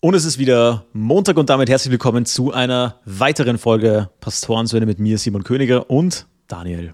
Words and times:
Und 0.00 0.14
es 0.14 0.24
ist 0.24 0.38
wieder 0.38 0.84
Montag 0.92 1.38
und 1.38 1.50
damit 1.50 1.68
herzlich 1.68 1.90
willkommen 1.90 2.24
zu 2.24 2.52
einer 2.52 3.00
weiteren 3.04 3.58
Folge 3.58 4.08
Pastorensöhne 4.20 4.86
mit 4.86 5.00
mir, 5.00 5.18
Simon 5.18 5.42
Königer 5.42 5.90
und 5.90 6.28
Daniel. 6.46 6.92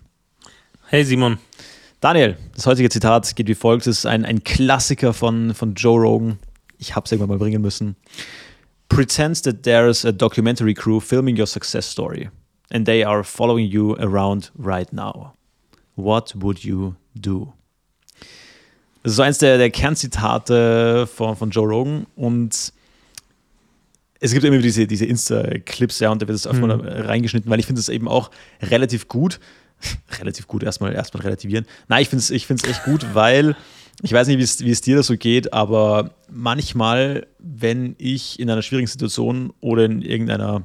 Hey 0.86 1.04
Simon. 1.04 1.36
Daniel, 2.00 2.38
das 2.54 2.66
heutige 2.66 2.88
Zitat 2.88 3.36
geht 3.36 3.46
wie 3.46 3.54
folgt: 3.54 3.86
Es 3.86 3.98
ist 3.98 4.06
ein, 4.06 4.24
ein 4.24 4.42
Klassiker 4.42 5.12
von, 5.12 5.52
von 5.52 5.74
Joe 5.74 6.00
Rogan. 6.00 6.38
Ich 6.78 6.96
habe 6.96 7.04
es 7.04 7.12
irgendwann 7.12 7.36
mal 7.36 7.38
bringen 7.38 7.60
müssen. 7.60 7.96
Pretends 8.88 9.42
that 9.42 9.64
there 9.64 9.86
is 9.86 10.06
a 10.06 10.12
documentary 10.12 10.72
crew 10.72 10.98
filming 10.98 11.38
your 11.38 11.46
success 11.46 11.90
story 11.90 12.30
and 12.70 12.86
they 12.86 13.04
are 13.04 13.22
following 13.22 13.70
you 13.70 13.96
around 13.96 14.50
right 14.58 14.90
now. 14.94 15.34
What 15.94 16.34
would 16.40 16.60
you 16.60 16.94
do? 17.14 17.52
Das 19.02 19.12
ist 19.12 19.16
so 19.16 19.22
eins 19.22 19.36
der, 19.36 19.58
der 19.58 19.68
Kernzitate 19.68 21.06
von, 21.06 21.36
von 21.36 21.50
Joe 21.50 21.68
Rogan 21.68 22.06
und 22.16 22.72
es 24.24 24.32
gibt 24.32 24.42
immer 24.42 24.56
diese, 24.56 24.86
diese 24.86 25.04
Insta-Clips, 25.04 26.00
ja, 26.00 26.10
und 26.10 26.22
da 26.22 26.26
wird 26.26 26.36
es 26.36 26.46
öfter 26.46 26.78
mhm. 26.78 26.80
reingeschnitten, 26.80 27.50
weil 27.50 27.60
ich 27.60 27.66
finde 27.66 27.80
es 27.80 27.90
eben 27.90 28.08
auch 28.08 28.30
relativ 28.62 29.06
gut. 29.06 29.38
relativ 30.18 30.46
gut, 30.46 30.62
erstmal, 30.62 30.94
erstmal 30.94 31.24
relativieren. 31.24 31.66
Nein, 31.88 32.02
ich 32.02 32.08
finde 32.08 32.22
es 32.22 32.30
ich 32.30 32.48
echt 32.48 32.84
gut, 32.84 33.06
weil 33.14 33.54
ich 34.02 34.12
weiß 34.12 34.28
nicht, 34.28 34.38
wie 34.38 34.70
es 34.70 34.80
dir 34.80 34.96
das 34.96 35.08
so 35.08 35.16
geht, 35.16 35.52
aber 35.52 36.14
manchmal, 36.30 37.26
wenn 37.38 37.96
ich 37.98 38.40
in 38.40 38.48
einer 38.48 38.62
schwierigen 38.62 38.86
Situation 38.86 39.52
oder 39.60 39.84
in 39.84 40.00
irgendeiner, 40.00 40.62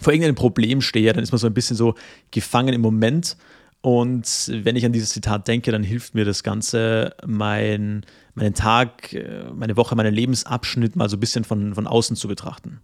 vor 0.00 0.14
irgendeinem 0.14 0.34
Problem 0.34 0.80
stehe, 0.80 1.12
dann 1.12 1.22
ist 1.22 1.30
man 1.30 1.38
so 1.38 1.46
ein 1.46 1.54
bisschen 1.54 1.76
so 1.76 1.94
gefangen 2.30 2.72
im 2.72 2.80
Moment. 2.80 3.36
Und 3.82 4.48
wenn 4.48 4.76
ich 4.76 4.86
an 4.86 4.92
dieses 4.92 5.10
Zitat 5.10 5.48
denke, 5.48 5.72
dann 5.72 5.82
hilft 5.82 6.14
mir 6.14 6.24
das 6.24 6.44
Ganze, 6.44 7.16
mein, 7.26 8.06
meinen 8.34 8.54
Tag, 8.54 9.12
äh, 9.12 9.50
meine 9.52 9.76
Woche, 9.76 9.96
meinen 9.96 10.14
Lebensabschnitt 10.14 10.94
mal 10.94 11.08
so 11.08 11.16
ein 11.16 11.20
bisschen 11.20 11.44
von, 11.44 11.74
von 11.74 11.88
außen 11.88 12.16
zu 12.16 12.28
betrachten. 12.28 12.80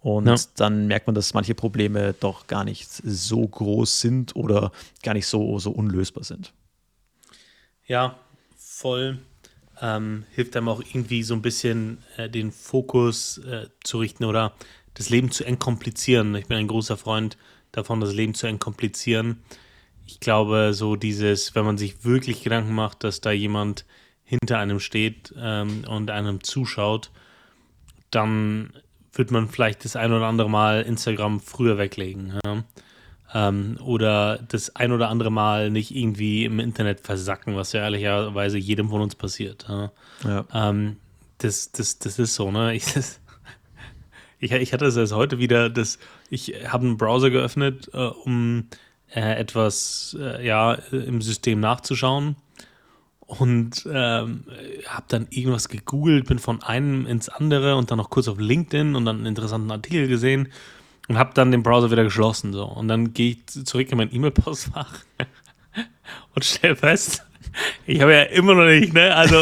Und 0.00 0.26
ja. 0.26 0.34
dann 0.56 0.88
merkt 0.88 1.06
man, 1.06 1.14
dass 1.14 1.34
manche 1.34 1.54
Probleme 1.54 2.14
doch 2.18 2.48
gar 2.48 2.64
nicht 2.64 2.90
so 2.90 3.46
groß 3.46 4.00
sind 4.00 4.34
oder 4.34 4.72
gar 5.04 5.14
nicht 5.14 5.28
so, 5.28 5.58
so 5.60 5.70
unlösbar 5.70 6.24
sind. 6.24 6.52
Ja, 7.86 8.18
voll. 8.56 9.18
Ähm, 9.80 10.24
hilft 10.32 10.56
einem 10.56 10.68
auch 10.68 10.80
irgendwie 10.80 11.22
so 11.22 11.34
ein 11.34 11.42
bisschen 11.42 11.98
äh, 12.16 12.28
den 12.28 12.50
Fokus 12.50 13.38
äh, 13.38 13.68
zu 13.84 13.98
richten 13.98 14.24
oder 14.24 14.52
das 14.94 15.10
Leben 15.10 15.30
zu 15.30 15.44
entkomplizieren. 15.44 16.34
Ich 16.34 16.48
bin 16.48 16.58
ein 16.58 16.68
großer 16.68 16.96
Freund 16.96 17.36
davon, 17.72 18.00
das 18.00 18.12
Leben 18.12 18.34
zu 18.34 18.48
entkomplizieren. 18.48 19.42
Ich 20.06 20.20
glaube, 20.20 20.72
so 20.74 20.96
dieses, 20.96 21.54
wenn 21.54 21.64
man 21.64 21.78
sich 21.78 22.04
wirklich 22.04 22.42
Gedanken 22.42 22.74
macht, 22.74 23.04
dass 23.04 23.20
da 23.20 23.30
jemand 23.30 23.84
hinter 24.24 24.58
einem 24.58 24.80
steht 24.80 25.34
ähm, 25.38 25.84
und 25.88 26.10
einem 26.10 26.42
zuschaut, 26.42 27.10
dann 28.10 28.72
wird 29.12 29.30
man 29.30 29.48
vielleicht 29.48 29.84
das 29.84 29.96
ein 29.96 30.12
oder 30.12 30.26
andere 30.26 30.50
Mal 30.50 30.82
Instagram 30.82 31.40
früher 31.40 31.78
weglegen. 31.78 32.38
Ja? 32.44 32.64
Ähm, 33.34 33.78
oder 33.82 34.38
das 34.48 34.74
ein 34.76 34.92
oder 34.92 35.08
andere 35.08 35.30
Mal 35.30 35.70
nicht 35.70 35.94
irgendwie 35.94 36.44
im 36.44 36.60
Internet 36.60 37.00
versacken, 37.00 37.56
was 37.56 37.72
ja 37.72 37.82
ehrlicherweise 37.82 38.58
jedem 38.58 38.88
von 38.90 39.00
uns 39.00 39.14
passiert. 39.14 39.66
Ja? 39.68 39.92
Ja. 40.24 40.44
Ähm, 40.52 40.96
das, 41.38 41.72
das, 41.72 41.98
das 41.98 42.18
ist 42.18 42.34
so, 42.34 42.50
ne? 42.50 42.74
Ich, 42.76 42.92
das, 42.92 43.20
ich, 44.38 44.52
ich 44.52 44.72
hatte 44.72 44.86
es 44.86 44.96
erst 44.96 45.12
heute 45.12 45.38
wieder, 45.38 45.70
dass 45.70 45.98
ich 46.30 46.54
habe 46.68 46.86
einen 46.86 46.96
Browser 46.96 47.30
geöffnet, 47.30 47.90
äh, 47.92 47.98
um 47.98 48.68
äh, 49.14 49.36
etwas 49.38 50.16
äh, 50.18 50.44
ja, 50.44 50.74
im 50.90 51.22
System 51.22 51.60
nachzuschauen. 51.60 52.36
Und 53.26 53.88
ähm, 53.90 54.44
habe 54.86 55.06
dann 55.08 55.26
irgendwas 55.30 55.70
gegoogelt, 55.70 56.26
bin 56.26 56.38
von 56.38 56.62
einem 56.62 57.06
ins 57.06 57.30
andere 57.30 57.76
und 57.76 57.90
dann 57.90 57.96
noch 57.96 58.10
kurz 58.10 58.28
auf 58.28 58.38
LinkedIn 58.38 58.94
und 58.94 59.06
dann 59.06 59.16
einen 59.16 59.26
interessanten 59.26 59.70
Artikel 59.70 60.08
gesehen 60.08 60.48
und 61.08 61.18
habe 61.18 61.32
dann 61.32 61.50
den 61.50 61.62
Browser 61.62 61.90
wieder 61.90 62.04
geschlossen 62.04 62.52
so. 62.52 62.64
Und 62.64 62.88
dann 62.88 63.14
gehe 63.14 63.30
ich 63.30 63.64
zurück 63.64 63.90
in 63.90 63.98
mein 63.98 64.14
E-Mail-Postfach 64.14 65.00
und 66.34 66.44
stelle 66.44 66.76
fest, 66.76 67.24
ich 67.86 68.00
habe 68.00 68.12
ja 68.12 68.22
immer 68.22 68.54
noch 68.54 68.66
nicht, 68.66 68.92
ne? 68.92 69.14
Also 69.14 69.36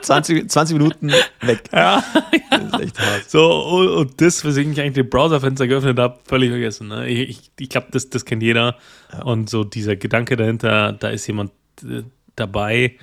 20, 0.00 0.50
20 0.50 0.76
Minuten 0.78 1.12
weg. 1.42 1.64
Ja, 1.72 2.02
ja. 2.32 2.58
Das 2.58 2.64
ist 2.64 2.80
echt 2.80 3.00
hart. 3.00 3.30
So, 3.30 3.64
und, 3.64 3.88
und 3.88 4.20
das, 4.20 4.44
weswegen 4.44 4.72
ich 4.72 4.80
eigentlich 4.80 4.94
den 4.94 5.10
Browserfenster 5.10 5.66
geöffnet 5.66 5.98
habe, 5.98 6.18
völlig 6.24 6.50
vergessen. 6.50 6.88
Ne? 6.88 7.08
Ich, 7.08 7.28
ich, 7.28 7.50
ich 7.58 7.68
glaube, 7.68 7.88
das, 7.90 8.10
das 8.10 8.24
kennt 8.24 8.42
jeder. 8.42 8.76
Ja. 9.12 9.22
Und 9.22 9.48
so 9.50 9.64
dieser 9.64 9.96
Gedanke 9.96 10.36
dahinter, 10.36 10.92
da 10.92 11.10
ist 11.10 11.26
jemand 11.26 11.52
äh, 11.82 12.02
dabei, 12.36 12.96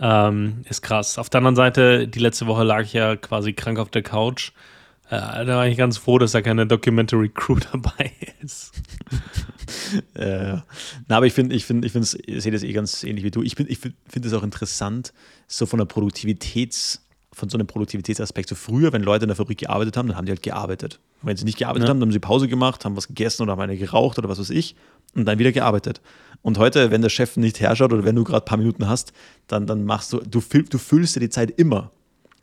ähm, 0.00 0.62
ist 0.68 0.82
krass. 0.82 1.18
Auf 1.18 1.28
der 1.28 1.38
anderen 1.38 1.56
Seite, 1.56 2.08
die 2.08 2.18
letzte 2.20 2.46
Woche 2.46 2.64
lag 2.64 2.82
ich 2.82 2.92
ja 2.92 3.16
quasi 3.16 3.52
krank 3.52 3.78
auf 3.78 3.90
der 3.90 4.02
Couch 4.02 4.52
da 5.18 5.46
war 5.46 5.66
ich 5.66 5.76
ganz 5.76 5.98
froh, 5.98 6.18
dass 6.18 6.32
da 6.32 6.42
keine 6.42 6.66
Documentary 6.66 7.30
Crew 7.30 7.58
dabei 7.72 8.12
ist. 8.42 8.72
äh, 10.14 10.58
na, 11.08 11.16
aber 11.16 11.26
ich 11.26 11.32
finde, 11.32 11.54
ich 11.54 11.64
finde, 11.64 11.86
ich, 11.86 11.94
ich 11.94 12.42
sehe 12.42 12.52
das 12.52 12.62
eh 12.62 12.72
ganz 12.72 13.02
ähnlich 13.02 13.24
wie 13.24 13.30
du. 13.30 13.42
Ich, 13.42 13.58
ich 13.58 13.78
finde 13.78 14.28
es 14.28 14.32
auch 14.32 14.42
interessant, 14.42 15.12
so 15.46 15.66
von 15.66 15.78
der 15.78 15.88
Produktivitäts- 15.88 17.00
von 17.32 17.48
so 17.48 17.56
einem 17.56 17.66
Produktivitätsaspekt. 17.66 18.48
So 18.48 18.54
früher, 18.54 18.92
wenn 18.92 19.02
Leute 19.02 19.24
in 19.24 19.28
der 19.28 19.36
Fabrik 19.36 19.58
gearbeitet 19.58 19.96
haben, 19.96 20.08
dann 20.08 20.16
haben 20.16 20.26
die 20.26 20.32
halt 20.32 20.42
gearbeitet. 20.42 20.98
Und 21.22 21.28
wenn 21.28 21.36
sie 21.36 21.44
nicht 21.44 21.58
gearbeitet 21.58 21.84
ja. 21.84 21.90
haben, 21.90 22.00
dann 22.00 22.08
haben 22.08 22.12
sie 22.12 22.18
Pause 22.18 22.48
gemacht, 22.48 22.84
haben 22.84 22.96
was 22.96 23.08
gegessen 23.08 23.42
oder 23.42 23.52
haben 23.52 23.60
eine 23.60 23.76
geraucht 23.76 24.18
oder 24.18 24.28
was 24.28 24.38
weiß 24.38 24.50
ich 24.50 24.74
und 25.14 25.26
dann 25.26 25.38
wieder 25.38 25.52
gearbeitet. 25.52 26.00
Und 26.42 26.58
heute, 26.58 26.90
wenn 26.90 27.02
der 27.02 27.08
Chef 27.08 27.36
nicht 27.36 27.60
herschaut 27.60 27.92
oder 27.92 28.04
wenn 28.04 28.16
du 28.16 28.24
gerade 28.24 28.42
ein 28.42 28.46
paar 28.46 28.58
Minuten 28.58 28.88
hast, 28.88 29.12
dann, 29.46 29.66
dann 29.66 29.84
machst 29.84 30.12
du, 30.12 30.18
du, 30.18 30.40
du 30.40 30.78
füllst 30.78 31.16
dir 31.16 31.20
die 31.20 31.28
Zeit 31.28 31.50
immer. 31.50 31.90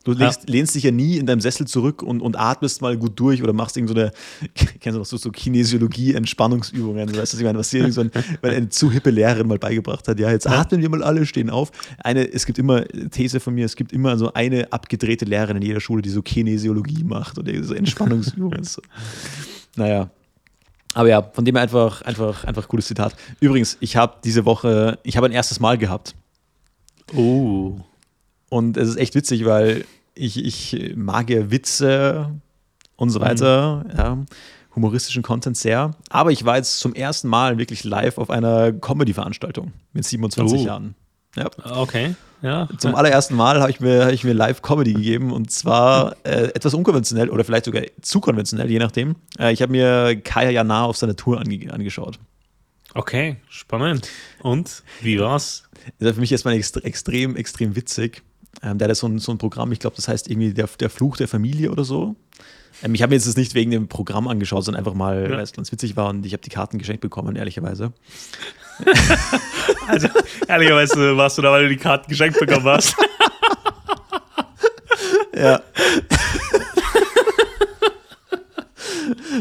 Du 0.07 0.13
lehnst, 0.13 0.47
ja. 0.47 0.53
lehnst, 0.53 0.73
dich 0.73 0.83
ja 0.83 0.91
nie 0.91 1.17
in 1.17 1.25
deinem 1.25 1.41
Sessel 1.41 1.67
zurück 1.67 2.01
und, 2.01 2.21
und 2.21 2.39
atmest 2.39 2.81
mal 2.81 2.95
gut 2.95 3.19
durch 3.19 3.43
oder 3.43 3.51
machst 3.51 3.75
irgend 3.75 3.89
so 3.89 3.95
eine, 3.95 4.13
kennst 4.79 4.95
du 4.95 4.99
noch 4.99 5.05
so, 5.05 5.17
so 5.17 5.31
Kinesiologie, 5.31 6.13
Entspannungsübungen, 6.13 7.13
weißt 7.13 7.33
du, 7.33 7.37
ich 7.39 7.43
meine, 7.43 7.59
was 7.59 7.71
dir 7.71 7.91
so 7.91 7.99
ein, 7.99 8.11
eine 8.41 8.69
zu 8.69 8.89
hippe 8.89 9.09
Lehrerin 9.09 9.47
mal 9.47 9.59
beigebracht 9.59 10.07
hat, 10.07 10.17
ja, 10.17 10.31
jetzt 10.31 10.47
atmen 10.47 10.81
wir 10.81 10.87
mal 10.87 11.03
alle, 11.03 11.25
stehen 11.25 11.49
auf. 11.49 11.71
Eine, 12.01 12.31
es 12.31 12.45
gibt 12.45 12.57
immer, 12.57 12.85
These 12.85 13.41
von 13.41 13.53
mir, 13.53 13.65
es 13.65 13.75
gibt 13.75 13.91
immer 13.91 14.17
so 14.17 14.31
eine 14.31 14.71
abgedrehte 14.71 15.25
Lehrerin 15.25 15.57
in 15.57 15.63
jeder 15.63 15.81
Schule, 15.81 16.01
die 16.01 16.09
so 16.09 16.21
Kinesiologie 16.21 17.03
macht 17.03 17.37
oder 17.37 17.51
so 17.61 17.73
Entspannungsübungen. 17.73 18.63
so. 18.63 18.81
Naja, 19.75 20.09
aber 20.95 21.09
ja, 21.09 21.21
von 21.21 21.45
dem 21.45 21.55
einfach, 21.57 22.01
einfach, 22.03 22.43
einfach 22.45 22.67
cooles 22.67 22.87
Zitat. 22.87 23.15
Übrigens, 23.39 23.77
ich 23.81 23.95
habe 23.95 24.15
diese 24.23 24.45
Woche, 24.45 24.97
ich 25.03 25.15
habe 25.17 25.27
ein 25.27 25.31
erstes 25.31 25.59
Mal 25.59 25.77
gehabt. 25.77 26.15
Oh. 27.13 27.75
Und 28.49 28.77
es 28.77 28.89
ist 28.89 28.95
echt 28.95 29.13
witzig, 29.13 29.45
weil 29.45 29.85
ich, 30.17 30.43
ich 30.43 30.95
mag 30.95 31.29
ja 31.29 31.51
Witze 31.51 32.33
und 32.95 33.09
so 33.09 33.21
weiter, 33.21 33.85
mhm. 33.85 33.97
ja, 33.97 34.25
humoristischen 34.75 35.23
Content 35.23 35.57
sehr. 35.57 35.95
Aber 36.09 36.31
ich 36.31 36.45
war 36.45 36.57
jetzt 36.57 36.79
zum 36.79 36.93
ersten 36.93 37.27
Mal 37.27 37.57
wirklich 37.57 37.83
live 37.83 38.17
auf 38.17 38.29
einer 38.29 38.71
Comedy-Veranstaltung 38.71 39.73
mit 39.93 40.05
27 40.05 40.59
oh. 40.59 40.65
Jahren. 40.65 40.95
Ja. 41.35 41.49
Okay. 41.77 42.15
Ja. 42.41 42.67
Zum 42.77 42.93
allerersten 42.95 43.35
Mal 43.35 43.59
habe 43.59 43.71
ich 43.71 43.79
mir, 43.79 44.05
hab 44.05 44.11
ich 44.11 44.23
mir 44.23 44.33
live 44.33 44.61
Comedy 44.61 44.93
gegeben 44.93 45.31
und 45.31 45.51
zwar 45.51 46.15
äh, 46.23 46.51
etwas 46.53 46.73
unkonventionell 46.73 47.29
oder 47.29 47.43
vielleicht 47.43 47.65
sogar 47.65 47.83
zu 48.01 48.19
konventionell, 48.19 48.69
je 48.69 48.79
nachdem. 48.79 49.15
Äh, 49.39 49.53
ich 49.53 49.61
habe 49.61 49.71
mir 49.71 50.19
Kaya 50.21 50.51
Jana 50.51 50.83
auf 50.85 50.97
seiner 50.97 51.15
Tour 51.15 51.39
ange 51.39 51.71
angeschaut. 51.71 52.19
Okay, 52.93 53.37
spannend. 53.49 54.09
Und 54.41 54.83
wie 55.01 55.19
war's? 55.19 55.63
Das 55.99 56.09
ist 56.09 56.15
für 56.15 56.21
mich 56.21 56.31
erstmal 56.31 56.55
extrem, 56.55 57.35
extrem 57.35 57.75
witzig. 57.75 58.23
Ähm, 58.63 58.77
der 58.77 58.89
hat 58.89 58.95
so 58.95 59.07
ein, 59.07 59.19
so 59.19 59.31
ein 59.31 59.37
Programm, 59.37 59.71
ich 59.71 59.79
glaube, 59.79 59.95
das 59.95 60.07
heißt 60.07 60.29
irgendwie 60.29 60.53
der, 60.53 60.67
der 60.79 60.89
Fluch 60.89 61.17
der 61.17 61.27
Familie 61.27 61.71
oder 61.71 61.83
so. 61.83 62.15
Ähm, 62.83 62.95
ich 62.95 63.01
habe 63.01 63.11
mir 63.11 63.15
jetzt 63.15 63.27
das 63.27 63.37
nicht 63.37 63.53
wegen 63.53 63.71
dem 63.71 63.87
Programm 63.87 64.27
angeschaut, 64.27 64.63
sondern 64.63 64.79
einfach 64.79 64.95
mal, 64.95 65.23
ja. 65.23 65.31
weil 65.31 65.39
es 65.39 65.53
ganz 65.53 65.71
witzig 65.71 65.95
war 65.95 66.09
und 66.09 66.25
ich 66.25 66.33
habe 66.33 66.43
die 66.43 66.49
Karten 66.49 66.77
geschenkt 66.77 67.01
bekommen, 67.01 67.35
ehrlicherweise. 67.35 67.93
also, 69.87 70.07
ehrlicherweise 70.47 71.17
warst 71.17 71.37
du 71.37 71.41
da, 71.41 71.51
weil 71.51 71.63
du 71.63 71.69
die 71.69 71.77
Karten 71.77 72.09
geschenkt 72.09 72.39
bekommen 72.39 72.65
hast. 72.65 72.95
ja. 75.35 75.61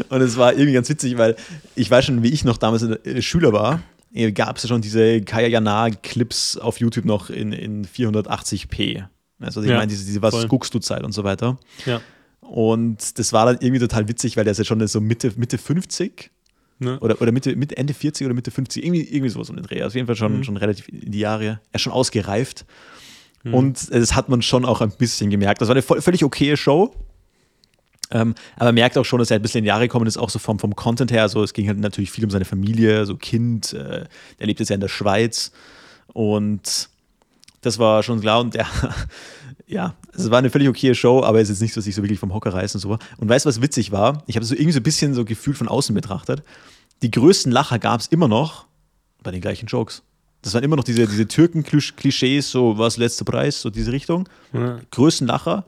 und 0.09 0.21
es 0.21 0.37
war 0.37 0.53
irgendwie 0.53 0.73
ganz 0.73 0.89
witzig, 0.89 1.17
weil 1.17 1.35
ich 1.75 1.89
weiß 1.89 2.05
schon, 2.05 2.23
wie 2.23 2.29
ich 2.29 2.43
noch 2.43 2.57
damals 2.57 2.85
Schüler 3.19 3.53
war 3.53 3.81
gab 4.33 4.57
es 4.57 4.67
schon 4.67 4.81
diese 4.81 5.21
Kaya 5.21 5.47
Jana-Clips 5.47 6.57
auf 6.57 6.79
YouTube 6.79 7.05
noch 7.05 7.29
in, 7.29 7.51
in 7.51 7.85
480p. 7.85 9.05
Also 9.39 9.61
ich 9.61 9.69
ja, 9.69 9.77
meine, 9.77 9.87
diese, 9.87 10.05
diese 10.05 10.21
Was 10.21 10.33
voll. 10.33 10.47
guckst 10.47 10.73
du 10.73 10.79
Zeit 10.79 11.03
und 11.03 11.11
so 11.11 11.23
weiter. 11.23 11.57
Ja. 11.85 12.01
Und 12.41 13.19
das 13.19 13.33
war 13.33 13.45
dann 13.45 13.57
irgendwie 13.59 13.79
total 13.79 14.07
witzig, 14.07 14.37
weil 14.37 14.45
der 14.45 14.51
ist 14.51 14.57
ja 14.57 14.63
schon 14.63 14.85
so 14.87 15.01
Mitte, 15.01 15.33
Mitte 15.35 15.57
50 15.57 16.31
ne? 16.79 16.99
oder, 16.99 17.21
oder 17.21 17.31
Mitte, 17.31 17.55
Mitte, 17.55 17.77
Ende 17.77 17.93
40 17.93 18.25
oder 18.25 18.33
Mitte 18.33 18.51
50, 18.51 18.83
irgendwie, 18.83 19.03
irgendwie 19.03 19.29
sowas 19.29 19.49
um 19.49 19.55
den 19.55 19.65
Dreh. 19.65 19.83
Auf 19.83 19.95
jeden 19.95 20.07
Fall 20.07 20.15
schon, 20.15 20.37
mhm. 20.37 20.43
schon 20.43 20.57
relativ 20.57 20.87
in 20.89 21.11
die 21.11 21.19
Jahre. 21.19 21.45
Er 21.45 21.75
ist 21.75 21.81
schon 21.81 21.93
ausgereift. 21.93 22.65
Mhm. 23.43 23.53
Und 23.53 23.93
das 23.93 24.15
hat 24.15 24.29
man 24.29 24.41
schon 24.41 24.65
auch 24.65 24.81
ein 24.81 24.91
bisschen 24.91 25.29
gemerkt. 25.29 25.61
Das 25.61 25.67
war 25.67 25.75
eine 25.75 25.81
völlig 25.81 26.23
okaye 26.23 26.57
Show. 26.57 26.93
Ähm, 28.11 28.35
aber 28.55 28.65
man 28.65 28.75
merkt 28.75 28.97
auch 28.97 29.03
schon, 29.03 29.19
dass 29.19 29.31
er 29.31 29.37
ein 29.37 29.41
bisschen 29.41 29.59
in 29.59 29.63
die 29.65 29.69
Jahre 29.69 29.87
gekommen 29.87 30.07
ist, 30.07 30.17
auch 30.17 30.29
so 30.29 30.39
vom, 30.39 30.59
vom 30.59 30.75
Content 30.75 31.11
her. 31.11 31.23
Also 31.23 31.43
es 31.43 31.53
ging 31.53 31.67
halt 31.67 31.79
natürlich 31.79 32.11
viel 32.11 32.23
um 32.23 32.29
seine 32.29 32.45
Familie, 32.45 33.05
so 33.05 33.15
Kind. 33.15 33.73
Äh, 33.73 34.05
der 34.39 34.47
lebt 34.47 34.59
jetzt 34.59 34.69
ja 34.69 34.75
in 34.75 34.81
der 34.81 34.87
Schweiz. 34.87 35.51
Und 36.13 36.89
das 37.61 37.79
war 37.79 38.03
schon 38.03 38.21
klar. 38.21 38.39
Und 38.39 38.53
der, 38.53 38.67
ja, 39.67 39.95
es 40.13 40.31
war 40.31 40.39
eine 40.39 40.49
völlig 40.49 40.69
okaye 40.69 40.95
Show, 40.95 41.23
aber 41.23 41.41
es 41.41 41.49
ist 41.49 41.61
nicht 41.61 41.73
so, 41.73 41.79
dass 41.79 41.87
ich 41.87 41.95
so 41.95 42.01
wirklich 42.01 42.19
vom 42.19 42.33
Hocker 42.33 42.53
reißen 42.53 42.77
und 42.77 42.81
so. 42.81 42.97
Und 43.17 43.29
weißt 43.29 43.45
du, 43.45 43.49
was 43.49 43.61
witzig 43.61 43.91
war? 43.91 44.23
Ich 44.27 44.35
habe 44.35 44.45
so 44.45 44.55
irgendwie 44.55 44.71
so 44.71 44.79
ein 44.79 44.83
bisschen 44.83 45.13
so 45.13 45.25
gefühlt 45.25 45.57
von 45.57 45.67
außen 45.67 45.93
betrachtet. 45.93 46.43
Die 47.01 47.11
größten 47.11 47.51
Lacher 47.51 47.77
gab 47.77 47.99
es 47.99 48.07
immer 48.07 48.27
noch 48.27 48.65
bei 49.21 49.31
den 49.31 49.41
gleichen 49.41 49.67
Jokes. 49.67 50.03
Das 50.41 50.53
waren 50.53 50.63
immer 50.63 50.75
noch 50.75 50.83
diese, 50.83 51.07
diese 51.07 51.27
Türken-Klischees, 51.27 52.49
so 52.49 52.77
was 52.77 52.97
letzter 52.97 53.25
Preis, 53.25 53.61
so 53.61 53.69
diese 53.69 53.91
Richtung. 53.91 54.29
Ja. 54.53 54.79
Größten 54.91 55.27
Lacher. 55.27 55.65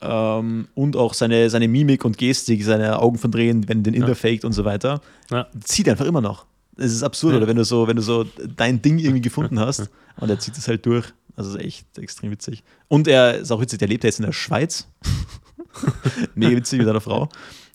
Ähm, 0.00 0.68
und 0.74 0.96
auch 0.96 1.14
seine, 1.14 1.48
seine 1.50 1.68
Mimik 1.68 2.04
und 2.04 2.18
Gestik, 2.18 2.64
seine 2.64 2.98
Augen 3.00 3.18
verdrehen, 3.18 3.68
wenn 3.68 3.82
den 3.82 3.94
Inder 3.94 4.08
Ja. 4.08 4.14
faked 4.14 4.44
und 4.44 4.52
so 4.52 4.64
weiter. 4.64 5.00
Ja. 5.30 5.46
Zieht 5.64 5.88
einfach 5.88 6.04
immer 6.06 6.20
noch. 6.20 6.46
Es 6.76 6.92
ist 6.92 7.02
absurd, 7.02 7.32
Ja. 7.32 7.38
oder 7.38 7.46
wenn 7.48 7.56
du 7.56 7.64
so, 7.64 7.86
wenn 7.88 7.96
du 7.96 8.02
so 8.02 8.24
dein 8.56 8.82
Ding 8.82 8.98
irgendwie 8.98 9.20
gefunden 9.22 9.58
hast 9.60 9.88
und 10.18 10.28
er 10.30 10.38
zieht 10.38 10.56
es 10.58 10.68
halt 10.68 10.84
durch. 10.86 11.06
Also 11.36 11.50
es 11.50 11.56
ist 11.56 11.62
echt 11.64 11.98
extrem 11.98 12.30
witzig. 12.30 12.62
Und 12.88 13.08
er 13.08 13.36
ist 13.38 13.50
auch 13.52 13.60
witzig, 13.60 13.78
der 13.78 13.88
lebt 13.88 14.04
ja 14.04 14.08
jetzt 14.08 14.18
in 14.20 14.24
der 14.26 14.32
Schweiz. 14.32 14.86
Mega 16.34 16.56
witzig 16.56 16.78
mit 16.78 16.86
seiner 16.86 17.00
Frau. 17.00 17.28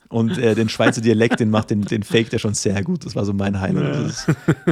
Und 0.09 0.37
äh, 0.37 0.55
den 0.55 0.67
Schweizer 0.67 0.99
Dialekt, 0.99 1.39
den 1.39 1.49
macht 1.49 1.69
den, 1.69 1.83
den 1.83 2.03
Fake 2.03 2.29
der 2.31 2.39
schon 2.39 2.53
sehr 2.53 2.83
gut. 2.83 3.05
Das 3.05 3.15
war 3.15 3.23
so 3.23 3.31
mein 3.33 3.61
Highlight. 3.61 4.13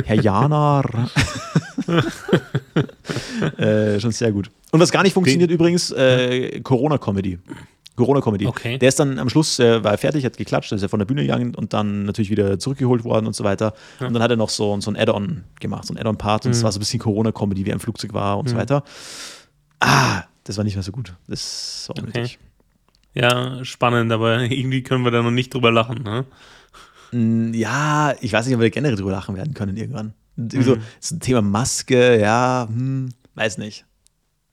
Herr 0.05 0.15
Janar. 0.21 1.09
äh, 3.57 3.99
schon 3.99 4.11
sehr 4.11 4.31
gut. 4.31 4.49
Und 4.71 4.79
was 4.79 4.91
gar 4.91 5.03
nicht 5.03 5.13
funktioniert 5.13 5.49
übrigens, 5.51 5.91
äh, 5.91 6.59
Corona-Comedy. 6.61 7.39
Corona-Comedy. 7.95 8.47
Okay. 8.47 8.77
Der 8.77 8.89
ist 8.89 8.99
dann 8.99 9.19
am 9.19 9.29
Schluss, 9.29 9.59
äh, 9.59 9.83
war 9.83 9.91
er 9.91 9.97
fertig, 9.97 10.23
hat 10.23 10.37
geklatscht, 10.37 10.71
ist 10.71 10.81
er 10.81 10.89
von 10.89 10.99
der 10.99 11.05
Bühne 11.05 11.21
gegangen 11.21 11.53
und 11.53 11.73
dann 11.73 12.05
natürlich 12.05 12.29
wieder 12.31 12.57
zurückgeholt 12.57 13.03
worden 13.03 13.27
und 13.27 13.35
so 13.35 13.43
weiter. 13.43 13.73
Und 13.99 14.13
dann 14.13 14.23
hat 14.23 14.31
er 14.31 14.37
noch 14.37 14.49
so, 14.49 14.79
so 14.79 14.89
ein 14.89 14.95
Add-on 14.95 15.43
gemacht, 15.59 15.85
so 15.85 15.93
ein 15.93 15.97
Add-on-Part. 15.97 16.45
Und 16.45 16.51
es 16.51 16.63
war 16.63 16.71
so 16.71 16.77
ein 16.77 16.81
bisschen 16.81 16.99
Corona-Comedy, 16.99 17.65
wie 17.65 17.69
er 17.69 17.73
im 17.73 17.79
Flugzeug 17.79 18.13
war 18.13 18.37
und 18.37 18.47
so 18.49 18.55
weiter. 18.55 18.83
Ah, 19.79 20.23
das 20.45 20.57
war 20.57 20.63
nicht 20.63 20.75
mehr 20.75 20.83
so 20.83 20.91
gut. 20.91 21.13
Das 21.27 21.85
war 21.89 22.01
unnötig. 22.01 22.39
Ja, 23.13 23.63
spannend, 23.65 24.11
aber 24.11 24.41
irgendwie 24.43 24.83
können 24.83 25.03
wir 25.03 25.11
da 25.11 25.21
noch 25.21 25.31
nicht 25.31 25.53
drüber 25.53 25.71
lachen. 25.71 26.03
Ne? 26.03 27.51
Ja, 27.57 28.13
ich 28.21 28.31
weiß 28.33 28.45
nicht, 28.45 28.55
ob 28.55 28.61
wir 28.61 28.69
generell 28.69 28.95
drüber 28.95 29.11
lachen 29.11 29.35
werden 29.35 29.53
können 29.53 29.75
irgendwann. 29.77 30.13
Irgendwie 30.39 30.63
So, 30.63 30.77
das 30.99 31.19
Thema 31.19 31.41
Maske, 31.41 32.19
ja, 32.19 32.67
hm, 32.69 33.09
weiß 33.35 33.57
nicht. 33.57 33.85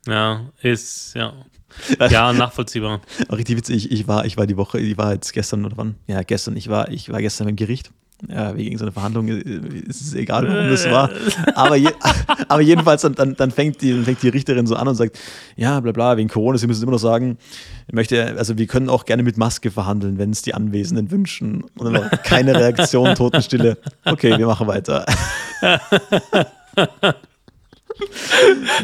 Ja, 0.07 0.51
ist, 0.63 1.15
ja. 1.15 1.33
Ja, 2.11 2.33
nachvollziehbar. 2.33 3.01
Auch 3.29 3.37
richtig 3.37 3.57
witzig, 3.57 3.87
ich, 3.87 3.93
ich, 3.93 4.09
war, 4.09 4.25
ich 4.25 4.37
war 4.37 4.47
die 4.47 4.57
Woche, 4.57 4.79
ich 4.81 4.97
war 4.97 5.13
jetzt 5.13 5.33
gestern 5.33 5.65
oder 5.65 5.77
wann? 5.77 5.97
Ja, 6.07 6.23
gestern, 6.23 6.57
ich 6.57 6.69
war, 6.69 6.91
ich 6.91 7.11
war 7.11 7.21
gestern 7.21 7.47
beim 7.47 7.57
Gericht. 7.57 7.91
Ja, 8.29 8.57
wegen 8.57 8.79
so 8.79 8.85
einer 8.85 8.93
Verhandlung 8.93 9.29
ist 9.29 10.01
es 10.01 10.15
egal, 10.15 10.49
warum 10.49 10.71
das 10.71 10.91
war. 10.91 11.11
Aber, 11.55 11.77
je, 11.77 11.91
aber 12.49 12.63
jedenfalls, 12.63 13.03
dann, 13.03 13.15
dann, 13.15 13.37
dann 13.37 13.51
fängt, 13.51 13.83
die, 13.83 13.93
fängt 14.05 14.23
die 14.23 14.31
Richterin 14.31 14.67
so 14.67 14.75
an 14.75 14.89
und 14.89 14.95
sagt, 14.95 15.19
ja, 15.55 15.79
bla 15.81 15.93
bla, 15.93 16.17
wegen 16.17 16.31
Corona, 16.31 16.57
sie 16.57 16.67
müssen 16.67 16.83
immer 16.83 16.93
noch 16.93 16.99
sagen, 16.99 17.37
ich 17.89 17.93
möchte, 17.95 18.35
also 18.39 18.57
wir 18.57 18.67
können 18.67 18.89
auch 18.89 19.05
gerne 19.05 19.23
mit 19.23 19.37
Maske 19.37 19.71
verhandeln, 19.71 20.17
wenn 20.17 20.31
es 20.31 20.41
die 20.41 20.55
Anwesenden 20.55 21.11
wünschen. 21.11 21.65
Und 21.77 21.85
dann 21.85 21.95
war 21.95 22.09
keine 22.09 22.55
Reaktion, 22.55 23.15
Totenstille. 23.17 23.77
Okay, 24.05 24.39
wir 24.39 24.47
machen 24.47 24.67
weiter. 24.67 25.05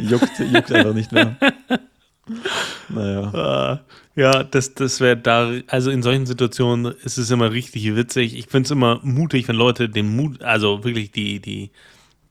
juckt, 0.02 0.38
juckt 0.38 0.72
einfach 0.72 0.94
nicht 0.94 1.10
mehr. 1.10 1.36
Naja. 2.88 3.72
Äh, 3.72 4.20
ja, 4.20 4.44
das, 4.44 4.74
das 4.74 5.00
wäre 5.00 5.16
da, 5.16 5.52
also 5.68 5.90
in 5.90 6.02
solchen 6.02 6.26
Situationen 6.26 6.94
ist 7.02 7.16
es 7.16 7.30
immer 7.30 7.50
richtig 7.50 7.94
witzig. 7.96 8.36
Ich 8.36 8.46
finde 8.46 8.66
es 8.66 8.70
immer 8.70 9.00
mutig, 9.02 9.48
wenn 9.48 9.56
Leute 9.56 9.88
den 9.88 10.14
Mut, 10.14 10.42
also 10.42 10.84
wirklich 10.84 11.12
die, 11.12 11.40
die, 11.40 11.70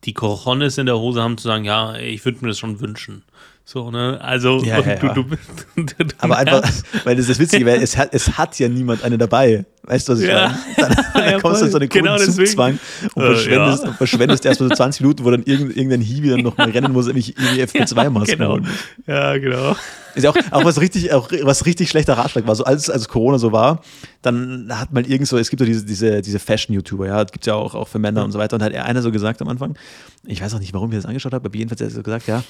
die 0.04 0.14
Cojones 0.14 0.78
in 0.78 0.86
der 0.86 1.00
Hose 1.00 1.22
haben 1.22 1.38
zu 1.38 1.48
sagen, 1.48 1.66
ja, 1.66 1.96
ich 1.96 2.24
würde 2.24 2.40
mir 2.42 2.50
das 2.50 2.60
schon 2.60 2.80
wünschen. 2.80 3.24
So, 3.72 3.90
ne? 3.90 4.20
Also, 4.22 4.62
Ja, 4.66 4.80
ja, 4.82 4.96
du, 4.98 5.08
ja. 5.08 5.14
du, 5.14 5.24
bist- 5.24 5.42
du, 5.78 5.84
du 5.86 6.06
Aber 6.18 6.38
einfach, 6.38 6.62
weil 7.06 7.16
das 7.16 7.24
ist 7.24 7.30
das 7.30 7.40
Witzige, 7.40 7.66
weil 7.66 7.82
es 7.82 7.96
hat, 7.96 8.10
es 8.12 8.38
hat 8.38 8.60
ja 8.60 8.68
niemand 8.68 9.02
eine 9.02 9.18
dabei. 9.18 9.64
Weißt 9.84 10.10
du, 10.10 10.14
was 10.14 10.20
ich 10.20 10.28
Ja. 10.28 10.50
meine? 10.78 10.94
Dann, 10.94 11.06
dann 11.32 11.42
kommst 11.42 11.62
du 11.62 11.66
in 11.68 11.72
so 11.72 11.78
einen. 11.78 11.88
Genau. 11.88 12.18
Zugzwang 12.18 12.80
und 13.16 13.24
Äh, 13.24 13.28
verschwendest, 13.28 13.84
und 13.86 13.96
verschwendest 13.96 14.46
erstmal 14.46 14.68
so 14.70 14.76
20 14.76 15.02
Minuten, 15.02 15.24
wo 15.24 15.32
dann 15.32 15.44
irgendein, 15.44 15.78
irgendein 15.78 16.02
Hiwi 16.02 16.30
dann 16.32 16.42
noch 16.42 16.58
mal 16.58 16.70
rennen 16.72 16.92
muss, 16.92 17.06
nämlich 17.08 17.38
irgendwie 17.38 17.64
FP2-Masken 17.64 18.38
genau. 18.40 18.52
holen. 18.52 18.68
Ja, 19.08 19.38
genau. 19.38 19.78
Ist 20.16 20.24
ja 20.24 20.32
auch, 20.32 20.36
auch 20.52 20.66
was 20.66 20.82
richtig, 20.82 21.14
auch 21.14 21.32
was 21.44 21.66
richtig 21.66 21.90
schlechter 21.90 22.18
Ratschlag 22.18 22.46
war. 22.46 22.56
So 22.56 22.66
als, 22.66 22.90
als 22.90 23.08
Corona 23.08 23.38
so 23.38 23.54
war, 23.54 23.82
dann 24.22 24.68
hat 24.78 24.92
man 24.92 25.06
irgend 25.06 25.30
so, 25.30 25.38
es 25.38 25.50
gibt 25.50 25.62
ja 25.62 25.66
diese, 25.66 25.86
diese, 25.86 26.22
diese 26.22 26.40
Fashion-YouTuber, 26.40 27.08
ja, 27.08 27.24
gibt 27.24 27.44
es 27.44 27.46
ja 27.48 27.54
auch, 27.56 27.74
auch 27.74 27.88
für 27.88 28.00
Männer 28.00 28.26
und 28.26 28.34
so 28.34 28.38
weiter. 28.40 28.58
Und 28.58 28.64
hat 28.64 28.76
einer 28.76 29.02
so 29.02 29.14
gesagt 29.14 29.42
am 29.42 29.48
Anfang, 29.48 29.78
ich 30.26 30.42
weiß 30.42 30.54
auch 30.56 30.60
nicht, 30.60 30.74
warum 30.74 30.92
ich 30.92 30.98
das 30.98 31.06
angeschaut 31.06 31.32
habe, 31.34 31.46
aber 31.48 31.56
jedenfalls 31.56 31.80
hat 31.80 31.88
er 31.88 31.92
so 31.96 32.04
gesagt, 32.04 32.28
ja, 32.28 32.44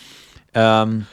ähm, 0.54 1.06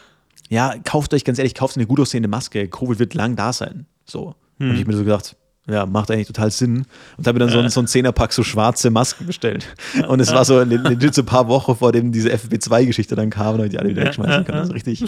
ja, 0.49 0.75
kauft 0.85 1.12
euch 1.14 1.25
ganz 1.25 1.38
ehrlich, 1.38 1.55
kauft 1.55 1.76
eine 1.76 1.87
gut 1.87 2.00
aussehende 2.00 2.29
Maske. 2.29 2.69
Covid 2.69 2.99
wird 2.99 3.14
lang 3.14 3.37
da 3.37 3.52
sein. 3.52 3.87
So. 4.05 4.35
Und 4.58 4.73
ich 4.75 4.81
hab 4.81 4.87
mir 4.88 4.96
so 4.96 5.05
gedacht, 5.05 5.37
ja, 5.69 5.85
macht 5.85 6.11
eigentlich 6.11 6.26
total 6.26 6.50
Sinn. 6.50 6.87
Und 7.19 7.26
habe 7.26 7.35
mir 7.38 7.40
dann 7.44 7.50
so, 7.50 7.58
ein- 7.58 7.69
so 7.69 7.81
ein 7.81 7.87
Zehnerpack 7.87 8.32
so 8.32 8.43
schwarze 8.43 8.88
Masken 8.90 9.26
bestellt. 9.26 9.67
Und 10.08 10.19
es 10.20 10.32
war 10.32 10.44
so 10.46 10.61
le- 10.62 10.76
legit 10.79 11.14
so 11.14 11.20
ein 11.23 11.26
paar 11.26 11.46
Wochen, 11.49 11.76
vor 11.76 11.93
dem 11.93 12.11
diese 12.11 12.31
FFP2-Geschichte 12.32 13.14
dann 13.17 13.29
kam, 13.29 13.49
und 13.49 13.55
habe 13.58 13.67
ich 13.67 13.70
die 13.73 13.79
alle 13.79 13.90
wieder 13.90 14.05
wegschmeißen 14.06 14.44
können. 14.46 14.58
Also 14.58 14.73
richtig, 14.73 15.05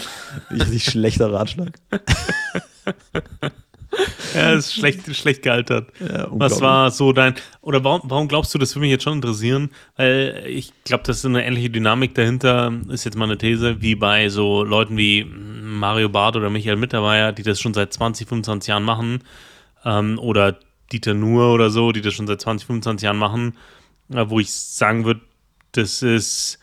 richtig 0.51 0.85
schlechter 0.85 1.33
Ratschlag. 1.33 1.71
Ja, 4.33 4.53
ist 4.53 4.73
schlecht, 4.73 5.13
schlecht 5.13 5.41
gealtert. 5.41 5.91
Ja, 5.99 6.27
Was 6.29 6.61
war 6.61 6.89
so 6.91 7.11
dein, 7.11 7.35
oder 7.61 7.83
warum, 7.83 8.01
warum 8.05 8.27
glaubst 8.29 8.53
du, 8.53 8.57
das 8.57 8.73
würde 8.75 8.81
mich 8.81 8.91
jetzt 8.91 9.03
schon 9.03 9.15
interessieren? 9.15 9.71
Weil 9.97 10.43
ich 10.47 10.71
glaube, 10.85 11.03
das 11.05 11.17
ist 11.17 11.25
eine 11.25 11.45
ähnliche 11.45 11.69
Dynamik 11.69 12.15
dahinter, 12.15 12.71
ist 12.89 13.03
jetzt 13.03 13.17
mal 13.17 13.25
eine 13.25 13.37
These, 13.37 13.81
wie 13.81 13.95
bei 13.95 14.29
so 14.29 14.63
Leuten 14.63 14.95
wie 14.95 15.25
Mario 15.25 16.07
Barth 16.07 16.37
oder 16.37 16.49
Michael 16.49 16.77
Mittermeier, 16.77 17.33
die 17.33 17.43
das 17.43 17.59
schon 17.59 17.73
seit 17.73 17.91
20, 17.91 18.27
25 18.27 18.69
Jahren 18.69 18.83
machen, 18.83 19.23
ähm, 19.83 20.17
oder 20.19 20.57
Dieter 20.91 21.13
Nuhr 21.13 21.53
oder 21.53 21.69
so, 21.69 21.91
die 21.91 22.01
das 22.01 22.13
schon 22.13 22.27
seit 22.27 22.41
20, 22.41 22.67
25 22.67 23.05
Jahren 23.05 23.17
machen, 23.17 23.57
äh, 24.13 24.25
wo 24.27 24.39
ich 24.39 24.51
sagen 24.51 25.05
würde, 25.05 25.21
das 25.73 26.01
ist 26.01 26.59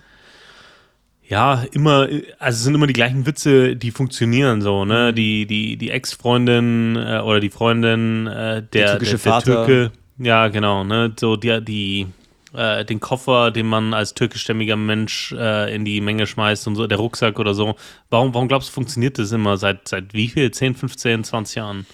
ja, 1.29 1.65
immer, 1.73 2.09
also 2.39 2.57
es 2.57 2.63
sind 2.65 2.75
immer 2.75 2.87
die 2.87 2.95
gleichen 2.95 3.27
Witze, 3.27 3.77
die 3.77 3.91
funktionieren 3.91 4.63
so, 4.63 4.85
Mhm. 4.85 4.89
ne? 4.89 5.13
Die, 5.15 5.47
die, 5.47 5.77
die 5.77 5.91
Ex-Freundin 5.91 6.97
äh, 6.97 7.21
oder 7.21 7.41
die 7.41 7.51
Freundin 7.51 8.27
äh, 8.27 8.63
der, 8.73 8.99
türkische 8.99 9.19
der, 9.19 9.19
der 9.19 9.19
Vater. 9.19 9.67
Türke, 9.67 9.93
ja, 10.19 10.49
genau, 10.49 10.85
ne? 10.85 11.13
So 11.21 11.37
die, 11.37 11.63
die 11.63 12.07
äh, 12.55 12.85
den 12.85 12.99
Koffer, 12.99 13.51
den 13.51 13.67
man 13.67 13.93
als 13.93 14.15
türkischstämmiger 14.15 14.77
Mensch 14.77 15.33
äh, 15.33 15.75
in 15.75 15.85
die 15.85 16.01
Menge 16.01 16.27
schmeißt 16.27 16.67
und 16.67 16.77
so, 16.77 16.87
der 16.87 16.97
Rucksack 16.99 17.39
oder 17.39 17.53
so. 17.53 17.77
Warum, 18.09 18.33
warum 18.33 18.49
glaubst 18.49 18.71
du, 18.71 18.73
funktioniert 18.73 19.19
das 19.19 19.31
immer 19.33 19.59
seit, 19.59 19.87
seit 19.87 20.15
wie 20.15 20.29
viel? 20.29 20.51
10, 20.51 20.75
15, 20.75 21.25
20 21.25 21.57
Jahren? 21.57 21.87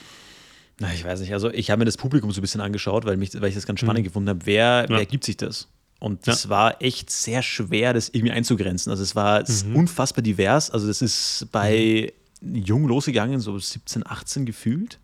Na, 0.78 0.92
ich 0.94 1.04
weiß 1.04 1.20
nicht. 1.20 1.32
Also 1.32 1.50
ich 1.50 1.70
habe 1.70 1.80
mir 1.80 1.84
das 1.86 1.96
Publikum 1.96 2.30
so 2.30 2.40
ein 2.40 2.42
bisschen 2.42 2.60
angeschaut, 2.60 3.04
weil, 3.04 3.16
mich, 3.16 3.34
weil 3.40 3.48
ich 3.48 3.54
das 3.56 3.66
ganz 3.66 3.80
spannend 3.80 4.04
gefunden 4.04 4.28
habe. 4.28 4.40
Wer, 4.44 4.86
wer 4.88 5.06
gibt 5.06 5.24
sich 5.24 5.36
das? 5.36 5.68
Und 6.04 6.26
das 6.26 6.50
war 6.50 6.82
echt 6.82 7.08
sehr 7.08 7.40
schwer, 7.40 7.94
das 7.94 8.10
irgendwie 8.10 8.32
einzugrenzen. 8.32 8.90
Also 8.90 9.02
es 9.02 9.16
war 9.16 9.40
es 9.40 9.48
ist 9.48 9.66
unfassbar 9.74 10.20
divers. 10.20 10.70
Also 10.70 10.86
das 10.86 11.00
ist 11.00 11.48
bei 11.50 12.12
jung 12.42 12.86
losgegangen, 12.86 13.40
so 13.40 13.58
17, 13.58 14.06
18 14.06 14.44
gefühlt. 14.44 14.98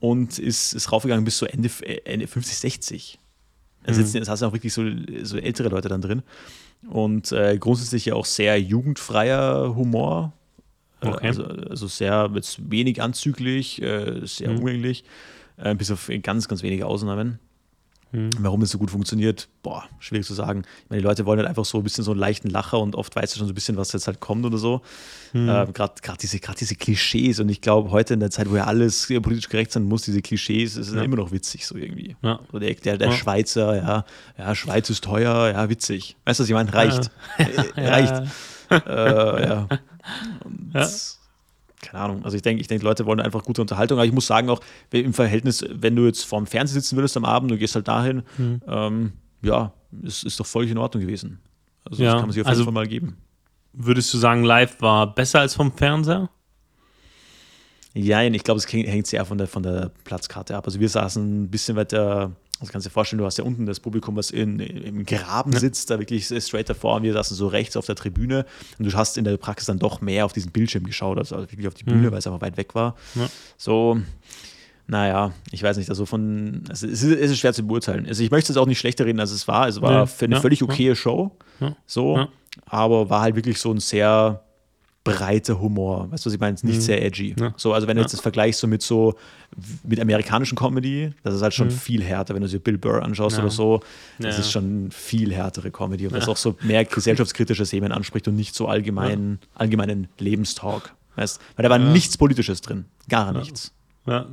Und 0.00 0.38
ist, 0.38 0.74
ist 0.74 0.92
raufgegangen 0.92 1.24
bis 1.24 1.38
so 1.38 1.46
Ende, 1.46 1.70
Ende 2.04 2.26
50, 2.26 2.58
60. 2.58 3.18
Also 3.84 4.02
jetzt, 4.02 4.14
jetzt 4.14 4.28
hast 4.28 4.42
du 4.42 4.46
auch 4.46 4.52
wirklich 4.52 4.74
so, 4.74 4.84
so 5.22 5.38
ältere 5.38 5.70
Leute 5.70 5.88
dann 5.88 6.02
drin. 6.02 6.22
Und 6.86 7.32
äh, 7.32 7.56
grundsätzlich 7.58 8.04
ja 8.04 8.14
auch 8.14 8.26
sehr 8.26 8.60
jugendfreier 8.60 9.74
Humor. 9.74 10.34
Äh, 11.00 11.08
Okay. 11.08 11.28
Also, 11.28 11.44
also 11.44 11.86
sehr 11.86 12.30
jetzt 12.34 12.70
wenig 12.70 13.00
anzüglich, 13.00 13.80
äh, 13.80 14.20
sehr 14.26 14.50
umgänglich, 14.50 15.04
äh, 15.56 15.74
bis 15.74 15.90
auf 15.90 16.10
ganz, 16.22 16.48
ganz 16.48 16.62
wenige 16.62 16.84
Ausnahmen. 16.86 17.38
Warum 18.10 18.62
es 18.62 18.70
so 18.70 18.78
gut 18.78 18.90
funktioniert, 18.90 19.48
boah, 19.62 19.84
schwierig 19.98 20.26
zu 20.26 20.32
sagen. 20.32 20.62
Ich 20.84 20.90
meine, 20.90 21.02
die 21.02 21.06
Leute 21.06 21.26
wollen 21.26 21.38
halt 21.38 21.48
einfach 21.48 21.64
so 21.66 21.76
ein 21.78 21.84
bisschen 21.84 22.04
so 22.04 22.12
einen 22.12 22.20
leichten 22.20 22.48
Lacher 22.48 22.78
und 22.78 22.94
oft 22.94 23.14
weißt 23.14 23.34
du 23.34 23.38
schon 23.38 23.46
so 23.46 23.52
ein 23.52 23.54
bisschen, 23.54 23.76
was 23.76 23.92
jetzt 23.92 24.06
halt 24.06 24.20
kommt 24.20 24.46
oder 24.46 24.56
so. 24.56 24.80
Ähm, 25.34 25.72
Gerade 25.74 25.92
diese, 26.20 26.40
grad 26.40 26.58
diese 26.60 26.74
Klischees 26.74 27.38
und 27.38 27.48
ich 27.50 27.60
glaube, 27.60 27.90
heute 27.90 28.14
in 28.14 28.20
der 28.20 28.30
Zeit, 28.30 28.50
wo 28.50 28.56
ja 28.56 28.64
alles 28.64 29.06
politisch 29.22 29.48
gerecht 29.50 29.72
sein 29.72 29.82
muss, 29.84 30.02
diese 30.02 30.22
Klischees, 30.22 30.76
es 30.76 30.88
ist 30.88 30.94
immer 30.94 31.16
noch 31.16 31.32
witzig 31.32 31.66
so 31.66 31.76
irgendwie. 31.76 32.16
Ja. 32.22 32.40
So 32.50 32.58
der, 32.58 32.74
der, 32.74 32.96
der 32.96 33.08
Ja. 33.08 33.14
Schweizer, 33.14 33.76
ja, 33.76 34.04
ja, 34.38 34.54
Schweiz 34.54 34.88
ist 34.88 35.04
teuer, 35.04 35.50
ja, 35.52 35.68
witzig. 35.68 36.16
Weißt 36.24 36.40
du, 36.40 36.44
was 36.44 36.48
ich 36.48 36.54
meine? 36.54 36.72
Reicht. 36.72 37.10
Reicht. 37.76 38.22
Äh, 38.70 39.48
ja. 39.48 39.68
Und, 40.44 40.70
Ja. 40.74 40.88
Keine 41.80 42.02
Ahnung. 42.02 42.24
Also 42.24 42.36
ich 42.36 42.42
denke, 42.42 42.60
ich 42.60 42.66
denke, 42.66 42.84
Leute 42.84 43.06
wollen 43.06 43.20
einfach 43.20 43.42
gute 43.44 43.60
Unterhaltung. 43.60 43.98
Aber 43.98 44.06
ich 44.06 44.12
muss 44.12 44.26
sagen 44.26 44.48
auch, 44.50 44.60
im 44.90 45.14
Verhältnis, 45.14 45.64
wenn 45.70 45.94
du 45.96 46.06
jetzt 46.06 46.24
vorm 46.24 46.46
Fernseher 46.46 46.80
sitzen 46.80 46.96
würdest 46.96 47.16
am 47.16 47.24
Abend, 47.24 47.50
du 47.50 47.56
gehst 47.58 47.74
halt 47.76 47.86
dahin, 47.88 48.22
Mhm. 48.36 48.60
ähm, 48.66 49.12
ja, 49.42 49.72
es 50.04 50.24
ist 50.24 50.40
doch 50.40 50.46
völlig 50.46 50.70
in 50.70 50.78
Ordnung 50.78 51.02
gewesen. 51.02 51.38
Also 51.84 52.02
Ja, 52.02 52.10
das 52.12 52.20
kann 52.20 52.28
man 52.28 52.32
sich 52.32 52.42
auf 52.42 52.48
also- 52.48 52.62
jeden 52.62 52.66
Fall 52.74 52.82
mal 52.84 52.88
geben. 52.88 53.16
Würdest 53.72 54.12
du 54.12 54.18
sagen, 54.18 54.42
live 54.42 54.80
war 54.80 55.14
besser 55.14 55.40
als 55.40 55.54
vom 55.54 55.70
Fernseher? 55.72 56.28
Ja, 57.94 58.22
ich 58.22 58.42
glaube, 58.44 58.58
es 58.58 58.70
hängt 58.72 59.06
sehr 59.06 59.24
von 59.24 59.38
der, 59.38 59.46
von 59.46 59.62
der 59.62 59.90
Platzkarte 60.04 60.56
ab. 60.56 60.66
Also 60.66 60.78
wir 60.80 60.88
saßen 60.88 61.44
ein 61.44 61.48
bisschen 61.50 61.76
weiter 61.76 62.32
Also 62.60 62.72
kannst 62.72 62.86
du 62.86 62.90
dir 62.90 62.94
vorstellen, 62.94 63.18
du 63.18 63.24
hast 63.24 63.38
ja 63.38 63.44
unten 63.44 63.66
das 63.66 63.78
Publikum, 63.78 64.16
was 64.16 64.30
in, 64.30 64.58
im 64.58 65.06
Graben 65.06 65.52
sitzt, 65.52 65.90
da 65.90 65.98
wirklich 65.98 66.26
straight 66.26 66.68
davor 66.68 66.96
und 66.96 67.04
wir 67.04 67.12
saßen 67.12 67.36
so 67.36 67.46
rechts 67.46 67.76
auf 67.76 67.86
der 67.86 67.94
Tribüne 67.94 68.46
und 68.78 68.84
du 68.84 68.96
hast 68.96 69.16
in 69.16 69.24
der 69.24 69.36
Praxis 69.36 69.66
dann 69.66 69.78
doch 69.78 70.00
mehr 70.00 70.24
auf 70.24 70.32
diesen 70.32 70.50
Bildschirm 70.50 70.84
geschaut, 70.84 71.18
also 71.18 71.36
wirklich 71.36 71.68
auf 71.68 71.74
die 71.74 71.84
Bühne, 71.84 72.08
mhm. 72.08 72.10
weil 72.10 72.18
es 72.18 72.26
einfach 72.26 72.40
weit 72.40 72.56
weg 72.56 72.74
war. 72.74 72.96
Ja. 73.14 73.28
So, 73.56 74.00
naja, 74.88 75.32
ich 75.52 75.62
weiß 75.62 75.76
nicht, 75.76 75.90
also 75.90 76.04
von, 76.04 76.64
es 76.70 76.82
ist, 76.82 77.04
es 77.04 77.30
ist 77.30 77.38
schwer 77.38 77.52
zu 77.52 77.64
beurteilen. 77.64 78.06
Also 78.06 78.22
ich 78.22 78.30
möchte 78.30 78.50
es 78.50 78.56
auch 78.56 78.66
nicht 78.66 78.78
schlechter 78.78 79.06
reden, 79.06 79.20
als 79.20 79.30
es 79.30 79.46
war. 79.46 79.68
Es 79.68 79.80
war 79.80 79.92
ja, 79.92 80.06
für 80.06 80.24
eine 80.24 80.36
ja, 80.36 80.40
völlig 80.40 80.62
okaye. 80.62 80.96
Show, 80.96 81.36
so, 81.86 82.26
aber 82.66 83.08
war 83.08 83.20
halt 83.20 83.36
wirklich 83.36 83.58
so 83.60 83.70
ein 83.70 83.78
sehr 83.78 84.42
breiter 85.12 85.60
Humor. 85.60 86.10
Weißt 86.10 86.24
du, 86.24 86.28
was 86.28 86.34
ich 86.34 86.40
meine? 86.40 86.56
Nicht 86.62 86.76
mhm. 86.76 86.80
sehr 86.80 87.04
edgy. 87.04 87.34
So, 87.56 87.72
also 87.72 87.86
wenn 87.86 87.96
du 87.96 88.02
jetzt 88.02 88.12
das 88.12 88.20
vergleichst 88.20 88.60
so 88.60 88.66
mit 88.66 88.82
so 88.82 89.14
mit 89.82 90.00
amerikanischen 90.00 90.56
Comedy, 90.56 91.12
das 91.22 91.34
ist 91.34 91.42
halt 91.42 91.54
schon 91.54 91.68
mhm. 91.68 91.72
viel 91.72 92.02
härter, 92.02 92.34
wenn 92.34 92.42
du 92.42 92.48
dir 92.48 92.58
Bill 92.58 92.78
Burr 92.78 93.02
anschaust 93.02 93.38
oder 93.38 93.50
so. 93.50 93.80
Das 94.18 94.38
ist 94.38 94.50
schon 94.50 94.90
viel 94.90 95.32
härtere 95.32 95.70
Comedy 95.70 96.06
und 96.06 96.14
das 96.14 96.28
auch 96.28 96.36
so 96.36 96.56
mehr 96.62 96.84
gesellschaftskritische 96.84 97.64
Themen 97.64 97.92
anspricht 97.92 98.28
und 98.28 98.36
nicht 98.36 98.54
so 98.54 98.68
allgemein, 98.68 99.38
allgemeinen 99.54 100.08
Lebenstalk. 100.18 100.94
Weißt? 101.16 101.40
Weil 101.56 101.62
da 101.64 101.70
war 101.70 101.78
nichts 101.78 102.16
Politisches 102.16 102.60
drin. 102.60 102.84
Gar 103.08 103.32
nichts. 103.32 103.72
Ja 104.06 104.26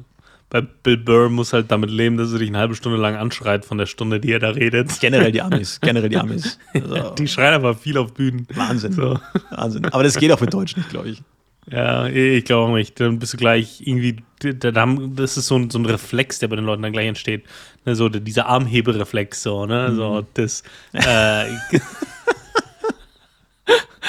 bei 0.50 0.62
Bill 0.62 0.98
Burr 0.98 1.30
muss 1.30 1.54
halt 1.54 1.72
damit 1.72 1.90
leben, 1.90 2.18
dass 2.18 2.32
er 2.32 2.40
dich 2.40 2.50
eine 2.50 2.60
halbe 2.60 2.75
Stunde 2.75 2.98
lang 2.98 3.16
anschreit 3.16 3.66
von 3.66 3.78
der 3.78 3.88
Stunde, 3.88 4.20
die 4.20 4.32
er 4.32 4.40
da 4.40 4.50
redet. 4.50 5.00
Generell 5.00 5.32
die 5.32 5.42
Amis, 5.42 5.80
generell 5.82 6.10
die 6.10 6.18
Amis. 6.18 6.60
Also, 6.74 7.12
die 7.16 7.28
schreien 7.28 7.54
aber 7.54 7.74
viel 7.74 7.98
auf 7.98 8.14
Bühnen. 8.14 8.48
Wahnsinn. 8.54 8.94
So. 8.94 9.20
Wahnsinn. 9.50 9.86
Aber 9.86 10.04
das 10.04 10.18
geht 10.18 10.32
auch 10.32 10.40
mit 10.42 10.54
Deutsch 10.54 10.78
nicht, 10.78 10.90
glaube 10.90 11.10
ich. 11.10 11.24
Ja, 11.72 12.06
ich 12.08 12.46
glaube 12.46 12.72
auch 12.72 12.75
nicht. 12.75 13.00
Dann 13.00 13.18
bist 13.18 13.34
du 13.34 13.38
gleich 13.38 13.82
irgendwie, 13.86 14.18
das 14.40 15.38
ist 15.38 15.48
so 15.48 15.58
ein, 15.58 15.72
so 15.72 15.80
ein 15.80 15.86
Reflex, 15.86 16.38
der 16.40 16.48
bei 16.48 16.56
den 16.56 16.66
Leuten 16.66 16.84
dann 16.84 16.92
gleich 16.92 17.08
entsteht. 17.08 17.44
Ne, 17.86 17.96
so 17.96 18.08
dieser 18.08 18.46
Armhebereflex, 18.46 19.42
so, 19.42 19.66
ne? 19.66 19.90
Mhm. 19.90 19.96
So, 19.96 20.28
das. 20.36 20.64
Äh, 20.94 21.46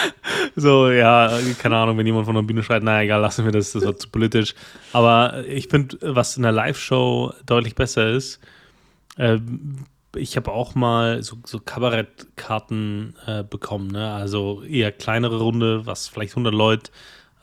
so, 0.57 0.91
ja, 0.91 1.38
keine 1.59 1.76
Ahnung, 1.76 1.99
wenn 1.99 2.07
jemand 2.07 2.26
von 2.26 2.35
der 2.35 2.43
Bühne 2.43 2.62
schreit, 2.62 2.83
naja, 2.83 3.03
egal, 3.03 3.21
lassen 3.21 3.45
wir 3.45 3.53
das, 3.53 3.73
das 3.73 3.85
war 3.85 3.97
zu 3.97 4.09
politisch. 4.09 4.55
Aber 4.93 5.45
ich 5.47 5.69
finde, 5.69 5.99
was 6.03 6.37
in 6.37 6.43
der 6.43 6.53
Live-Show 6.53 7.33
deutlich 7.45 7.75
besser 7.75 8.11
ist, 8.11 8.41
äh, 9.17 9.38
ich 10.17 10.37
habe 10.37 10.53
auch 10.53 10.75
mal 10.75 11.23
so, 11.23 11.37
so 11.45 11.61
Kabarettkarten 11.61 13.15
äh, 13.26 13.45
bekommen, 13.45 13.88
ne? 13.88 14.12
also 14.12 14.62
eher 14.62 14.93
kleinere 14.93 15.38
Runde, 15.38 15.87
was 15.87 16.09
vielleicht 16.09 16.33
100 16.33 16.55
Leute. 16.55 16.91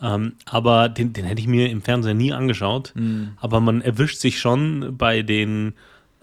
Ähm, 0.02 0.34
aber 0.46 0.90
den, 0.90 1.14
den 1.14 1.26
hätte 1.26 1.40
ich 1.40 1.48
mir 1.48 1.70
im 1.70 1.82
Fernsehen 1.82 2.18
nie 2.18 2.34
angeschaut. 2.34 2.92
Mhm. 2.96 3.38
Aber 3.40 3.60
man 3.60 3.82
erwischt 3.82 4.20
sich 4.20 4.40
schon 4.40 4.98
bei 4.98 5.22
den 5.22 5.74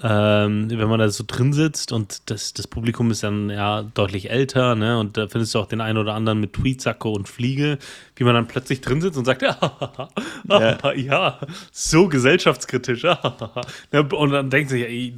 ähm, 0.02 0.70
wenn 0.70 0.88
man 0.88 0.98
da 0.98 1.08
so 1.10 1.24
drin 1.26 1.52
sitzt 1.52 1.92
und 1.92 2.30
das, 2.30 2.54
das 2.54 2.66
Publikum 2.66 3.10
ist 3.10 3.22
dann 3.22 3.50
ja 3.50 3.82
deutlich 3.82 4.30
älter, 4.30 4.74
ne? 4.74 4.98
Und 4.98 5.16
da 5.16 5.28
findest 5.28 5.54
du 5.54 5.58
auch 5.58 5.66
den 5.66 5.82
einen 5.82 5.98
oder 5.98 6.14
anderen 6.14 6.40
mit 6.40 6.54
Tweetsacke 6.54 7.08
und 7.08 7.28
Fliege, 7.28 7.78
wie 8.16 8.24
man 8.24 8.34
dann 8.34 8.48
plötzlich 8.48 8.80
drin 8.80 9.02
sitzt 9.02 9.18
und 9.18 9.26
sagt, 9.26 9.42
ja, 9.42 9.58
ja. 10.48 10.92
ja 10.94 11.38
so 11.70 12.08
gesellschaftskritisch. 12.08 13.04
und 13.92 14.30
dann 14.30 14.48
denkt 14.48 14.70
sich, 14.70 14.84
ey, 14.84 15.14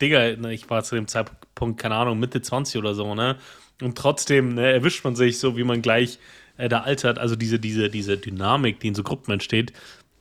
Digga, 0.00 0.36
ne, 0.36 0.54
ich 0.54 0.68
war 0.70 0.82
zu 0.82 0.94
dem 0.94 1.08
Zeitpunkt, 1.08 1.78
keine 1.80 1.96
Ahnung, 1.96 2.18
Mitte 2.18 2.40
20 2.40 2.78
oder 2.78 2.94
so, 2.94 3.14
ne? 3.14 3.36
Und 3.82 3.98
trotzdem 3.98 4.54
ne, 4.54 4.72
erwischt 4.72 5.04
man 5.04 5.16
sich 5.16 5.38
so, 5.38 5.58
wie 5.58 5.64
man 5.64 5.82
gleich 5.82 6.18
äh, 6.56 6.68
da 6.68 6.80
altert. 6.80 7.18
Also 7.18 7.36
diese, 7.36 7.58
diese, 7.58 7.90
diese 7.90 8.16
Dynamik, 8.16 8.80
die 8.80 8.88
in 8.88 8.94
so 8.94 9.02
Gruppen 9.02 9.32
entsteht, 9.32 9.72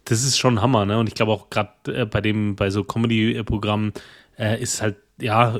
das 0.05 0.23
ist 0.23 0.37
schon 0.37 0.61
Hammer, 0.61 0.85
ne? 0.85 0.97
Und 0.97 1.07
ich 1.07 1.15
glaube 1.15 1.31
auch 1.31 1.49
gerade 1.49 1.71
äh, 1.87 2.05
bei 2.05 2.21
dem, 2.21 2.55
bei 2.55 2.69
so 2.69 2.83
Comedy-Programmen 2.83 3.93
äh, 4.37 4.61
ist 4.61 4.81
halt, 4.81 4.97
ja, 5.19 5.55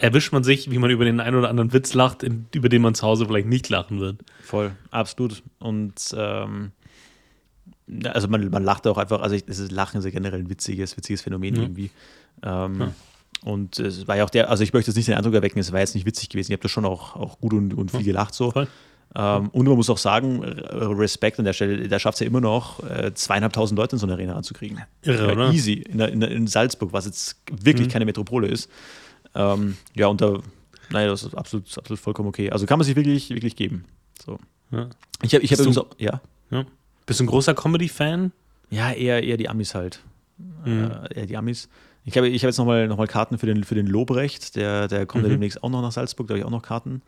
erwischt 0.00 0.32
man 0.32 0.44
sich, 0.44 0.70
wie 0.70 0.78
man 0.78 0.90
über 0.90 1.04
den 1.04 1.20
einen 1.20 1.36
oder 1.36 1.48
anderen 1.48 1.72
Witz 1.72 1.94
lacht, 1.94 2.22
in, 2.22 2.46
über 2.54 2.68
den 2.68 2.82
man 2.82 2.94
zu 2.94 3.06
Hause 3.06 3.26
vielleicht 3.26 3.48
nicht 3.48 3.68
lachen 3.68 4.00
wird. 4.00 4.20
Voll, 4.42 4.72
absolut. 4.90 5.42
Und 5.58 6.14
ähm, 6.16 6.72
also 8.04 8.28
man, 8.28 8.50
man 8.50 8.64
lacht 8.64 8.86
auch 8.86 8.98
einfach, 8.98 9.22
also 9.22 9.34
ich, 9.34 9.46
das 9.46 9.58
ist 9.58 9.72
Lachen 9.72 9.98
ist 9.98 10.04
ja 10.04 10.10
generell 10.10 10.40
ein 10.40 10.50
witziges, 10.50 10.96
witziges 10.96 11.22
Phänomen 11.22 11.54
mhm. 11.54 11.60
irgendwie. 11.62 11.90
Ähm, 12.42 12.80
ja. 12.80 12.92
Und 13.44 13.78
es 13.78 14.06
war 14.08 14.16
ja 14.16 14.24
auch 14.24 14.30
der, 14.30 14.50
also 14.50 14.62
ich 14.62 14.72
möchte 14.72 14.90
jetzt 14.90 14.96
nicht 14.96 15.08
den 15.08 15.14
Eindruck 15.14 15.34
erwecken, 15.34 15.58
es 15.58 15.72
war 15.72 15.80
jetzt 15.80 15.94
nicht 15.94 16.06
witzig 16.06 16.28
gewesen. 16.28 16.52
Ich 16.52 16.56
habe 16.56 16.62
da 16.62 16.68
schon 16.68 16.84
auch, 16.84 17.16
auch 17.16 17.38
gut 17.40 17.54
und, 17.54 17.72
und 17.74 17.90
viel 17.90 18.02
gelacht 18.02 18.34
so. 18.34 18.50
Voll. 18.50 18.68
Ähm, 19.14 19.48
und 19.48 19.66
man 19.66 19.76
muss 19.76 19.88
auch 19.90 19.98
sagen, 19.98 20.42
Respekt 20.42 21.38
an 21.38 21.44
der 21.44 21.52
Stelle, 21.52 21.88
der 21.88 21.98
schafft 21.98 22.16
es 22.16 22.20
ja 22.20 22.26
immer 22.26 22.40
noch, 22.40 22.82
äh, 22.84 23.12
zweieinhalbtausend 23.14 23.78
Leute 23.78 23.96
in 23.96 23.98
so 24.00 24.06
eine 24.06 24.14
Arena 24.14 24.34
anzukriegen. 24.34 24.82
Irre, 25.02 25.32
oder? 25.32 25.50
Easy. 25.52 25.74
In, 25.74 25.98
der, 25.98 26.08
in, 26.10 26.20
der, 26.20 26.30
in, 26.30 26.46
Salzburg, 26.46 26.92
was 26.92 27.06
jetzt 27.06 27.40
wirklich 27.50 27.88
mhm. 27.88 27.92
keine 27.92 28.04
Metropole 28.04 28.48
ist. 28.48 28.70
Ähm, 29.34 29.76
ja, 29.94 30.08
und 30.08 30.20
da, 30.20 30.38
naja, 30.90 31.08
das 31.08 31.22
ist 31.22 31.34
absolut, 31.34 31.66
absolut 31.78 32.00
vollkommen 32.00 32.28
okay. 32.28 32.50
Also 32.50 32.66
kann 32.66 32.78
man 32.78 32.84
sich 32.84 32.96
wirklich, 32.96 33.30
wirklich 33.30 33.56
geben. 33.56 33.84
So. 34.24 34.38
Ja. 34.70 34.88
Ich 35.22 35.34
habe 35.34 35.44
ich 35.44 35.52
hab 35.52 35.58
übrigens 35.58 35.78
auch, 35.78 35.88
ja. 35.98 36.20
ja. 36.50 36.64
Bist 37.06 37.20
du 37.20 37.24
ein 37.24 37.28
großer 37.28 37.54
Comedy-Fan? 37.54 38.32
Ja, 38.70 38.92
eher, 38.92 39.22
eher 39.22 39.38
die 39.38 39.48
Amis 39.48 39.74
halt. 39.74 40.00
Mhm. 40.64 40.90
Äh, 41.10 41.20
eher 41.20 41.26
die 41.26 41.36
Amis. 41.36 41.68
Ich 42.04 42.16
habe 42.16 42.28
ich 42.28 42.42
hab 42.42 42.48
jetzt 42.48 42.58
nochmal 42.58 42.88
noch 42.88 42.96
mal 42.96 43.06
Karten 43.06 43.38
für 43.38 43.46
den, 43.46 43.64
für 43.64 43.74
den 43.74 43.86
Lobrecht, 43.86 44.56
der, 44.56 44.88
der 44.88 45.06
kommt 45.06 45.24
mhm. 45.24 45.30
ja 45.30 45.34
demnächst 45.34 45.62
auch 45.62 45.70
noch 45.70 45.82
nach 45.82 45.92
Salzburg, 45.92 46.26
da 46.26 46.32
habe 46.32 46.38
ich 46.38 46.44
auch 46.44 46.50
noch 46.50 46.62
Karten. 46.62 47.02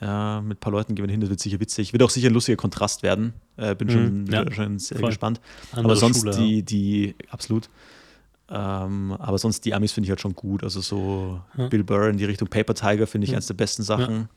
Äh, 0.00 0.40
mit 0.40 0.56
ein 0.56 0.60
paar 0.60 0.72
Leuten 0.72 0.94
gehen 0.94 1.04
wir 1.04 1.10
hin, 1.10 1.20
das 1.20 1.28
wird 1.28 1.40
sicher 1.40 1.60
witzig. 1.60 1.92
Wird 1.92 2.02
auch 2.02 2.10
sicher 2.10 2.28
ein 2.28 2.32
lustiger 2.32 2.56
Kontrast 2.56 3.02
werden. 3.02 3.34
Äh, 3.56 3.74
bin 3.74 3.90
schon, 3.90 4.22
mhm, 4.22 4.26
ja, 4.32 4.50
schon 4.50 4.78
sehr 4.78 4.98
voll. 4.98 5.10
gespannt. 5.10 5.40
Andere 5.72 5.92
aber 5.92 5.96
sonst 5.96 6.20
Schule, 6.20 6.36
die, 6.36 6.62
die, 6.62 7.14
absolut. 7.28 7.68
Ähm, 8.48 9.14
aber 9.18 9.38
sonst 9.38 9.64
die 9.64 9.74
Amis 9.74 9.92
finde 9.92 10.06
ich 10.06 10.10
halt 10.10 10.20
schon 10.20 10.34
gut. 10.34 10.64
Also 10.64 10.80
so 10.80 11.40
ja. 11.56 11.68
Bill 11.68 11.84
Burr 11.84 12.08
in 12.08 12.16
die 12.16 12.24
Richtung 12.24 12.48
Paper 12.48 12.74
Tiger 12.74 13.06
finde 13.06 13.26
ich 13.26 13.32
ja. 13.32 13.36
eines 13.36 13.46
der 13.46 13.54
besten 13.54 13.82
Sachen. 13.82 14.28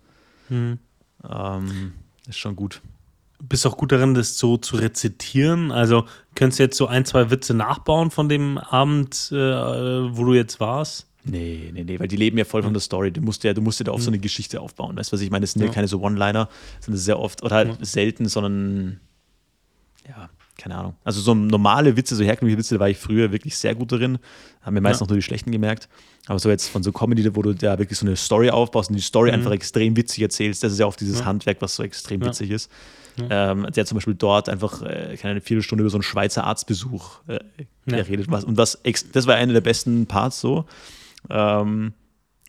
Mhm. 0.49 0.79
Ähm, 1.27 1.93
ist 2.27 2.37
schon 2.37 2.55
gut. 2.55 2.81
Bist 3.41 3.65
auch 3.65 3.77
gut 3.77 3.91
darin, 3.91 4.13
das 4.13 4.37
so 4.37 4.57
zu 4.57 4.75
rezitieren. 4.75 5.71
Also 5.71 6.05
könntest 6.35 6.59
du 6.59 6.63
jetzt 6.63 6.77
so 6.77 6.87
ein, 6.87 7.05
zwei 7.05 7.31
Witze 7.31 7.53
nachbauen 7.53 8.11
von 8.11 8.27
dem 8.27 8.57
Abend, 8.57 9.29
äh, 9.31 9.35
wo 9.35 10.25
du 10.25 10.33
jetzt 10.33 10.59
warst? 10.59 11.07
Nee, 11.25 11.71
nee, 11.73 11.83
nee, 11.83 11.99
weil 11.99 12.07
die 12.07 12.17
leben 12.17 12.37
ja 12.37 12.43
voll 12.43 12.63
von 12.63 12.73
der 12.73 12.81
Story. 12.81 13.11
Du 13.11 13.21
musst 13.21 13.43
ja, 13.43 13.53
du 13.53 13.61
musst 13.61 13.79
ja 13.79 13.85
da 13.85 13.91
auf 13.93 14.01
so 14.01 14.09
eine 14.09 14.19
Geschichte 14.19 14.59
aufbauen. 14.59 14.97
Weißt 14.97 15.11
du, 15.11 15.15
was 15.15 15.21
ich 15.21 15.31
meine? 15.31 15.45
Es 15.45 15.53
sind 15.53 15.61
ja, 15.61 15.67
ja 15.67 15.73
keine 15.73 15.87
so 15.87 16.01
One-Liner, 16.01 16.49
sondern 16.81 16.99
sehr 16.99 17.19
oft, 17.19 17.43
oder 17.43 17.55
halt 17.55 17.69
ja. 17.69 17.85
selten, 17.85 18.27
sondern 18.27 18.99
ja, 20.07 20.29
keine 20.57 20.75
Ahnung. 20.75 20.95
Also 21.03 21.21
so 21.21 21.33
normale 21.33 21.95
Witze, 21.95 22.15
so 22.15 22.23
herkömmliche 22.23 22.57
Witze, 22.57 22.75
da 22.75 22.79
war 22.79 22.89
ich 22.89 22.97
früher 22.97 23.31
wirklich 23.31 23.57
sehr 23.57 23.73
gut 23.73 23.91
darin. 23.91 24.19
Haben 24.61 24.73
mir 24.73 24.81
meistens 24.81 24.99
ja. 24.99 25.03
noch 25.05 25.09
nur 25.11 25.17
die 25.17 25.23
schlechten 25.23 25.51
gemerkt. 25.51 25.87
Aber 26.27 26.39
so 26.39 26.49
jetzt 26.49 26.67
von 26.67 26.83
so 26.83 26.91
Comedy, 26.91 27.35
wo 27.35 27.41
du 27.41 27.53
da 27.53 27.79
wirklich 27.79 27.97
so 27.97 28.05
eine 28.05 28.15
Story 28.15 28.49
aufbaust 28.49 28.89
und 28.89 28.95
die 28.95 29.01
Story 29.01 29.31
mhm. 29.31 29.35
einfach 29.35 29.51
extrem 29.51 29.95
witzig 29.95 30.21
erzählst, 30.21 30.63
das 30.63 30.73
ist 30.73 30.79
ja 30.79 30.85
oft 30.85 30.99
dieses 30.99 31.25
Handwerk, 31.25 31.61
was 31.61 31.75
so 31.75 31.83
extrem 31.83 32.23
witzig 32.23 32.51
ist. 32.51 32.69
Ähm, 33.29 33.67
der 33.75 33.85
zum 33.85 33.95
Beispiel 33.95 34.15
dort 34.15 34.49
einfach 34.49 34.81
äh, 34.81 35.15
eine 35.21 35.39
Viertelstunde 35.39 35.83
über 35.83 35.89
so 35.89 35.97
einen 35.97 36.03
Schweizer 36.03 36.45
Arztbesuch 36.45 37.19
äh, 37.27 37.39
geredet. 37.85 38.25
Was, 38.29 38.43
und 38.43 38.57
was, 38.57 38.79
das 39.11 39.27
war 39.27 39.35
einer 39.35 39.53
der 39.53 39.61
besten 39.61 40.07
Parts 40.07 40.41
so. 40.41 40.65
Ähm, 41.29 41.93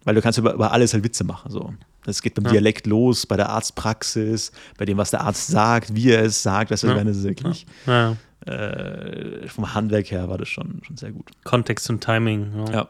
weil 0.04 0.14
du 0.14 0.22
kannst 0.22 0.38
über, 0.38 0.52
über 0.54 0.72
alles 0.72 0.92
halt 0.92 1.04
Witze 1.04 1.24
machen. 1.24 1.50
So. 1.50 1.72
Das 2.04 2.22
geht 2.22 2.34
beim 2.34 2.44
ja. 2.44 2.52
Dialekt 2.52 2.86
los, 2.86 3.26
bei 3.26 3.36
der 3.36 3.48
Arztpraxis, 3.48 4.52
bei 4.76 4.84
dem, 4.84 4.98
was 4.98 5.10
der 5.10 5.22
Arzt 5.22 5.48
sagt, 5.48 5.94
wie 5.94 6.10
er 6.10 6.22
es 6.22 6.42
sagt. 6.42 6.70
Das 6.70 6.82
ja. 6.82 6.94
ist 6.94 7.22
wirklich. 7.22 7.66
Ja. 7.86 8.16
Äh, 8.46 9.48
vom 9.48 9.72
Handwerk 9.72 10.10
her 10.10 10.28
war 10.28 10.36
das 10.36 10.48
schon, 10.48 10.82
schon 10.86 10.96
sehr 10.96 11.12
gut. 11.12 11.30
Kontext 11.44 11.88
und 11.88 12.04
Timing. 12.04 12.66
Ja. 12.70 12.88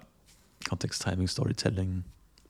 Kontext, 0.68 1.04
Timing, 1.04 1.28
Storytelling. 1.28 2.04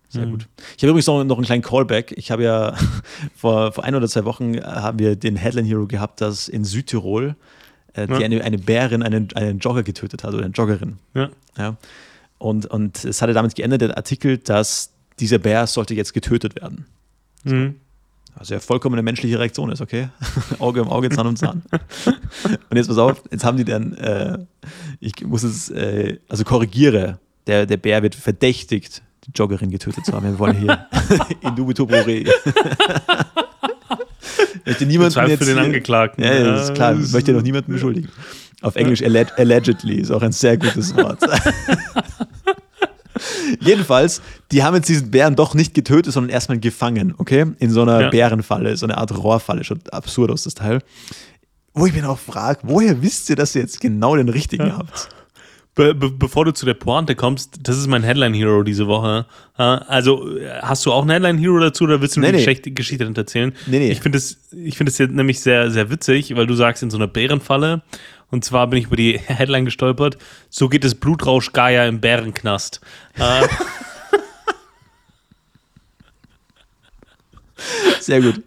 Sehr 0.09 0.27
mhm. 0.27 0.31
gut. 0.33 0.49
Ich 0.77 0.83
habe 0.83 0.91
übrigens 0.91 1.07
noch, 1.07 1.23
noch 1.25 1.37
einen 1.37 1.45
kleinen 1.45 1.63
Callback. 1.63 2.13
Ich 2.17 2.31
habe 2.31 2.45
ja 2.45 2.75
vor, 3.37 3.73
vor 3.73 3.85
ein 3.85 3.95
oder 3.95 4.09
zwei 4.09 4.25
Wochen 4.25 4.59
haben 4.63 4.99
wir 4.99 5.17
den 5.17 5.37
Headline 5.37 5.67
Hero 5.67 5.87
gehabt, 5.87 6.21
dass 6.23 6.49
in 6.49 6.65
Südtirol 6.65 7.37
äh, 7.93 8.07
die 8.07 8.25
eine, 8.25 8.43
eine 8.43 8.59
Bärin 8.59 9.03
einen, 9.03 9.33
einen 9.35 9.59
Jogger 9.59 9.83
getötet 9.83 10.25
hat 10.25 10.33
oder 10.33 10.45
eine 10.45 10.55
Joggerin. 10.55 10.99
Ja. 11.13 11.31
ja. 11.59 11.77
Und, 12.39 12.67
und 12.67 13.05
es 13.05 13.23
hatte 13.23 13.33
damit 13.33 13.55
geendet, 13.55 13.81
der 13.83 13.97
Artikel, 13.97 14.39
dass 14.39 14.93
dieser 15.21 15.39
Bär 15.39 15.67
sollte 15.67 15.95
jetzt 15.95 16.13
getötet 16.13 16.57
werden. 16.57 16.87
So. 17.45 17.55
Mhm. 17.55 17.77
Also 18.37 18.55
ja 18.55 18.61
vollkommen 18.61 18.97
eine 18.97 19.03
menschliche 19.03 19.39
Reaktion 19.39 19.71
ist, 19.71 19.81
okay? 19.81 20.09
Auge 20.59 20.83
um 20.83 20.89
Auge, 20.89 21.09
Zahn 21.11 21.27
um 21.27 21.37
Zahn. 21.37 21.63
und 22.71 22.77
jetzt 22.77 22.89
pass 22.89 22.99
auf, 22.99 23.23
jetzt 23.31 23.45
haben 23.45 23.57
die 23.57 23.65
dann, 23.65 23.95
äh, 23.95 24.39
ich 24.99 25.25
muss 25.25 25.45
es, 25.45 25.71
äh, 25.71 26.19
also 26.29 26.43
korrigiere, 26.45 27.21
der, 27.47 27.67
der 27.67 27.77
Bär 27.77 28.03
wird 28.03 28.15
verdächtigt, 28.15 29.03
die 29.25 29.31
Joggerin 29.35 29.71
getötet 29.71 30.05
zu 30.05 30.13
haben. 30.13 30.27
Wir 30.27 30.39
wollen 30.39 30.57
hier 30.57 30.87
in 31.43 31.55
dubito 31.55 31.87
pro 31.87 31.95
re. 31.95 32.25
möchte 34.65 34.87
niemanden 34.87 35.29
jetzt, 35.29 35.39
für 35.39 35.45
den 35.45 35.59
Angeklagten. 35.59 36.25
Ja, 36.25 36.35
ja, 36.35 36.45
das 36.45 36.71
ist 36.71 36.75
klar. 36.75 36.99
Ich 36.99 37.13
möchte 37.13 37.33
noch 37.33 37.43
niemanden 37.43 37.73
beschuldigen. 37.73 38.09
Auf 38.65 38.77
Englisch 38.77 39.03
allegedly 39.03 39.97
ist 39.97 40.11
auch 40.11 40.23
ein 40.23 40.33
sehr 40.33 40.57
gutes 40.57 40.97
Wort. 40.97 41.19
Jedenfalls, 43.61 44.21
die 44.51 44.63
haben 44.63 44.75
jetzt 44.75 44.89
diesen 44.89 45.11
Bären 45.11 45.37
doch 45.37 45.55
nicht 45.55 45.75
getötet, 45.75 46.13
sondern 46.13 46.31
erstmal 46.31 46.59
gefangen, 46.59 47.15
okay? 47.19 47.47
In 47.59 47.71
so 47.71 47.83
einer 47.83 48.03
ja. 48.03 48.11
Bärenfalle, 48.11 48.77
so 48.77 48.87
eine 48.87 48.97
Art 48.99 49.17
Rohrfalle, 49.17 49.65
schon 49.65 49.81
absurd 49.91 50.31
aus 50.31 50.45
das 50.45 50.55
Teil. 50.55 50.81
Wo 51.73 51.87
ich 51.87 51.93
mich 51.93 52.05
auch 52.05 52.19
frage, 52.19 52.61
woher 52.63 53.03
wisst 53.03 53.31
ihr, 53.31 53.37
dass 53.37 53.55
ihr 53.55 53.63
jetzt 53.63 53.81
genau 53.81 54.17
den 54.17 54.29
richtigen 54.29 54.69
ja. 54.69 54.79
habt? 54.79 55.09
be 55.75 55.95
be 55.95 56.11
bevor 56.11 56.45
du 56.45 56.53
zu 56.53 56.67
der 56.67 56.75
Pointe 56.75 57.15
kommst, 57.15 57.59
das 57.63 57.77
ist 57.77 57.87
mein 57.89 58.03
Headline 58.03 58.35
Hero 58.35 58.63
diese 58.63 58.87
Woche. 58.87 59.27
Also, 59.57 60.29
hast 60.63 60.87
du 60.87 60.93
auch 60.93 61.03
einen 61.03 61.11
Headline 61.11 61.39
Hero 61.39 61.59
dazu 61.59 61.85
oder 61.85 62.01
willst 62.01 62.17
du 62.17 62.21
nur 62.21 62.31
nee, 62.31 62.45
die 62.45 62.47
nee. 62.47 62.71
Geschichte 62.71 63.13
erzählen? 63.15 63.53
Nee, 63.67 63.79
nee. 63.79 63.91
Ich 63.91 64.01
finde 64.01 64.19
es 64.19 64.39
find 64.51 64.99
jetzt 64.99 65.13
nämlich 65.13 65.41
sehr, 65.41 65.71
sehr 65.71 65.91
witzig, 65.91 66.35
weil 66.37 66.47
du 66.47 66.55
sagst, 66.55 66.83
in 66.83 66.91
so 66.91 66.97
einer 66.97 67.09
Bärenfalle. 67.09 67.83
Und 68.31 68.45
zwar 68.45 68.67
bin 68.67 68.79
ich 68.79 68.87
über 68.87 68.97
die 68.97 69.19
Headline 69.27 69.65
gestolpert. 69.65 70.19
So 70.51 70.69
geht 70.69 70.85
es 70.85 70.95
Blutrausch 70.95 71.53
Gaia 71.53 71.87
im 71.87 72.01
Bärenknast. 72.01 72.81
Äh, 73.19 73.47
sehr 78.01 78.21
gut. 78.21 78.43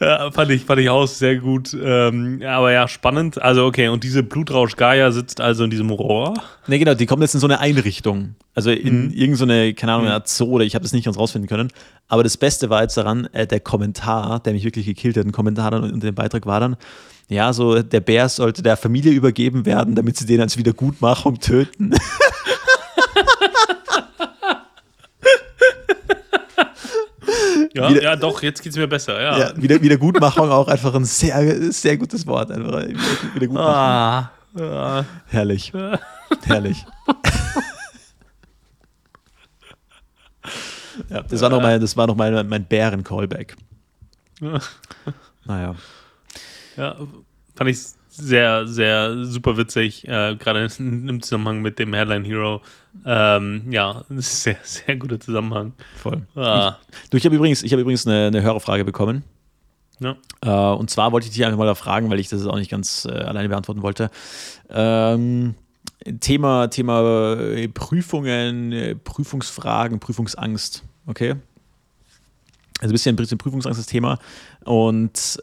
Ja, 0.00 0.30
fand 0.30 0.50
ich, 0.50 0.64
fand 0.64 0.80
ich 0.80 0.88
auch 0.88 1.06
sehr 1.06 1.36
gut. 1.36 1.76
Ähm, 1.78 2.40
aber 2.42 2.72
ja, 2.72 2.88
spannend. 2.88 3.40
Also, 3.40 3.66
okay, 3.66 3.88
und 3.88 4.02
diese 4.02 4.22
Blutrausch 4.22 4.76
Gaia 4.76 5.12
sitzt 5.12 5.42
also 5.42 5.64
in 5.64 5.70
diesem 5.70 5.90
Rohr. 5.90 6.32
Ne, 6.66 6.78
genau, 6.78 6.94
die 6.94 7.04
kommt 7.04 7.20
jetzt 7.20 7.34
in 7.34 7.40
so 7.40 7.46
eine 7.46 7.60
Einrichtung. 7.60 8.34
Also 8.54 8.70
in 8.70 9.08
mhm. 9.08 9.10
irgendeine, 9.12 9.68
so 9.68 9.74
keine 9.74 9.92
Ahnung, 9.92 10.06
eine 10.06 10.22
Zoo 10.24 10.46
oder 10.46 10.64
ich 10.64 10.74
habe 10.74 10.82
das 10.82 10.94
nicht 10.94 11.04
ganz 11.04 11.18
rausfinden 11.18 11.48
können. 11.48 11.68
Aber 12.08 12.22
das 12.22 12.38
Beste 12.38 12.70
war 12.70 12.80
jetzt 12.80 12.96
daran, 12.96 13.26
äh, 13.32 13.46
der 13.46 13.60
Kommentar, 13.60 14.40
der 14.40 14.54
mich 14.54 14.64
wirklich 14.64 14.86
gekillt 14.86 15.18
hat, 15.18 15.26
ein 15.26 15.32
Kommentar 15.32 15.70
dann 15.70 15.84
unter 15.84 16.06
dem 16.06 16.14
Beitrag 16.14 16.46
war 16.46 16.60
dann, 16.60 16.76
ja, 17.30 17.52
so 17.52 17.80
der 17.80 18.00
Bär 18.00 18.28
sollte 18.28 18.60
der 18.60 18.76
Familie 18.76 19.12
übergeben 19.12 19.64
werden, 19.64 19.94
damit 19.94 20.16
sie 20.16 20.26
den 20.26 20.40
als 20.40 20.58
Wiedergutmachung 20.58 21.38
töten. 21.38 21.94
Ja, 27.72 27.88
wieder, 27.88 28.02
ja 28.02 28.16
doch, 28.16 28.42
jetzt 28.42 28.62
geht 28.62 28.72
es 28.72 28.78
mir 28.78 28.88
besser. 28.88 29.22
Ja. 29.22 29.38
ja 29.38 29.52
wieder, 29.56 29.80
Wiedergutmachung 29.80 30.50
auch 30.50 30.66
einfach 30.66 30.92
ein 30.92 31.04
sehr, 31.04 31.72
sehr 31.72 31.96
gutes 31.96 32.26
Wort. 32.26 32.50
Einfach. 32.50 32.82
Wiedergutmachung. 33.34 33.72
Ah, 33.72 34.32
ah. 34.58 35.04
Herrlich. 35.28 35.72
Herrlich. 36.42 36.84
ja, 41.08 41.22
das 41.22 41.40
war 41.40 41.48
noch, 41.48 41.62
mein, 41.62 41.80
das 41.80 41.96
war 41.96 42.08
noch 42.08 42.16
mein, 42.16 42.48
mein 42.48 42.64
Bären-Callback. 42.64 43.56
naja. 45.44 45.76
Ja, 46.76 46.96
fand 47.54 47.70
ich 47.70 47.78
sehr, 48.08 48.66
sehr 48.66 49.24
super 49.24 49.56
witzig, 49.56 50.06
äh, 50.06 50.36
gerade 50.36 50.68
im 50.78 51.22
Zusammenhang 51.22 51.62
mit 51.62 51.78
dem 51.78 51.94
Headline 51.94 52.24
Hero. 52.24 52.60
Ähm, 53.06 53.70
ja, 53.70 54.04
sehr, 54.10 54.56
sehr 54.62 54.96
guter 54.96 55.20
Zusammenhang. 55.20 55.72
Voll. 55.96 56.26
Ah. 56.34 56.76
Ich, 57.04 57.10
du, 57.10 57.16
ich 57.16 57.24
habe 57.24 57.36
übrigens, 57.36 57.62
ich 57.62 57.72
hab 57.72 57.80
übrigens 57.80 58.06
eine, 58.06 58.26
eine 58.26 58.42
Hörerfrage 58.42 58.84
bekommen. 58.84 59.24
Ja. 60.00 60.16
Äh, 60.42 60.76
und 60.76 60.90
zwar 60.90 61.12
wollte 61.12 61.26
ich 61.26 61.32
dich 61.32 61.44
einfach 61.44 61.58
mal 61.58 61.74
fragen, 61.74 62.10
weil 62.10 62.18
ich 62.18 62.28
das 62.28 62.46
auch 62.46 62.56
nicht 62.56 62.70
ganz 62.70 63.04
äh, 63.04 63.12
alleine 63.12 63.48
beantworten 63.48 63.82
wollte. 63.82 64.10
Ähm, 64.68 65.54
Thema, 66.20 66.68
Thema 66.68 67.34
äh, 67.38 67.68
Prüfungen, 67.68 68.72
äh, 68.72 68.94
Prüfungsfragen, 68.94 70.00
Prüfungsangst. 70.00 70.82
Okay. 71.06 71.36
Also 72.80 72.90
ein 72.90 72.92
bisschen, 72.92 73.12
ein 73.12 73.16
bisschen 73.16 73.38
Prüfungsangst 73.38 73.78
das 73.78 73.86
Thema. 73.86 74.18
Und 74.64 75.38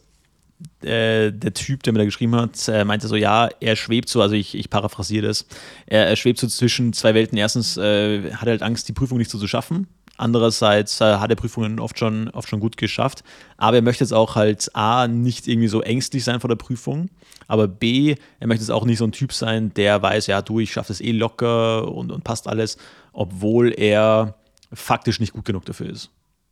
äh, 0.84 1.32
der 1.32 1.54
Typ, 1.54 1.84
der 1.84 1.94
mir 1.94 2.00
da 2.00 2.06
geschrieben 2.06 2.36
hat, 2.36 2.68
äh, 2.68 2.86
meinte 2.86 3.08
so, 3.08 3.16
ja, 3.16 3.50
er 3.60 3.76
schwebt 3.76 4.10
so, 4.10 4.22
also 4.22 4.36
ich, 4.36 4.56
ich 4.56 4.70
paraphrasiere 4.70 5.28
das, 5.28 5.46
er, 5.86 6.08
er, 6.08 6.16
schwebt 6.16 6.40
so 6.40 6.48
zwischen 6.48 6.94
zwei 6.94 7.14
Welten. 7.14 7.38
Erstens 7.38 7.78
äh, 7.78 8.32
hat 8.34 8.44
er 8.44 8.52
halt 8.52 8.64
Angst, 8.64 8.88
die 8.88 8.94
Prüfung 8.94 9.18
nicht 9.18 9.32
so 9.32 9.40
zu 9.40 9.48
schaffen. 9.48 9.88
Andererseits 10.18 11.00
äh, 11.00 11.18
hat 11.18 11.30
er 11.30 11.36
Prüfungen 11.36 11.80
oft 11.80 11.98
schon, 12.00 12.30
oft 12.30 12.50
schon 12.50 12.60
gut 12.60 12.78
geschafft. 12.78 13.24
Aber 13.58 13.78
er 13.78 13.84
möchte 13.84 14.04
jetzt 14.04 14.14
auch 14.14 14.36
halt 14.36 14.76
A, 14.76 15.08
nicht 15.08 15.48
irgendwie 15.48 15.68
so 15.68 15.82
ängstlich 15.82 16.24
sein 16.24 16.40
vor 16.40 16.48
der 16.48 16.56
Prüfung. 16.56 17.10
Aber 17.48 17.68
B, 17.68 18.16
er 18.40 18.48
möchte 18.48 18.64
jetzt 18.64 18.72
auch 18.72 18.86
nicht 18.86 18.98
so 18.98 19.06
ein 19.06 19.12
Typ 19.12 19.32
sein, 19.32 19.74
der 19.76 20.02
weiß, 20.02 20.28
ja, 20.28 20.42
du, 20.42 20.60
ich 20.60 20.74
schaffe 20.74 20.90
das 20.90 21.02
eh 21.02 21.12
locker 21.12 21.92
und, 21.92 22.12
und 22.12 22.24
passt 22.24 22.48
alles, 22.48 22.78
obwohl 23.14 23.74
er 23.78 24.36
faktisch 24.74 25.20
nicht 25.20 25.34
gut 25.34 25.46
genug 25.46 25.66
dafür 25.66 25.90
ist. 25.90 26.10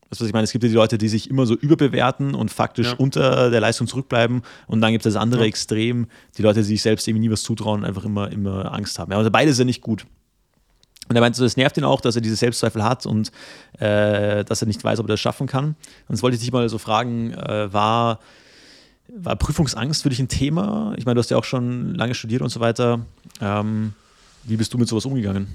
Das, 0.10 0.22
was 0.22 0.28
ich 0.28 0.34
meine, 0.34 0.44
es 0.44 0.52
gibt 0.52 0.64
ja 0.64 0.70
die 0.70 0.76
Leute, 0.76 0.98
die 0.98 1.08
sich 1.08 1.30
immer 1.30 1.46
so 1.46 1.56
überbewerten 1.56 2.36
und 2.36 2.52
faktisch 2.52 2.88
ja. 2.88 2.94
unter 2.98 3.50
der 3.50 3.60
Leistung 3.60 3.88
zurückbleiben. 3.88 4.44
Und 4.68 4.82
dann 4.82 4.92
gibt 4.92 5.06
es 5.06 5.14
das 5.14 5.22
andere 5.22 5.42
ja. 5.42 5.48
Extrem, 5.48 6.08
die 6.38 6.42
Leute, 6.42 6.60
die 6.60 6.66
sich 6.66 6.82
selbst 6.82 7.08
irgendwie 7.08 7.28
nie 7.28 7.32
was 7.32 7.44
zutrauen 7.44 7.82
und 7.82 7.86
einfach 7.86 8.06
immer, 8.06 8.32
immer 8.32 8.72
Angst 8.74 9.00
haben. 9.00 9.12
Ja, 9.12 9.18
also 9.18 9.32
beide 9.32 9.54
sind 9.54 9.68
nicht 9.68 9.82
gut. 9.82 10.06
Und 11.08 11.16
er 11.16 11.22
meinte, 11.22 11.38
so, 11.38 11.46
es 11.46 11.58
nervt 11.58 11.78
ihn 11.78 11.84
auch, 11.84 12.02
dass 12.02 12.16
er 12.16 12.22
diese 12.22 12.36
Selbstzweifel 12.36 12.84
hat 12.84 13.06
und 13.06 13.32
äh, 13.80 14.44
dass 14.44 14.62
er 14.62 14.68
nicht 14.68 14.84
weiß, 14.84 15.00
ob 15.00 15.06
er 15.06 15.14
das 15.14 15.20
schaffen 15.20 15.48
kann. 15.48 15.66
Und 16.08 16.16
jetzt 16.16 16.24
wollte 16.24 16.36
ich 16.36 16.42
dich 16.42 16.52
mal 16.52 16.68
so 16.68 16.78
fragen, 16.78 17.34
äh, 17.34 17.72
war, 17.72 18.20
war 19.16 19.36
Prüfungsangst 19.36 20.02
für 20.02 20.10
dich 20.10 20.20
ein 20.20 20.28
Thema? 20.28 20.94
Ich 20.98 21.06
meine, 21.06 21.16
du 21.16 21.20
hast 21.20 21.30
ja 21.30 21.38
auch 21.38 21.44
schon 21.44 21.94
lange 21.94 22.16
studiert 22.16 22.42
und 22.42 22.50
so 22.50 22.60
weiter. 22.60 23.06
Ähm, 23.40 23.94
wie 24.44 24.58
bist 24.58 24.74
du 24.74 24.78
mit 24.78 24.88
sowas 24.88 25.06
umgegangen? 25.06 25.48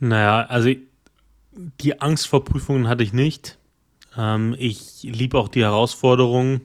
Naja, 0.00 0.46
also 0.46 0.70
die 1.52 2.00
Angst 2.00 2.26
vor 2.26 2.44
Prüfungen 2.44 2.88
hatte 2.88 3.02
ich 3.02 3.12
nicht. 3.12 3.58
Ähm, 4.16 4.56
ich 4.58 5.02
liebe 5.02 5.38
auch 5.38 5.48
die 5.48 5.62
Herausforderungen. 5.62 6.62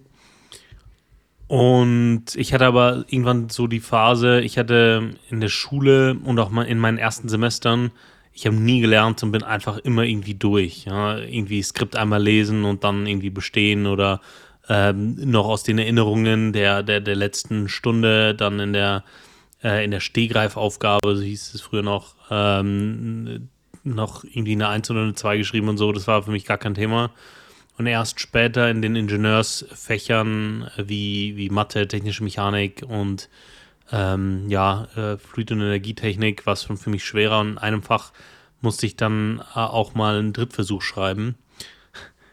Und 1.47 2.23
ich 2.33 2.53
hatte 2.53 2.65
aber 2.65 3.05
irgendwann 3.07 3.49
so 3.49 3.67
die 3.67 3.79
Phase, 3.79 4.41
ich 4.41 4.57
hatte 4.57 5.11
in 5.29 5.41
der 5.41 5.49
Schule 5.49 6.17
und 6.23 6.39
auch 6.39 6.49
mal 6.49 6.63
in 6.63 6.79
meinen 6.79 6.97
ersten 6.97 7.29
Semestern, 7.29 7.91
ich 8.33 8.47
habe 8.47 8.55
nie 8.55 8.81
gelernt 8.81 9.21
und 9.21 9.31
bin 9.31 9.43
einfach 9.43 9.77
immer 9.77 10.03
irgendwie 10.03 10.33
durch. 10.33 10.85
Ja? 10.85 11.17
Irgendwie 11.19 11.61
Skript 11.61 11.95
einmal 11.95 12.23
lesen 12.23 12.63
und 12.63 12.83
dann 12.83 13.05
irgendwie 13.05 13.29
bestehen 13.29 13.85
oder 13.85 14.21
ähm, 14.67 15.15
noch 15.29 15.45
aus 15.45 15.63
den 15.63 15.77
Erinnerungen 15.77 16.51
der, 16.51 16.83
der, 16.83 16.99
der 16.99 17.15
letzten 17.15 17.69
Stunde 17.69 18.33
dann 18.33 18.59
in 18.59 18.73
der 18.73 19.03
äh, 19.65 19.83
in 19.83 19.91
der 19.91 19.99
Stehgreifaufgabe, 19.99 21.15
so 21.15 21.21
hieß 21.21 21.55
es 21.55 21.61
früher 21.61 21.81
noch, 21.81 22.15
ähm, 22.29 23.49
noch 23.83 24.23
irgendwie 24.23 24.53
eine 24.53 24.67
1 24.69 24.91
oder 24.91 25.01
eine 25.01 25.15
2 25.15 25.37
geschrieben 25.37 25.67
und 25.69 25.77
so. 25.77 25.91
Das 25.91 26.07
war 26.07 26.21
für 26.23 26.31
mich 26.31 26.45
gar 26.45 26.59
kein 26.59 26.75
Thema. 26.75 27.11
Und 27.77 27.87
erst 27.87 28.19
später 28.19 28.69
in 28.69 28.81
den 28.81 28.95
Ingenieursfächern 28.95 30.69
wie, 30.77 31.35
wie 31.35 31.49
Mathe, 31.49 31.87
technische 31.87 32.23
Mechanik 32.23 32.85
und 32.87 33.27
ähm, 33.91 34.49
ja, 34.49 34.87
äh, 34.95 35.17
Fluid- 35.17 35.51
und 35.51 35.61
Energietechnik 35.61 36.45
war 36.45 36.53
es 36.53 36.63
schon 36.63 36.77
für 36.77 36.89
mich 36.89 37.03
schwerer. 37.03 37.39
Und 37.39 37.51
in 37.53 37.57
einem 37.57 37.83
Fach 37.83 38.13
musste 38.61 38.85
ich 38.85 38.95
dann 38.95 39.43
äh, 39.55 39.59
auch 39.59 39.93
mal 39.93 40.19
einen 40.19 40.33
Drittversuch 40.33 40.81
schreiben. 40.81 41.35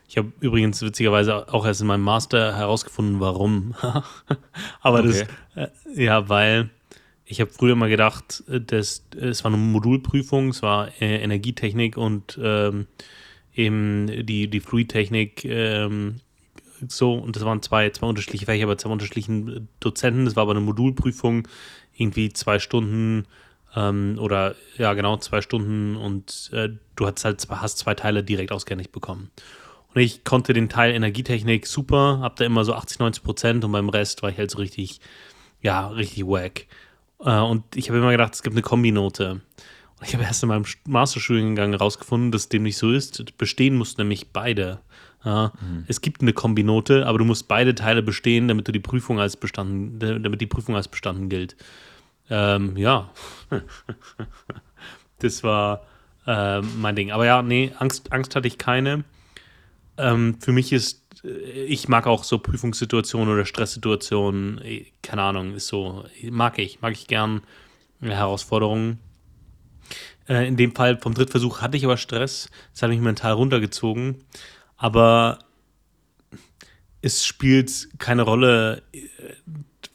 Ich 0.07 0.18
habe 0.18 0.33
übrigens 0.40 0.83
witzigerweise 0.83 1.53
auch 1.53 1.64
erst 1.64 1.81
in 1.81 1.87
meinem 1.87 2.03
Master 2.03 2.57
herausgefunden, 2.57 3.18
warum. 3.21 3.75
Aber 4.81 5.01
okay. 5.01 5.27
das, 5.55 5.71
äh, 5.97 6.05
ja, 6.05 6.29
weil 6.29 6.71
ich 7.33 7.40
habe 7.40 7.51
früher 7.51 7.75
mal 7.75 7.88
gedacht, 7.88 8.45
äh, 8.49 8.61
das, 8.61 9.07
es 9.18 9.42
war 9.42 9.53
eine 9.53 9.61
Modulprüfung, 9.61 10.51
es 10.51 10.62
war 10.62 10.88
äh, 11.01 11.23
Energietechnik 11.23 11.97
und 11.97 12.38
ähm, 12.40 12.87
eben 13.55 14.27
die, 14.27 14.49
die 14.49 14.61
Fluidtechnik 14.61 15.45
ähm, 15.45 16.21
so, 16.88 17.14
und 17.14 17.37
das 17.37 17.45
waren 17.45 17.62
zwei, 17.62 17.90
zwei 17.90 18.07
unterschiedliche 18.07 18.47
Fächer 18.47 18.66
bei 18.66 18.75
zwei 18.75 18.90
unterschiedlichen 18.90 19.68
Dozenten. 19.81 20.25
Das 20.25 20.35
war 20.35 20.42
aber 20.42 20.51
eine 20.53 20.61
Modulprüfung, 20.61 21.47
irgendwie 21.95 22.33
zwei 22.33 22.59
Stunden 22.59 23.27
ähm, 23.77 24.18
oder 24.21 24.57
ja, 24.79 24.92
genau, 24.95 25.16
zwei 25.16 25.42
Stunden 25.42 25.97
und 25.97 26.51
äh, 26.53 26.71
du 26.97 27.07
hast 27.07 27.25
halt 27.25 27.47
hast 27.49 27.79
zwei 27.79 27.95
Teile 27.95 28.25
direkt 28.25 28.53
ausgehändigt 28.53 28.92
bekommen. 28.92 29.31
Und 29.95 30.01
ich 30.01 30.25
konnte 30.25 30.53
den 30.53 30.68
Teil 30.68 30.92
Energietechnik 30.92 31.66
super, 31.66 32.21
hab 32.21 32.37
da 32.37 32.45
immer 32.45 32.64
so 32.64 32.75
80, 32.75 32.99
90 32.99 33.23
Prozent 33.23 33.64
und 33.64 33.73
beim 33.73 33.88
Rest 33.88 34.23
war 34.23 34.31
ich 34.31 34.38
halt 34.38 34.51
so 34.51 34.59
richtig, 34.59 35.01
ja, 35.61 35.88
richtig 35.88 36.27
wack. 36.27 36.66
Äh, 37.25 37.39
und 37.39 37.65
ich 37.77 37.89
habe 37.89 37.99
immer 37.99 38.11
gedacht, 38.11 38.35
es 38.35 38.43
gibt 38.43 38.55
eine 38.55 38.63
Kombinote. 38.63 39.33
Und 39.33 40.07
ich 40.07 40.15
habe 40.15 40.25
erst 40.25 40.43
in 40.43 40.49
meinem 40.49 40.65
Masterstudiengang 40.87 41.73
herausgefunden, 41.73 42.33
dass 42.33 42.49
dem 42.49 42.65
nicht 42.65 42.77
so 42.77 42.91
ist. 42.91 43.37
Bestehen 43.39 43.77
mussten 43.77 44.01
nämlich 44.01 44.33
beide. 44.33 44.81
Ja, 45.25 45.53
mhm. 45.61 45.85
Es 45.87 46.01
gibt 46.01 46.21
eine 46.21 46.33
Kombinote, 46.33 47.07
aber 47.07 47.19
du 47.19 47.25
musst 47.25 47.47
beide 47.47 47.75
Teile 47.75 48.03
bestehen, 48.03 48.49
damit 48.49 48.67
du 48.67 48.73
die 48.73 48.81
Prüfung 48.81 49.21
als 49.21 49.37
bestanden, 49.37 49.99
damit 50.23 50.41
die 50.41 50.47
Prüfung 50.47 50.75
als 50.75 50.89
bestanden 50.89 51.29
gilt. 51.29 51.57
Ähm, 52.29 52.77
ja, 52.77 53.11
das 55.21 55.45
war 55.45 55.87
äh, 56.27 56.61
mein 56.61 56.97
Ding. 56.97 57.13
Aber 57.13 57.25
ja, 57.25 57.43
nee, 57.43 57.73
Angst, 57.79 58.13
Angst 58.13 58.35
hatte 58.35 58.49
ich 58.49 58.59
keine. 58.59 59.05
Ähm, 59.97 60.37
für 60.41 60.53
mich 60.53 60.73
ist 60.73 61.02
ich 61.23 61.89
mag 61.89 62.07
auch 62.07 62.25
so 62.25 62.39
Prüfungssituationen 62.39 63.33
oder 63.33 63.45
Stresssituationen, 63.45 64.61
keine 65.03 65.23
Ahnung, 65.23 65.55
ist 65.55 65.69
so, 65.69 66.05
mag 66.31 66.59
ich, 66.59 66.81
mag 66.81 66.93
ich 66.93 67.07
gern 67.07 67.43
Herausforderungen. 68.01 68.99
Äh, 70.29 70.49
in 70.49 70.57
dem 70.57 70.75
Fall 70.75 70.99
vom 70.99 71.15
Drittversuch 71.15 71.61
hatte 71.61 71.77
ich 71.77 71.85
aber 71.85 71.97
Stress, 71.97 72.51
das 72.73 72.83
hat 72.83 72.91
mich 72.91 73.01
mental 73.01 73.33
runtergezogen, 73.33 74.25
aber 74.77 75.39
es 77.03 77.25
spielt 77.25 77.89
keine 77.99 78.23
Rolle, 78.23 78.83
äh, 78.93 79.01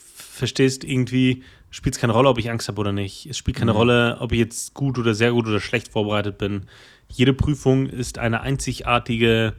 verstehst 0.06 0.84
irgendwie, 0.84 1.44
spielt 1.70 1.96
es 1.96 2.02
keine 2.02 2.14
Rolle, 2.14 2.30
ob 2.30 2.38
ich 2.38 2.50
Angst 2.50 2.68
habe 2.68 2.80
oder 2.80 2.92
nicht. 2.92 3.26
Es 3.26 3.38
spielt 3.38 3.58
keine 3.58 3.72
mhm. 3.72 3.78
Rolle, 3.78 4.18
ob 4.20 4.32
ich 4.32 4.40
jetzt 4.40 4.74
gut 4.74 4.98
oder 4.98 5.14
sehr 5.14 5.32
gut 5.32 5.48
oder 5.48 5.60
schlecht 5.60 5.90
vorbereitet 5.90 6.38
bin. 6.38 6.68
Jede 7.10 7.34
Prüfung 7.34 7.88
ist 7.88 8.18
eine 8.18 8.42
einzigartige 8.42 9.54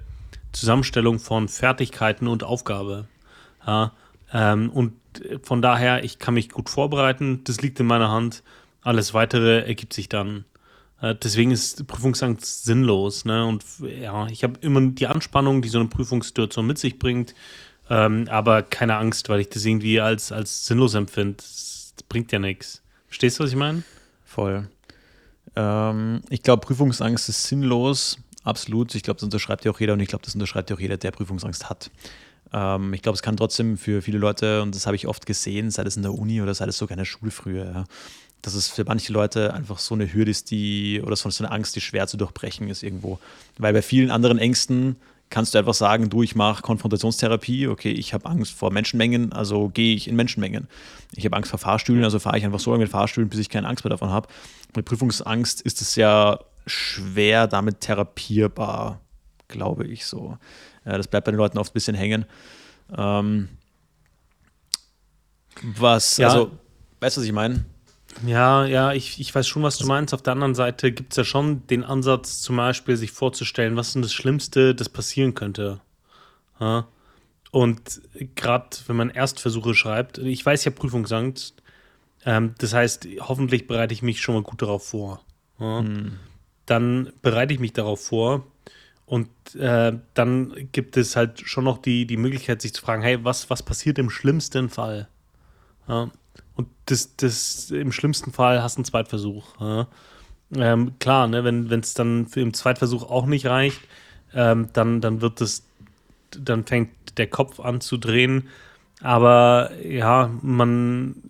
Zusammenstellung 0.53 1.19
von 1.19 1.49
Fertigkeiten 1.49 2.29
und 2.29 2.45
Aufgabe. 2.45 3.07
Ja, 3.67 3.93
Ähm, 4.33 4.71
und 4.71 4.93
von 5.43 5.63
daher, 5.63 6.05
ich 6.05 6.19
kann 6.19 6.35
mich 6.35 6.51
gut 6.51 6.69
vorbereiten, 6.69 7.43
das 7.45 7.61
liegt 7.61 7.81
in 7.81 7.87
meiner 7.87 8.11
Hand. 8.11 8.43
Alles 8.83 9.15
weitere 9.15 9.61
ergibt 9.67 9.93
sich 9.93 10.09
dann. 10.09 10.45
Äh, 11.01 11.15
deswegen 11.15 11.51
ist 11.51 11.87
Prüfungsangst 11.87 12.65
sinnlos. 12.65 13.25
Ne? 13.25 13.45
Und 13.47 13.65
ja, 13.81 14.27
ich 14.29 14.45
habe 14.45 14.59
immer 14.61 14.81
die 14.83 15.07
Anspannung, 15.07 15.63
die 15.63 15.69
so 15.69 15.79
eine 15.79 15.89
Prüfungssituation 15.89 16.67
mit 16.67 16.79
sich 16.79 16.99
bringt, 16.99 17.35
ähm, 17.91 18.27
aber 18.29 18.63
keine 18.63 18.97
Angst, 18.97 19.29
weil 19.29 19.41
ich 19.41 19.49
das 19.49 19.65
irgendwie 19.65 20.01
als, 20.01 20.31
als 20.33 20.67
sinnlos 20.67 20.95
empfinde. 20.95 21.37
Das 21.39 21.95
bringt 22.09 22.31
ja 22.33 22.39
nichts. 22.39 22.83
Verstehst 23.07 23.39
du, 23.39 23.45
was 23.45 23.51
ich 23.51 23.57
meine? 23.57 23.83
Voll. 24.25 24.69
Ähm, 25.57 26.23
ich 26.29 26.43
glaube, 26.43 26.67
Prüfungsangst 26.67 27.29
ist 27.29 27.45
sinnlos. 27.45 28.19
Absolut. 28.49 28.95
Ich 28.95 29.03
glaube, 29.03 29.17
das 29.17 29.25
unterschreibt 29.25 29.67
ja 29.67 29.71
auch 29.71 29.79
jeder 29.79 29.93
und 29.93 30.01
ich 30.01 30.09
glaube, 30.09 30.25
das 30.25 30.35
unterschreibt 30.35 30.71
ja 30.71 30.77
auch 30.77 30.81
jeder, 30.81 30.97
der 30.97 31.11
Prüfungsangst 31.11 31.69
hat. 31.69 31.91
Ähm, 32.53 32.95
ich 32.95 33.03
glaube, 33.03 33.17
es 33.17 33.23
kann 33.23 33.37
trotzdem 33.37 33.77
für 33.77 34.01
viele 34.01 34.17
Leute, 34.17 34.63
und 34.63 34.75
das 34.75 34.87
habe 34.87 34.97
ich 34.97 35.07
oft 35.07 35.27
gesehen, 35.27 35.71
sei 35.71 35.83
es 35.83 35.97
in 35.99 36.03
der 36.03 36.15
Uni 36.15 36.41
oder 36.41 36.55
sei 36.55 36.65
es 36.65 36.79
sogar 36.79 36.93
in 36.93 36.99
der 36.99 37.05
Schule 37.05 37.31
früher, 37.31 37.65
ja, 37.67 37.85
dass 38.41 38.55
es 38.55 38.69
für 38.69 38.85
manche 38.85 39.13
Leute 39.13 39.53
einfach 39.53 39.79
so 39.79 39.95
eine 39.95 40.11
Hürde 40.11 40.31
ist, 40.31 40.51
die, 40.51 41.03
oder 41.05 41.15
so 41.15 41.29
eine 41.45 41.53
Angst, 41.53 41.77
die 41.77 41.83
schwer 41.83 42.07
zu 42.07 42.17
durchbrechen 42.17 42.71
ist 42.71 42.83
irgendwo. 42.83 43.19
Weil 43.59 43.75
bei 43.75 43.83
vielen 43.83 44.11
anderen 44.11 44.39
Ängsten 44.39 44.97
kannst 45.29 45.55
du 45.55 45.59
einfach 45.59 45.75
sagen, 45.75 46.09
du, 46.09 46.23
ich 46.23 46.35
mache 46.35 46.63
Konfrontationstherapie, 46.63 47.69
okay, 47.69 47.91
ich 47.91 48.15
habe 48.15 48.25
Angst 48.25 48.53
vor 48.53 48.73
Menschenmengen, 48.73 49.35
also 49.35 49.69
gehe 49.69 49.95
ich 49.95 50.09
in 50.09 50.17
Menschenmengen. 50.17 50.69
Ich 51.15 51.27
habe 51.27 51.37
Angst 51.37 51.51
vor 51.51 51.59
Fahrstühlen, 51.59 52.03
also 52.03 52.19
fahre 52.19 52.39
ich 52.39 52.47
einfach 52.47 52.61
so 52.61 52.71
lange 52.71 52.85
mit 52.85 52.91
Fahrstühlen, 52.91 53.29
bis 53.29 53.41
ich 53.41 53.51
keine 53.51 53.69
Angst 53.69 53.85
mehr 53.85 53.91
davon 53.91 54.09
habe. 54.09 54.29
Mit 54.75 54.87
Prüfungsangst 54.87 55.61
ist 55.61 55.83
es 55.83 55.97
ja 55.97 56.39
schwer 56.69 57.47
damit 57.47 57.81
therapierbar, 57.81 59.01
glaube 59.49 59.87
ich 59.87 60.07
so. 60.07 60.39
Das 60.85 61.09
bleibt 61.09 61.27
bei 61.27 61.33
den 61.33 61.39
Leuten 61.39 61.59
oft 61.59 61.71
ein 61.71 61.75
bisschen 61.75 61.97
hängen. 61.97 62.25
Ähm, 62.97 63.49
was, 65.63 66.17
ja. 66.17 66.29
also, 66.29 66.53
weißt 67.01 67.17
du, 67.17 67.21
was 67.21 67.27
ich 67.27 67.33
meine? 67.33 67.65
Ja, 68.27 68.65
ja, 68.65 68.93
ich, 68.93 69.21
ich 69.21 69.35
weiß 69.35 69.47
schon, 69.47 69.63
was 69.63 69.77
du 69.77 69.83
also 69.83 69.93
meinst. 69.93 70.15
Auf 70.15 70.23
der 70.23 70.33
anderen 70.33 70.55
Seite 70.55 70.93
gibt 70.93 71.13
es 71.13 71.17
ja 71.17 71.25
schon 71.25 71.67
den 71.67 71.85
Ansatz, 71.85 72.41
zum 72.41 72.57
Beispiel 72.57 72.97
sich 72.97 73.13
vorzustellen, 73.13 73.77
was 73.77 73.89
ist 73.89 73.95
denn 73.95 74.03
das 74.03 74.13
Schlimmste, 74.13 74.75
das 74.75 74.89
passieren 74.89 75.35
könnte. 75.35 75.81
Ja? 76.59 76.87
Und 77.51 78.03
gerade 78.35 78.69
wenn 78.87 78.97
man 78.97 79.11
Erstversuche 79.11 79.75
schreibt, 79.75 80.19
ich 80.19 80.45
weiß, 80.45 80.61
ich 80.61 80.67
habe 80.67 80.77
Prüfungsangst. 80.77 81.63
Ähm, 82.25 82.55
das 82.59 82.75
heißt, 82.75 83.07
hoffentlich 83.21 83.67
bereite 83.67 83.95
ich 83.95 84.03
mich 84.03 84.21
schon 84.21 84.35
mal 84.35 84.43
gut 84.43 84.63
darauf 84.63 84.89
vor. 84.89 85.21
Ja? 85.59 85.81
Hm. 85.81 86.19
Dann 86.69 87.13
bereite 87.23 87.55
ich 87.55 87.61
mich 87.61 87.73
darauf 87.73 88.05
vor. 88.05 88.47
Und 89.07 89.31
äh, 89.55 89.93
dann 90.13 90.69
gibt 90.73 90.99
es 90.99 91.17
halt 91.17 91.41
schon 91.41 91.65
noch 91.65 91.79
die, 91.79 92.07
die 92.07 92.19
Möglichkeit, 92.19 92.61
sich 92.61 92.75
zu 92.75 92.83
fragen, 92.83 93.03
hey, 93.03 93.25
was, 93.25 93.49
was 93.49 93.63
passiert 93.63 93.99
im 93.99 94.11
schlimmsten 94.11 94.69
Fall? 94.69 95.09
Ja? 95.89 96.11
Und 96.57 96.69
das, 96.87 97.17
das 97.17 97.71
im 97.71 97.91
schlimmsten 97.91 98.33
Fall 98.33 98.63
hast 98.63 98.77
du 98.77 98.81
einen 98.81 98.85
Zweitversuch. 98.85 99.59
Ja. 99.61 99.89
Ähm, 100.55 100.99
klar, 100.99 101.27
ne, 101.27 101.43
wenn 101.43 101.81
es 101.81 101.95
dann 101.95 102.27
für 102.27 102.41
im 102.41 102.53
Zweitversuch 102.53 103.09
auch 103.09 103.25
nicht 103.25 103.47
reicht, 103.47 103.81
ähm, 104.35 104.69
dann, 104.75 105.01
dann 105.01 105.23
wird 105.23 105.41
das, 105.41 105.63
dann 106.31 106.65
fängt 106.65 106.91
der 107.17 107.29
Kopf 107.29 107.61
an 107.61 107.81
zu 107.81 107.97
drehen. 107.97 108.49
Aber 109.01 109.71
ja, 109.83 110.31
man, 110.43 111.23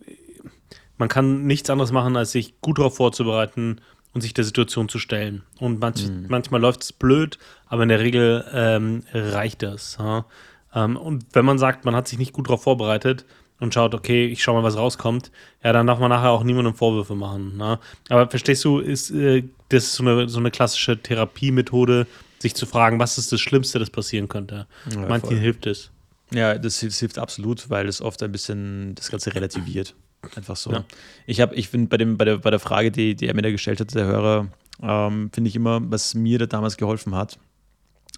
man 0.97 1.09
kann 1.09 1.47
nichts 1.47 1.71
anderes 1.71 1.93
machen, 1.93 2.17
als 2.17 2.33
sich 2.33 2.61
gut 2.61 2.79
darauf 2.79 2.97
vorzubereiten 2.97 3.81
und 4.15 4.21
sich 4.21 4.35
der 4.35 4.45
Situation 4.45 4.89
zu 4.89 4.99
stellen. 4.99 5.43
Und 5.59 5.81
manch, 5.81 6.09
mhm. 6.09 6.27
manchmal 6.29 6.61
läuft 6.61 6.83
es 6.83 6.93
blöd, 6.93 7.39
aber 7.67 7.83
in 7.83 7.89
der 7.89 8.01
Regel 8.01 8.45
ähm, 8.53 9.05
reicht 9.13 9.63
das. 9.63 9.97
Ja. 9.99 10.27
Ähm, 10.75 10.97
und 10.97 11.27
wenn 11.33 11.45
man 11.45 11.59
sagt, 11.59 11.85
man 11.85 11.95
hat 11.95 12.09
sich 12.09 12.19
nicht 12.19 12.33
gut 12.33 12.49
darauf 12.49 12.63
vorbereitet, 12.63 13.25
und 13.61 13.75
schaut, 13.75 13.95
okay, 13.95 14.27
ich 14.27 14.43
schau 14.43 14.55
mal, 14.55 14.63
was 14.63 14.77
rauskommt, 14.77 15.31
ja, 15.63 15.73
dann 15.73 15.87
darf 15.87 15.99
man 15.99 16.11
nachher 16.11 16.31
auch 16.31 16.45
niemandem 16.45 16.75
Vorwürfe 16.75 17.15
machen. 17.15 17.57
Ne? 17.57 17.79
Aber 18.09 18.29
verstehst 18.31 18.65
du, 18.65 18.79
ist 18.79 19.11
äh, 19.11 19.45
das 19.69 19.85
ist 19.85 19.95
so 19.95 20.03
eine, 20.03 20.29
so 20.29 20.39
eine 20.39 20.51
klassische 20.51 21.01
Therapiemethode, 21.01 22.07
sich 22.39 22.55
zu 22.55 22.67
fragen, 22.67 22.99
was 22.99 23.19
ist 23.19 23.33
das 23.33 23.41
Schlimmste, 23.41 23.79
das 23.79 23.91
passieren 23.91 24.29
könnte? 24.29 24.67
Ja, 24.91 25.01
Manchen 25.01 25.31
voll. 25.31 25.39
hilft 25.39 25.67
es. 25.67 25.91
Ja, 26.33 26.57
das, 26.57 26.81
das, 26.81 26.99
hilft 26.99 27.19
absolut, 27.19 27.69
weil 27.71 27.89
es 27.89 28.01
oft 28.01 28.23
ein 28.23 28.31
bisschen 28.31 28.95
das 28.95 29.11
Ganze 29.11 29.35
relativiert. 29.35 29.95
Einfach 30.35 30.57
so. 30.57 30.73
Ja. 30.73 30.85
Ich 31.27 31.41
habe, 31.41 31.55
ich 31.55 31.69
finde, 31.69 31.89
bei, 31.89 32.05
bei, 32.05 32.25
der, 32.25 32.39
bei 32.39 32.51
der 32.51 32.59
Frage, 32.59 32.91
die, 32.91 33.15
die 33.15 33.27
er 33.27 33.35
mir 33.35 33.43
da 33.43 33.51
gestellt 33.51 33.81
hat, 33.81 33.95
der 33.95 34.07
Hörer, 34.07 34.49
ähm, 34.83 35.31
finde 35.33 35.49
ich 35.49 35.57
immer, 35.57 35.81
was 35.91 36.15
mir 36.15 36.39
da 36.39 36.47
damals 36.47 36.77
geholfen 36.77 37.15
hat, 37.15 37.39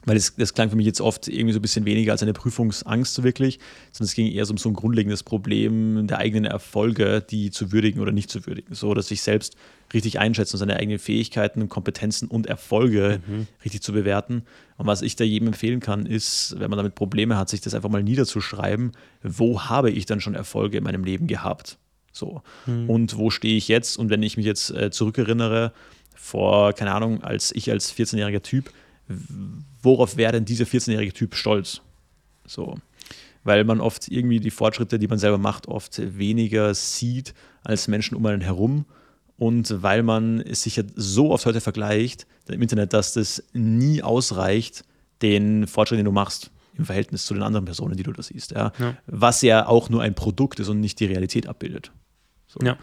weil 0.04 0.14
das, 0.14 0.34
das, 0.34 0.54
klang 0.54 0.70
für 0.70 0.76
mich 0.76 0.86
jetzt 0.86 1.00
oft 1.00 1.28
irgendwie 1.28 1.52
so 1.52 1.58
ein 1.58 1.62
bisschen 1.62 1.84
weniger 1.84 2.12
als 2.12 2.22
eine 2.22 2.32
Prüfungsangst 2.32 3.22
wirklich, 3.22 3.58
sondern 3.92 4.08
es 4.08 4.14
ging 4.14 4.32
eher 4.32 4.46
so 4.46 4.52
um 4.52 4.56
so 4.56 4.70
ein 4.70 4.74
grundlegendes 4.74 5.22
Problem 5.22 6.06
der 6.06 6.18
eigenen 6.18 6.46
Erfolge, 6.46 7.20
die 7.20 7.50
zu 7.50 7.70
würdigen 7.70 8.00
oder 8.00 8.12
nicht 8.12 8.30
zu 8.30 8.46
würdigen. 8.46 8.74
So, 8.74 8.94
dass 8.94 9.08
sich 9.08 9.20
selbst 9.20 9.56
richtig 9.92 10.18
einschätzen, 10.18 10.56
seine 10.56 10.76
eigenen 10.76 10.98
Fähigkeiten, 10.98 11.68
Kompetenzen 11.68 12.28
und 12.28 12.46
Erfolge 12.46 13.20
mhm. 13.26 13.46
richtig 13.62 13.82
zu 13.82 13.92
bewerten. 13.92 14.44
Und 14.78 14.86
was 14.86 15.02
ich 15.02 15.16
da 15.16 15.24
jedem 15.24 15.48
empfehlen 15.48 15.80
kann, 15.80 16.06
ist, 16.06 16.54
wenn 16.58 16.70
man 16.70 16.78
damit 16.78 16.94
Probleme 16.94 17.36
hat, 17.36 17.50
sich 17.50 17.60
das 17.60 17.74
einfach 17.74 17.90
mal 17.90 18.02
niederzuschreiben, 18.02 18.92
wo 19.22 19.62
habe 19.62 19.90
ich 19.90 20.06
dann 20.06 20.20
schon 20.20 20.34
Erfolge 20.34 20.78
in 20.78 20.84
meinem 20.84 21.04
Leben 21.04 21.26
gehabt? 21.26 21.78
So. 22.12 22.42
Mhm. 22.66 22.90
Und 22.90 23.16
wo 23.16 23.30
stehe 23.30 23.56
ich 23.56 23.68
jetzt? 23.68 23.98
Und 23.98 24.10
wenn 24.10 24.22
ich 24.22 24.36
mich 24.36 24.46
jetzt 24.46 24.70
äh, 24.70 24.90
zurückerinnere, 24.90 25.72
vor, 26.14 26.74
keine 26.74 26.92
Ahnung, 26.92 27.22
als 27.22 27.50
ich 27.52 27.70
als 27.70 27.94
14-jähriger 27.94 28.42
Typ, 28.42 28.70
worauf 29.82 30.16
wäre 30.16 30.32
denn 30.32 30.44
dieser 30.44 30.64
14-jährige 30.64 31.12
Typ 31.12 31.34
stolz? 31.34 31.80
So. 32.46 32.78
Weil 33.42 33.64
man 33.64 33.80
oft 33.80 34.08
irgendwie 34.08 34.38
die 34.38 34.50
Fortschritte, 34.50 34.98
die 34.98 35.08
man 35.08 35.18
selber 35.18 35.38
macht, 35.38 35.66
oft 35.66 36.00
weniger 36.18 36.74
sieht 36.74 37.34
als 37.64 37.88
Menschen 37.88 38.16
um 38.16 38.26
einen 38.26 38.42
herum. 38.42 38.84
Und 39.38 39.82
weil 39.82 40.02
man 40.02 40.40
es 40.40 40.62
sich 40.64 40.76
ja 40.76 40.82
so 40.94 41.30
oft 41.30 41.46
heute 41.46 41.62
vergleicht 41.62 42.26
im 42.48 42.60
Internet, 42.60 42.92
dass 42.92 43.14
das 43.14 43.42
nie 43.54 44.02
ausreicht, 44.02 44.84
den 45.22 45.66
Fortschritt, 45.66 45.98
den 45.98 46.04
du 46.04 46.12
machst, 46.12 46.50
im 46.76 46.84
Verhältnis 46.84 47.24
zu 47.24 47.34
den 47.34 47.42
anderen 47.42 47.64
Personen, 47.64 47.96
die 47.96 48.02
du 48.02 48.12
da 48.12 48.22
siehst. 48.22 48.52
Ja? 48.52 48.72
ja. 48.78 48.96
Was 49.06 49.42
ja 49.42 49.66
auch 49.66 49.88
nur 49.88 50.02
ein 50.02 50.14
Produkt 50.14 50.60
ist 50.60 50.68
und 50.68 50.80
nicht 50.80 51.00
die 51.00 51.06
Realität 51.06 51.46
abbildet. 51.46 51.92
So. 52.52 52.64
Ja. 52.64 52.76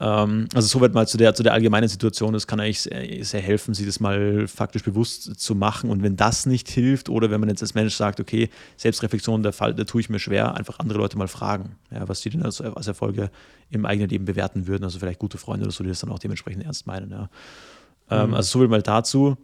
Ähm, 0.00 0.48
also 0.54 0.66
soweit 0.66 0.92
mal 0.92 1.06
zu 1.06 1.16
der, 1.16 1.34
zu 1.34 1.42
der 1.42 1.52
allgemeinen 1.52 1.88
Situation. 1.88 2.32
Das 2.32 2.46
kann 2.46 2.58
eigentlich 2.60 2.80
sehr, 2.80 3.24
sehr, 3.24 3.40
helfen, 3.40 3.74
sich 3.74 3.86
das 3.86 4.00
mal 4.00 4.48
faktisch 4.48 4.82
bewusst 4.82 5.38
zu 5.38 5.54
machen. 5.54 5.90
Und 5.90 6.02
wenn 6.02 6.16
das 6.16 6.46
nicht 6.46 6.68
hilft 6.68 7.08
oder 7.08 7.30
wenn 7.30 7.40
man 7.40 7.48
jetzt 7.48 7.62
als 7.62 7.74
Mensch 7.74 7.94
sagt, 7.94 8.20
okay, 8.20 8.48
Selbstreflexion, 8.76 9.42
der 9.42 9.52
Fall, 9.52 9.74
da 9.74 9.84
tue 9.84 10.00
ich 10.00 10.10
mir 10.10 10.18
schwer, 10.18 10.54
einfach 10.54 10.78
andere 10.78 10.98
Leute 10.98 11.16
mal 11.16 11.28
fragen, 11.28 11.76
ja, 11.90 12.08
was 12.08 12.20
die 12.22 12.30
denn 12.30 12.42
als, 12.42 12.60
als 12.60 12.86
Erfolge 12.86 13.30
im 13.70 13.86
eigenen 13.86 14.10
Leben 14.10 14.24
bewerten 14.24 14.66
würden. 14.66 14.84
Also 14.84 14.98
vielleicht 14.98 15.20
gute 15.20 15.38
Freunde 15.38 15.64
oder 15.64 15.72
so, 15.72 15.84
die 15.84 15.90
das 15.90 16.00
dann 16.00 16.10
auch 16.10 16.18
dementsprechend 16.18 16.64
ernst 16.64 16.86
meinen. 16.86 17.10
Ja. 17.10 17.28
Ähm, 18.10 18.30
mhm. 18.30 18.34
Also 18.34 18.50
so 18.50 18.58
viel 18.60 18.68
mal 18.68 18.82
dazu 18.82 19.36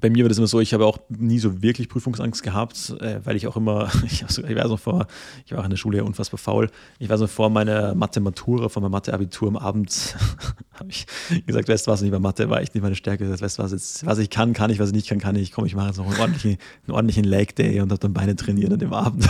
bei 0.00 0.10
mir 0.10 0.24
war 0.24 0.28
das 0.28 0.38
immer 0.38 0.46
so, 0.46 0.60
ich 0.60 0.74
habe 0.74 0.86
auch 0.86 0.98
nie 1.08 1.38
so 1.38 1.62
wirklich 1.62 1.88
Prüfungsangst 1.88 2.42
gehabt, 2.42 2.94
äh, 3.00 3.20
weil 3.24 3.36
ich 3.36 3.46
auch 3.46 3.56
immer, 3.56 3.90
ich, 4.04 4.22
ich 4.22 4.56
weiß 4.56 4.68
noch 4.68 4.78
vor, 4.78 5.06
ich 5.44 5.52
war 5.52 5.60
auch 5.60 5.64
in 5.64 5.70
der 5.70 5.76
Schule 5.76 5.98
ja 5.98 6.04
unfassbar 6.04 6.38
faul. 6.38 6.70
Ich 6.98 7.08
weiß 7.08 7.20
noch 7.20 7.28
vor 7.28 7.50
meiner 7.50 7.94
Mathe-Matura, 7.94 8.68
vor 8.68 8.82
meinem 8.82 8.92
Mathe-Abitur 8.92 9.48
am 9.48 9.56
Abend, 9.56 10.16
habe 10.74 10.90
ich 10.90 11.06
gesagt, 11.46 11.68
weißt 11.68 11.86
du 11.86 11.90
was, 11.90 12.02
nicht 12.02 12.10
mehr 12.10 12.20
Mathe 12.20 12.48
war 12.48 12.60
echt 12.60 12.74
nicht 12.74 12.82
meine 12.82 12.94
Stärke. 12.94 13.28
Weißt 13.28 13.58
du 13.58 13.62
was, 13.62 13.72
jetzt, 13.72 14.06
was 14.06 14.18
ich 14.18 14.30
kann, 14.30 14.52
kann 14.52 14.70
ich, 14.70 14.78
was 14.78 14.88
ich 14.88 14.94
nicht 14.94 15.08
kann, 15.08 15.18
kann 15.18 15.36
ich. 15.36 15.52
Komm, 15.52 15.66
ich 15.66 15.74
mache 15.74 15.88
jetzt 15.88 15.98
noch 15.98 16.06
einen 16.06 16.20
ordentlichen, 16.20 16.58
einen 16.86 16.94
ordentlichen 16.94 17.24
Leg 17.24 17.56
Day 17.56 17.80
und 17.80 17.90
habe 17.90 18.00
dann 18.00 18.12
Beine 18.12 18.36
trainiert 18.36 18.72
an 18.72 18.78
dem 18.78 18.92
Abend. 18.92 19.24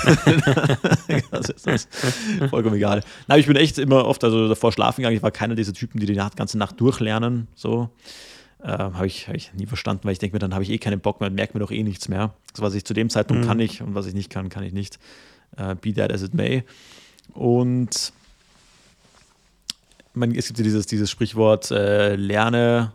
das 1.31 1.48
ist 1.48 1.66
das 1.66 1.88
vollkommen 2.50 2.76
egal. 2.76 3.02
Nein, 3.26 3.40
ich 3.40 3.46
bin 3.46 3.57
echt 3.57 3.78
immer 3.78 4.04
oft, 4.04 4.22
also 4.24 4.48
davor 4.48 4.72
schlafen 4.72 5.00
gegangen. 5.00 5.16
Ich 5.16 5.22
war 5.22 5.31
keiner 5.31 5.54
dieser 5.54 5.72
Typen, 5.72 6.00
die 6.00 6.07
die 6.07 6.14
ganze 6.14 6.59
Nacht 6.59 6.81
durchlernen, 6.81 7.48
so. 7.54 7.90
Ähm, 8.62 8.97
habe 8.97 9.07
ich, 9.07 9.29
hab 9.29 9.37
ich 9.37 9.53
nie 9.55 9.66
verstanden, 9.66 10.05
weil 10.05 10.12
ich 10.12 10.18
denke 10.18 10.35
mir, 10.35 10.40
dann 10.40 10.53
habe 10.53 10.64
ich 10.64 10.71
eh 10.71 10.79
keinen 10.79 11.01
Bock 11.01 11.21
mehr, 11.21 11.31
merke 11.31 11.55
mir 11.55 11.61
doch 11.61 11.71
eh 11.71 11.83
nichts 11.83 12.09
mehr. 12.09 12.35
Also 12.53 12.62
was 12.62 12.75
ich 12.75 12.85
zu 12.85 12.92
dem 12.92 13.09
Zeitpunkt 13.09 13.44
mhm. 13.44 13.49
kann 13.49 13.61
ich 13.61 13.83
und 13.83 13.94
was 13.94 14.07
ich 14.07 14.14
nicht 14.14 14.31
kann, 14.31 14.49
kann 14.49 14.64
ich 14.64 14.73
nicht. 14.73 14.99
Äh, 15.57 15.77
be 15.77 15.94
that 15.94 16.12
as 16.12 16.23
it 16.23 16.35
may. 16.35 16.64
Und 17.35 18.12
man, 20.14 20.35
es 20.35 20.49
gibt 20.49 20.59
ja 20.59 20.64
dieses, 20.64 20.87
dieses 20.87 21.11
Sprichwort, 21.11 21.71
äh, 21.71 22.16
lerne, 22.16 22.92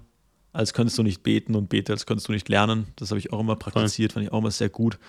als 0.51 0.73
könntest 0.73 0.97
du 0.97 1.03
nicht 1.03 1.23
beten 1.23 1.55
und 1.55 1.69
bete, 1.69 1.93
als 1.93 2.05
könntest 2.05 2.27
du 2.27 2.33
nicht 2.33 2.49
lernen. 2.49 2.87
Das 2.97 3.09
habe 3.09 3.19
ich 3.19 3.31
auch 3.31 3.39
immer 3.39 3.55
praktiziert, 3.55 4.13
fand 4.13 4.25
ich 4.25 4.31
auch 4.31 4.39
immer 4.39 4.51
sehr 4.51 4.69
gut. 4.69 4.99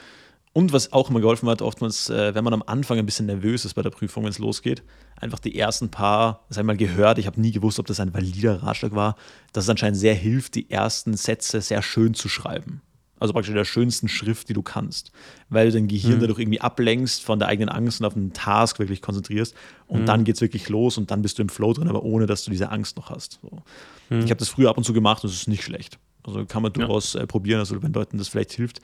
Und 0.55 0.73
was 0.73 0.93
auch 0.93 1.11
immer 1.11 1.21
geholfen 1.21 1.49
hat, 1.49 1.62
oftmals, 1.62 2.09
äh, 2.11 2.33
wenn 2.35 2.45
man 2.45 2.55
am 2.55 2.62
Anfang 2.64 2.97
ein 2.97 3.05
bisschen 3.05 3.27
nervös 3.27 3.64
ist 3.64 3.75
bei 3.75 3.83
der 3.83 3.90
Prüfung, 3.90 4.23
wenn 4.23 4.31
es 4.31 4.38
losgeht, 4.38 4.85
einfach 5.17 5.40
die 5.40 5.59
ersten 5.59 5.90
paar, 5.90 6.45
habe 6.49 6.61
ich 6.61 6.62
mal 6.62 6.77
gehört, 6.77 7.19
ich 7.19 7.27
habe 7.27 7.40
nie 7.40 7.51
gewusst, 7.51 7.81
ob 7.81 7.87
das 7.87 7.99
ein 7.99 8.14
valider 8.14 8.62
Ratschlag 8.62 8.95
war, 8.95 9.17
dass 9.53 9.64
es 9.64 9.71
anscheinend 9.71 9.99
sehr 9.99 10.14
hilft, 10.14 10.55
die 10.55 10.71
ersten 10.71 11.17
Sätze 11.17 11.61
sehr 11.61 11.83
schön 11.83 12.14
zu 12.14 12.29
schreiben. 12.29 12.83
Also 13.19 13.33
praktisch 13.33 13.51
in 13.51 13.57
der 13.57 13.64
schönsten 13.64 14.07
Schrift, 14.07 14.49
die 14.49 14.53
du 14.53 14.62
kannst. 14.62 15.11
Weil 15.49 15.67
du 15.67 15.73
dein 15.73 15.88
Gehirn 15.88 16.17
mhm. 16.17 16.21
dadurch 16.21 16.38
irgendwie 16.38 16.61
ablenkst 16.61 17.25
von 17.25 17.40
der 17.40 17.49
eigenen 17.49 17.69
Angst 17.69 18.01
und 18.01 18.07
auf 18.07 18.14
einen 18.14 18.33
Task 18.33 18.79
wirklich 18.79 19.03
konzentrierst. 19.03 19.57
Und 19.88 20.03
mhm. 20.03 20.07
dann 20.07 20.23
geht 20.23 20.37
es 20.37 20.40
wirklich 20.40 20.69
los 20.69 20.99
und 20.99 21.11
dann 21.11 21.23
bist 21.23 21.38
du 21.38 21.43
im 21.43 21.49
Flow 21.49 21.73
drin, 21.73 21.88
aber 21.88 22.05
ohne, 22.05 22.27
dass 22.27 22.45
du 22.45 22.53
diese 22.53 22.71
Angst 22.71 22.97
noch 22.97 23.11
hast. 23.11 23.40
So. 23.43 23.62
Mhm. 24.11 24.21
Ich 24.21 24.31
habe 24.31 24.37
das 24.37 24.51
früher 24.51 24.71
ab 24.71 24.77
und 24.77 24.85
zu 24.85 24.93
gemacht 24.93 25.25
und 25.25 25.31
es 25.31 25.37
ist 25.37 25.49
nicht 25.49 25.64
schlecht. 25.64 25.99
Also 26.23 26.45
kann 26.45 26.62
man 26.62 26.73
durchaus 26.73 27.14
ja. 27.14 27.23
äh, 27.23 27.27
probieren, 27.27 27.59
also 27.59 27.83
wenn 27.83 27.93
Leuten 27.93 28.19
das 28.19 28.29
vielleicht 28.29 28.53
hilft. 28.53 28.81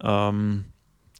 Ähm, 0.00 0.64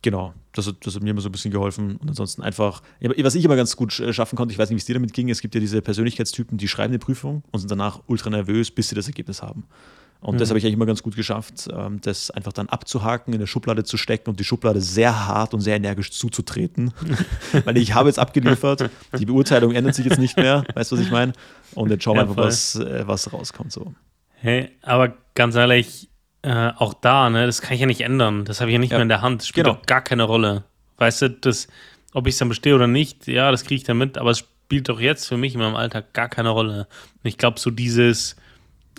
genau, 0.02 0.34
das, 0.52 0.72
das 0.80 0.94
hat 0.94 1.02
mir 1.02 1.10
immer 1.10 1.20
so 1.20 1.28
ein 1.28 1.32
bisschen 1.32 1.50
geholfen. 1.50 1.96
Und 1.96 2.08
ansonsten 2.08 2.42
einfach, 2.42 2.82
was 3.00 3.34
ich 3.34 3.44
immer 3.44 3.56
ganz 3.56 3.76
gut 3.76 3.92
schaffen 3.92 4.36
konnte, 4.36 4.52
ich 4.52 4.58
weiß 4.58 4.70
nicht, 4.70 4.76
wie 4.76 4.80
es 4.80 4.86
dir 4.86 4.94
damit 4.94 5.12
ging, 5.12 5.30
es 5.30 5.40
gibt 5.40 5.54
ja 5.54 5.60
diese 5.60 5.82
Persönlichkeitstypen, 5.82 6.58
die 6.58 6.68
schreiben 6.68 6.92
eine 6.92 6.98
Prüfung 6.98 7.42
und 7.50 7.60
sind 7.60 7.70
danach 7.70 8.00
ultra 8.06 8.30
nervös, 8.30 8.70
bis 8.70 8.88
sie 8.88 8.94
das 8.94 9.06
Ergebnis 9.06 9.42
haben. 9.42 9.64
Und 10.20 10.34
mhm. 10.34 10.38
das 10.38 10.48
habe 10.48 10.58
ich 10.58 10.64
eigentlich 10.64 10.74
immer 10.74 10.86
ganz 10.86 11.02
gut 11.02 11.14
geschafft, 11.14 11.68
ähm, 11.72 12.00
das 12.00 12.30
einfach 12.32 12.52
dann 12.52 12.68
abzuhaken, 12.68 13.32
in 13.32 13.38
der 13.38 13.46
Schublade 13.46 13.84
zu 13.84 13.96
stecken 13.96 14.30
und 14.30 14.40
die 14.40 14.44
Schublade 14.44 14.80
sehr 14.80 15.28
hart 15.28 15.54
und 15.54 15.60
sehr 15.60 15.76
energisch 15.76 16.10
zuzutreten. 16.10 16.92
Weil 17.64 17.76
ich 17.76 17.94
habe 17.94 18.08
jetzt 18.08 18.18
abgeliefert, 18.18 18.90
die 19.16 19.26
Beurteilung 19.26 19.72
ändert 19.72 19.94
sich 19.94 20.06
jetzt 20.06 20.18
nicht 20.18 20.36
mehr, 20.36 20.64
weißt 20.74 20.90
du, 20.90 20.96
was 20.96 21.04
ich 21.04 21.12
meine? 21.12 21.34
Und 21.74 21.90
jetzt 21.90 22.02
schauen 22.02 22.16
wir 22.16 22.22
ja, 22.22 22.28
einfach, 22.28 22.42
was, 22.42 22.74
äh, 22.74 23.06
was 23.06 23.32
rauskommt. 23.32 23.70
So. 23.70 23.94
Hey, 24.34 24.70
aber 24.82 25.14
ganz 25.34 25.54
ehrlich, 25.54 26.07
äh, 26.42 26.72
auch 26.76 26.94
da, 26.94 27.30
ne, 27.30 27.46
das 27.46 27.60
kann 27.60 27.74
ich 27.74 27.80
ja 27.80 27.86
nicht 27.86 28.00
ändern. 28.00 28.44
Das 28.44 28.60
habe 28.60 28.70
ich 28.70 28.74
ja 28.74 28.78
nicht 28.78 28.92
ja. 28.92 28.98
mehr 28.98 29.02
in 29.02 29.08
der 29.08 29.22
Hand. 29.22 29.42
Das 29.42 29.48
spielt 29.48 29.66
genau. 29.66 29.76
doch 29.76 29.86
gar 29.86 30.02
keine 30.02 30.22
Rolle. 30.22 30.64
Weißt 30.96 31.22
du, 31.22 31.30
das, 31.30 31.68
ob 32.12 32.26
ich 32.26 32.34
es 32.34 32.38
dann 32.38 32.48
bestehe 32.48 32.74
oder 32.74 32.86
nicht, 32.86 33.26
ja, 33.26 33.50
das 33.50 33.64
kriege 33.64 33.76
ich 33.76 33.84
dann 33.84 33.98
mit, 33.98 34.18
aber 34.18 34.30
es 34.30 34.38
spielt 34.38 34.88
doch 34.88 35.00
jetzt 35.00 35.26
für 35.26 35.36
mich 35.36 35.54
in 35.54 35.60
meinem 35.60 35.76
Alltag 35.76 36.12
gar 36.12 36.28
keine 36.28 36.50
Rolle. 36.50 36.86
Und 37.22 37.28
ich 37.28 37.38
glaube, 37.38 37.58
so 37.58 37.70
dieses, 37.70 38.36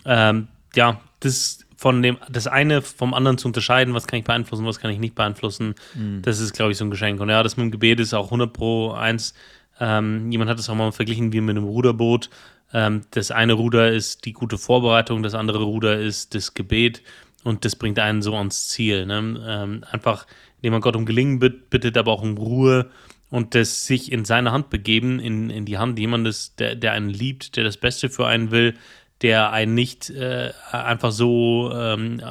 ähm, 0.05 0.47
ja, 0.75 0.99
das 1.19 1.65
von 1.75 2.01
dem, 2.01 2.17
das 2.29 2.47
eine 2.47 2.81
vom 2.81 3.13
anderen 3.13 3.37
zu 3.37 3.47
unterscheiden, 3.47 3.93
was 3.93 4.05
kann 4.05 4.19
ich 4.19 4.25
beeinflussen, 4.25 4.65
was 4.65 4.79
kann 4.79 4.91
ich 4.91 4.99
nicht 4.99 5.15
beeinflussen, 5.15 5.75
mhm. 5.95 6.21
das 6.21 6.41
ist, 6.41 6.53
glaube 6.53 6.73
ich, 6.73 6.77
so 6.77 6.83
ein 6.83 6.91
Geschenk. 6.91 7.21
Und 7.21 7.29
ja, 7.29 7.41
das 7.41 7.55
mit 7.55 7.65
dem 7.65 7.71
Gebet 7.71 8.01
ist 8.01 8.13
auch 8.13 8.25
100 8.25 8.51
pro 8.51 8.91
1. 8.91 9.33
Ähm, 9.79 10.29
jemand 10.29 10.49
hat 10.49 10.59
es 10.59 10.69
auch 10.69 10.75
mal 10.75 10.91
verglichen 10.91 11.31
wie 11.31 11.39
mit 11.39 11.55
einem 11.55 11.65
Ruderboot. 11.65 12.29
Ähm, 12.73 13.03
das 13.11 13.31
eine 13.31 13.53
Ruder 13.53 13.91
ist 13.93 14.25
die 14.25 14.33
gute 14.33 14.57
Vorbereitung, 14.57 15.23
das 15.23 15.35
andere 15.35 15.63
Ruder 15.63 15.97
ist 15.97 16.35
das 16.35 16.53
Gebet 16.53 17.01
und 17.43 17.65
das 17.65 17.75
bringt 17.75 17.99
einen 17.99 18.21
so 18.21 18.35
ans 18.35 18.67
Ziel. 18.67 19.05
Ne? 19.05 19.43
Ähm, 19.45 19.83
einfach, 19.89 20.27
indem 20.57 20.73
man 20.73 20.81
Gott 20.81 20.95
um 20.95 21.05
Gelingen 21.05 21.39
bittet, 21.39 21.97
aber 21.97 22.11
auch 22.11 22.21
um 22.21 22.37
Ruhe 22.37 22.89
und 23.29 23.55
das 23.55 23.85
sich 23.85 24.11
in 24.11 24.25
seine 24.25 24.51
Hand 24.51 24.69
begeben, 24.69 25.19
in, 25.19 25.49
in 25.49 25.65
die 25.65 25.77
Hand 25.77 25.99
jemandes, 25.99 26.55
der, 26.55 26.75
der 26.75 26.93
einen 26.93 27.09
liebt, 27.09 27.55
der 27.55 27.63
das 27.63 27.77
Beste 27.77 28.09
für 28.09 28.27
einen 28.27 28.51
will, 28.51 28.75
der 29.21 29.51
einen 29.51 29.73
nicht 29.73 30.09
äh, 30.09 30.51
einfach 30.71 31.11
so 31.11 31.71
ähm, 31.73 32.21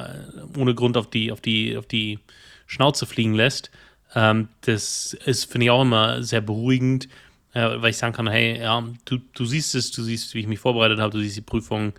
ohne 0.57 0.75
Grund 0.75 0.97
auf 0.97 1.09
die, 1.09 1.31
auf 1.31 1.41
die, 1.41 1.77
auf 1.77 1.85
die 1.85 2.19
Schnauze 2.65 3.05
fliegen 3.05 3.33
lässt. 3.33 3.71
Ähm, 4.15 4.49
das 4.61 5.13
ist, 5.25 5.51
finde 5.51 5.65
ich, 5.65 5.71
auch 5.71 5.83
immer 5.83 6.23
sehr 6.23 6.41
beruhigend, 6.41 7.07
äh, 7.53 7.81
weil 7.81 7.91
ich 7.91 7.97
sagen 7.97 8.13
kann, 8.13 8.27
hey, 8.27 8.59
ja, 8.59 8.83
du, 9.05 9.19
du 9.33 9.45
siehst 9.45 9.75
es, 9.75 9.91
du 9.91 10.03
siehst, 10.03 10.33
wie 10.33 10.39
ich 10.39 10.47
mich 10.47 10.59
vorbereitet 10.59 10.99
habe, 10.99 11.11
du 11.11 11.21
siehst 11.21 11.37
die 11.37 11.41
Prüfung, 11.41 11.93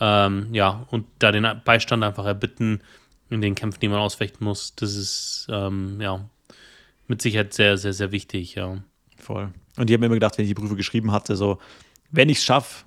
ähm, 0.00 0.48
ja, 0.52 0.86
und 0.90 1.06
da 1.18 1.32
den 1.32 1.46
Beistand 1.64 2.04
einfach 2.04 2.24
erbitten 2.24 2.80
in 3.30 3.40
den 3.40 3.54
Kämpfen, 3.54 3.80
die 3.80 3.88
man 3.88 3.98
ausfechten 3.98 4.44
muss, 4.44 4.74
das 4.76 4.94
ist, 4.94 5.46
ähm, 5.50 6.00
ja, 6.00 6.28
mit 7.08 7.22
Sicherheit 7.22 7.54
sehr, 7.54 7.76
sehr, 7.78 7.92
sehr 7.92 8.12
wichtig, 8.12 8.54
ja. 8.54 8.78
Voll. 9.16 9.52
Und 9.76 9.90
ich 9.90 9.94
habe 9.94 10.00
mir 10.00 10.06
immer 10.06 10.16
gedacht, 10.16 10.38
wenn 10.38 10.44
ich 10.44 10.50
die 10.50 10.54
Prüfung 10.54 10.76
geschrieben 10.76 11.12
hatte, 11.12 11.36
so, 11.36 11.58
wenn 12.10 12.28
ich 12.28 12.38
es 12.38 12.44
schaffe, 12.44 12.84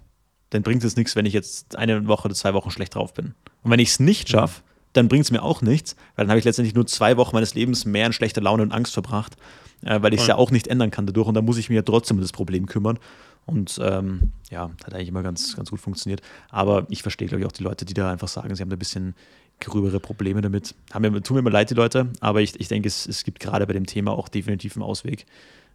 dann 0.49 0.63
bringt 0.63 0.83
es 0.83 0.95
nichts, 0.95 1.15
wenn 1.15 1.25
ich 1.25 1.33
jetzt 1.33 1.75
eine 1.75 2.07
Woche 2.07 2.25
oder 2.25 2.35
zwei 2.35 2.53
Wochen 2.53 2.71
schlecht 2.71 2.95
drauf 2.95 3.13
bin. 3.13 3.35
Und 3.63 3.71
wenn 3.71 3.79
ich 3.79 3.89
es 3.89 3.99
nicht 3.99 4.29
schaffe, 4.29 4.61
dann 4.93 5.07
bringt 5.07 5.25
es 5.25 5.31
mir 5.31 5.43
auch 5.43 5.61
nichts, 5.61 5.95
weil 6.15 6.25
dann 6.25 6.31
habe 6.31 6.39
ich 6.39 6.45
letztendlich 6.45 6.73
nur 6.73 6.87
zwei 6.87 7.17
Wochen 7.17 7.35
meines 7.35 7.53
Lebens 7.53 7.85
mehr 7.85 8.07
in 8.07 8.13
schlechter 8.13 8.41
Laune 8.41 8.63
und 8.63 8.71
Angst 8.71 8.93
verbracht, 8.93 9.37
äh, 9.83 10.01
weil 10.01 10.13
ich 10.13 10.21
es 10.21 10.27
ja 10.27 10.35
auch 10.35 10.51
nicht 10.51 10.67
ändern 10.67 10.89
kann 10.91 11.05
dadurch 11.05 11.27
und 11.27 11.35
dann 11.35 11.45
muss 11.45 11.57
ich 11.57 11.69
mich 11.69 11.75
ja 11.75 11.83
trotzdem 11.83 12.17
um 12.17 12.21
das 12.21 12.31
Problem 12.31 12.65
kümmern. 12.65 12.97
Und 13.45 13.79
ähm, 13.81 14.31
ja, 14.51 14.69
hat 14.83 14.93
eigentlich 14.93 15.07
immer 15.07 15.23
ganz, 15.23 15.55
ganz 15.55 15.71
gut 15.71 15.79
funktioniert. 15.79 16.21
Aber 16.49 16.85
ich 16.89 17.01
verstehe, 17.01 17.27
glaube 17.27 17.41
ich, 17.41 17.47
auch 17.47 17.51
die 17.51 17.63
Leute, 17.63 17.85
die 17.85 17.93
da 17.93 18.11
einfach 18.11 18.27
sagen, 18.27 18.53
sie 18.55 18.61
haben 18.61 18.69
da 18.69 18.75
ein 18.75 18.79
bisschen 18.79 19.15
gröbere 19.59 19.99
Probleme 19.99 20.41
damit. 20.41 20.75
Haben 20.93 21.11
mir, 21.11 21.21
tun 21.21 21.35
mir 21.35 21.39
immer 21.39 21.49
leid, 21.49 21.69
die 21.69 21.75
Leute, 21.75 22.09
aber 22.19 22.41
ich, 22.41 22.59
ich 22.59 22.67
denke, 22.67 22.87
es, 22.87 23.07
es 23.07 23.23
gibt 23.23 23.39
gerade 23.39 23.65
bei 23.65 23.73
dem 23.73 23.85
Thema 23.85 24.11
auch 24.11 24.29
definitiv 24.29 24.75
einen 24.75 24.83
Ausweg. 24.83 25.25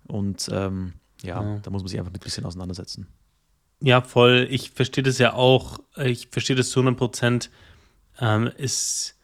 Und 0.06 0.48
ähm, 0.52 0.92
ja, 1.22 1.42
ja, 1.42 1.58
da 1.62 1.70
muss 1.70 1.82
man 1.82 1.88
sich 1.88 1.98
einfach 1.98 2.12
mit 2.12 2.22
ein 2.22 2.24
bisschen 2.24 2.44
auseinandersetzen. 2.44 3.08
Ja, 3.80 4.00
voll. 4.02 4.46
Ich 4.50 4.70
verstehe 4.70 5.04
das 5.04 5.18
ja 5.18 5.34
auch. 5.34 5.78
Ich 5.96 6.28
verstehe 6.28 6.56
das 6.56 6.70
zu 6.70 6.80
100 6.80 6.96
Prozent. 6.96 7.50
Ähm, 8.20 8.50
ist 8.56 9.16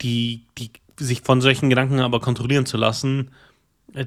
die, 0.00 0.46
die, 0.58 0.72
sich 0.98 1.22
von 1.22 1.40
solchen 1.40 1.70
Gedanken 1.70 2.00
aber 2.00 2.20
kontrollieren 2.20 2.66
zu 2.66 2.76
lassen, 2.76 3.30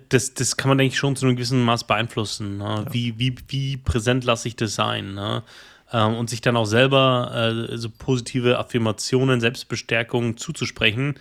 das, 0.10 0.34
das 0.34 0.58
kann 0.58 0.70
man, 0.70 0.78
denke 0.78 0.94
ich, 0.94 0.98
schon 0.98 1.16
zu 1.16 1.26
einem 1.26 1.36
gewissen 1.36 1.64
Maß 1.64 1.86
beeinflussen. 1.86 2.58
Ne? 2.58 2.64
Ja. 2.64 2.94
Wie, 2.94 3.20
wie, 3.20 3.36
wie 3.48 3.78
präsent 3.78 4.24
lasse 4.24 4.48
ich 4.48 4.56
das 4.56 4.76
sein? 4.76 5.14
Ne? 5.14 5.44
Ähm, 5.92 6.16
und 6.16 6.30
sich 6.30 6.42
dann 6.42 6.58
auch 6.58 6.66
selber 6.66 7.68
äh, 7.72 7.78
so 7.78 7.90
positive 7.90 8.58
Affirmationen, 8.58 9.40
Selbstbestärkungen 9.40 10.38
zuzusprechen. 10.38 11.16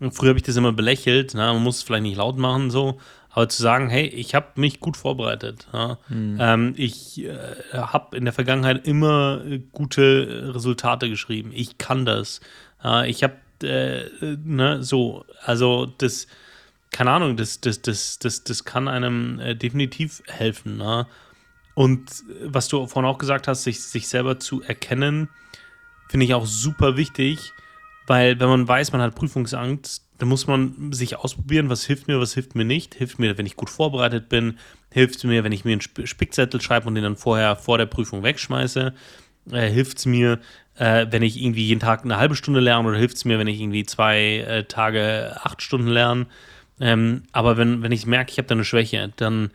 Und 0.00 0.12
früher 0.12 0.30
habe 0.30 0.38
ich 0.38 0.44
das 0.44 0.56
immer 0.56 0.72
belächelt. 0.72 1.34
Ne? 1.34 1.40
Man 1.40 1.62
muss 1.62 1.78
es 1.78 1.82
vielleicht 1.82 2.04
nicht 2.04 2.16
laut 2.16 2.38
machen, 2.38 2.70
so. 2.70 2.98
Aber 3.30 3.48
zu 3.48 3.60
sagen, 3.60 3.88
hey, 3.88 4.06
ich 4.06 4.36
habe 4.36 4.46
mich 4.54 4.78
gut 4.78 4.96
vorbereitet. 4.96 5.66
Ja? 5.72 5.98
Mhm. 6.08 6.38
Ähm, 6.40 6.74
ich 6.76 7.24
äh, 7.24 7.36
habe 7.72 8.16
in 8.16 8.24
der 8.24 8.32
Vergangenheit 8.32 8.86
immer 8.86 9.42
äh, 9.44 9.60
gute 9.72 10.52
Resultate 10.54 11.08
geschrieben. 11.08 11.50
Ich 11.52 11.78
kann 11.78 12.04
das. 12.04 12.40
Ja, 12.82 13.04
ich 13.04 13.24
habe, 13.24 13.34
äh, 13.64 14.36
ne, 14.44 14.84
so, 14.84 15.24
also 15.44 15.86
das, 15.98 16.28
keine 16.94 17.10
Ahnung, 17.10 17.36
das, 17.36 17.60
das, 17.60 17.82
das, 17.82 18.20
das, 18.20 18.44
das 18.44 18.64
kann 18.64 18.86
einem 18.86 19.40
äh, 19.40 19.56
definitiv 19.56 20.22
helfen. 20.28 20.76
Ne? 20.76 21.08
Und 21.74 22.22
was 22.44 22.68
du 22.68 22.86
vorhin 22.86 23.10
auch 23.10 23.18
gesagt 23.18 23.48
hast, 23.48 23.64
sich, 23.64 23.82
sich 23.82 24.06
selber 24.06 24.38
zu 24.38 24.62
erkennen, 24.62 25.28
finde 26.08 26.24
ich 26.24 26.34
auch 26.34 26.46
super 26.46 26.96
wichtig, 26.96 27.52
weil 28.06 28.38
wenn 28.38 28.48
man 28.48 28.68
weiß, 28.68 28.92
man 28.92 29.00
hat 29.00 29.16
Prüfungsangst, 29.16 30.04
da 30.18 30.26
muss 30.26 30.46
man 30.46 30.92
sich 30.92 31.16
ausprobieren, 31.16 31.68
was 31.68 31.84
hilft 31.84 32.06
mir, 32.06 32.20
was 32.20 32.34
hilft 32.34 32.54
mir 32.54 32.64
nicht. 32.64 32.94
Hilft 32.94 33.18
mir, 33.18 33.36
wenn 33.36 33.46
ich 33.46 33.56
gut 33.56 33.70
vorbereitet 33.70 34.28
bin, 34.28 34.60
hilft 34.92 35.24
mir, 35.24 35.42
wenn 35.42 35.50
ich 35.50 35.64
mir 35.64 35.72
einen 35.72 36.06
Spickzettel 36.06 36.60
schreibe 36.60 36.86
und 36.86 36.94
den 36.94 37.02
dann 37.02 37.16
vorher 37.16 37.56
vor 37.56 37.76
der 37.76 37.86
Prüfung 37.86 38.22
wegschmeiße. 38.22 38.94
Äh, 39.50 39.68
hilft 39.68 39.98
es 39.98 40.06
mir, 40.06 40.38
äh, 40.76 41.06
wenn 41.10 41.24
ich 41.24 41.42
irgendwie 41.42 41.66
jeden 41.66 41.80
Tag 41.80 42.04
eine 42.04 42.18
halbe 42.18 42.36
Stunde 42.36 42.60
lerne 42.60 42.88
oder 42.88 42.98
hilft 42.98 43.16
es 43.16 43.24
mir, 43.24 43.40
wenn 43.40 43.48
ich 43.48 43.60
irgendwie 43.60 43.84
zwei 43.84 44.44
äh, 44.46 44.62
Tage 44.62 45.36
acht 45.42 45.60
Stunden 45.60 45.88
lerne. 45.88 46.26
Ähm, 46.80 47.22
aber 47.32 47.56
wenn, 47.56 47.82
wenn 47.82 47.92
ich 47.92 48.06
merke, 48.06 48.32
ich 48.32 48.38
habe 48.38 48.48
da 48.48 48.54
eine 48.54 48.64
Schwäche, 48.64 49.12
dann 49.16 49.50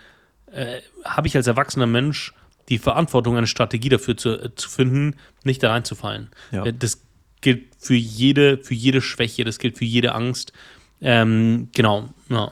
äh, 0.51 0.79
habe 1.03 1.27
ich 1.27 1.35
als 1.35 1.47
erwachsener 1.47 1.85
Mensch 1.85 2.33
die 2.69 2.77
Verantwortung, 2.77 3.35
eine 3.35 3.47
Strategie 3.47 3.89
dafür 3.89 4.15
zu, 4.15 4.41
äh, 4.41 4.55
zu 4.55 4.69
finden, 4.69 5.15
nicht 5.43 5.61
da 5.63 5.71
reinzufallen. 5.71 6.29
Ja. 6.51 6.65
Äh, 6.65 6.73
das 6.73 7.01
gilt 7.41 7.75
für 7.77 7.95
jede, 7.95 8.57
für 8.57 8.73
jede 8.73 9.01
Schwäche, 9.01 9.43
das 9.43 9.59
gilt 9.59 9.77
für 9.77 9.85
jede 9.85 10.13
Angst. 10.13 10.53
Ähm, 11.01 11.69
genau, 11.73 12.09
ja. 12.29 12.51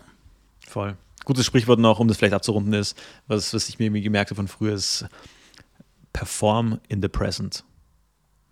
Voll. 0.66 0.96
Gutes 1.26 1.46
Sprichwort 1.46 1.80
noch, 1.80 2.00
um 2.00 2.08
das 2.08 2.18
vielleicht 2.18 2.34
abzurunden, 2.34 2.74
ist, 2.74 2.98
was, 3.28 3.54
was 3.54 3.68
ich 3.68 3.80
mir 3.80 3.90
gemerkt 3.90 4.32
habe 4.32 4.38
von 4.38 4.48
früher, 4.48 4.74
ist 4.74 5.06
perform 6.14 6.80
in 6.88 7.02
the 7.02 7.10
present. 7.10 7.64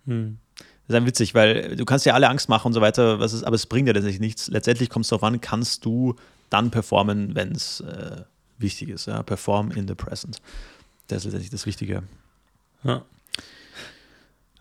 Hm. 0.06 0.38
Das 0.86 0.94
ist 0.94 1.00
dann 1.00 1.06
witzig, 1.06 1.34
weil 1.34 1.74
du 1.74 1.84
kannst 1.84 2.06
ja 2.06 2.14
alle 2.14 2.28
Angst 2.28 2.48
machen 2.48 2.68
und 2.68 2.72
so 2.72 2.80
weiter, 2.80 3.18
was 3.18 3.32
ist, 3.32 3.42
aber 3.42 3.56
es 3.56 3.66
bringt 3.66 3.88
ja 3.88 3.94
letztendlich 3.94 4.20
nichts. 4.20 4.48
Letztendlich 4.48 4.88
kommt 4.88 5.04
es 5.04 5.08
darauf 5.08 5.24
an, 5.24 5.40
kannst 5.40 5.84
du 5.84 6.14
dann 6.48 6.70
performen, 6.70 7.34
wenn 7.34 7.52
es 7.52 7.80
äh, 7.80 8.22
wichtig 8.58 8.90
ist. 8.90 9.06
Ja? 9.06 9.22
Perform 9.24 9.72
in 9.72 9.88
the 9.88 9.94
present. 9.94 10.40
Das 11.08 11.18
ist 11.18 11.24
letztendlich 11.24 11.50
das 11.50 11.66
Wichtige. 11.66 12.04
Ja. 12.84 13.02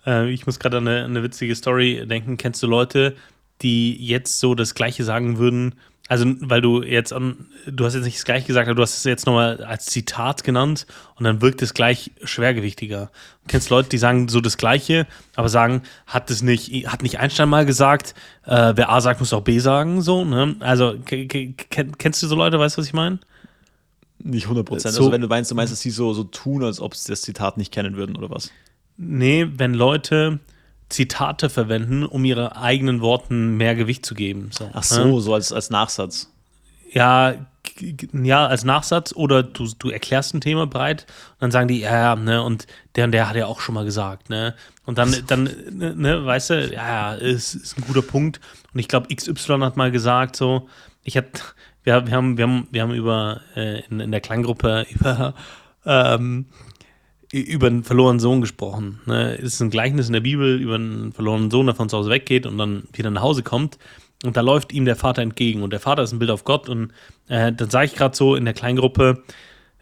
Äh, 0.05 0.31
ich 0.31 0.45
muss 0.47 0.59
gerade 0.59 0.77
an 0.77 0.87
eine, 0.87 1.05
eine 1.05 1.23
witzige 1.23 1.55
Story 1.55 2.05
denken. 2.07 2.37
Kennst 2.37 2.63
du 2.63 2.67
Leute, 2.67 3.15
die 3.61 3.95
jetzt 3.95 4.39
so 4.39 4.55
das 4.55 4.73
Gleiche 4.73 5.03
sagen 5.03 5.37
würden? 5.37 5.75
Also, 6.07 6.25
weil 6.39 6.61
du 6.61 6.83
jetzt 6.83 7.13
an, 7.13 7.47
du 7.65 7.83
hast 7.83 7.95
jetzt 7.95 8.03
nicht 8.03 8.17
das 8.17 8.25
Gleiche 8.25 8.45
gesagt, 8.45 8.67
aber 8.67 8.75
du 8.75 8.83
hast 8.83 8.95
es 8.95 9.03
jetzt 9.05 9.25
nochmal 9.25 9.63
als 9.63 9.87
Zitat 9.87 10.43
genannt 10.43 10.85
und 11.15 11.23
dann 11.23 11.41
wirkt 11.41 11.63
es 11.63 11.73
gleich 11.73 12.11
schwergewichtiger. 12.23 13.09
Du 13.41 13.47
kennst 13.47 13.71
Leute, 13.71 13.89
die 13.89 13.97
sagen 13.97 14.27
so 14.27 14.39
das 14.39 14.57
Gleiche, 14.57 15.07
aber 15.35 15.49
sagen, 15.49 15.81
hat 16.05 16.29
es 16.29 16.43
nicht, 16.43 16.69
hat 16.87 17.01
nicht 17.01 17.19
Einstein 17.19 17.49
mal 17.49 17.65
gesagt, 17.65 18.13
äh, 18.43 18.73
wer 18.75 18.91
A 18.91 19.01
sagt, 19.01 19.19
muss 19.19 19.33
auch 19.33 19.41
B 19.41 19.57
sagen, 19.57 20.03
so, 20.03 20.23
ne? 20.23 20.55
Also, 20.59 20.95
kennst 21.03 22.21
du 22.21 22.27
so 22.27 22.35
Leute, 22.35 22.59
weißt 22.59 22.77
du, 22.77 22.81
was 22.81 22.87
ich 22.87 22.93
meine? 22.93 23.17
Nicht 24.19 24.43
100 24.43 24.63
Prozent. 24.63 24.93
So, 24.93 25.01
also, 25.01 25.11
wenn 25.11 25.21
du 25.21 25.27
meinst, 25.27 25.49
du 25.49 25.55
meinst, 25.55 25.73
dass 25.73 25.81
sie 25.81 25.89
so, 25.89 26.13
so 26.13 26.23
tun, 26.23 26.63
als 26.63 26.79
ob 26.79 26.95
sie 26.95 27.11
das 27.11 27.23
Zitat 27.23 27.57
nicht 27.57 27.71
kennen 27.71 27.95
würden, 27.95 28.15
oder 28.15 28.29
was? 28.29 28.51
Nee, 28.97 29.47
wenn 29.57 29.73
Leute 29.73 30.39
Zitate 30.89 31.49
verwenden, 31.49 32.03
um 32.03 32.25
ihre 32.25 32.57
eigenen 32.57 33.01
Worten 33.01 33.57
mehr 33.57 33.75
Gewicht 33.75 34.05
zu 34.05 34.13
geben. 34.13 34.49
So, 34.51 34.69
Ach 34.73 34.83
so, 34.83 35.15
ja? 35.15 35.19
so 35.19 35.33
als, 35.33 35.51
als 35.51 35.69
Nachsatz. 35.69 36.31
Ja, 36.91 37.33
ja, 38.13 38.45
als 38.47 38.63
Nachsatz 38.63 39.13
oder 39.13 39.43
du, 39.43 39.67
du 39.79 39.89
erklärst 39.89 40.33
ein 40.33 40.41
Thema 40.41 40.67
breit 40.67 41.07
und 41.33 41.41
dann 41.41 41.51
sagen 41.51 41.67
die, 41.67 41.79
ja, 41.79 41.97
ja, 41.97 42.15
ne, 42.15 42.43
und 42.43 42.67
der 42.95 43.05
und 43.05 43.11
der 43.11 43.27
hat 43.27 43.35
ja 43.35 43.47
auch 43.47 43.59
schon 43.59 43.75
mal 43.75 43.85
gesagt, 43.85 44.29
ne? 44.29 44.55
Und 44.85 44.97
dann, 44.97 45.15
dann, 45.27 45.43
ne, 45.71 45.95
ne 45.95 46.25
weißt 46.25 46.51
du, 46.51 46.73
ja, 46.73 47.15
ist, 47.15 47.55
ist 47.55 47.77
ein 47.77 47.83
guter 47.85 48.03
Punkt. 48.03 48.39
Und 48.71 48.79
ich 48.79 48.87
glaube, 48.87 49.13
XY 49.13 49.59
hat 49.61 49.77
mal 49.77 49.91
gesagt, 49.91 50.35
so, 50.35 50.69
ich 51.03 51.17
hab, 51.17 51.25
wir, 51.83 52.05
wir 52.05 52.13
haben, 52.13 52.37
wir 52.37 52.43
haben, 52.43 52.67
wir 52.71 52.81
haben 52.83 52.93
über 52.93 53.41
äh, 53.55 53.81
in, 53.89 53.99
in 53.99 54.11
der 54.11 54.21
Kleingruppe 54.21 54.85
über 54.91 55.33
ähm, 55.85 56.45
über 57.41 57.67
einen 57.67 57.83
verlorenen 57.83 58.19
Sohn 58.19 58.41
gesprochen. 58.41 58.99
Ne? 59.05 59.35
Es 59.37 59.55
ist 59.55 59.61
ein 59.61 59.69
Gleichnis 59.69 60.07
in 60.07 60.13
der 60.13 60.21
Bibel 60.21 60.59
über 60.59 60.75
einen 60.75 61.11
verlorenen 61.11 61.51
Sohn, 61.51 61.65
der 61.65 61.75
von 61.75 61.89
zu 61.89 61.97
Hause 61.97 62.09
weggeht 62.09 62.45
und 62.45 62.57
dann 62.57 62.83
wieder 62.93 63.11
nach 63.11 63.21
Hause 63.21 63.43
kommt. 63.43 63.77
und 64.23 64.37
da 64.37 64.41
läuft 64.41 64.73
ihm 64.73 64.85
der 64.85 64.95
Vater 64.95 65.21
entgegen 65.21 65.61
und 65.61 65.71
der 65.71 65.79
Vater 65.79 66.03
ist 66.03 66.13
ein 66.13 66.19
Bild 66.19 66.31
auf 66.31 66.43
Gott 66.43 66.69
und 66.69 66.91
äh, 67.27 67.51
dann 67.51 67.69
sage 67.69 67.85
ich 67.85 67.95
gerade 67.95 68.15
so 68.15 68.35
in 68.35 68.45
der 68.45 68.53
Kleingruppe, 68.53 69.23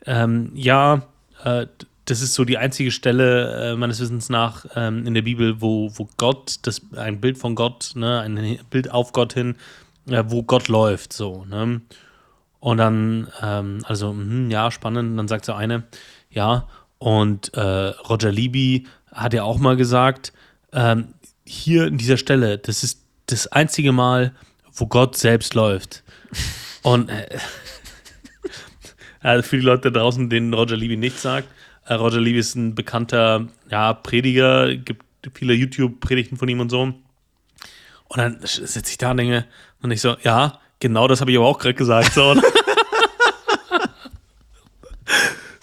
ähm, 0.05 0.51
ja, 0.55 1.03
äh, 1.43 1.67
das 2.05 2.21
ist 2.21 2.33
so 2.33 2.43
die 2.43 2.57
einzige 2.57 2.91
Stelle 2.91 3.71
äh, 3.71 3.75
meines 3.75 3.99
Wissens 3.99 4.29
nach 4.29 4.65
ähm, 4.75 5.07
in 5.07 5.13
der 5.13 5.21
Bibel, 5.21 5.61
wo, 5.61 5.89
wo 5.95 6.09
Gott, 6.17 6.57
das, 6.63 6.81
ein 6.95 7.21
Bild 7.21 7.37
von 7.37 7.55
Gott, 7.55 7.91
ne, 7.95 8.19
ein 8.19 8.59
Bild 8.69 8.91
auf 8.91 9.13
Gott 9.13 9.33
hin, 9.33 9.55
äh, 10.09 10.23
wo 10.27 10.43
Gott 10.43 10.67
läuft, 10.67 11.13
so, 11.13 11.45
ne? 11.45 11.81
Und 12.59 12.77
dann, 12.77 13.27
ähm, 13.41 13.79
also, 13.83 14.13
mh, 14.13 14.49
ja, 14.49 14.71
spannend. 14.71 15.11
Und 15.11 15.17
dann 15.17 15.27
sagt 15.27 15.43
so 15.43 15.51
eine, 15.51 15.83
ja, 16.29 16.67
und 17.03 17.53
äh, 17.53 17.59
Roger 17.59 18.31
Libby 18.31 18.87
hat 19.11 19.33
ja 19.33 19.43
auch 19.43 19.57
mal 19.57 19.75
gesagt, 19.75 20.31
ähm, 20.71 21.15
hier 21.43 21.85
in 21.85 21.97
dieser 21.97 22.15
Stelle, 22.15 22.57
das 22.57 22.81
ist 22.81 23.03
das 23.25 23.47
einzige 23.47 23.91
Mal, 23.91 24.33
wo 24.71 24.87
Gott 24.87 25.17
selbst 25.17 25.53
läuft. 25.53 26.01
Und 26.81 27.09
äh, 27.09 27.27
also 29.19 29.43
für 29.45 29.57
die 29.57 29.63
Leute 29.63 29.91
da 29.91 29.99
draußen, 29.99 30.29
denen 30.29 30.53
Roger 30.53 30.77
Libby 30.77 30.95
nichts 30.95 31.23
sagt, 31.23 31.49
äh, 31.87 31.95
Roger 31.95 32.21
Libby 32.21 32.39
ist 32.39 32.55
ein 32.55 32.73
bekannter 32.73 33.49
ja, 33.69 33.91
Prediger, 33.91 34.73
gibt 34.73 35.03
viele 35.33 35.55
YouTube-Predigten 35.55 36.37
von 36.37 36.47
ihm 36.47 36.61
und 36.61 36.69
so. 36.69 36.83
Und 36.83 36.97
dann 38.15 38.39
sitze 38.43 38.91
ich 38.91 38.97
da 38.97 39.11
und 39.11 39.17
denke, 39.17 39.43
und 39.81 39.91
ich 39.91 39.99
so, 39.99 40.15
ja, 40.23 40.57
genau 40.79 41.09
das 41.09 41.19
habe 41.19 41.31
ich 41.31 41.37
aber 41.37 41.47
auch 41.47 41.59
gerade 41.59 41.73
gesagt. 41.73 42.13
So. 42.13 42.33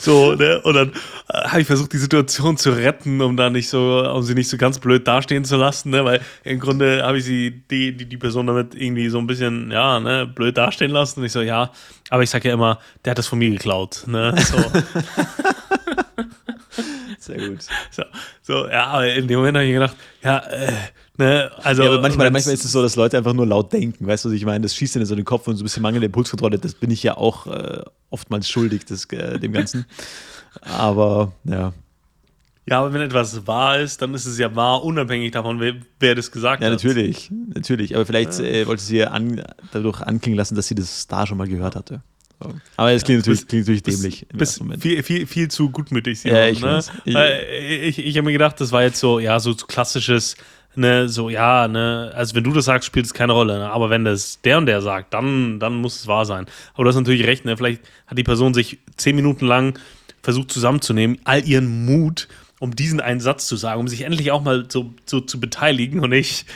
So, 0.01 0.35
ne? 0.35 0.59
Und 0.63 0.75
dann 0.75 0.93
äh, 1.29 1.49
habe 1.49 1.61
ich 1.61 1.67
versucht, 1.67 1.93
die 1.93 1.99
Situation 1.99 2.57
zu 2.57 2.71
retten, 2.71 3.21
um 3.21 3.37
da 3.37 3.51
nicht 3.51 3.69
so, 3.69 4.03
um 4.11 4.23
sie 4.23 4.33
nicht 4.35 4.49
so 4.49 4.57
ganz 4.57 4.79
blöd 4.79 5.07
dastehen 5.07 5.45
zu 5.45 5.57
lassen, 5.57 5.91
ne? 5.91 6.03
Weil 6.07 6.23
im 6.43 6.59
Grunde 6.59 7.03
habe 7.03 7.19
ich 7.19 7.25
sie, 7.25 7.63
die, 7.71 7.95
die, 7.95 8.07
die 8.07 8.17
Person 8.17 8.47
damit 8.47 8.75
irgendwie 8.75 9.11
so 9.11 9.19
ein 9.19 9.27
bisschen, 9.27 9.71
ja, 9.71 10.01
ne, 10.01 10.27
blöd 10.27 10.57
dastehen 10.57 10.91
lassen. 10.91 11.21
Und 11.21 11.27
ich 11.27 11.33
so, 11.33 11.43
ja, 11.43 11.71
aber 12.09 12.23
ich 12.23 12.31
sage 12.31 12.49
ja 12.49 12.55
immer, 12.55 12.79
der 13.05 13.11
hat 13.11 13.19
das 13.19 13.27
von 13.27 13.39
mir 13.39 13.51
geklaut, 13.51 14.05
ne? 14.07 14.35
So. 14.39 14.57
Sehr 17.19 17.49
gut. 17.49 17.65
So, 17.91 18.03
so, 18.43 18.69
ja, 18.69 18.87
aber 18.87 19.13
in 19.13 19.29
dem 19.29 19.39
Moment 19.39 19.57
habe 19.57 19.67
ich 19.67 19.73
gedacht, 19.73 19.97
ja, 20.23 20.39
äh, 20.39 20.73
Ne? 21.21 21.51
Also, 21.63 21.83
ja, 21.83 21.91
aber 21.91 22.01
manchmal, 22.01 22.31
manchmal 22.31 22.55
ist 22.55 22.65
es 22.65 22.73
so, 22.73 22.81
dass 22.81 22.97
Leute 22.97 23.19
einfach 23.19 23.35
nur 23.35 23.47
laut 23.47 23.71
denken. 23.75 24.07
Weißt 24.07 24.25
du, 24.25 24.31
was 24.31 24.35
ich 24.35 24.47
meine? 24.47 24.63
Das 24.63 24.75
schießt 24.75 24.97
in 24.97 25.05
so 25.05 25.15
den 25.15 25.27
Kopf 25.27 25.47
und 25.49 25.57
so 25.57 25.63
ein 25.63 25.65
bisschen 25.65 25.83
mangelnde 25.83 26.07
Impulskontrolle. 26.07 26.59
Das 26.59 26.73
bin 26.73 26.91
ich 26.91 27.03
ja 27.03 27.19
auch 27.19 27.47
äh, 27.47 27.83
oftmals 28.09 28.49
schuldig, 28.49 28.87
das, 28.87 29.05
äh, 29.13 29.39
dem 29.39 29.53
Ganzen. 29.53 29.85
Aber 30.63 31.33
ja. 31.45 31.75
Ja, 32.67 32.81
aber 32.81 32.95
wenn 32.95 33.03
etwas 33.03 33.47
wahr 33.47 33.81
ist, 33.81 34.01
dann 34.01 34.15
ist 34.15 34.25
es 34.25 34.39
ja 34.39 34.55
wahr, 34.57 34.83
unabhängig 34.83 35.33
davon, 35.33 35.61
wer, 35.61 35.75
wer 35.99 36.15
das 36.15 36.31
gesagt 36.31 36.63
ja, 36.63 36.71
hat. 36.71 36.83
Ja, 36.83 36.89
natürlich. 36.89 37.31
Natürlich. 37.55 37.95
Aber 37.95 38.07
vielleicht 38.07 38.39
ja. 38.39 38.45
äh, 38.45 38.67
wollte 38.67 38.83
sie 38.83 39.05
an, 39.05 39.43
dadurch 39.73 40.01
anklingen 40.01 40.39
lassen, 40.39 40.55
dass 40.55 40.69
sie 40.69 40.75
das 40.75 41.07
da 41.07 41.27
schon 41.27 41.37
mal 41.37 41.49
gehört 41.49 41.77
hatte. 41.77 42.03
Aber 42.77 42.93
es 42.93 43.05
klingt, 43.05 43.27
ja, 43.27 43.33
natürlich, 43.33 43.49
klingt 43.49 43.69
natürlich 43.69 43.83
dämlich. 43.83 44.27
Bist 44.33 44.63
viel, 44.79 45.03
viel, 45.03 45.27
viel 45.27 45.49
zu 45.49 45.71
gutmütig. 45.71 46.25
Ja, 46.25 46.47
ich, 46.47 46.61
ne? 46.61 46.83
ich, 47.05 47.15
ich, 47.15 47.99
ich, 47.99 48.07
ich 48.07 48.17
habe 48.17 48.27
mir 48.27 48.33
gedacht, 48.33 48.61
das 48.61 48.73
war 48.73 48.83
jetzt 48.83 48.99
so, 48.99 49.19
ja, 49.19 49.39
so 49.41 49.55
klassisches 49.55 50.37
ne, 50.77 51.09
so, 51.09 51.31
ja, 51.31 51.69
ne, 51.69 52.13
also 52.15 52.35
wenn 52.35 52.45
du 52.45 52.53
das 52.53 52.67
sagst, 52.67 52.87
spielt 52.87 53.07
es 53.07 53.15
keine 53.15 53.33
Rolle, 53.33 53.59
ne? 53.59 53.71
aber 53.71 53.91
wenn 53.91 54.05
das 54.05 54.41
der 54.43 54.59
und 54.59 54.67
der 54.67 54.83
sagt, 54.83 55.15
dann, 55.15 55.59
dann 55.61 55.75
muss 55.75 56.01
es 56.01 56.07
wahr 56.07 56.25
sein. 56.25 56.47
Aber 56.75 56.85
du 56.85 56.89
hast 56.89 56.97
natürlich 56.97 57.27
recht, 57.27 57.45
ne, 57.45 57.57
vielleicht 57.57 57.83
hat 58.07 58.19
die 58.19 58.25
Person 58.25 58.55
sich 58.55 58.79
zehn 58.97 59.17
Minuten 59.17 59.47
lang 59.47 59.79
versucht 60.23 60.53
zusammenzunehmen, 60.53 61.19
all 61.25 61.45
ihren 61.47 61.87
Mut, 61.87 62.29
um 62.59 62.77
diesen 62.77 63.01
einen 63.01 63.21
Satz 63.21 63.47
zu 63.47 63.57
sagen, 63.57 63.81
um 63.81 63.89
sich 63.89 64.03
endlich 64.03 64.31
auch 64.33 64.43
mal 64.43 64.67
so, 64.69 64.93
so 65.07 65.21
zu 65.21 65.41
beteiligen 65.41 66.01
und 66.01 66.11
nicht 66.11 66.47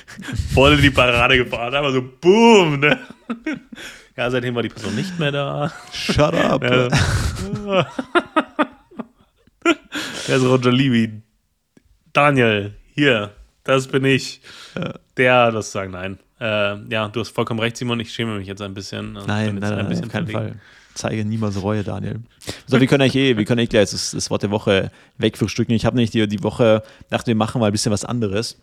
voll 0.52 0.74
in 0.74 0.82
die 0.82 0.90
Parade 0.90 1.38
gefahren, 1.38 1.74
aber 1.74 1.92
so 1.92 2.02
boom, 2.20 2.80
ne? 2.80 2.98
Ja, 4.16 4.30
seitdem 4.30 4.54
war 4.54 4.62
die 4.62 4.68
Person 4.68 4.94
nicht 4.94 5.18
mehr 5.18 5.32
da. 5.32 5.72
Shut 5.92 6.34
up. 6.34 6.62
Ja. 6.62 6.88
Der 10.28 10.36
ist 10.36 10.44
Roger 10.44 10.72
Levy. 10.72 11.22
Daniel, 12.12 12.74
hier, 12.94 13.32
das 13.64 13.88
bin 13.88 14.04
ich. 14.04 14.40
Ja. 14.76 14.94
Der 15.16 15.50
das 15.50 15.72
sagen, 15.72 15.92
nein. 15.92 16.18
Äh, 16.40 16.76
ja, 16.92 17.08
du 17.08 17.20
hast 17.20 17.30
vollkommen 17.30 17.60
recht, 17.60 17.76
Simon. 17.76 18.00
Ich 18.00 18.12
schäme 18.12 18.38
mich 18.38 18.46
jetzt 18.46 18.62
ein 18.62 18.74
bisschen. 18.74 19.14
Nein, 19.14 19.56
nein, 19.56 19.58
nein, 19.58 19.88
bisschen 19.88 20.06
auf 20.06 20.12
keinen 20.12 20.28
Fall. 20.28 20.54
Zeige 20.94 21.24
niemals 21.24 21.60
Reue, 21.60 21.82
Daniel. 21.82 22.20
So, 22.66 22.80
wir 22.80 22.86
können 22.86 23.02
eigentlich 23.02 23.16
eh, 23.16 23.36
wir 23.36 23.44
können 23.44 23.58
eigentlich 23.58 23.70
gleich 23.70 23.90
das, 23.90 24.12
das 24.12 24.30
Wort 24.30 24.44
der 24.44 24.50
Woche 24.52 24.92
wegfrühstücken. 25.18 25.74
Ich 25.74 25.84
habe 25.84 25.96
nämlich 25.96 26.10
die, 26.12 26.26
die 26.28 26.42
Woche, 26.42 26.82
dachte, 27.10 27.28
wir 27.28 27.34
machen 27.34 27.60
mal 27.60 27.66
ein 27.66 27.72
bisschen 27.72 27.90
was 27.90 28.04
anderes. 28.04 28.60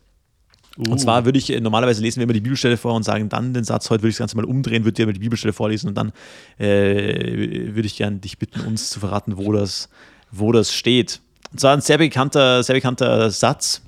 Uh. 0.78 0.92
Und 0.92 1.00
zwar 1.00 1.26
würde 1.26 1.38
ich, 1.38 1.50
normalerweise 1.60 2.02
lesen 2.02 2.18
wir 2.18 2.24
immer 2.24 2.34
die 2.34 2.42
Bibelstelle 2.42 2.78
vor 2.78 2.94
und 2.94 3.04
sagen 3.04 3.30
dann 3.30 3.54
den 3.54 3.64
Satz, 3.64 3.90
heute 3.90 4.04
würde 4.04 4.10
ich 4.10 4.16
das 4.16 4.20
Ganze 4.20 4.38
mal 4.38 4.46
umdrehen, 4.46 4.84
würde 4.84 4.94
dir 4.94 5.06
mal 5.06 5.14
die 5.14 5.20
Bibelstelle 5.20 5.54
vorlesen 5.54 5.90
und 5.90 5.96
dann 5.96 6.12
äh, 6.58 7.74
würde 7.74 7.86
ich 7.86 7.98
gerne 7.98 8.18
dich 8.18 8.38
bitten, 8.38 8.62
uns 8.62 8.90
zu 8.90 9.00
verraten, 9.00 9.38
wo 9.38 9.52
das, 9.52 9.90
wo 10.32 10.52
das 10.52 10.74
steht. 10.74 11.20
Und 11.52 11.60
zwar 11.60 11.74
ein 11.74 11.82
sehr 11.82 11.98
bekannter, 11.98 12.64
sehr 12.64 12.76
bekannter 12.76 13.30
Satz, 13.30 13.82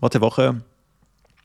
Wort 0.00 0.14
der 0.14 0.20
Woche. 0.20 0.62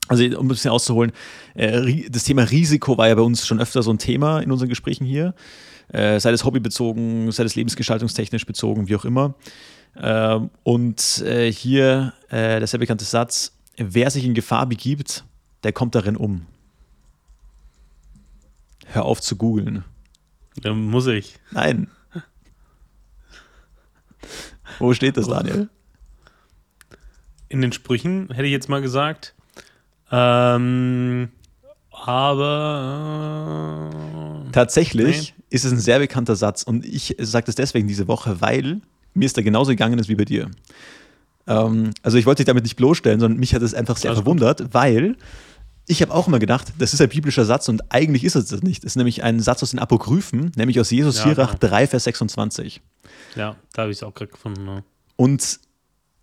Also, 0.07 0.23
um 0.37 0.45
ein 0.45 0.47
bisschen 0.49 0.71
auszuholen, 0.71 1.11
äh, 1.55 2.09
das 2.09 2.25
Thema 2.25 2.43
Risiko 2.43 2.97
war 2.97 3.07
ja 3.07 3.15
bei 3.15 3.21
uns 3.21 3.47
schon 3.47 3.59
öfter 3.59 3.81
so 3.81 3.91
ein 3.91 3.97
Thema 3.97 4.39
in 4.39 4.51
unseren 4.51 4.69
Gesprächen 4.69 5.05
hier. 5.05 5.33
Äh, 5.87 6.19
sei 6.19 6.31
es 6.31 6.43
hobbybezogen, 6.43 7.31
sei 7.31 7.43
es 7.43 7.55
lebensgestaltungstechnisch 7.55 8.45
bezogen, 8.45 8.87
wie 8.87 8.95
auch 8.95 9.05
immer. 9.05 9.35
Ähm, 9.97 10.49
und 10.63 11.21
äh, 11.21 11.51
hier 11.51 12.13
der 12.29 12.67
sehr 12.67 12.79
bekannte 12.79 13.05
Satz: 13.05 13.54
Wer 13.77 14.09
sich 14.09 14.25
in 14.25 14.33
Gefahr 14.33 14.65
begibt, 14.65 15.23
der 15.63 15.73
kommt 15.73 15.95
darin 15.95 16.15
um. 16.15 16.45
Hör 18.85 19.05
auf 19.05 19.21
zu 19.21 19.35
googeln. 19.35 19.83
Dann 20.61 20.81
muss 20.81 21.07
ich. 21.07 21.35
Nein. 21.51 21.89
Wo 24.79 24.93
steht 24.93 25.17
das, 25.17 25.27
Daniel? 25.27 25.69
in 27.49 27.61
den 27.61 27.71
Sprüchen, 27.71 28.29
hätte 28.31 28.45
ich 28.45 28.51
jetzt 28.51 28.69
mal 28.69 28.81
gesagt. 28.81 29.33
Ähm, 30.11 31.29
aber. 31.91 33.89
Äh, 34.47 34.51
Tatsächlich 34.51 35.33
nee. 35.37 35.43
ist 35.49 35.65
es 35.65 35.71
ein 35.71 35.79
sehr 35.79 35.99
bekannter 35.99 36.35
Satz 36.35 36.63
und 36.63 36.85
ich 36.85 37.15
sage 37.19 37.45
das 37.47 37.55
deswegen 37.55 37.87
diese 37.87 38.07
Woche, 38.07 38.41
weil 38.41 38.81
mir 39.13 39.25
ist 39.25 39.37
da 39.37 39.41
genauso 39.41 39.71
gegangen 39.71 39.97
ist 39.99 40.09
wie 40.09 40.15
bei 40.15 40.25
dir. 40.25 40.51
Ähm, 41.47 41.91
also 42.01 42.17
ich 42.17 42.25
wollte 42.25 42.39
dich 42.39 42.47
damit 42.47 42.63
nicht 42.63 42.75
bloßstellen, 42.75 43.19
sondern 43.19 43.39
mich 43.39 43.53
hat 43.53 43.61
es 43.61 43.73
einfach 43.73 43.97
sehr 43.97 44.13
verwundert, 44.13 44.59
gut. 44.59 44.73
weil 44.73 45.15
ich 45.87 46.01
habe 46.01 46.13
auch 46.13 46.27
immer 46.27 46.39
gedacht, 46.39 46.73
das 46.79 46.93
ist 46.93 47.01
ein 47.01 47.09
biblischer 47.09 47.45
Satz 47.45 47.69
und 47.69 47.91
eigentlich 47.91 48.23
ist 48.23 48.35
es 48.35 48.47
das 48.47 48.63
nicht. 48.63 48.83
Es 48.83 48.93
ist 48.93 48.95
nämlich 48.95 49.23
ein 49.23 49.39
Satz 49.39 49.61
aus 49.61 49.71
den 49.71 49.79
Apokryphen, 49.79 50.51
nämlich 50.55 50.79
aus 50.79 50.89
Jesus 50.89 51.17
ja, 51.17 51.23
Sirach 51.23 51.59
genau. 51.59 51.71
3, 51.71 51.87
Vers 51.87 52.03
26. 52.05 52.81
Ja, 53.35 53.55
da 53.73 53.83
habe 53.83 53.91
ich 53.91 53.97
es 53.97 54.03
auch 54.03 54.13
gerade 54.13 54.31
gefunden. 54.31 54.65
Ja. 54.65 54.83
Und 55.15 55.59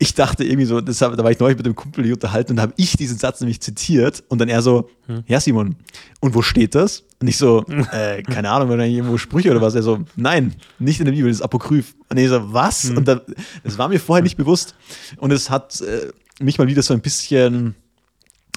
ich 0.03 0.13
dachte 0.15 0.43
irgendwie 0.43 0.65
so, 0.65 0.81
das, 0.81 0.99
da 0.99 1.17
war 1.17 1.31
ich 1.31 1.39
neulich 1.39 1.55
mit 1.55 1.65
dem 1.65 1.75
Kumpel 1.75 2.11
unterhalten 2.11 2.51
und 2.53 2.59
habe 2.59 2.73
ich 2.75 2.97
diesen 2.97 3.17
Satz 3.17 3.39
nämlich 3.39 3.61
zitiert 3.61 4.21
und 4.27 4.39
dann 4.39 4.49
er 4.49 4.61
so, 4.61 4.89
hm. 5.07 5.23
ja 5.27 5.39
Simon, 5.39 5.77
und 6.19 6.35
wo 6.35 6.41
steht 6.41 6.75
das? 6.75 7.03
Und 7.21 7.29
ich 7.29 7.37
so, 7.37 7.63
äh, 7.91 8.21
keine 8.21 8.49
Ahnung, 8.51 8.67
wahrscheinlich 8.67 8.97
irgendwo 8.97 9.17
Sprüche 9.17 9.49
oder 9.49 9.61
was. 9.61 9.75
Er 9.75 9.81
so, 9.81 10.03
nein, 10.17 10.55
nicht 10.77 10.99
in 10.99 11.05
der 11.05 11.13
Bibel, 11.13 11.29
das 11.29 11.37
ist 11.37 11.41
Apokryph. 11.41 11.95
Und 12.09 12.17
ich 12.17 12.27
so, 12.27 12.53
was? 12.53 12.83
Hm. 12.83 12.97
Und 12.97 13.07
da, 13.07 13.21
das 13.63 13.77
war 13.77 13.87
mir 13.87 13.99
vorher 13.99 14.23
nicht 14.23 14.35
bewusst. 14.35 14.75
Und 15.17 15.31
es 15.31 15.49
hat 15.49 15.79
äh, 15.79 16.11
mich 16.43 16.57
mal 16.57 16.67
wieder 16.67 16.81
so 16.81 16.93
ein 16.93 17.01
bisschen 17.01 17.75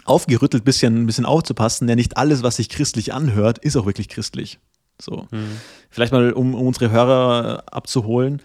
aufgerüttelt, 0.04 0.64
bisschen, 0.64 1.02
ein 1.02 1.06
bisschen 1.06 1.26
aufzupassen, 1.26 1.86
denn 1.86 1.96
nicht 1.96 2.16
alles, 2.16 2.42
was 2.42 2.56
sich 2.56 2.68
christlich 2.68 3.14
anhört, 3.14 3.58
ist 3.58 3.76
auch 3.76 3.86
wirklich 3.86 4.08
christlich. 4.08 4.58
So. 5.00 5.28
Hm. 5.30 5.46
Vielleicht 5.90 6.12
mal, 6.12 6.32
um, 6.32 6.56
um 6.56 6.66
unsere 6.66 6.90
Hörer 6.90 7.62
abzuholen. 7.70 8.42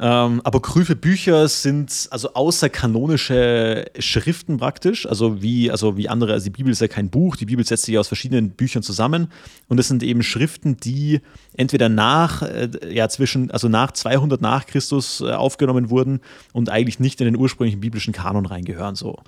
Ähm, 0.00 0.40
apokryphe 0.42 0.96
Bücher 0.96 1.46
sind 1.46 2.08
also 2.10 2.34
außerkanonische 2.34 3.84
Schriften 3.98 4.56
praktisch, 4.56 5.06
also 5.06 5.40
wie, 5.40 5.70
also 5.70 5.96
wie 5.96 6.08
andere, 6.08 6.32
also 6.32 6.44
die 6.44 6.50
Bibel 6.50 6.72
ist 6.72 6.80
ja 6.80 6.88
kein 6.88 7.10
Buch, 7.10 7.36
die 7.36 7.46
Bibel 7.46 7.64
setzt 7.64 7.84
sich 7.84 7.96
aus 7.96 8.08
verschiedenen 8.08 8.50
Büchern 8.50 8.82
zusammen 8.82 9.28
und 9.68 9.78
es 9.78 9.86
sind 9.86 10.02
eben 10.02 10.22
Schriften, 10.22 10.76
die 10.76 11.20
entweder 11.56 11.88
nach, 11.88 12.42
äh, 12.42 12.68
ja 12.90 13.08
zwischen, 13.08 13.52
also 13.52 13.68
nach 13.68 13.92
200 13.92 14.40
nach 14.40 14.66
Christus 14.66 15.20
äh, 15.20 15.30
aufgenommen 15.30 15.90
wurden 15.90 16.20
und 16.52 16.70
eigentlich 16.70 16.98
nicht 16.98 17.20
in 17.20 17.26
den 17.26 17.36
ursprünglichen 17.36 17.80
biblischen 17.80 18.12
Kanon 18.12 18.46
reingehören 18.46 18.96
so. 18.96 19.18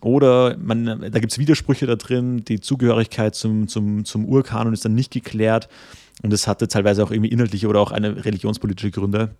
Oder 0.00 0.56
man, 0.56 0.86
da 0.86 1.18
gibt 1.18 1.32
es 1.32 1.38
Widersprüche 1.38 1.86
da 1.86 1.96
drin, 1.96 2.44
die 2.44 2.60
Zugehörigkeit 2.60 3.34
zum, 3.34 3.68
zum, 3.68 4.04
zum 4.06 4.24
Urkanon 4.24 4.72
ist 4.72 4.84
dann 4.84 4.94
nicht 4.94 5.12
geklärt 5.12 5.68
und 6.22 6.32
es 6.32 6.46
hatte 6.46 6.68
teilweise 6.68 7.04
auch 7.04 7.10
irgendwie 7.10 7.30
inhaltliche 7.30 7.68
oder 7.68 7.80
auch 7.80 7.90
eine 7.90 8.24
religionspolitische 8.24 8.90
Gründe. 8.90 9.34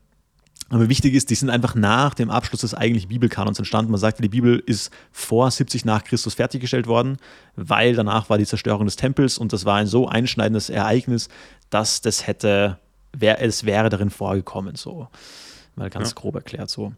Aber 0.71 0.89
wichtig 0.89 1.15
ist, 1.15 1.31
die 1.31 1.35
sind 1.35 1.51
einfach 1.51 1.75
nach 1.75 2.15
dem 2.15 2.31
Abschluss 2.31 2.63
des 2.63 2.75
eigentlichen 2.75 3.09
Bibelkanons 3.09 3.59
entstanden. 3.59 3.91
Man 3.91 4.01
sagt, 4.01 4.23
die 4.25 4.29
Bibel 4.29 4.63
ist 4.65 4.91
vor 5.13 5.51
70 5.51 5.85
nach 5.85 6.05
Christus 6.05 6.35
fertiggestellt 6.35 6.87
worden, 6.87 7.19
weil 7.55 7.95
danach 7.95 8.31
war 8.31 8.39
die 8.39 8.47
Zerstörung 8.47 8.87
des 8.87 8.97
Tempels 8.97 9.39
und 9.39 9.53
das 9.53 9.65
war 9.65 9.77
ein 9.77 9.87
so 9.87 10.09
einschneidendes 10.09 10.71
Ereignis, 10.71 11.29
dass 11.71 12.01
das 12.01 12.27
hätte, 12.27 12.79
wär, 13.13 13.43
es 13.43 13.65
wäre 13.65 13.91
darin 13.91 14.11
vorgekommen. 14.11 14.77
So. 14.77 15.09
Mal 15.77 15.91
ganz 15.91 16.11
ja. 16.11 16.15
grob 16.15 16.37
erklärt 16.37 16.71
so. 16.71 16.93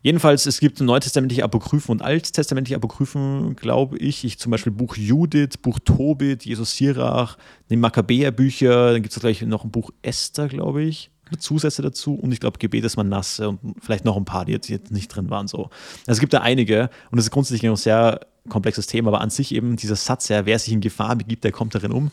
Jedenfalls, 0.00 0.46
es 0.46 0.58
gibt 0.58 0.80
neutestamentliche 0.80 1.44
Apokryphen 1.44 1.92
und 1.92 2.02
alttestamentliche 2.02 2.76
Apokryphen, 2.76 3.56
glaube 3.56 3.98
ich. 3.98 4.24
ich. 4.24 4.38
Zum 4.38 4.50
Beispiel 4.50 4.72
Buch 4.72 4.96
Judith, 4.96 5.58
Buch 5.60 5.78
Tobit, 5.84 6.44
Jesus 6.44 6.76
Sirach, 6.76 7.36
die 7.68 7.76
Makkabäer-Bücher, 7.76 8.92
dann 8.92 9.02
gibt 9.02 9.14
es 9.14 9.20
gleich 9.20 9.42
noch 9.42 9.64
ein 9.64 9.70
Buch 9.70 9.90
Esther, 10.00 10.48
glaube 10.48 10.82
ich. 10.82 11.10
Zusätze 11.38 11.82
dazu 11.82 12.14
und 12.14 12.32
ich 12.32 12.40
glaube 12.40 12.58
Gebet 12.58 12.84
ist 12.84 12.96
Manasse 12.96 13.48
und 13.48 13.76
vielleicht 13.80 14.04
noch 14.04 14.16
ein 14.16 14.24
paar, 14.24 14.44
die 14.44 14.52
jetzt, 14.52 14.68
die 14.68 14.74
jetzt 14.74 14.90
nicht 14.90 15.08
drin 15.08 15.30
waren. 15.30 15.48
So. 15.48 15.70
Also 16.06 16.12
es 16.12 16.20
gibt 16.20 16.32
da 16.32 16.40
einige 16.40 16.90
und 17.10 17.18
es 17.18 17.24
ist 17.26 17.30
grundsätzlich 17.30 17.68
ein 17.68 17.76
sehr 17.76 18.20
komplexes 18.48 18.86
Thema, 18.86 19.08
aber 19.08 19.20
an 19.20 19.30
sich 19.30 19.54
eben 19.54 19.76
dieser 19.76 19.96
Satz, 19.96 20.28
ja, 20.28 20.46
wer 20.46 20.58
sich 20.58 20.72
in 20.72 20.80
Gefahr 20.80 21.16
begibt, 21.16 21.44
der 21.44 21.52
kommt 21.52 21.74
darin 21.74 21.92
um, 21.92 22.10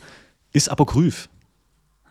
ist 0.54 0.70
apokryph. 0.70 1.30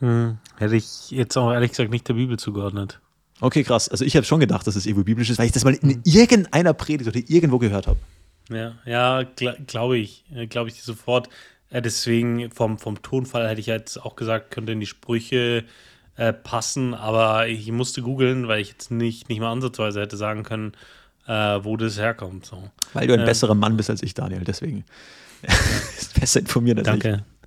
Hm. 0.01 0.39
Hätte 0.57 0.77
ich 0.77 1.11
jetzt 1.11 1.37
auch 1.37 1.53
ehrlich 1.53 1.71
gesagt 1.71 1.91
nicht 1.91 2.09
der 2.09 2.15
Bibel 2.15 2.39
zugeordnet. 2.39 3.01
Okay, 3.41 3.63
krass. 3.63 3.89
Also 3.89 4.05
ich 4.05 4.17
habe 4.17 4.27
schon 4.27 4.41
gedacht, 4.41 4.67
dass 4.67 4.77
es 4.77 4.87
irgendwo 4.87 5.05
biblisch 5.05 5.31
ist, 5.31 5.39
weil 5.39 5.47
ich 5.47 5.53
das 5.53 5.65
mal 5.65 5.75
in 5.75 5.91
hm. 5.91 6.03
irgendeiner 6.05 6.73
Predigt 6.75 7.09
oder 7.09 7.21
irgendwo 7.29 7.59
gehört 7.59 7.87
habe. 7.87 7.99
Ja, 8.51 8.75
ja, 8.85 9.23
gl 9.23 9.57
glaube 9.67 9.99
ich. 9.99 10.25
Äh, 10.35 10.47
glaube 10.47 10.71
ich 10.71 10.83
sofort. 10.83 11.29
Äh, 11.71 11.83
deswegen 11.83 12.51
vom, 12.51 12.79
vom 12.79 13.03
Tonfall 13.03 13.49
hätte 13.49 13.61
ich 13.61 13.67
jetzt 13.67 13.99
auch 13.99 14.17
gesagt, 14.17 14.51
könnte 14.51 14.73
in 14.73 14.81
die 14.81 14.87
Sprüche 14.87 15.65
äh, 16.19 16.33
passen, 16.33 16.95
aber 16.95 17.47
ich 17.47 17.71
musste 17.73 18.03
googeln, 18.03 18.49
weil 18.49 18.61
ich 18.61 18.71
jetzt 18.71 18.91
nicht, 18.91 19.29
nicht 19.29 19.41
mal 19.41 19.53
ansatzweise 19.53 20.01
hätte 20.01 20.16
sagen 20.16 20.43
können, 20.43 20.73
äh, 21.27 21.33
wo 21.62 21.77
das 21.77 21.97
herkommt. 21.99 22.45
So. 22.45 22.71
Weil 22.93 23.07
du 23.07 23.14
ein 23.14 23.21
ähm, 23.21 23.27
besserer 23.27 23.55
Mann 23.55 23.77
bist 23.77 23.89
als 23.89 24.03
ich, 24.03 24.14
Daniel, 24.14 24.43
deswegen. 24.45 24.85
ist 25.97 26.19
besser 26.19 26.41
informiert 26.41 26.79
als 26.79 26.87
danke. 26.87 27.25
ich 27.25 27.39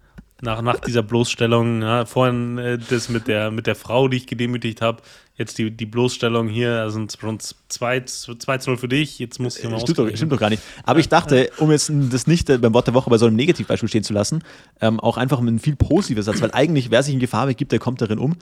nach, 0.41 0.61
nach 0.61 0.79
dieser 0.79 1.03
Bloßstellung, 1.03 1.81
ja, 1.81 2.05
vorhin 2.05 2.57
äh, 2.57 2.77
das 2.77 3.09
mit 3.09 3.27
der, 3.27 3.51
mit 3.51 3.67
der 3.67 3.75
Frau, 3.75 4.07
die 4.07 4.17
ich 4.17 4.27
gedemütigt 4.27 4.81
habe, 4.81 5.01
jetzt 5.35 5.57
die, 5.57 5.71
die 5.71 5.85
Bloßstellung 5.85 6.47
hier, 6.49 6.81
also 6.81 6.99
schon 7.19 7.39
2-0 7.39 8.77
für 8.77 8.87
dich, 8.87 9.19
jetzt 9.19 9.39
muss 9.39 9.57
ich 9.57 9.69
mal 9.69 9.79
stimmt 9.79 9.99
doch, 9.99 10.15
stimmt 10.15 10.31
doch 10.31 10.39
gar 10.39 10.49
nicht. 10.49 10.61
Aber 10.83 10.99
ich 10.99 11.09
dachte, 11.09 11.51
um 11.57 11.71
jetzt 11.71 11.91
das 12.09 12.27
nicht 12.27 12.49
äh, 12.49 12.57
beim 12.57 12.73
Wort 12.73 12.87
der 12.87 12.93
Woche 12.93 13.09
bei 13.09 13.17
so 13.17 13.27
einem 13.27 13.35
Negativbeispiel 13.35 13.89
stehen 13.89 14.03
zu 14.03 14.13
lassen, 14.13 14.43
ähm, 14.81 14.99
auch 14.99 15.17
einfach 15.17 15.39
ein 15.39 15.59
viel 15.59 15.75
positiver 15.75 16.23
Satz, 16.23 16.41
weil 16.41 16.51
eigentlich, 16.51 16.91
wer 16.91 17.03
sich 17.03 17.13
in 17.13 17.19
Gefahr 17.19 17.45
begibt, 17.45 17.71
der 17.71 17.79
kommt 17.79 18.01
darin 18.01 18.19
um, 18.19 18.35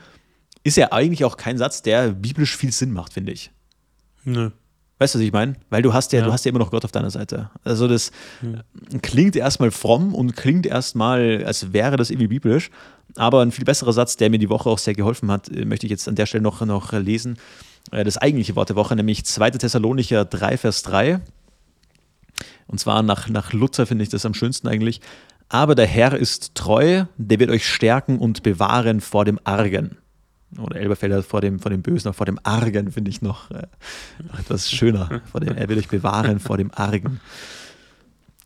ist 0.64 0.78
ja 0.78 0.91
eigentlich 0.91 1.26
auch 1.26 1.38
kein 1.38 1.57
Satz, 1.57 1.82
der 1.82 2.10
biblisch 2.10 2.55
viel 2.55 2.72
Sinn 2.72 2.91
macht, 2.91 3.14
finde 3.14 3.32
ich. 3.32 3.51
Nö. 4.24 4.51
Weißt 4.99 5.16
du, 5.16 5.20
was 5.20 5.26
ich 5.26 5.32
meine? 5.32 5.55
Weil 5.70 5.82
du 5.82 5.93
hast 5.93 6.12
ja, 6.12 6.20
ja, 6.20 6.26
du 6.26 6.34
hast 6.34 6.43
ja 6.43 6.49
immer 6.49 6.60
noch 6.60 6.72
Gott 6.72 6.84
auf 6.84 6.91
deiner 6.91 7.10
Seite. 7.10 7.49
Also 7.64 7.88
das 7.88 8.12
hm. 8.41 8.62
klingt 9.01 9.38
erstmal 9.38 9.72
fromm 9.72 10.14
und 10.14 10.36
klingt 10.36 10.66
erstmal, 10.66 11.45
als 11.45 11.72
wäre 11.72 11.95
das 11.95 12.10
irgendwie 12.10 12.28
biblisch. 12.28 12.70
Aber 13.16 13.41
ein 13.41 13.53
viel 13.53 13.64
besserer 13.64 13.93
Satz, 13.93 14.18
der 14.18 14.30
mir 14.30 14.39
die 14.39 14.49
Woche 14.49 14.70
auch 14.70 14.78
sehr 14.78 14.93
geholfen 14.93 15.32
hat, 15.32 15.47
äh, 15.49 15.64
möchte 15.64 15.86
ich 15.86 15.89
jetzt 15.89 16.07
an 16.10 16.16
der 16.16 16.26
Stelle 16.26 16.43
noch, 16.43 16.64
noch 16.66 16.91
lesen. 16.91 17.38
Äh, 17.91 18.03
das 18.03 18.18
eigentliche 18.18 18.57
Wort 18.57 18.70
der 18.70 18.76
Woche, 18.76 18.95
nämlich 18.95 19.26
2. 19.26 19.51
Thessalonicher 19.51 20.26
3, 20.26 20.57
Vers 20.57 20.84
3. 20.84 21.22
Und 22.68 22.80
zwar 22.80 23.01
nach, 23.01 23.30
nach 23.30 23.53
Luther 23.53 23.86
finde 23.86 24.03
ich 24.03 24.10
das 24.10 24.26
am 24.26 24.34
schönsten 24.34 24.68
eigentlich. 24.68 24.99
Aber 25.47 25.76
der 25.76 25.88
Herr 25.88 26.14
ist 26.14 26.55
treu, 26.55 27.05
der 27.18 27.39
wird 27.39 27.49
euch 27.49 27.66
stärken 27.66 28.20
und 28.20 28.43
bewahren 28.43 28.99
vor 28.99 29.24
dem 29.24 29.39
Argen 29.45 29.97
oder 30.57 30.77
Elberfelder 30.77 31.21
vor 31.23 31.41
dem, 31.41 31.59
vor 31.59 31.69
dem 31.69 31.81
Bösen, 31.81 32.13
vor 32.13 32.25
dem 32.25 32.39
Argen, 32.43 32.91
finde 32.91 33.11
ich 33.11 33.21
noch, 33.21 33.51
äh, 33.51 33.67
noch, 34.27 34.39
etwas 34.39 34.69
schöner. 34.71 35.21
Vor 35.31 35.41
dem, 35.41 35.55
er 35.55 35.69
will 35.69 35.77
euch 35.77 35.87
bewahren 35.87 36.39
vor 36.39 36.57
dem 36.57 36.71
Argen. 36.73 37.19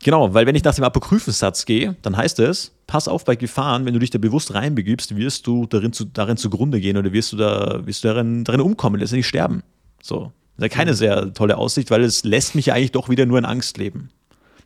Genau, 0.02 0.34
weil 0.34 0.46
wenn 0.46 0.54
ich 0.54 0.64
nach 0.64 0.74
dem 0.74 0.84
Apokryphensatz 0.84 1.64
gehe, 1.64 1.96
dann 2.02 2.14
heißt 2.14 2.38
es, 2.40 2.72
pass 2.86 3.08
auf 3.08 3.24
bei 3.24 3.36
Gefahren, 3.36 3.86
wenn 3.86 3.94
du 3.94 4.00
dich 4.00 4.10
da 4.10 4.18
bewusst 4.18 4.52
reinbegibst, 4.52 5.16
wirst 5.16 5.46
du 5.46 5.64
darin, 5.64 5.94
zu, 5.94 6.04
darin 6.04 6.36
zugrunde 6.36 6.78
gehen 6.78 6.98
oder 6.98 7.12
wirst 7.12 7.32
du, 7.32 7.38
da, 7.38 7.80
wirst 7.86 8.04
du 8.04 8.08
darin, 8.08 8.44
darin 8.44 8.60
umkommen, 8.60 9.00
letztendlich 9.00 9.26
sterben. 9.26 9.62
So. 10.02 10.32
Das 10.56 10.66
ist 10.66 10.72
ja 10.72 10.76
keine 10.76 10.90
mhm. 10.92 10.96
sehr 10.96 11.32
tolle 11.32 11.56
Aussicht, 11.56 11.90
weil 11.90 12.02
es 12.04 12.22
lässt 12.22 12.54
mich 12.54 12.66
ja 12.66 12.74
eigentlich 12.74 12.92
doch 12.92 13.08
wieder 13.08 13.24
nur 13.24 13.38
in 13.38 13.46
Angst 13.46 13.78
leben. 13.78 14.10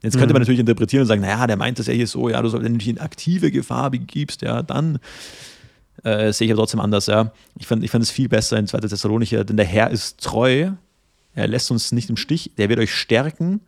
Jetzt 0.03 0.14
könnte 0.14 0.32
man 0.32 0.41
mhm. 0.41 0.43
natürlich 0.43 0.61
interpretieren 0.61 1.03
und 1.03 1.09
sagen, 1.09 1.22
naja, 1.22 1.47
der 1.47 1.57
meint 1.57 1.78
das 1.78 1.86
ja 1.86 1.93
hier 1.93 2.07
so, 2.07 2.28
ja, 2.28 2.43
du 2.43 2.49
sollst, 2.49 2.64
wenn 2.64 2.72
du 2.72 2.78
dich 2.78 2.89
in 2.89 2.99
aktive 2.99 3.51
Gefahr 3.51 3.91
begibst, 3.91 4.43
ja, 4.43 4.62
dann 4.62 4.99
äh, 6.05 6.33
sehe 6.33 6.47
ich 6.47 6.53
aber 6.53 6.61
trotzdem 6.61 6.81
anders, 6.81 7.07
ja. 7.07 7.33
Ich 7.59 7.67
fand, 7.67 7.85
ich 7.85 7.93
es 7.93 8.11
viel 8.11 8.29
besser 8.29 8.59
in 8.59 8.67
2. 8.67 8.81
Thessalonicher, 8.81 9.45
denn 9.45 9.57
der 9.57 9.67
Herr 9.67 9.91
ist 9.91 10.21
treu, 10.21 10.71
er 11.35 11.49
lässt 11.49 11.71
uns 11.71 11.93
nicht 11.93 12.11
im 12.11 12.17
Stich, 12.17 12.53
der 12.59 12.69
wird 12.69 12.79
euch 12.81 12.95
stärken. 12.95 13.61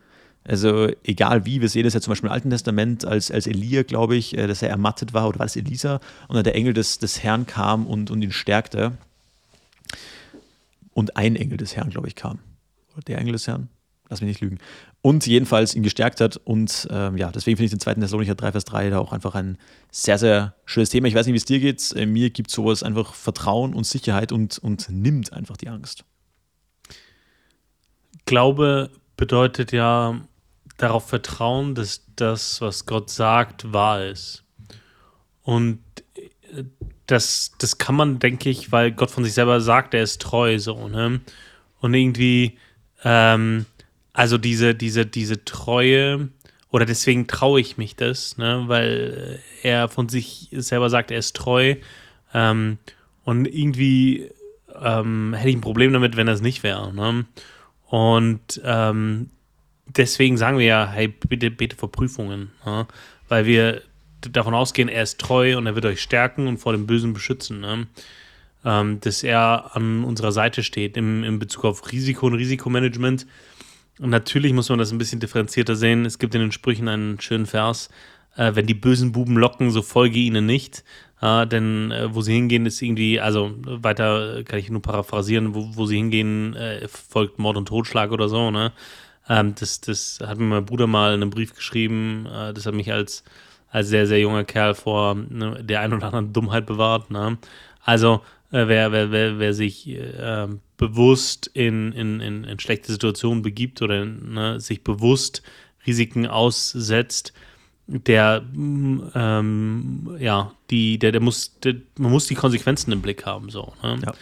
Also 0.43 0.89
egal 1.03 1.45
wie, 1.45 1.61
wir 1.61 1.69
sehen 1.69 1.83
das 1.83 1.93
ja 1.93 2.01
zum 2.01 2.11
Beispiel 2.11 2.29
im 2.29 2.33
Alten 2.33 2.49
Testament 2.49 3.05
als, 3.05 3.29
als 3.29 3.45
Elia, 3.45 3.83
glaube 3.83 4.15
ich, 4.15 4.37
äh, 4.37 4.47
dass 4.47 4.61
er 4.61 4.69
ermattet 4.69 5.13
war, 5.13 5.27
oder 5.27 5.39
war 5.39 5.45
das 5.45 5.55
Elisa? 5.55 5.99
Und 6.27 6.35
dann 6.35 6.43
der 6.43 6.55
Engel 6.55 6.73
des, 6.73 6.97
des 6.97 7.21
Herrn 7.21 7.45
kam 7.45 7.85
und, 7.85 8.09
und 8.09 8.21
ihn 8.21 8.31
stärkte. 8.31 8.93
Und 10.93 11.15
ein 11.15 11.35
Engel 11.35 11.57
des 11.57 11.75
Herrn, 11.75 11.91
glaube 11.91 12.07
ich, 12.07 12.15
kam. 12.15 12.39
Oder 12.93 13.03
der 13.03 13.19
Engel 13.19 13.33
des 13.33 13.47
Herrn? 13.47 13.69
Lass 14.11 14.19
mich 14.19 14.27
nicht 14.27 14.41
lügen 14.41 14.59
und 15.01 15.25
jedenfalls 15.25 15.73
ihn 15.73 15.83
gestärkt 15.83 16.19
hat. 16.19 16.35
Und 16.35 16.85
ähm, 16.91 17.15
ja, 17.15 17.31
deswegen 17.31 17.55
finde 17.55 17.67
ich 17.67 17.71
den 17.71 17.79
zweiten 17.79 18.01
Thessalonicher 18.01 18.35
3, 18.35 18.51
Vers 18.51 18.65
3 18.65 18.89
da 18.89 18.99
auch 18.99 19.13
einfach 19.13 19.35
ein 19.35 19.57
sehr, 19.89 20.17
sehr 20.17 20.53
schönes 20.65 20.89
Thema. 20.89 21.07
Ich 21.07 21.15
weiß 21.15 21.25
nicht, 21.25 21.33
wie 21.33 21.37
es 21.37 21.45
dir 21.45 21.61
geht. 21.61 21.93
Äh, 21.95 22.05
mir 22.05 22.29
gibt 22.29 22.51
sowas 22.51 22.83
einfach 22.83 23.13
Vertrauen 23.13 23.73
und 23.73 23.85
Sicherheit 23.85 24.33
und, 24.33 24.57
und 24.59 24.89
nimmt 24.89 25.31
einfach 25.31 25.55
die 25.55 25.69
Angst. 25.69 26.03
Glaube 28.25 28.91
bedeutet 29.15 29.71
ja 29.71 30.19
darauf 30.75 31.07
vertrauen, 31.07 31.73
dass 31.73 32.05
das, 32.17 32.59
was 32.59 32.85
Gott 32.85 33.09
sagt, 33.09 33.71
wahr 33.71 34.03
ist. 34.05 34.43
Und 35.41 35.79
äh, 36.15 36.65
das, 37.07 37.53
das 37.59 37.77
kann 37.77 37.95
man, 37.95 38.19
denke 38.19 38.49
ich, 38.49 38.73
weil 38.73 38.91
Gott 38.91 39.09
von 39.09 39.23
sich 39.23 39.33
selber 39.33 39.61
sagt, 39.61 39.93
er 39.93 40.03
ist 40.03 40.21
treu 40.21 40.59
so, 40.59 40.89
ne? 40.89 41.21
Und 41.79 41.93
irgendwie, 41.93 42.57
ähm, 43.03 43.65
also 44.13 44.37
diese, 44.37 44.75
diese, 44.75 45.05
diese 45.05 45.45
Treue, 45.45 46.29
oder 46.71 46.85
deswegen 46.85 47.27
traue 47.27 47.59
ich 47.59 47.77
mich 47.77 47.95
das, 47.95 48.37
ne, 48.37 48.63
weil 48.67 49.39
er 49.61 49.89
von 49.89 50.09
sich 50.09 50.47
selber 50.51 50.89
sagt, 50.89 51.11
er 51.11 51.19
ist 51.19 51.35
treu. 51.35 51.75
Ähm, 52.33 52.77
und 53.23 53.45
irgendwie 53.45 54.29
ähm, 54.81 55.33
hätte 55.33 55.49
ich 55.49 55.55
ein 55.55 55.61
Problem 55.61 55.93
damit, 55.93 56.15
wenn 56.15 56.27
das 56.27 56.41
nicht 56.41 56.63
wäre. 56.63 56.93
Ne? 56.93 57.25
Und 57.87 58.61
ähm, 58.63 59.29
deswegen 59.85 60.37
sagen 60.37 60.57
wir 60.57 60.65
ja, 60.65 60.89
hey, 60.89 61.09
bitte 61.09 61.51
bete 61.51 61.75
vor 61.75 61.91
Prüfungen, 61.91 62.51
ne? 62.65 62.87
weil 63.27 63.45
wir 63.45 63.81
davon 64.21 64.53
ausgehen, 64.53 64.87
er 64.87 65.03
ist 65.03 65.19
treu 65.19 65.57
und 65.57 65.65
er 65.65 65.75
wird 65.75 65.85
euch 65.85 66.01
stärken 66.01 66.47
und 66.47 66.57
vor 66.57 66.71
dem 66.71 66.87
Bösen 66.87 67.13
beschützen. 67.13 67.59
Ne? 67.59 67.87
Ähm, 68.63 68.99
dass 69.01 69.23
er 69.23 69.75
an 69.75 70.03
unserer 70.03 70.31
Seite 70.31 70.63
steht 70.63 70.95
im, 70.95 71.23
in 71.23 71.39
Bezug 71.39 71.65
auf 71.65 71.91
Risiko 71.91 72.27
und 72.27 72.35
Risikomanagement 72.35 73.25
und 74.01 74.09
natürlich 74.09 74.51
muss 74.51 74.69
man 74.69 74.79
das 74.79 74.91
ein 74.91 74.97
bisschen 74.97 75.19
differenzierter 75.19 75.75
sehen. 75.75 76.05
Es 76.05 76.17
gibt 76.17 76.33
in 76.33 76.41
den 76.41 76.51
Sprüchen 76.51 76.87
einen 76.87 77.21
schönen 77.21 77.45
Vers, 77.45 77.89
äh, 78.35 78.55
wenn 78.55 78.65
die 78.65 78.73
bösen 78.73 79.11
Buben 79.11 79.37
locken, 79.37 79.69
so 79.69 79.83
folge 79.83 80.17
ihnen 80.17 80.47
nicht. 80.47 80.83
Äh, 81.21 81.45
denn 81.45 81.91
äh, 81.91 82.13
wo 82.13 82.21
sie 82.21 82.33
hingehen, 82.33 82.65
ist 82.65 82.81
irgendwie, 82.81 83.19
also 83.19 83.53
weiter 83.63 84.43
kann 84.43 84.57
ich 84.57 84.71
nur 84.71 84.81
paraphrasieren, 84.81 85.53
wo, 85.53 85.69
wo 85.73 85.85
sie 85.85 85.97
hingehen, 85.97 86.55
äh, 86.55 86.87
folgt 86.87 87.37
Mord 87.37 87.57
und 87.57 87.67
Totschlag 87.67 88.11
oder 88.11 88.27
so. 88.27 88.49
Ne? 88.49 88.71
Ähm, 89.29 89.53
das, 89.59 89.81
das 89.81 90.19
hat 90.19 90.39
mir 90.39 90.45
mein 90.45 90.65
Bruder 90.65 90.87
mal 90.87 91.13
in 91.13 91.21
einem 91.21 91.29
Brief 91.29 91.53
geschrieben. 91.53 92.25
Äh, 92.25 92.53
das 92.53 92.65
hat 92.65 92.73
mich 92.73 92.91
als, 92.91 93.23
als 93.69 93.89
sehr, 93.89 94.07
sehr 94.07 94.19
junger 94.19 94.45
Kerl 94.45 94.73
vor 94.73 95.13
ne, 95.13 95.63
der 95.63 95.81
ein 95.81 95.93
oder 95.93 96.07
anderen 96.07 96.33
Dummheit 96.33 96.65
bewahrt. 96.65 97.11
Ne? 97.11 97.37
Also 97.85 98.21
äh, 98.51 98.67
wer, 98.67 98.91
wer, 98.91 99.11
wer, 99.11 99.37
wer 99.37 99.53
sich 99.53 99.87
äh, 99.87 100.47
bewusst 100.81 101.45
in, 101.53 101.91
in, 101.91 102.19
in, 102.21 102.43
in, 102.43 102.59
schlechte 102.59 102.91
Situationen 102.91 103.43
begibt 103.43 103.83
oder 103.83 104.03
ne, 104.03 104.59
sich 104.59 104.83
bewusst 104.83 105.43
Risiken 105.85 106.25
aussetzt, 106.25 107.33
der, 107.85 108.43
ähm, 108.55 110.17
ja, 110.19 110.53
die, 110.71 110.97
der, 110.97 111.11
der 111.11 111.21
muss, 111.21 111.59
der, 111.59 111.75
man 111.99 112.11
muss 112.11 112.25
die 112.25 112.33
Konsequenzen 112.33 112.91
im 112.91 113.01
Blick 113.03 113.27
haben, 113.27 113.51
so. 113.51 113.73
Ne? 113.83 113.99
Ja. 114.03 114.13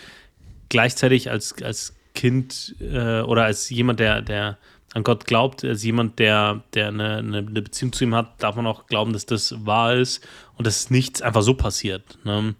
Gleichzeitig 0.67 1.31
als, 1.31 1.53
als 1.63 1.95
Kind 2.13 2.75
äh, 2.81 3.21
oder 3.21 3.45
als 3.45 3.69
jemand, 3.69 4.01
der, 4.01 4.21
der 4.21 4.57
an 4.93 5.03
Gott 5.03 5.23
glaubt, 5.25 5.63
als 5.63 5.81
jemand, 5.83 6.19
der, 6.19 6.61
der 6.73 6.89
eine, 6.89 7.17
eine, 7.19 7.41
Beziehung 7.41 7.93
zu 7.93 8.03
ihm 8.03 8.15
hat, 8.15 8.43
darf 8.43 8.57
man 8.57 8.67
auch 8.67 8.87
glauben, 8.87 9.13
dass 9.13 9.25
das 9.25 9.65
wahr 9.65 9.95
ist 9.95 10.27
und 10.57 10.67
dass 10.67 10.89
nichts 10.89 11.21
einfach 11.21 11.41
so 11.41 11.53
passiert. 11.53 12.17
Ne? 12.25 12.55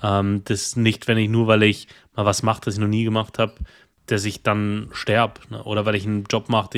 Ähm, 0.00 0.42
das 0.44 0.76
nicht, 0.76 1.08
wenn 1.08 1.18
ich 1.18 1.28
nur, 1.28 1.46
weil 1.48 1.64
ich 1.64 1.88
mal 2.14 2.24
was 2.24 2.42
mache, 2.42 2.62
das 2.64 2.74
ich 2.74 2.80
noch 2.80 2.88
nie 2.88 3.04
gemacht 3.04 3.38
habe, 3.38 3.54
dass 4.06 4.24
ich 4.24 4.42
dann 4.42 4.88
sterbe. 4.92 5.40
Ne? 5.50 5.62
Oder 5.64 5.86
weil 5.86 5.94
ich 5.94 6.04
einen 6.04 6.24
Job 6.24 6.48
mache, 6.48 6.70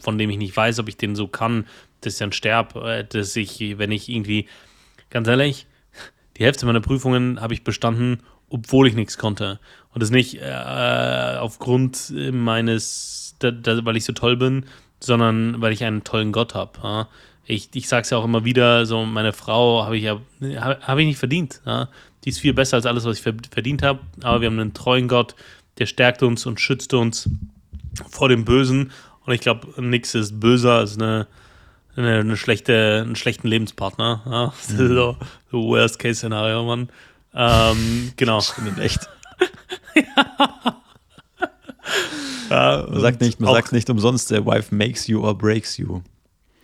von 0.00 0.18
dem 0.18 0.30
ich 0.30 0.38
nicht 0.38 0.56
weiß, 0.56 0.78
ob 0.78 0.88
ich 0.88 0.96
den 0.96 1.14
so 1.14 1.28
kann, 1.28 1.66
dass 2.00 2.14
ich 2.14 2.18
dann 2.18 2.32
sterbe. 2.32 2.90
Äh, 2.90 3.04
dass 3.04 3.36
ich, 3.36 3.78
wenn 3.78 3.92
ich 3.92 4.08
irgendwie, 4.08 4.46
ganz 5.10 5.28
ehrlich, 5.28 5.66
die 6.36 6.44
Hälfte 6.44 6.66
meiner 6.66 6.80
Prüfungen 6.80 7.40
habe 7.40 7.54
ich 7.54 7.64
bestanden, 7.64 8.22
obwohl 8.48 8.88
ich 8.88 8.94
nichts 8.94 9.18
konnte. 9.18 9.60
Und 9.92 10.02
das 10.02 10.10
nicht 10.10 10.40
äh, 10.40 11.36
aufgrund 11.38 12.12
meines, 12.32 13.36
da, 13.38 13.50
da, 13.50 13.84
weil 13.84 13.96
ich 13.96 14.04
so 14.04 14.12
toll 14.12 14.36
bin, 14.36 14.66
sondern 15.00 15.60
weil 15.60 15.72
ich 15.72 15.84
einen 15.84 16.04
tollen 16.04 16.32
Gott 16.32 16.54
habe. 16.54 16.72
Ja? 16.82 17.08
Ich, 17.44 17.70
ich 17.74 17.88
sage 17.88 18.02
es 18.02 18.10
ja 18.10 18.18
auch 18.18 18.24
immer 18.24 18.44
wieder, 18.44 18.86
so 18.86 19.04
meine 19.04 19.32
Frau 19.32 19.84
habe 19.84 19.96
ich 19.96 20.04
ja 20.04 20.20
habe 20.40 21.02
ich 21.02 21.08
nicht 21.08 21.18
verdient. 21.18 21.60
Ja? 21.66 21.88
Die 22.24 22.30
ist 22.30 22.40
viel 22.40 22.52
besser 22.54 22.76
als 22.76 22.86
alles, 22.86 23.04
was 23.04 23.16
ich 23.18 23.22
verdient 23.22 23.82
habe. 23.82 24.00
Aber 24.22 24.40
wir 24.40 24.46
haben 24.48 24.58
einen 24.58 24.74
treuen 24.74 25.08
Gott, 25.08 25.34
der 25.78 25.86
stärkt 25.86 26.22
uns 26.22 26.44
und 26.46 26.60
schützt 26.60 26.92
uns 26.94 27.28
vor 28.10 28.28
dem 28.28 28.44
Bösen. 28.44 28.92
Und 29.24 29.32
ich 29.34 29.40
glaube, 29.40 29.80
nichts 29.82 30.14
ist 30.14 30.38
böser 30.40 30.72
als 30.74 30.96
eine, 30.96 31.26
eine, 31.96 32.20
eine, 32.20 32.36
schlechte, 32.36 33.02
einen 33.04 33.16
schlechten 33.16 33.48
Lebenspartner. 33.48 34.22
Ja, 34.26 34.46
das 34.56 34.70
ist 34.70 34.78
Mhm. 34.78 34.94
so, 34.94 35.16
so 35.50 35.62
Worst-Case-Szenario, 35.68 36.64
Mann. 36.64 36.88
Ähm, 37.34 38.12
genau. 38.16 38.40
Stimmt 38.42 38.78
echt. 38.78 39.08
Ja, 42.50 42.86
Man 42.90 43.00
sagt 43.00 43.20
nicht, 43.20 43.40
man 43.40 43.52
sagt 43.54 43.72
nicht 43.72 43.88
umsonst, 43.90 44.30
der 44.30 44.44
Wife 44.44 44.74
makes 44.74 45.06
you 45.06 45.20
or 45.24 45.36
breaks 45.36 45.76
you. 45.76 46.00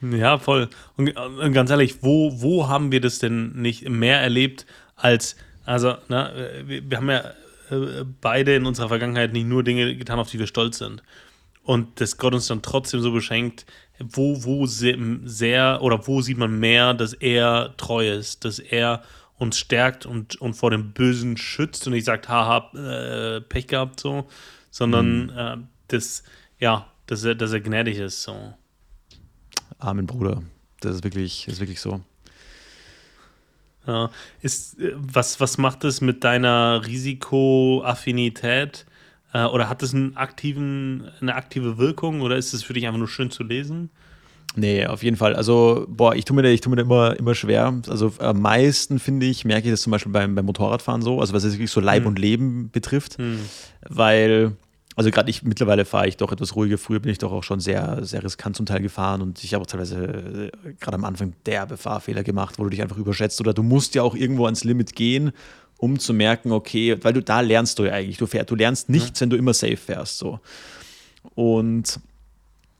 Ja, 0.02 0.38
voll. 0.38 0.68
Und, 0.96 1.16
und 1.16 1.52
ganz 1.52 1.70
ehrlich, 1.70 2.02
wo, 2.02 2.40
wo 2.42 2.68
haben 2.68 2.90
wir 2.92 3.00
das 3.00 3.18
denn 3.18 3.52
nicht 3.52 3.88
mehr 3.88 4.20
erlebt 4.20 4.66
als, 4.96 5.36
also, 5.66 5.96
na, 6.08 6.32
wir, 6.64 6.88
wir 6.88 6.96
haben 6.96 7.10
ja 7.10 7.24
äh, 7.70 8.04
beide 8.20 8.54
in 8.54 8.64
unserer 8.64 8.88
Vergangenheit 8.88 9.32
nicht 9.32 9.46
nur 9.46 9.62
Dinge 9.62 9.96
getan, 9.96 10.18
auf 10.18 10.30
die 10.30 10.38
wir 10.38 10.46
stolz 10.46 10.78
sind. 10.78 11.02
Und 11.62 12.00
dass 12.00 12.16
Gott 12.16 12.32
uns 12.32 12.46
dann 12.46 12.62
trotzdem 12.62 13.00
so 13.00 13.12
beschenkt, 13.12 13.66
wo, 13.98 14.44
wo 14.44 14.66
se- 14.66 14.96
sehr, 15.24 15.80
oder 15.82 16.06
wo 16.06 16.20
sieht 16.20 16.38
man 16.38 16.58
mehr, 16.60 16.94
dass 16.94 17.12
er 17.12 17.74
treu 17.76 18.08
ist, 18.08 18.44
dass 18.44 18.58
er 18.60 19.02
uns 19.38 19.58
stärkt 19.58 20.06
und, 20.06 20.36
und 20.40 20.54
vor 20.54 20.70
dem 20.70 20.92
Bösen 20.92 21.36
schützt 21.36 21.86
und 21.86 21.92
nicht 21.92 22.06
sagt, 22.06 22.28
haha, 22.28 22.70
äh, 22.74 23.40
Pech 23.40 23.66
gehabt, 23.66 24.00
so, 24.00 24.28
sondern 24.70 25.30
äh, 25.30 25.56
dass, 25.88 26.22
ja, 26.58 26.86
dass 27.06 27.24
er, 27.24 27.34
dass 27.34 27.52
er 27.52 27.60
gnädig 27.60 27.98
ist, 27.98 28.22
so. 28.22 28.54
Amen, 29.78 30.06
Bruder. 30.06 30.42
Das 30.80 30.94
ist 30.94 31.04
wirklich, 31.04 31.44
das 31.46 31.54
ist 31.54 31.60
wirklich 31.60 31.80
so. 31.80 32.00
Ja. 33.86 34.10
Ist, 34.42 34.78
äh, 34.80 34.92
was, 34.96 35.40
was 35.40 35.58
macht 35.58 35.84
es 35.84 36.00
mit 36.00 36.24
deiner 36.24 36.82
Risikoaffinität? 36.86 38.86
Äh, 39.32 39.44
oder 39.44 39.68
hat 39.68 39.82
es 39.82 39.94
einen 39.94 40.16
aktiven, 40.16 41.08
eine 41.20 41.34
aktive 41.34 41.78
Wirkung 41.78 42.20
oder 42.20 42.36
ist 42.36 42.52
es 42.52 42.62
für 42.62 42.72
dich 42.72 42.86
einfach 42.86 42.98
nur 42.98 43.08
schön 43.08 43.30
zu 43.30 43.42
lesen? 43.42 43.90
Nee, 44.58 44.86
auf 44.86 45.02
jeden 45.02 45.18
Fall. 45.18 45.36
Also, 45.36 45.84
boah, 45.88 46.14
ich 46.14 46.24
tue 46.24 46.34
mir 46.34 46.42
da, 46.42 46.48
ich 46.48 46.62
tue 46.62 46.70
mir 46.70 46.76
da 46.76 46.82
immer, 46.82 47.18
immer 47.18 47.34
schwer. 47.34 47.74
Also 47.88 48.12
am 48.18 48.40
meisten, 48.40 48.98
finde 48.98 49.26
ich, 49.26 49.44
merke 49.44 49.68
ich 49.68 49.72
das 49.72 49.82
zum 49.82 49.90
Beispiel 49.90 50.12
beim, 50.12 50.34
beim 50.34 50.46
Motorradfahren 50.46 51.02
so, 51.02 51.20
also 51.20 51.34
was 51.34 51.44
es 51.44 51.54
wirklich 51.54 51.70
so 51.70 51.80
Leib 51.80 52.02
Hm. 52.02 52.08
und 52.08 52.18
Leben 52.18 52.70
betrifft. 52.70 53.18
Hm. 53.18 53.38
Weil, 53.86 54.52
also 54.96 55.10
gerade 55.10 55.28
ich, 55.28 55.42
mittlerweile 55.42 55.84
fahre 55.84 56.08
ich 56.08 56.16
doch 56.16 56.32
etwas 56.32 56.56
ruhiger. 56.56 56.78
Früher 56.78 57.00
bin 57.00 57.12
ich 57.12 57.18
doch 57.18 57.30
auch 57.30 57.44
schon 57.44 57.60
sehr, 57.60 58.02
sehr 58.04 58.24
riskant 58.24 58.56
zum 58.56 58.64
Teil 58.64 58.80
gefahren 58.80 59.20
und 59.20 59.44
ich 59.44 59.52
habe 59.52 59.62
auch 59.62 59.66
teilweise 59.66 60.50
äh, 60.64 60.72
gerade 60.80 60.96
am 60.96 61.04
Anfang 61.04 61.34
derbe 61.44 61.76
Fahrfehler 61.76 62.24
gemacht, 62.24 62.58
wo 62.58 62.64
du 62.64 62.70
dich 62.70 62.80
einfach 62.80 62.96
überschätzt 62.96 63.38
oder 63.40 63.52
du 63.52 63.62
musst 63.62 63.94
ja 63.94 64.02
auch 64.02 64.14
irgendwo 64.14 64.46
ans 64.46 64.64
Limit 64.64 64.96
gehen, 64.96 65.32
um 65.76 65.98
zu 65.98 66.14
merken, 66.14 66.50
okay, 66.50 66.96
weil 67.02 67.12
du 67.12 67.20
da 67.20 67.40
lernst 67.40 67.78
du 67.78 67.84
ja 67.84 67.92
eigentlich. 67.92 68.16
Du, 68.16 68.26
fährst, 68.26 68.50
du 68.50 68.54
lernst 68.54 68.88
nichts, 68.88 69.20
wenn 69.20 69.28
du 69.28 69.36
immer 69.36 69.52
safe 69.52 69.76
fährst. 69.76 70.16
So. 70.16 70.40
Und 71.34 72.00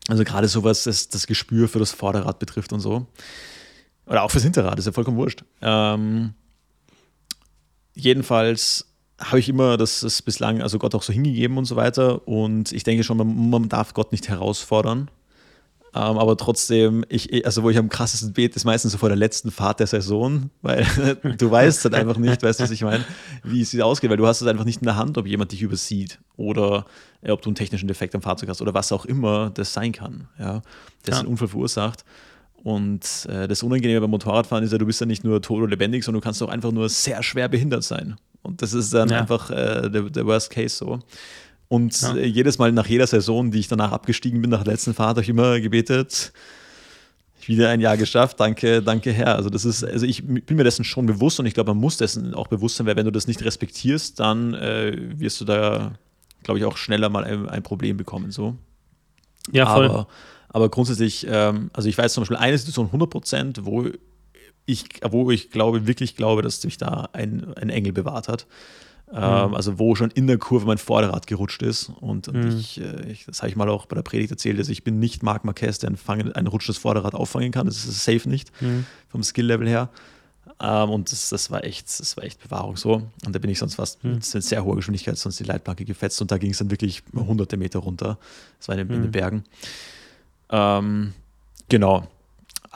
also 0.09 0.25
gerade 0.25 0.49
sowas, 0.49 0.85
das, 0.85 1.09
das 1.09 1.27
Gespür 1.27 1.69
für 1.69 1.81
das 1.81 1.93
Vorderrad 1.93 2.39
betrifft 2.39 2.73
und 2.73 2.81
so. 2.81 3.07
Oder 4.07 4.23
auch 4.23 4.31
fürs 4.31 4.45
Hinterrad, 4.45 4.79
ist 4.79 4.87
ja 4.87 4.93
vollkommen 4.93 5.19
wurscht. 5.19 5.45
Ähm, 5.61 6.33
jedenfalls 7.95 8.87
habe 9.19 9.39
ich 9.39 9.49
immer 9.49 9.77
das, 9.77 10.01
das 10.01 10.21
bislang, 10.23 10.63
also 10.63 10.79
Gott 10.79 10.95
auch 10.95 11.03
so 11.03 11.13
hingegeben 11.13 11.57
und 11.59 11.65
so 11.65 11.77
weiter. 11.77 12.27
Und 12.29 12.73
ich 12.73 12.85
denke 12.85 13.05
schon, 13.05 13.17
man, 13.17 13.51
man 13.51 13.69
darf 13.69 13.95
Gott 13.95 14.13
nicht 14.13 14.29
herausfordern. 14.29 15.11
Ähm, 15.95 16.19
aber 16.19 16.37
trotzdem, 16.37 17.07
ich, 17.09 17.47
also 17.47 17.63
wo 17.63 17.71
ich 17.71 17.79
am 17.79 17.89
krassesten 17.89 18.35
bete, 18.35 18.57
ist 18.57 18.67
meistens 18.67 18.93
so 18.93 18.99
vor 18.99 19.09
der 19.09 19.17
letzten 19.17 19.51
Fahrt 19.51 19.81
der 19.81 19.87
Saison, 19.87 20.51
weil 20.61 20.87
du 21.39 21.51
weißt 21.51 21.85
halt 21.85 21.95
einfach 21.95 22.19
nicht, 22.19 22.43
weißt 22.43 22.61
du, 22.61 22.65
was 22.65 22.71
ich 22.71 22.83
meine, 22.83 23.03
wie 23.43 23.63
es 23.63 23.81
ausgeht, 23.81 24.11
weil 24.11 24.19
du 24.19 24.27
hast 24.27 24.43
es 24.43 24.47
einfach 24.47 24.67
nicht 24.67 24.83
in 24.83 24.85
der 24.85 24.97
Hand, 24.97 25.17
ob 25.17 25.27
jemand 25.27 25.53
dich 25.53 25.63
übersieht 25.63 26.19
oder 26.37 26.85
äh, 27.23 27.31
ob 27.31 27.41
du 27.41 27.49
einen 27.49 27.55
technischen 27.55 27.89
Defekt 27.89 28.15
am 28.15 28.21
Fahrzeug 28.21 28.51
hast 28.51 28.61
oder 28.61 28.75
was 28.75 28.93
auch 28.93 29.07
immer 29.07 29.49
das 29.49 29.73
sein 29.73 29.93
kann, 29.93 30.29
ja, 30.39 30.61
das 31.05 31.15
Ja. 31.15 31.21
einen 31.21 31.29
Unfall 31.29 31.49
verursacht. 31.49 32.05
Und 32.63 33.27
äh, 33.31 33.47
das 33.49 33.63
Unangenehme 33.63 34.01
beim 34.01 34.11
Motorradfahren 34.11 34.65
ist 34.65 34.73
ja, 34.73 34.79
du 34.79 34.87
bist 34.87 35.01
ja 35.01 35.07
nicht 35.07 35.25
nur 35.25 35.41
tot 35.41 35.59
oder 35.61 35.69
lebendig, 35.69 36.05
sondern 36.05 36.21
du 36.21 36.25
kannst 36.25 36.43
auch 36.43 36.49
einfach 36.49 36.73
nur 36.73 36.89
sehr 36.89 37.23
schwer 37.23 37.49
behindert 37.49 37.85
sein. 37.85 38.17
Und 38.47 38.63
das 38.63 38.73
ist 38.73 38.95
dann 38.95 39.09
Ja. 39.11 39.21
einfach 39.21 39.51
äh, 39.51 39.91
der, 39.91 40.03
der 40.11 40.27
Worst 40.27 40.51
Case 40.51 40.77
so. 40.77 40.99
Und 41.69 42.01
Ja. 42.01 42.15
äh, 42.17 42.27
jedes 42.27 42.59
Mal 42.59 42.73
nach 42.73 42.87
jeder 42.87 43.07
Saison, 43.07 43.51
die 43.51 43.59
ich 43.59 43.69
danach 43.69 43.93
abgestiegen 43.93 44.41
bin, 44.41 44.51
nach 44.51 44.63
der 44.65 44.73
letzten 44.75 44.95
Fahrt, 44.95 45.11
habe 45.11 45.23
ich 45.23 45.29
immer 45.29 45.61
gebetet, 45.61 46.33
wieder 47.47 47.69
ein 47.69 47.81
Jahr 47.81 47.97
geschafft, 47.97 48.41
danke, 48.41 48.83
danke 48.83 49.13
Herr. 49.13 49.37
Also 49.37 49.51
das 49.51 49.65
ist, 49.65 49.85
also 49.85 50.05
ich 50.05 50.25
bin 50.27 50.57
mir 50.57 50.65
dessen 50.65 50.85
schon 50.85 51.07
bewusst 51.07 51.39
und 51.39 51.47
ich 51.47 51.55
glaube, 51.55 51.71
man 51.73 51.81
muss 51.81 51.97
dessen 51.97 52.35
auch 52.35 52.49
bewusst 52.49 52.77
sein, 52.77 52.87
weil 52.87 52.97
wenn 52.97 53.05
du 53.05 53.13
das 53.13 53.29
nicht 53.29 53.45
respektierst, 53.45 54.19
dann 54.19 54.55
äh, 54.55 54.97
wirst 55.21 55.41
du 55.41 55.45
da, 55.45 55.93
glaube 56.43 56.59
ich, 56.59 56.65
auch 56.65 56.77
schneller 56.77 57.09
mal 57.09 57.23
ein, 57.25 57.49
ein 57.49 57.63
Problem 57.63 57.97
bekommen. 57.97 58.33
So. 58.33 58.57
Ja, 59.53 59.73
voll. 59.73 59.87
Aber, 59.87 60.09
aber 60.49 60.69
grundsätzlich, 60.71 61.25
ähm, 61.31 61.71
also 61.73 61.89
ich 61.89 61.97
weiß 61.97 62.15
zum 62.15 62.23
Beispiel 62.23 62.37
eine 62.37 62.59
Situation 62.59 62.87
100 62.87 63.11
Prozent, 63.11 63.61
wo 63.65 63.87
ich, 64.67 64.85
wo 65.11 65.31
ich 65.31 65.51
glaube, 65.51 65.87
wirklich 65.87 66.17
glaube, 66.17 66.43
dass 66.43 66.61
sich 66.61 66.77
da 66.77 67.09
ein, 67.13 67.55
ein 67.55 67.71
Engel 67.71 67.93
bewahrt 67.93 68.29
hat. 68.29 68.47
Ähm, 69.13 69.55
also 69.55 69.79
wo 69.79 69.95
schon 69.95 70.11
in 70.11 70.27
der 70.27 70.37
Kurve 70.39 70.67
mein 70.67 70.79
Vorderrad 70.79 71.29
gerutscht 71.29 71.63
ist. 71.63 71.91
Und, 72.01 72.27
und 72.27 72.37
Mhm. 72.45 72.59
ich, 72.59 72.81
äh, 72.81 73.09
ich, 73.09 73.25
das 73.27 73.39
habe 73.41 73.49
ich 73.51 73.55
mal 73.57 73.69
auch 73.69 73.87
bei 73.87 73.95
der 73.95 74.03
Predigt 74.03 74.33
erzählt, 74.33 74.59
dass 74.59 74.69
ich 74.69 74.83
bin 74.83 74.99
nicht 74.99 75.23
Marc 75.23 75.45
Marquez, 75.45 75.79
der 75.79 75.91
ein, 75.91 75.97
fangen, 75.97 76.33
ein 76.33 76.49
rutschendes 76.49 76.79
Vorderrad 76.79 77.15
auffangen 77.15 77.53
kann. 77.53 77.67
Das 77.67 77.77
ist 77.85 78.05
safe 78.05 78.29
nicht, 78.29 78.51
Mhm. 78.61 78.85
vom 79.09 79.23
Skill-Level 79.23 79.69
her. 79.69 79.91
Ähm, 80.61 80.91
und 80.91 81.13
das, 81.13 81.29
das 81.29 81.53
war 81.53 81.63
echt, 81.63 81.87
das 82.01 82.17
war 82.17 82.25
echt 82.25 82.43
Bewahrung 82.43 82.77
so. 82.77 82.95
Und 83.25 83.33
da 83.33 83.39
bin 83.39 83.49
ich 83.51 83.61
sonst 83.61 83.77
fast 83.77 84.03
Mhm. 84.03 84.15
mit 84.15 84.25
sehr 84.25 84.65
hoher 84.65 84.75
Geschwindigkeit 84.75 85.17
sonst 85.17 85.39
die 85.39 85.45
Leitplanke 85.45 85.85
gefetzt 85.85 86.21
und 86.21 86.33
da 86.33 86.39
ging 86.39 86.51
es 86.51 86.59
dann 86.59 86.73
wirklich 86.73 87.05
hunderte 87.15 87.57
Meter 87.57 87.79
runter. 87.79 88.19
Das 88.59 88.67
war 88.67 88.77
in, 88.77 88.89
den- 88.89 88.97
in 88.97 89.03
den 89.03 89.09
Mhm. 89.11 89.13
Bergen. 89.13 89.45
Ähm, 90.51 91.13
genau. 91.69 92.07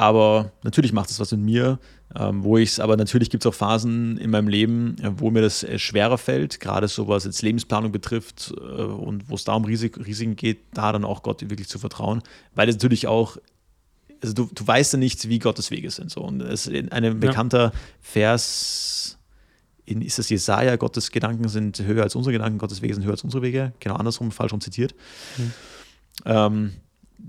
Aber 0.01 0.53
natürlich 0.63 0.95
macht 0.95 1.11
es 1.11 1.21
was 1.21 1.31
mit 1.33 1.43
mir, 1.43 1.79
ähm, 2.17 2.43
wo 2.43 2.57
ich 2.57 2.71
es, 2.71 2.81
aber 2.81 2.97
natürlich 2.97 3.29
gibt 3.29 3.45
es 3.45 3.47
auch 3.47 3.55
Phasen 3.55 4.17
in 4.17 4.31
meinem 4.31 4.49
Leben, 4.49 4.97
äh, 5.03 5.11
wo 5.17 5.31
mir 5.31 5.43
das 5.43 5.63
äh, 5.63 5.79
schwerer 5.79 6.17
fällt, 6.17 6.59
gerade 6.59 6.89
so 6.89 7.07
was 7.07 7.25
jetzt 7.25 7.43
Lebensplanung 7.43 7.93
betrifft 7.93 8.51
äh, 8.57 8.63
und 8.63 9.29
wo 9.29 9.35
es 9.35 9.45
da 9.45 9.53
um 9.53 9.67
Risik 9.67 9.99
Risiken 9.99 10.37
geht, 10.37 10.61
da 10.73 10.93
dann 10.93 11.05
auch 11.05 11.23
Gott 11.23 11.43
wirklich 11.43 11.69
zu 11.69 11.79
vertrauen, 11.79 12.23
weil 12.55 12.71
es 12.71 12.77
natürlich 12.77 13.09
auch, 13.09 13.37
also 14.23 14.33
du, 14.33 14.49
du 14.55 14.67
weißt 14.67 14.95
ja 14.95 14.99
nicht, 14.99 15.29
wie 15.29 15.39
Gottes 15.39 15.71
Wege 15.71 15.91
sind. 15.91 16.11
So. 16.11 16.23
Und 16.23 16.41
es 16.41 16.67
ist 16.67 16.93
ein 16.93 17.21
bekannter 17.21 17.71
Vers, 18.01 19.19
in, 19.85 20.01
ist 20.01 20.19
es 20.19 20.31
Jesaja, 20.31 20.77
Gottes 20.77 21.11
Gedanken 21.11 21.47
sind 21.51 21.79
höher 21.79 22.05
als 22.05 22.15
unsere 22.17 22.33
Gedanken, 22.33 22.57
Gottes 22.57 22.81
Wege 22.81 22.95
sind 22.95 23.05
höher 23.05 23.13
als 23.13 23.25
unsere 23.25 23.43
Wege, 23.43 23.75
genau 23.81 23.97
andersrum, 23.97 24.31
falsch 24.31 24.55
rum 24.55 24.63
zitiert. 24.63 24.95
Mhm. 25.37 25.53
Ähm, 26.25 26.73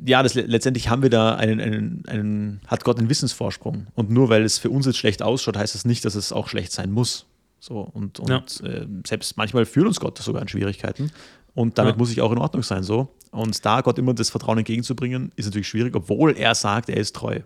ja, 0.06 0.24
das, 0.24 0.34
letztendlich 0.36 0.89
haben 0.89 1.04
wir 1.04 1.10
da 1.10 1.36
einen, 1.36 1.60
einen, 1.60 2.04
einen, 2.08 2.62
hat 2.68 2.84
Gott 2.84 2.98
einen 3.00 3.10
Wissensvorsprung. 3.10 3.88
Und 3.96 4.10
nur 4.10 4.30
weil 4.30 4.44
es 4.44 4.58
für 4.58 4.70
uns 4.70 4.86
jetzt 4.86 4.98
schlecht 4.98 5.22
ausschaut, 5.22 5.58
heißt 5.58 5.76
das 5.76 5.86
nicht, 5.86 6.06
dass 6.06 6.16
es 6.16 6.32
auch 6.34 6.48
schlecht 6.50 6.72
sein 6.72 6.92
muss. 6.92 7.26
So, 7.60 7.80
und 7.80 8.20
und 8.20 8.30
Ja. 8.30 8.44
äh, 8.68 8.88
selbst 9.06 9.38
manchmal 9.38 9.66
führt 9.66 9.86
uns 9.88 10.00
Gott 10.00 10.18
sogar 10.18 10.42
in 10.42 10.48
Schwierigkeiten. 10.48 11.12
Und 11.54 11.78
damit 11.78 11.96
Ja. 11.96 11.98
muss 11.98 12.12
ich 12.12 12.22
auch 12.22 12.32
in 12.32 12.38
Ordnung 12.39 12.64
sein. 12.64 12.82
So. 12.84 13.14
Und 13.32 13.64
da 13.66 13.82
Gott 13.82 14.00
immer 14.00 14.14
das 14.14 14.30
Vertrauen 14.30 14.58
entgegenzubringen, 14.58 15.32
ist 15.36 15.46
natürlich 15.46 15.68
schwierig, 15.68 15.96
obwohl 15.96 16.36
er 16.38 16.56
sagt, 16.56 16.89
er 16.89 16.98
ist 16.98 17.16
treu. 17.16 17.42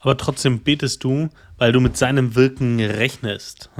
Aber 0.00 0.16
trotzdem 0.18 0.60
betest 0.60 1.02
du, 1.04 1.28
weil 1.56 1.72
du 1.72 1.80
mit 1.80 1.96
seinem 1.96 2.34
Wirken 2.34 2.78
rechnest. 2.80 3.70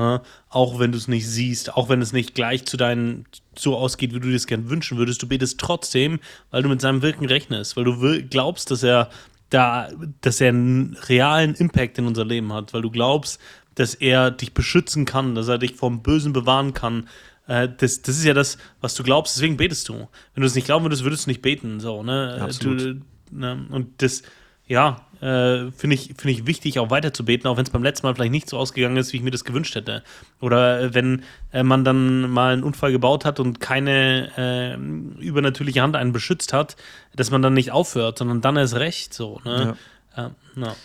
Auch 0.48 0.78
wenn 0.78 0.92
du 0.92 0.96
es 0.98 1.06
nicht 1.08 1.28
siehst, 1.28 1.74
auch 1.74 1.88
wenn 1.90 2.00
es 2.00 2.12
nicht 2.14 2.34
gleich 2.34 2.64
zu 2.64 2.76
deinen 2.78 3.26
so 3.58 3.76
ausgeht, 3.76 4.14
wie 4.14 4.20
du 4.20 4.28
dir 4.28 4.36
es 4.36 4.46
gern 4.46 4.68
wünschen 4.68 4.98
würdest. 4.98 5.22
Du 5.22 5.28
betest 5.28 5.58
trotzdem, 5.58 6.20
weil 6.50 6.62
du 6.62 6.68
mit 6.68 6.80
seinem 6.80 7.02
Wirken 7.02 7.26
rechnest, 7.26 7.76
weil 7.76 7.84
du 7.84 8.22
glaubst, 8.28 8.70
dass 8.70 8.82
er 8.82 9.10
da, 9.50 9.88
dass 10.20 10.40
er 10.40 10.48
einen 10.48 10.96
realen 11.08 11.54
Impact 11.54 11.98
in 11.98 12.06
unser 12.06 12.24
Leben 12.24 12.52
hat, 12.52 12.74
weil 12.74 12.82
du 12.82 12.90
glaubst, 12.90 13.40
dass 13.74 13.94
er 13.94 14.30
dich 14.30 14.54
beschützen 14.54 15.04
kann, 15.04 15.34
dass 15.34 15.48
er 15.48 15.58
dich 15.58 15.74
vom 15.74 16.02
Bösen 16.02 16.32
bewahren 16.32 16.74
kann. 16.74 17.08
Äh, 17.46 17.68
Das, 17.68 18.02
das 18.02 18.16
ist 18.16 18.24
ja 18.24 18.34
das, 18.34 18.58
was 18.80 18.94
du 18.94 19.02
glaubst, 19.02 19.36
deswegen 19.36 19.56
betest 19.56 19.88
du. 19.88 20.08
Wenn 20.34 20.40
du 20.40 20.46
es 20.46 20.54
nicht 20.54 20.64
glauben 20.64 20.84
würdest, 20.84 21.04
würdest 21.04 21.26
du 21.26 21.30
nicht 21.30 21.42
beten. 21.42 21.80
So, 21.80 22.02
ne? 22.02 22.38
Absolut. 22.40 22.80
Du, 22.80 23.00
ne? 23.30 23.66
Und 23.70 24.02
das, 24.02 24.22
ja, 24.66 25.03
äh, 25.24 25.72
finde 25.72 25.94
ich, 25.94 26.14
finde 26.18 26.30
ich 26.32 26.46
wichtig, 26.46 26.78
auch 26.78 26.90
weiter 26.90 27.14
zu 27.14 27.24
beten, 27.24 27.48
auch 27.48 27.56
wenn 27.56 27.64
es 27.64 27.70
beim 27.70 27.82
letzten 27.82 28.06
Mal 28.06 28.14
vielleicht 28.14 28.32
nicht 28.32 28.48
so 28.48 28.58
ausgegangen 28.58 28.98
ist, 28.98 29.12
wie 29.12 29.16
ich 29.16 29.22
mir 29.22 29.30
das 29.30 29.44
gewünscht 29.44 29.74
hätte. 29.74 30.02
Oder 30.40 30.80
äh, 30.80 30.94
wenn 30.94 31.22
äh, 31.50 31.62
man 31.62 31.82
dann 31.82 32.30
mal 32.30 32.52
einen 32.52 32.62
Unfall 32.62 32.92
gebaut 32.92 33.24
hat 33.24 33.40
und 33.40 33.58
keine 33.58 34.30
äh, 34.36 35.22
übernatürliche 35.22 35.80
Hand 35.80 35.96
einen 35.96 36.12
beschützt 36.12 36.52
hat, 36.52 36.76
dass 37.16 37.30
man 37.30 37.40
dann 37.40 37.54
nicht 37.54 37.72
aufhört, 37.72 38.18
sondern 38.18 38.42
dann 38.42 38.56
erst 38.56 38.74
recht. 38.74 39.14
So, 39.14 39.40
ne? 39.44 39.76
Ja. 40.14 40.30
ja. 40.56 40.76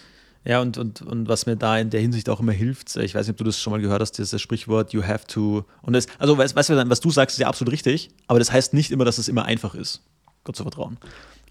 Ja, 0.45 0.61
und, 0.61 0.77
und, 0.77 1.01
und 1.01 1.27
was 1.27 1.45
mir 1.45 1.57
da 1.57 1.77
in 1.77 1.89
der 1.89 1.99
Hinsicht 1.99 2.29
auch 2.29 2.39
immer 2.39 2.53
hilft, 2.53 2.95
ich 2.95 3.13
weiß 3.13 3.27
nicht, 3.27 3.33
ob 3.33 3.37
du 3.37 3.43
das 3.43 3.59
schon 3.59 3.71
mal 3.71 3.81
gehört 3.81 4.01
hast, 4.01 4.13
dieses 4.13 4.41
Sprichwort, 4.41 4.93
you 4.93 5.03
have 5.03 5.27
to. 5.27 5.65
Und 5.81 5.93
das, 5.93 6.07
also, 6.17 6.37
weißt, 6.37 6.55
weißt 6.55 6.69
du, 6.69 6.89
was 6.89 7.01
du 7.01 7.11
sagst, 7.11 7.35
ist 7.35 7.41
ja 7.41 7.47
absolut 7.47 7.73
richtig, 7.73 8.09
aber 8.27 8.39
das 8.39 8.51
heißt 8.51 8.73
nicht 8.73 8.89
immer, 8.89 9.03
dass 9.03 9.17
es 9.17 9.27
immer 9.27 9.43
einfach 9.43 9.75
ist, 9.75 10.01
Gott 10.45 10.55
zu 10.55 10.63
vertrauen. 10.63 10.97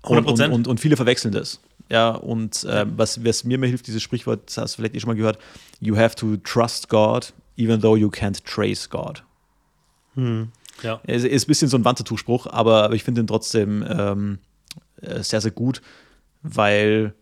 Und, 0.02 0.26
und, 0.26 0.40
100%. 0.40 0.48
und, 0.48 0.68
und 0.68 0.80
viele 0.80 0.96
verwechseln 0.96 1.32
das. 1.32 1.60
Ja, 1.90 2.10
und 2.10 2.66
ähm, 2.68 2.92
was, 2.96 3.24
was 3.24 3.44
mir 3.44 3.54
immer 3.54 3.66
hilft, 3.66 3.86
dieses 3.86 4.02
Sprichwort, 4.02 4.42
das 4.46 4.58
hast 4.58 4.74
du 4.74 4.76
vielleicht 4.76 4.94
eh 4.94 5.00
schon 5.00 5.08
mal 5.08 5.16
gehört, 5.16 5.38
you 5.80 5.96
have 5.96 6.14
to 6.16 6.36
trust 6.38 6.88
God, 6.88 7.32
even 7.56 7.80
though 7.80 7.96
you 7.96 8.08
can't 8.08 8.44
trace 8.44 8.88
God. 8.88 9.24
Hm. 10.14 10.52
Ja. 10.82 11.00
Es 11.04 11.24
ist 11.24 11.44
ein 11.44 11.48
bisschen 11.48 11.68
so 11.68 11.78
ein 11.78 11.84
Wandtattoo-Spruch, 11.84 12.46
aber, 12.46 12.84
aber 12.84 12.94
ich 12.94 13.04
finde 13.04 13.22
ihn 13.22 13.26
trotzdem 13.26 13.84
ähm, 13.88 14.38
äh, 15.00 15.22
sehr, 15.22 15.40
sehr 15.40 15.50
gut, 15.50 15.80
weil 16.42 17.14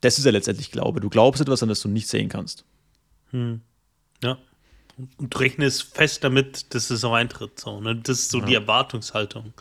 das 0.00 0.18
ist 0.18 0.24
ja 0.24 0.30
letztendlich 0.30 0.70
Glaube. 0.70 1.00
Du 1.00 1.08
glaubst 1.08 1.40
etwas, 1.40 1.62
an 1.62 1.68
das 1.68 1.80
du 1.80 1.88
nicht 1.88 2.08
sehen 2.08 2.28
kannst. 2.28 2.64
Hm. 3.30 3.60
Ja. 4.22 4.38
Und 5.16 5.34
du 5.34 5.38
rechnest 5.38 5.94
fest 5.94 6.24
damit, 6.24 6.74
dass 6.74 6.90
es 6.90 7.04
auch 7.04 7.14
eintritt. 7.14 7.58
So, 7.58 7.80
ne? 7.80 7.96
Das 7.96 8.18
ist 8.18 8.30
so 8.30 8.40
die 8.40 8.54
Erwartungshaltung. 8.54 9.54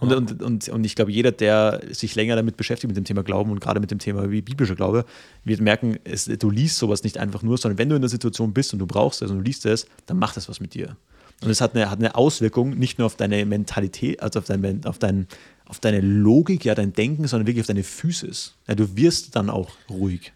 Und, 0.00 0.12
und, 0.12 0.42
und, 0.42 0.68
und 0.68 0.84
ich 0.84 0.96
glaube, 0.96 1.12
jeder, 1.12 1.32
der 1.32 1.80
sich 1.90 2.14
länger 2.14 2.36
damit 2.36 2.56
beschäftigt, 2.56 2.88
mit 2.88 2.96
dem 2.96 3.04
Thema 3.04 3.22
Glauben 3.22 3.50
und 3.50 3.60
gerade 3.60 3.80
mit 3.80 3.90
dem 3.90 3.98
Thema 3.98 4.30
wie 4.30 4.42
biblischer 4.42 4.74
Glaube, 4.74 5.04
wird 5.44 5.60
merken, 5.60 5.98
es, 6.04 6.24
du 6.24 6.50
liest 6.50 6.76
sowas 6.76 7.04
nicht 7.04 7.18
einfach 7.18 7.42
nur, 7.42 7.58
sondern 7.58 7.78
wenn 7.78 7.88
du 7.88 7.96
in 7.96 8.02
der 8.02 8.08
Situation 8.08 8.52
bist 8.52 8.72
und 8.72 8.78
du 8.78 8.86
brauchst 8.86 9.22
es 9.22 9.30
und 9.30 9.38
du 9.38 9.42
liest 9.42 9.66
es, 9.66 9.86
dann 10.06 10.18
macht 10.18 10.36
das 10.36 10.48
was 10.48 10.60
mit 10.60 10.74
dir. 10.74 10.96
Und 11.42 11.50
es 11.50 11.60
hat 11.60 11.74
eine, 11.74 11.90
hat 11.90 11.98
eine 11.98 12.14
Auswirkung 12.16 12.78
nicht 12.78 12.98
nur 12.98 13.06
auf 13.06 13.16
deine 13.16 13.46
Mentalität, 13.46 14.22
also 14.22 14.40
auf, 14.40 14.46
dein, 14.46 14.84
auf, 14.84 14.98
dein, 14.98 15.26
auf 15.66 15.80
deine 15.80 16.00
Logik, 16.00 16.64
ja, 16.64 16.74
dein 16.74 16.92
Denken, 16.92 17.26
sondern 17.26 17.46
wirklich 17.46 17.62
auf 17.62 17.68
deine 17.68 17.84
Physis. 17.84 18.54
Ja, 18.68 18.74
du 18.74 18.96
wirst 18.96 19.36
dann 19.36 19.48
auch 19.48 19.70
ruhig. 19.88 20.32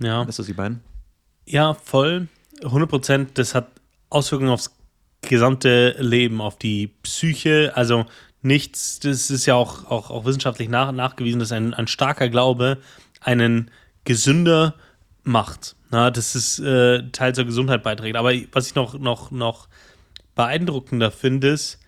Ja. 0.00 0.26
Weißt 0.26 0.38
du, 0.38 0.42
was 0.42 0.48
ich 0.48 0.56
meine? 0.56 0.80
Ja, 1.46 1.74
voll. 1.74 2.28
100 2.62 2.88
Prozent. 2.88 3.30
Das 3.34 3.54
hat 3.54 3.68
Auswirkungen 4.10 4.50
aufs 4.50 4.72
gesamte 5.22 5.96
Leben, 5.98 6.40
auf 6.40 6.58
die 6.58 6.88
Psyche. 7.02 7.72
Also 7.74 8.06
nichts, 8.46 9.00
das 9.00 9.30
ist 9.30 9.46
ja 9.46 9.54
auch, 9.54 9.90
auch, 9.90 10.10
auch 10.10 10.24
wissenschaftlich 10.24 10.68
nach, 10.68 10.92
nachgewiesen, 10.92 11.40
dass 11.40 11.52
ein, 11.52 11.74
ein 11.74 11.86
starker 11.86 12.28
Glaube 12.28 12.78
einen 13.20 13.70
gesünder 14.04 14.74
macht. 15.22 15.76
Na, 15.90 16.10
das 16.10 16.34
ist 16.34 16.58
äh, 16.60 17.10
Teil 17.10 17.34
zur 17.34 17.44
Gesundheit 17.44 17.82
beiträgt. 17.82 18.16
Aber 18.16 18.32
was 18.52 18.68
ich 18.68 18.74
noch, 18.74 18.98
noch, 18.98 19.30
noch 19.30 19.68
beeindruckender 20.34 21.10
finde, 21.10 21.48
ist, 21.48 21.78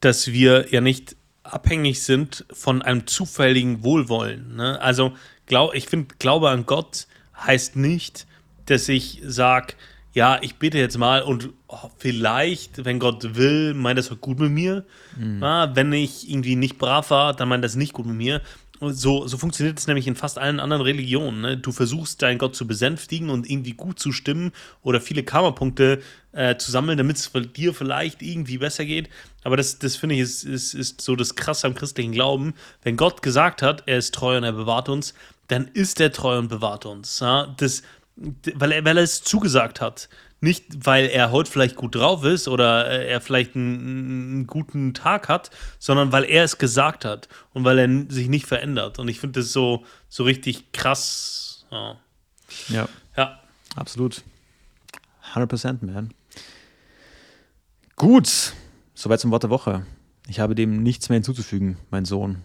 dass 0.00 0.28
wir 0.28 0.70
ja 0.70 0.80
nicht 0.80 1.16
abhängig 1.42 2.02
sind 2.02 2.44
von 2.52 2.82
einem 2.82 3.06
zufälligen 3.06 3.82
Wohlwollen. 3.82 4.56
Ne? 4.56 4.80
Also 4.80 5.14
glaub, 5.46 5.74
ich 5.74 5.86
finde, 5.86 6.14
Glaube 6.18 6.50
an 6.50 6.66
Gott 6.66 7.06
heißt 7.36 7.76
nicht, 7.76 8.26
dass 8.66 8.88
ich 8.88 9.22
sage, 9.24 9.74
ja, 10.18 10.38
ich 10.42 10.56
bete 10.56 10.78
jetzt 10.78 10.98
mal 10.98 11.22
und 11.22 11.50
oh, 11.68 11.90
vielleicht, 11.96 12.84
wenn 12.84 12.98
Gott 12.98 13.36
will, 13.36 13.72
meint 13.72 14.00
das 14.00 14.10
gut 14.20 14.40
mit 14.40 14.50
mir. 14.50 14.84
Mhm. 15.16 15.40
Ja, 15.40 15.76
wenn 15.76 15.92
ich 15.92 16.28
irgendwie 16.28 16.56
nicht 16.56 16.76
brav 16.76 17.10
war, 17.10 17.34
dann 17.34 17.48
meint 17.48 17.62
das 17.62 17.76
nicht 17.76 17.92
gut 17.92 18.04
mit 18.04 18.16
mir. 18.16 18.42
So, 18.80 19.28
so 19.28 19.38
funktioniert 19.38 19.78
es 19.78 19.86
nämlich 19.86 20.08
in 20.08 20.16
fast 20.16 20.36
allen 20.36 20.58
anderen 20.58 20.82
Religionen. 20.82 21.40
Ne? 21.40 21.56
Du 21.56 21.70
versuchst, 21.70 22.20
deinen 22.20 22.38
Gott 22.38 22.56
zu 22.56 22.66
besänftigen 22.66 23.30
und 23.30 23.48
irgendwie 23.48 23.74
gut 23.74 24.00
zu 24.00 24.10
stimmen 24.10 24.50
oder 24.82 25.00
viele 25.00 25.22
Karma-Punkte 25.22 26.02
äh, 26.32 26.56
zu 26.56 26.72
sammeln, 26.72 26.98
damit 26.98 27.16
es 27.16 27.30
dir 27.54 27.72
vielleicht 27.72 28.20
irgendwie 28.20 28.58
besser 28.58 28.84
geht. 28.84 29.10
Aber 29.44 29.56
das, 29.56 29.78
das 29.78 29.94
finde 29.94 30.16
ich, 30.16 30.22
ist, 30.22 30.42
ist, 30.42 30.74
ist 30.74 31.00
so 31.00 31.14
das 31.14 31.36
Krasse 31.36 31.68
am 31.68 31.76
christlichen 31.76 32.10
Glauben. 32.10 32.54
Wenn 32.82 32.96
Gott 32.96 33.22
gesagt 33.22 33.62
hat, 33.62 33.84
er 33.86 33.98
ist 33.98 34.16
treu 34.16 34.36
und 34.36 34.42
er 34.42 34.52
bewahrt 34.52 34.88
uns, 34.88 35.14
dann 35.46 35.68
ist 35.74 36.00
er 36.00 36.10
treu 36.10 36.38
und 36.38 36.48
bewahrt 36.48 36.86
uns. 36.86 37.20
Ja? 37.20 37.54
Das, 37.56 37.82
weil, 38.54 38.72
er, 38.72 38.84
weil 38.84 38.96
er 38.96 39.04
es 39.04 39.22
zugesagt 39.22 39.80
hat. 39.80 40.08
Nicht, 40.40 40.86
weil 40.86 41.06
er 41.06 41.32
heute 41.32 41.50
vielleicht 41.50 41.74
gut 41.74 41.96
drauf 41.96 42.24
ist 42.24 42.46
oder 42.46 42.86
er 42.86 43.20
vielleicht 43.20 43.56
einen, 43.56 44.30
einen, 44.30 44.46
guten 44.46 44.94
Tag 44.94 45.28
hat, 45.28 45.50
sondern 45.80 46.12
weil 46.12 46.24
er 46.24 46.44
es 46.44 46.58
gesagt 46.58 47.04
hat 47.04 47.28
und 47.54 47.64
weil 47.64 47.78
er 47.78 47.88
sich 48.08 48.28
nicht 48.28 48.46
verändert. 48.46 49.00
Und 49.00 49.08
ich 49.08 49.18
finde 49.18 49.40
das 49.40 49.52
so, 49.52 49.84
so 50.08 50.22
richtig 50.22 50.70
krass. 50.72 51.66
Ja. 51.72 51.96
ja. 52.68 52.88
Ja. 53.16 53.40
Absolut. 53.74 54.22
100% 55.34 55.84
man. 55.84 56.14
Gut. 57.96 58.52
Soweit 58.94 59.20
zum 59.20 59.30
Wort 59.32 59.42
der 59.42 59.50
Woche. 59.50 59.84
Ich 60.28 60.40
habe 60.40 60.54
dem 60.54 60.82
nichts 60.82 61.08
mehr 61.08 61.16
hinzuzufügen, 61.16 61.78
mein 61.90 62.04
Sohn. 62.04 62.42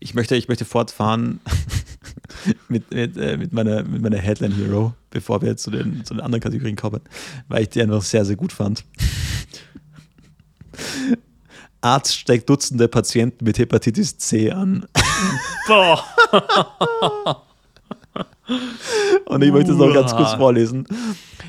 Ich 0.00 0.14
möchte, 0.14 0.34
ich 0.34 0.48
möchte 0.48 0.64
fortfahren 0.64 1.40
mit, 2.68 2.92
mit, 2.92 3.16
äh, 3.16 3.36
mit, 3.36 3.52
meiner, 3.52 3.82
mit 3.82 4.02
meiner 4.02 4.18
Headline 4.18 4.54
Hero, 4.54 4.94
bevor 5.10 5.42
wir 5.42 5.50
jetzt 5.50 5.62
zu 5.62 5.70
den, 5.70 6.04
zu 6.04 6.14
den 6.14 6.20
anderen 6.20 6.42
Kategorien 6.42 6.76
kommen, 6.76 7.00
weil 7.48 7.62
ich 7.62 7.70
die 7.70 7.82
einfach 7.82 8.02
sehr, 8.02 8.24
sehr 8.24 8.36
gut 8.36 8.52
fand. 8.52 8.84
Arzt 11.80 12.16
steckt 12.16 12.48
Dutzende 12.48 12.88
Patienten 12.88 13.44
mit 13.44 13.58
Hepatitis 13.58 14.16
C 14.16 14.50
an. 14.50 14.86
Boah. 15.66 16.02
Und 19.26 19.42
ich 19.42 19.52
möchte 19.52 19.72
es 19.72 19.78
noch 19.78 19.92
ganz 19.92 20.14
kurz 20.14 20.34
vorlesen. 20.34 20.86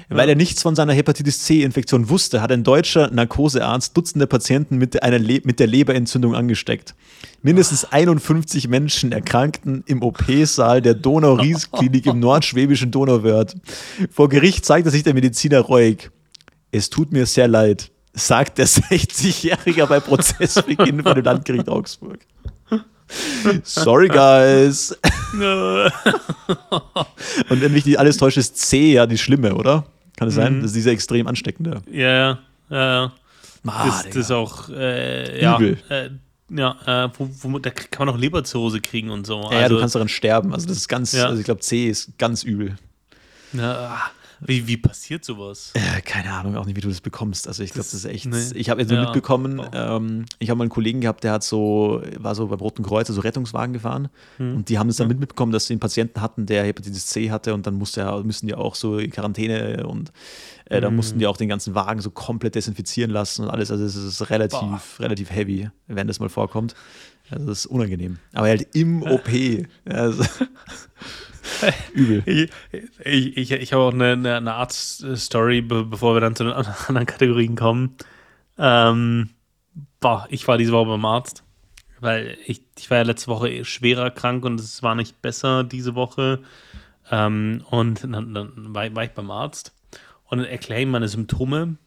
Weil 0.09 0.29
er 0.29 0.35
nichts 0.35 0.61
von 0.61 0.75
seiner 0.75 0.93
Hepatitis 0.93 1.43
C-Infektion 1.43 2.09
wusste, 2.09 2.41
hat 2.41 2.51
ein 2.51 2.63
deutscher 2.63 3.09
Narkosearzt 3.11 3.97
Dutzende 3.97 4.27
Patienten 4.27 4.77
mit, 4.77 5.01
einer 5.01 5.19
Le 5.19 5.41
mit 5.43 5.59
der 5.59 5.67
Leberentzündung 5.67 6.35
angesteckt. 6.35 6.93
Mindestens 7.41 7.85
51 7.85 8.67
Menschen 8.67 9.11
erkrankten 9.11 9.83
im 9.87 10.03
OP-Saal 10.03 10.81
der 10.81 10.93
Donau-Ries-Klinik 10.93 12.05
im 12.05 12.19
nordschwäbischen 12.21 12.91
Donauwörth. 12.91 13.55
Vor 14.11 14.29
Gericht 14.29 14.65
zeigte 14.65 14.89
sich 14.89 15.03
der 15.03 15.13
Mediziner 15.13 15.59
reuig. 15.59 16.11
Es 16.71 16.89
tut 16.89 17.11
mir 17.11 17.25
sehr 17.25 17.47
leid, 17.47 17.91
sagt 18.13 18.57
der 18.57 18.67
60-Jährige 18.67 19.87
bei 19.87 19.99
Prozessbeginn 19.99 21.03
vor 21.03 21.15
dem 21.15 21.25
Landgericht 21.25 21.69
Augsburg. 21.69 22.19
Sorry, 23.63 24.07
guys. 24.07 24.91
Und 27.49 27.61
wenn 27.61 27.71
mich 27.73 27.83
die 27.83 27.97
alles 27.97 28.17
täuscht, 28.17 28.37
ist 28.37 28.57
C 28.57 28.93
ja 28.93 29.05
die 29.05 29.17
schlimme, 29.17 29.55
oder? 29.55 29.85
Kann 30.17 30.27
es 30.29 30.35
sein? 30.35 30.57
Mhm. 30.57 30.61
Das 30.61 30.71
ist 30.71 30.75
diese 30.75 30.91
extrem 30.91 31.27
ansteckende. 31.27 31.81
Ja, 31.91 32.09
ja, 32.09 32.39
ja. 32.69 33.11
Ah, 33.67 33.85
das, 33.85 34.03
das 34.03 34.15
ist 34.15 34.31
auch, 34.31 34.69
äh, 34.69 35.41
ja. 35.41 35.57
Übel. 35.57 35.77
Äh, 35.89 36.09
ja, 36.49 36.75
äh, 36.85 37.09
wo, 37.17 37.29
wo, 37.41 37.59
da 37.59 37.71
kann 37.71 38.05
man 38.05 38.15
auch 38.15 38.19
Leberzirrhose 38.19 38.79
kriegen 38.79 39.09
und 39.09 39.25
so. 39.25 39.41
Ja, 39.41 39.47
also, 39.47 39.59
ja, 39.59 39.69
du 39.69 39.79
kannst 39.79 39.95
daran 39.95 40.09
sterben. 40.09 40.53
Also 40.53 40.67
das 40.67 40.77
ist 40.77 40.87
ganz, 40.87 41.11
ja. 41.13 41.25
also 41.25 41.39
ich 41.39 41.45
glaube, 41.45 41.61
C 41.61 41.87
ist 41.87 42.17
ganz 42.19 42.43
übel. 42.43 42.75
Ja, 43.53 44.11
wie, 44.47 44.67
wie 44.67 44.77
passiert 44.77 45.25
sowas? 45.25 45.71
Äh, 45.73 46.01
keine 46.01 46.31
Ahnung, 46.31 46.55
auch 46.55 46.65
nicht, 46.65 46.75
wie 46.75 46.81
du 46.81 46.89
das 46.89 47.01
bekommst. 47.01 47.47
Also 47.47 47.63
ich 47.63 47.71
glaube, 47.71 47.85
das 47.85 47.93
ist 47.93 48.05
echt. 48.05 48.25
Nee. 48.25 48.37
Ich 48.55 48.69
habe 48.69 48.81
jetzt 48.81 48.91
ja. 48.91 49.03
mitbekommen, 49.03 49.61
ähm, 49.73 50.25
ich 50.39 50.49
habe 50.49 50.57
mal 50.57 50.63
einen 50.63 50.69
Kollegen 50.69 51.01
gehabt, 51.01 51.23
der 51.23 51.33
hat 51.33 51.43
so, 51.43 52.01
war 52.17 52.35
so 52.35 52.47
beim 52.47 52.59
Roten 52.59 52.83
Kreuz, 52.83 53.09
also 53.09 53.21
Rettungswagen 53.21 53.73
gefahren. 53.73 54.09
Hm. 54.37 54.57
Und 54.57 54.69
die 54.69 54.77
haben 54.77 54.89
es 54.89 54.97
dann 54.97 55.09
hm. 55.09 55.19
mitbekommen, 55.19 55.51
dass 55.51 55.67
sie 55.67 55.73
einen 55.73 55.79
Patienten 55.79 56.21
hatten, 56.21 56.45
der 56.45 56.63
Hepatitis 56.63 57.07
C 57.07 57.31
hatte 57.31 57.53
und 57.53 57.65
dann 57.67 57.75
musste 57.75 58.01
er, 58.01 58.23
müssen 58.23 58.47
die 58.47 58.55
auch 58.55 58.75
so 58.75 58.97
in 58.97 59.11
Quarantäne 59.11 59.85
und 59.87 60.11
äh, 60.65 60.81
dann 60.81 60.89
hm. 60.89 60.95
mussten 60.95 61.19
die 61.19 61.27
auch 61.27 61.37
den 61.37 61.49
ganzen 61.49 61.75
Wagen 61.75 62.01
so 62.01 62.11
komplett 62.11 62.55
desinfizieren 62.55 63.11
lassen 63.11 63.45
und 63.45 63.49
alles. 63.49 63.71
Also 63.71 63.83
es 63.83 63.95
ist 63.95 64.29
relativ, 64.29 64.99
relativ 64.99 65.31
heavy, 65.31 65.69
wenn 65.87 66.07
das 66.07 66.19
mal 66.19 66.29
vorkommt. 66.29 66.75
Also 67.29 67.47
das 67.47 67.59
ist 67.59 67.65
unangenehm. 67.65 68.17
Aber 68.33 68.47
halt 68.47 68.67
im 68.75 69.01
OP. 69.03 69.29
Also 69.85 70.23
Übel. 71.93 72.23
Ich, 72.25 72.51
ich, 73.37 73.51
ich, 73.51 73.73
habe 73.73 73.83
auch 73.83 73.93
eine, 73.93 74.13
eine, 74.13 74.35
eine 74.35 74.53
Arzt-Story, 74.53 75.61
bevor 75.61 76.15
wir 76.15 76.21
dann 76.21 76.35
zu 76.35 76.43
den 76.43 76.53
anderen 76.87 77.05
Kategorien 77.05 77.55
kommen. 77.55 77.95
Ähm, 78.57 79.29
boah, 79.99 80.27
ich 80.29 80.47
war 80.47 80.57
diese 80.57 80.71
Woche 80.71 80.89
beim 80.89 81.05
Arzt, 81.05 81.43
weil 81.99 82.37
ich, 82.45 82.61
ich 82.77 82.89
war 82.89 82.97
ja 82.97 83.03
letzte 83.03 83.27
Woche 83.27 83.65
schwerer 83.65 84.11
krank 84.11 84.45
und 84.45 84.59
es 84.59 84.83
war 84.83 84.95
nicht 84.95 85.21
besser 85.21 85.63
diese 85.63 85.95
Woche. 85.95 86.41
Ähm, 87.11 87.63
und 87.69 88.03
dann, 88.03 88.33
dann 88.33 88.73
war, 88.73 88.95
war, 88.95 89.03
ich 89.03 89.11
beim 89.11 89.29
Arzt 89.29 89.73
und 90.25 90.39
dann 90.39 90.47
erkläre 90.47 90.81
ich 90.81 90.87
meine 90.87 91.07
Symptome. 91.07 91.77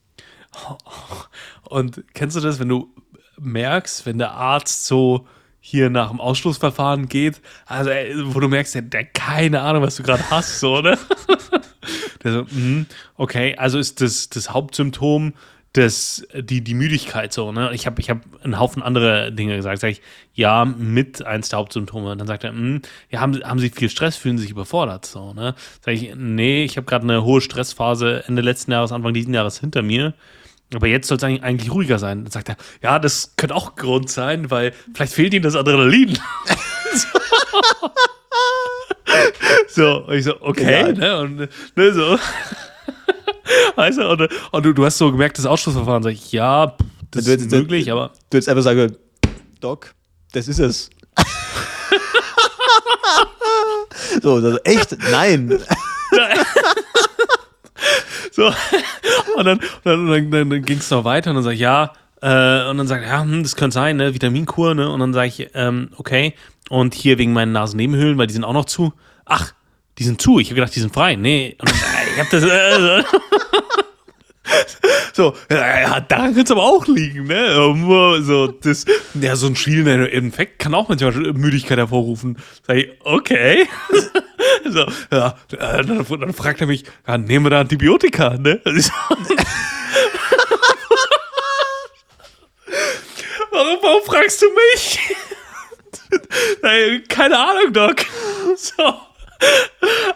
Und 1.65 2.03
kennst 2.15 2.37
du 2.37 2.41
das, 2.41 2.59
wenn 2.59 2.71
du 2.71 2.95
merkst, 3.39 4.07
wenn 4.07 4.17
der 4.17 4.33
Arzt 4.33 4.87
so 4.87 5.27
hier 5.61 5.91
nach 5.91 6.11
dem 6.11 6.21
Ausschlussverfahren 6.21 7.09
geht, 7.09 7.41
also 7.67 7.91
wo 8.35 8.41
du 8.41 8.49
merkst, 8.49 8.75
der, 8.75 8.83
der 8.83 9.05
keine 9.05 9.61
Ahnung, 9.61 9.83
was 9.83 9.97
du 9.97 10.03
gerade 10.03 10.31
hast, 10.31 10.61
so, 10.61 10.81
ne? 10.81 10.99
der 12.25 12.33
so, 12.33 12.47
mh, 12.51 12.87
okay, 13.17 13.57
also 13.57 13.79
ist 13.79 14.01
das, 14.01 14.29
das 14.29 14.51
Hauptsymptom 14.51 15.35
das, 15.75 16.27
die, 16.35 16.63
die 16.63 16.75
Müdigkeit 16.75 17.33
so, 17.33 17.53
ne? 17.53 17.71
Ich 17.75 17.87
habe 17.87 18.01
ich 18.01 18.09
hab 18.09 18.23
einen 18.43 18.59
Haufen 18.59 18.83
andere 18.83 19.31
Dinge 19.33 19.55
gesagt. 19.57 19.81
Sag 19.81 19.91
ich, 19.91 20.03
ja, 20.33 20.65
mit 20.65 21.25
eins 21.25 21.51
der 21.51 21.59
Hauptsymptome. 21.59 22.13
Und 22.13 22.19
dann 22.19 22.27
sagt 22.27 22.45
er, 22.45 22.53
mh, 22.53 22.81
ja, 23.11 23.21
haben, 23.21 23.43
haben 23.45 23.59
Sie 23.59 23.69
viel 23.69 23.91
Stress, 23.91 24.17
fühlen 24.17 24.39
Sie 24.39 24.43
sich 24.43 24.51
überfordert, 24.51 25.05
so, 25.05 25.35
ne? 25.35 25.55
Sag 25.85 25.95
ich, 25.95 26.15
nee, 26.17 26.65
ich 26.65 26.77
habe 26.77 26.87
gerade 26.87 27.05
eine 27.05 27.23
hohe 27.23 27.41
Stressphase 27.41 28.25
Ende 28.27 28.43
letzten 28.43 28.73
Jahres, 28.73 28.93
Anfang 28.93 29.13
diesen 29.13 29.35
Jahres 29.35 29.61
hinter 29.61 29.83
mir. 29.83 30.15
Aber 30.75 30.87
jetzt 30.87 31.09
soll 31.09 31.17
es 31.17 31.25
eigentlich 31.25 31.73
ruhiger 31.73 31.99
sein. 31.99 32.25
Dann 32.25 32.31
sagt 32.31 32.51
er, 32.51 32.57
ja, 32.83 32.99
das 32.99 33.33
könnte 33.37 33.55
auch 33.55 33.75
Grund 33.75 34.11
sein, 34.11 34.51
weil 34.51 34.75
vielleicht 34.95 35.15
fehlt 35.15 35.33
ihm 35.33 35.43
das 35.43 35.57
Adrenalin. 35.57 36.13
so, 39.69 40.05
und 40.05 40.15
ich 40.15 40.25
so, 40.25 40.39
okay, 40.41 40.93
ne, 40.93 41.21
und 41.21 41.49
ne, 41.77 41.95
so. 41.95 42.19
weißt 43.77 43.99
du, 43.99 44.11
und, 44.11 44.29
und 44.53 44.67
du, 44.67 44.75
du, 44.75 44.85
hast 44.85 44.99
so 44.99 45.11
gemerkt, 45.11 45.39
das 45.39 45.47
Ausschlussverfahren, 45.47 46.03
sag 46.03 46.13
ich, 46.13 46.33
ja, 46.33 46.77
das 47.11 47.25
du, 47.25 47.33
ist 47.33 47.51
möglich, 47.51 47.87
du, 47.87 47.93
aber. 47.93 48.13
Du 48.29 48.37
hättest 48.37 48.51
einfach 48.51 48.65
sagen, 48.65 48.95
Doc, 49.61 49.95
das 50.33 50.49
ist 50.49 50.59
es. 50.59 50.91
so, 54.23 54.35
also, 54.35 54.59
echt? 54.65 54.99
Nein. 55.11 55.59
So. 58.31 58.53
Und 59.37 59.45
dann, 59.45 59.61
dann, 59.85 60.31
dann, 60.31 60.51
dann, 60.51 60.63
ging 60.63 60.79
es 60.79 60.91
noch 60.91 61.05
weiter 61.05 61.31
und 61.31 61.37
dann 61.37 61.45
sag 61.45 61.53
ich, 61.53 61.61
ja, 61.61 61.93
äh, 62.21 62.69
und 62.69 62.79
dann 62.79 62.87
sagt 62.87 63.05
er, 63.05 63.11
ja, 63.11 63.23
hm, 63.23 63.43
das 63.43 63.57
könnte 63.57 63.75
sein, 63.75 63.97
ne, 63.97 64.15
Vitaminkur, 64.15 64.75
ne? 64.75 64.91
Und 64.91 65.01
dann 65.01 65.13
sage 65.13 65.29
ich, 65.29 65.51
ähm, 65.55 65.91
okay. 65.97 66.35
Und 66.69 66.95
hier 66.95 67.19
wegen 67.19 67.33
meinen 67.33 67.53
Nasennebenhöhlen, 67.53 68.19
weil 68.19 68.27
die 68.27 68.35
sind 68.35 68.45
auch 68.45 68.53
noch 68.53 68.65
zu. 68.65 68.93
Ach, 69.25 69.53
die 69.99 70.05
sind 70.05 70.21
zu. 70.21 70.39
Ich 70.39 70.49
habe 70.49 70.57
gedacht, 70.57 70.75
die 70.75 70.81
sind 70.81 70.93
frei. 70.93 71.17
Nee. 71.17 71.57
Und 71.59 71.71
dann, 71.71 71.77
äh, 71.77 72.13
ich 72.13 72.19
habe 72.19 72.29
das. 72.31 72.45
Äh, 72.45 73.05
so, 75.13 75.35
ja, 75.51 76.01
daran 76.01 76.35
könnte 76.35 76.43
es 76.43 76.51
aber 76.51 76.65
auch 76.65 76.87
liegen, 76.87 77.27
ne? 77.27 77.55
So, 78.23 78.49
das, 78.49 78.85
ja, 79.21 79.37
so 79.37 79.47
ein 79.47 79.57
schielender 79.57 80.11
Infekt 80.11 80.59
kann 80.59 80.75
auch 80.75 80.89
manchmal 80.89 81.13
Müdigkeit 81.13 81.79
hervorrufen. 81.79 82.39
Sag 82.67 82.77
ich, 82.77 82.91
okay. 83.05 83.69
so, 84.65 84.87
ja, 85.11 85.35
äh, 85.53 85.85
dann, 85.85 86.05
dann, 86.07 86.33
fragt 86.33 86.61
er 86.61 86.67
mich, 86.67 86.85
ja, 87.07 87.19
nehmen 87.19 87.47
wir 87.47 87.51
da 87.51 87.61
Antibiotika, 87.61 88.37
ne? 88.39 88.61
warum, 93.51 93.79
warum 93.83 94.03
fragst 94.05 94.43
du 94.43 94.47
mich? 94.55 94.99
Keine 97.09 97.39
Ahnung, 97.39 97.73
Doc. 97.73 98.05
So. 98.57 98.95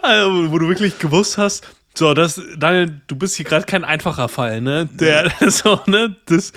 Also, 0.00 0.50
wo 0.50 0.58
du 0.58 0.68
wirklich 0.68 0.98
gewusst 0.98 1.38
hast, 1.38 1.64
so, 1.94 2.14
das, 2.14 2.40
Daniel, 2.56 3.02
du 3.06 3.16
bist 3.16 3.36
hier 3.36 3.44
gerade 3.44 3.66
kein 3.66 3.84
einfacher 3.84 4.28
Fall, 4.28 4.60
ne? 4.62 4.86
Der, 4.86 5.30
so, 5.50 5.80
ne? 5.86 6.16
Das, 6.26 6.52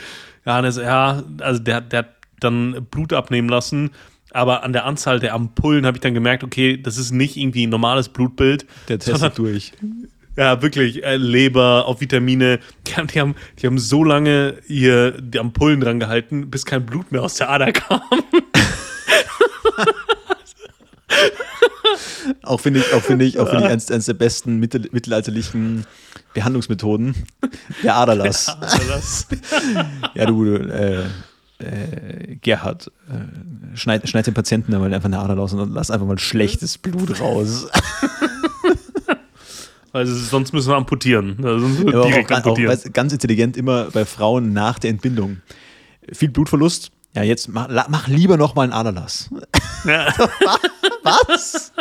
ja, 0.45 0.61
das, 0.61 0.77
ja, 0.77 1.23
also 1.41 1.59
der, 1.61 1.81
der 1.81 1.99
hat 1.99 2.09
dann 2.39 2.85
Blut 2.89 3.11
abnehmen 3.13 3.49
lassen, 3.49 3.91
aber 4.31 4.63
an 4.63 4.73
der 4.73 4.85
Anzahl 4.85 5.19
der 5.19 5.33
Ampullen 5.33 5.85
habe 5.85 5.97
ich 5.97 6.01
dann 6.01 6.13
gemerkt, 6.13 6.43
okay, 6.43 6.77
das 6.81 6.97
ist 6.97 7.11
nicht 7.11 7.37
irgendwie 7.37 7.67
ein 7.67 7.69
normales 7.69 8.09
Blutbild. 8.09 8.65
Der 8.87 8.99
testet 8.99 9.37
durch. 9.37 9.73
Ja, 10.37 10.61
wirklich, 10.61 11.01
äh, 11.05 11.15
Leber, 11.15 11.85
auf 11.85 12.01
Vitamine. 12.01 12.59
Die 12.87 12.95
haben, 12.97 13.07
die, 13.07 13.21
haben, 13.21 13.35
die 13.57 13.67
haben 13.67 13.79
so 13.79 14.03
lange 14.03 14.57
hier 14.67 15.11
die 15.11 15.39
Ampullen 15.39 15.79
dran 15.79 15.97
gehalten, 15.97 16.51
bis 16.51 16.65
kein 16.65 16.85
Blut 16.85 17.09
mehr 17.13 17.23
aus 17.23 17.35
der 17.35 17.49
Ader 17.49 17.71
kam. 17.71 18.01
auch 22.43 22.59
finde 22.59 22.81
ich, 22.81 22.93
auch 22.93 23.01
finde 23.01 23.23
ich, 23.23 23.39
auch 23.39 23.49
finde 23.49 23.65
ich 23.65 23.71
eines, 23.71 23.89
eines 23.89 24.07
der 24.07 24.13
besten 24.13 24.57
mittel, 24.57 24.89
mittelalterlichen 24.91 25.85
Behandlungsmethoden. 26.33 27.15
Der 27.83 27.95
Aderlass. 27.95 28.45
Der 28.45 28.73
Aderlass. 28.73 29.27
ja, 30.15 30.25
du, 30.25 30.53
äh, 30.55 31.03
äh, 31.59 32.35
Gerhard, 32.35 32.91
äh, 33.09 33.77
schneid, 33.77 34.07
schneid 34.09 34.27
den 34.27 34.33
Patienten 34.33 34.73
einmal 34.73 34.93
einfach 34.93 35.07
eine 35.07 35.19
Ader 35.19 35.35
raus 35.35 35.53
und 35.53 35.73
lass 35.73 35.91
einfach 35.91 36.07
mal 36.07 36.19
schlechtes 36.19 36.77
Blut 36.77 37.19
raus. 37.19 37.67
Weil 39.91 40.05
sonst 40.07 40.51
müssen 40.51 40.69
wir 40.69 40.75
amputieren. 40.75 41.37
Also 41.41 41.67
ja, 41.67 42.03
direkt 42.03 42.31
auch, 42.31 42.37
amputieren. 42.37 42.77
Auch, 42.77 42.93
ganz 42.93 43.13
intelligent 43.13 43.55
immer 43.55 43.85
bei 43.91 44.03
Frauen 44.03 44.51
nach 44.51 44.77
der 44.77 44.89
Entbindung. 44.89 45.37
Viel 46.11 46.29
Blutverlust. 46.29 46.91
Ja, 47.15 47.23
jetzt 47.23 47.47
mach, 47.47 47.69
mach 47.87 48.07
lieber 48.09 48.35
noch 48.35 48.55
mal 48.55 48.63
einen 48.63 48.73
Aderlass. 48.73 49.29
Ja. 49.85 50.13
Was? 51.03 51.71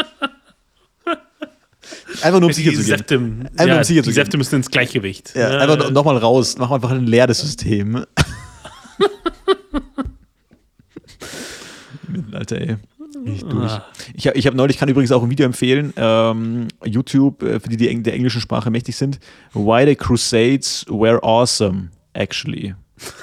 Einfach 2.22 2.38
nur 2.40 2.50
um 2.50 2.52
sicher 2.52 2.70
zu 2.70 2.76
gehen. 2.76 2.86
Septim, 2.86 3.48
einfach 3.56 3.66
ja, 3.66 3.78
um 3.78 3.84
sicher 3.84 4.02
die 4.02 4.08
zu 4.08 4.14
Säfte 4.14 4.36
müssen 4.38 4.54
ins 4.56 4.70
Gleichgewicht. 4.70 5.34
Ja. 5.34 5.58
Einfach 5.58 5.90
nochmal 5.90 6.16
raus. 6.16 6.54
Mach 6.58 6.70
einfach 6.70 6.92
ein 6.92 7.06
leeres 7.06 7.40
System. 7.40 8.04
Alter, 12.32 12.60
ey. 12.60 12.76
Ich, 13.24 13.44
durch. 13.44 13.70
Ah. 13.70 13.86
ich, 14.14 14.26
ich 14.26 14.46
habe 14.46 14.56
neulich, 14.56 14.76
kann 14.76 14.88
übrigens 14.88 15.12
auch 15.12 15.22
ein 15.22 15.30
Video 15.30 15.46
empfehlen, 15.46 15.92
ähm, 15.96 16.66
YouTube, 16.84 17.42
äh, 17.42 17.60
für 17.60 17.68
die, 17.68 17.76
die 17.76 18.02
der 18.02 18.14
englischen 18.14 18.40
Sprache 18.40 18.70
mächtig 18.70 18.96
sind. 18.96 19.20
Why 19.52 19.84
the 19.86 19.94
Crusades 19.94 20.84
were 20.88 21.22
awesome, 21.22 21.90
actually. 22.12 22.74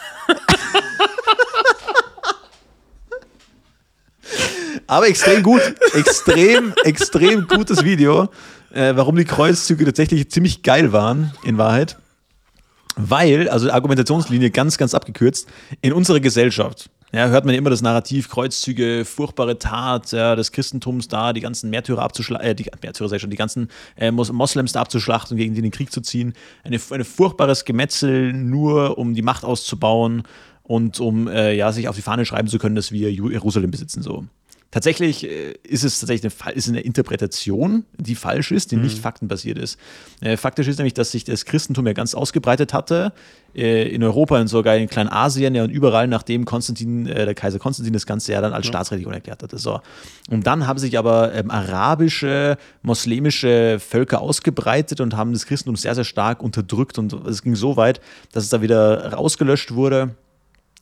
Aber 4.87 5.07
extrem 5.07 5.43
gut, 5.43 5.61
extrem, 5.93 6.73
extrem 6.83 7.47
gutes 7.47 7.83
Video, 7.83 8.29
äh, 8.73 8.95
warum 8.95 9.15
die 9.15 9.25
Kreuzzüge 9.25 9.85
tatsächlich 9.85 10.29
ziemlich 10.31 10.63
geil 10.63 10.91
waren, 10.91 11.31
in 11.43 11.57
Wahrheit. 11.57 11.97
Weil, 12.97 13.49
also 13.49 13.71
Argumentationslinie 13.71 14.51
ganz, 14.51 14.77
ganz 14.77 14.93
abgekürzt, 14.93 15.47
in 15.81 15.93
unserer 15.93 16.19
Gesellschaft 16.19 16.89
ja, 17.13 17.27
hört 17.27 17.45
man 17.45 17.55
immer 17.55 17.69
das 17.69 17.81
Narrativ, 17.81 18.29
Kreuzzüge, 18.29 19.03
furchtbare 19.03 19.59
Tat 19.59 20.13
ja, 20.13 20.35
des 20.37 20.53
Christentums 20.53 21.09
da, 21.09 21.33
die 21.33 21.41
ganzen 21.41 21.69
Märtyrer 21.69 22.01
abzuschlachten, 22.01 22.47
äh, 22.47 22.55
die 22.55 22.67
Märtyrer 22.81 23.09
sei 23.09 23.19
schon, 23.19 23.29
die 23.29 23.37
ganzen 23.37 23.67
äh, 23.97 24.11
Moslems 24.11 24.71
da 24.71 24.81
abzuschlachten 24.81 25.35
gegen 25.35 25.53
die 25.53 25.59
in 25.59 25.63
den 25.63 25.71
Krieg 25.71 25.91
zu 25.91 25.99
ziehen. 25.99 26.33
Eine, 26.63 26.79
ein 26.91 27.03
furchtbares 27.03 27.65
Gemetzel, 27.65 28.31
nur 28.31 28.97
um 28.97 29.13
die 29.13 29.23
Macht 29.23 29.43
auszubauen 29.43 30.23
und 30.63 31.01
um 31.01 31.27
äh, 31.27 31.53
ja, 31.53 31.73
sich 31.73 31.89
auf 31.89 31.97
die 31.97 32.01
Fahne 32.01 32.25
schreiben 32.25 32.47
zu 32.47 32.59
können, 32.59 32.75
dass 32.75 32.93
wir 32.93 33.11
Jerusalem 33.11 33.71
besitzen. 33.71 34.01
So. 34.01 34.25
Tatsächlich 34.71 35.25
äh, 35.25 35.53
ist 35.63 35.83
es 35.83 35.99
tatsächlich 35.99 36.31
eine, 36.45 36.53
ist 36.55 36.69
eine 36.69 36.79
Interpretation, 36.79 37.83
die 37.97 38.15
falsch 38.15 38.51
ist, 38.51 38.71
die 38.71 38.77
mhm. 38.77 38.83
nicht 38.83 38.99
faktenbasiert 38.99 39.57
ist. 39.57 39.77
Äh, 40.21 40.37
faktisch 40.37 40.67
ist 40.69 40.77
nämlich, 40.77 40.93
dass 40.93 41.11
sich 41.11 41.25
das 41.25 41.43
Christentum 41.43 41.85
ja 41.87 41.93
ganz 41.93 42.15
ausgebreitet 42.15 42.73
hatte, 42.73 43.11
äh, 43.53 43.89
in 43.89 44.01
Europa 44.01 44.39
und 44.39 44.47
sogar 44.47 44.77
in 44.77 44.87
Kleinasien 44.87 45.55
ja 45.55 45.65
und 45.65 45.71
überall, 45.71 46.07
nachdem 46.07 46.45
Konstantin, 46.45 47.03
der 47.03 47.35
Kaiser 47.35 47.59
Konstantin 47.59 47.91
das 47.91 48.05
Ganze 48.05 48.31
ja 48.31 48.39
dann 48.39 48.53
als 48.53 48.65
ja. 48.65 48.71
Staatsreligion 48.71 49.13
erklärt 49.13 49.43
hatte. 49.43 49.57
So. 49.57 49.81
Und 50.29 50.47
dann 50.47 50.65
haben 50.67 50.79
sich 50.79 50.97
aber 50.97 51.33
ähm, 51.33 51.51
arabische, 51.51 52.57
muslimische 52.81 53.77
Völker 53.79 54.21
ausgebreitet 54.21 55.01
und 55.01 55.17
haben 55.17 55.33
das 55.33 55.45
Christentum 55.45 55.75
sehr, 55.75 55.95
sehr 55.95 56.05
stark 56.05 56.41
unterdrückt 56.41 56.97
und 56.97 57.11
es 57.27 57.43
ging 57.43 57.55
so 57.55 57.75
weit, 57.75 57.99
dass 58.31 58.45
es 58.45 58.49
da 58.49 58.61
wieder 58.61 59.11
rausgelöscht 59.11 59.73
wurde 59.73 60.15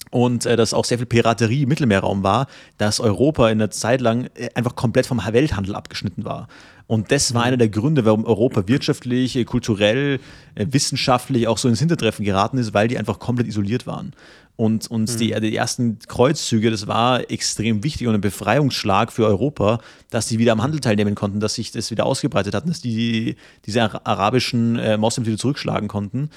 und 0.10 0.46
äh, 0.46 0.56
dass 0.56 0.74
auch 0.74 0.86
sehr 0.86 0.98
viel 0.98 1.08
Piraterie 1.08 1.64
im 1.64 1.70
Mittelmeerraum 1.70 2.24
war, 2.24 2.48
dass 2.78 3.00
Europa 3.00 3.50
in 3.50 3.60
der 3.60 3.72
Zeit 3.72 4.02
lang 4.02 4.30
äh, 4.36 4.50
einfach 4.56 4.76
komplett 4.76 5.06
vom 5.06 5.22
Welthandel 5.26 5.76
abgeschnitten 5.76 6.26
war. 6.26 6.48
Und 6.88 7.12
das 7.12 7.36
war 7.36 7.44
einer 7.44 7.58
der 7.58 7.70
Gründe, 7.70 8.04
warum 8.06 8.26
Europa 8.26 8.68
wirtschaftlich, 8.68 9.36
äh, 9.36 9.44
kulturell, 9.44 10.20
äh, 10.56 10.66
wissenschaftlich 10.72 11.48
auch 11.48 11.60
so 11.60 11.70
ins 11.70 11.80
Hintertreffen 11.80 12.26
geraten 12.26 12.58
ist, 12.58 12.74
weil 12.74 12.88
die 12.88 12.98
einfach 12.98 13.20
komplett 13.20 13.48
isoliert 13.48 13.86
waren. 13.86 14.14
Und, 14.56 14.92
und 14.92 15.14
mhm. 15.14 15.18
die, 15.18 15.40
die, 15.40 15.56
ersten 15.56 16.00
Kreuzzüge, 16.00 16.70
das 16.70 16.88
war 16.88 17.32
extrem 17.32 17.82
wichtig 17.84 18.08
und 18.08 18.16
ein 18.16 18.22
Befreiungsschlag 18.22 19.14
für 19.14 19.26
Europa, 19.26 19.80
dass 20.10 20.28
die 20.28 20.38
wieder 20.38 20.52
am 20.52 20.62
Handel 20.62 20.82
teilnehmen 20.82 21.16
konnten, 21.16 21.40
dass 21.40 21.54
sich 21.54 21.72
das 21.72 21.92
wieder 21.92 22.06
ausgebreitet 22.06 22.54
hat, 22.54 22.68
dass 22.68 22.82
die 22.82 23.38
diese 23.66 24.06
arabischen 24.06 24.78
äh, 24.78 24.98
Moslems 24.98 25.28
wieder 25.28 25.38
zurückschlagen 25.38 25.88
konnten. 25.88 26.30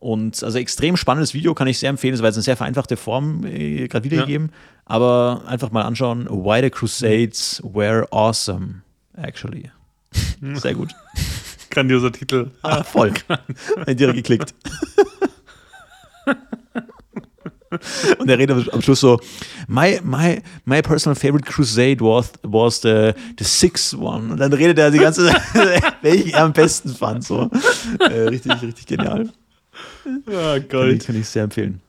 Und 0.00 0.42
also 0.42 0.58
extrem 0.58 0.96
spannendes 0.96 1.34
Video, 1.34 1.54
kann 1.54 1.68
ich 1.68 1.78
sehr 1.78 1.90
empfehlen. 1.90 2.14
Es 2.14 2.22
war 2.22 2.28
jetzt 2.28 2.36
eine 2.36 2.42
sehr 2.42 2.56
vereinfachte 2.56 2.96
Form 2.96 3.44
äh, 3.44 3.86
gerade 3.86 4.04
wiedergegeben. 4.04 4.48
Ja. 4.48 4.54
Aber 4.86 5.42
einfach 5.46 5.70
mal 5.70 5.82
anschauen. 5.82 6.26
Why 6.28 6.60
the 6.62 6.70
Crusades 6.70 7.62
were 7.62 8.08
awesome, 8.10 8.82
actually. 9.16 9.70
Sehr 10.54 10.74
gut. 10.74 10.90
Grandioser 11.70 12.10
Titel. 12.10 12.50
Ah, 12.62 12.82
voll. 12.82 13.12
Direkt 13.86 14.16
geklickt. 14.16 14.54
Und 18.18 18.28
er 18.28 18.38
redet 18.38 18.72
am 18.72 18.82
Schluss 18.82 19.00
so: 19.00 19.20
My, 19.68 20.00
my, 20.02 20.42
my 20.64 20.82
personal 20.82 21.14
favorite 21.14 21.46
crusade 21.46 22.00
was, 22.00 22.32
was 22.42 22.80
the, 22.80 23.12
the 23.38 23.44
sixth 23.44 23.94
one. 23.94 24.32
Und 24.32 24.40
dann 24.40 24.52
redet 24.52 24.78
er 24.78 24.90
die 24.90 24.98
ganze 24.98 25.28
Zeit, 25.28 25.42
welchen 26.02 26.30
er 26.30 26.44
am 26.44 26.52
besten 26.52 26.88
fand. 26.88 27.22
So. 27.22 27.48
Äh, 28.00 28.28
richtig, 28.28 28.60
richtig 28.60 28.86
genial. 28.86 29.30
Ja, 30.30 30.58
Gold. 30.58 30.70
Kann 30.70 30.90
ich, 30.90 31.06
kann 31.06 31.16
ich 31.16 31.28
sehr 31.28 31.44
empfehlen. 31.44 31.80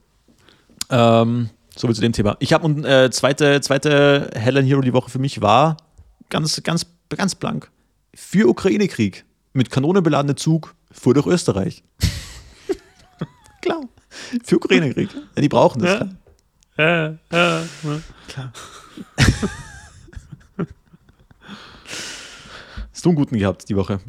Ähm, 0.89 1.49
so 1.75 1.87
viel 1.87 1.95
zu 1.95 2.01
dem 2.01 2.13
Thema. 2.13 2.35
Ich 2.39 2.53
habe 2.53 2.65
eine 2.65 3.05
äh, 3.05 3.09
zweite, 3.11 3.61
zweite 3.61 4.29
Helen 4.35 4.65
Hero 4.65 4.81
die 4.81 4.93
Woche 4.93 5.09
für 5.09 5.19
mich 5.19 5.41
war 5.41 5.77
ganz, 6.29 6.61
ganz, 6.63 6.85
ganz 7.09 7.35
blank. 7.35 7.69
Für 8.13 8.49
Ukraine-Krieg. 8.49 9.25
Mit 9.53 9.69
Kanone 9.69 10.01
beladene 10.01 10.35
Zug 10.35 10.75
fuhr 10.91 11.13
durch 11.13 11.27
Österreich. 11.27 11.83
Klar. 13.61 13.81
Für 14.43 14.55
Ukraine-Krieg. 14.57 15.09
Ja, 15.13 15.41
die 15.41 15.49
brauchen 15.49 15.81
das. 15.81 16.07
Ja, 16.77 16.87
ja. 17.07 17.17
ja. 17.31 17.63
Klar. 18.27 18.51
Hast 22.91 23.05
du 23.05 23.09
einen 23.09 23.15
guten 23.15 23.37
gehabt 23.37 23.67
die 23.69 23.75
Woche? 23.75 23.99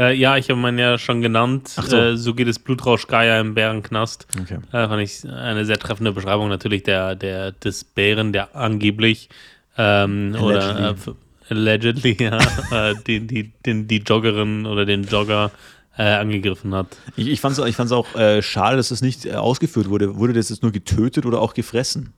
Äh, 0.00 0.14
ja, 0.14 0.38
ich 0.38 0.48
habe 0.48 0.58
meinen 0.58 0.78
ja 0.78 0.96
schon 0.96 1.20
genannt. 1.20 1.68
So. 1.68 1.94
Äh, 1.94 2.16
so. 2.16 2.32
geht 2.32 2.48
es 2.48 2.58
Blutrausch 2.58 3.06
Gaia 3.06 3.38
im 3.38 3.52
Bärenknast. 3.52 4.26
Okay. 4.40 4.58
Äh, 4.72 4.88
fand 4.88 5.02
ich 5.02 5.30
eine 5.30 5.66
sehr 5.66 5.78
treffende 5.78 6.12
Beschreibung 6.12 6.48
natürlich 6.48 6.84
der, 6.84 7.14
der, 7.14 7.52
des 7.52 7.84
Bären, 7.84 8.32
der 8.32 8.56
angeblich 8.56 9.28
ähm, 9.76 10.34
oder 10.40 10.90
äh, 10.92 11.12
allegedly 11.50 12.16
ja, 12.20 12.38
äh, 12.70 12.94
die, 13.06 13.26
die, 13.26 13.52
die, 13.66 13.86
die 13.86 13.98
Joggerin 13.98 14.64
oder 14.64 14.86
den 14.86 15.04
Jogger 15.04 15.50
äh, 15.98 16.04
angegriffen 16.04 16.74
hat. 16.74 16.96
Ich, 17.16 17.28
ich 17.28 17.40
fand 17.42 17.58
es 17.58 17.64
ich 17.66 17.76
fand's 17.76 17.92
auch 17.92 18.14
äh, 18.14 18.40
schade, 18.40 18.78
dass 18.78 18.88
das 18.88 19.02
nicht 19.02 19.26
äh, 19.26 19.34
ausgeführt 19.34 19.90
wurde. 19.90 20.16
Wurde 20.16 20.32
das 20.32 20.48
jetzt 20.48 20.62
nur 20.62 20.72
getötet 20.72 21.26
oder 21.26 21.42
auch 21.42 21.52
gefressen? 21.52 22.14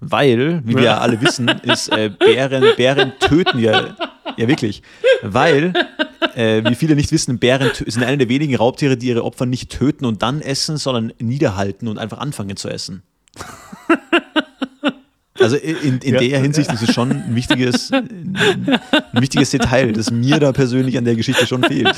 Weil, 0.00 0.62
wie 0.64 0.76
wir 0.76 0.82
ja 0.82 0.98
alle 0.98 1.20
wissen, 1.20 1.46
ist 1.62 1.92
äh, 1.92 2.10
Bären, 2.10 2.64
Bären 2.76 3.12
töten 3.20 3.60
ja, 3.60 3.94
ja 4.36 4.48
wirklich. 4.48 4.82
Weil 5.22 5.74
äh, 6.34 6.62
wie 6.68 6.74
viele 6.74 6.94
nicht 6.94 7.12
wissen, 7.12 7.38
Bären 7.38 7.70
sind 7.74 8.02
eine 8.02 8.18
der 8.18 8.28
wenigen 8.28 8.56
Raubtiere, 8.56 8.96
die 8.96 9.08
ihre 9.08 9.24
Opfer 9.24 9.46
nicht 9.46 9.70
töten 9.70 10.04
und 10.04 10.22
dann 10.22 10.40
essen, 10.40 10.76
sondern 10.76 11.12
niederhalten 11.18 11.88
und 11.88 11.98
einfach 11.98 12.18
anfangen 12.18 12.56
zu 12.56 12.68
essen. 12.68 13.02
Also 15.38 15.56
in, 15.56 15.98
in 16.00 16.14
ja. 16.14 16.20
der 16.20 16.40
Hinsicht 16.40 16.70
ist 16.70 16.82
es 16.82 16.92
schon 16.92 17.12
ein 17.12 17.34
wichtiges, 17.34 17.90
ein 17.92 18.78
wichtiges 19.12 19.50
Detail, 19.50 19.92
das 19.92 20.10
mir 20.10 20.38
da 20.38 20.52
persönlich 20.52 20.98
an 20.98 21.06
der 21.06 21.16
Geschichte 21.16 21.46
schon 21.46 21.64
fehlt. 21.64 21.96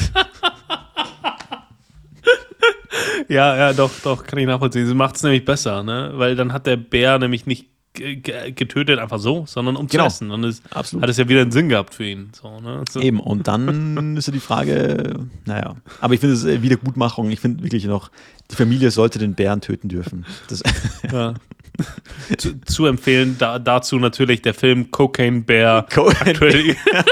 Ja, 3.29 3.57
ja, 3.57 3.73
doch, 3.73 3.91
doch, 4.05 4.25
kann 4.25 4.39
ich 4.39 4.47
nachvollziehen. 4.47 4.87
Sie 4.87 4.95
macht 4.95 5.17
es 5.17 5.23
nämlich 5.23 5.45
besser, 5.45 5.83
ne? 5.83 6.13
Weil 6.17 6.37
dann 6.37 6.53
hat 6.53 6.67
der 6.67 6.77
Bär 6.77 7.19
nämlich 7.19 7.47
nicht 7.47 7.72
getötet 7.95 8.99
einfach 8.99 9.19
so, 9.19 9.45
sondern 9.47 9.77
um 9.77 9.87
genau. 9.87 10.05
zu 10.05 10.07
essen. 10.07 10.31
Und 10.31 10.45
es 10.45 10.63
Absolut. 10.71 11.03
hat 11.03 11.11
es 11.11 11.19
ja 11.19 11.29
wieder 11.29 11.43
einen 11.43 11.53
Sinn 11.53 11.69
gehabt 11.69 11.95
für 11.95 12.05
ihn. 12.05 12.31
So, 12.41 12.61
ne? 12.61 12.85
so. 12.91 13.01
Eben, 13.01 13.21
und 13.21 13.47
dann 13.49 14.17
ist 14.17 14.27
ja 14.27 14.33
die 14.33 14.41
Frage, 14.41 15.27
naja, 15.45 15.77
aber 16.01 16.15
ich 16.15 16.21
finde 16.21 16.35
es 16.37 16.45
äh, 16.45 16.63
Wiedergutmachung. 16.63 17.31
Ich 17.31 17.41
finde 17.41 17.63
wirklich 17.63 17.85
noch, 17.85 18.11
die 18.51 18.57
Familie 18.57 18.91
sollte 18.91 19.19
den 19.19 19.35
Bären 19.35 19.61
töten 19.61 19.89
dürfen. 19.89 20.25
Das, 20.49 20.63
ja. 21.13 21.35
zu, 22.39 22.61
zu, 22.63 22.87
empfehlen 22.87 23.37
da, 23.39 23.59
dazu 23.59 23.99
natürlich 23.99 24.41
der 24.43 24.55
Film 24.55 24.91
Cocaine 24.91 25.43
Bear. 25.43 25.87
Cocaine 25.89 26.39
Bear. 26.39 26.53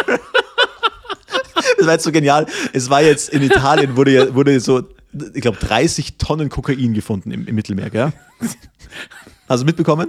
das 1.79 1.87
war 1.87 1.93
jetzt 1.93 2.05
so 2.05 2.13
genial. 2.13 2.47
Es 2.73 2.89
war 2.89 3.03
jetzt 3.03 3.29
in 3.31 3.43
Italien, 3.43 3.97
wurde, 3.97 4.35
wurde 4.35 4.59
so, 4.61 4.83
ich 5.35 5.43
glaube, 5.43 5.59
30 5.59 6.17
Tonnen 6.17 6.49
Kokain 6.49 6.95
gefunden 6.95 7.33
im, 7.33 7.47
im 7.47 7.55
Mittelmeer, 7.55 7.91
gell? 7.91 8.13
Hast 9.51 9.63
du 9.63 9.67
mitbekommen? 9.67 10.09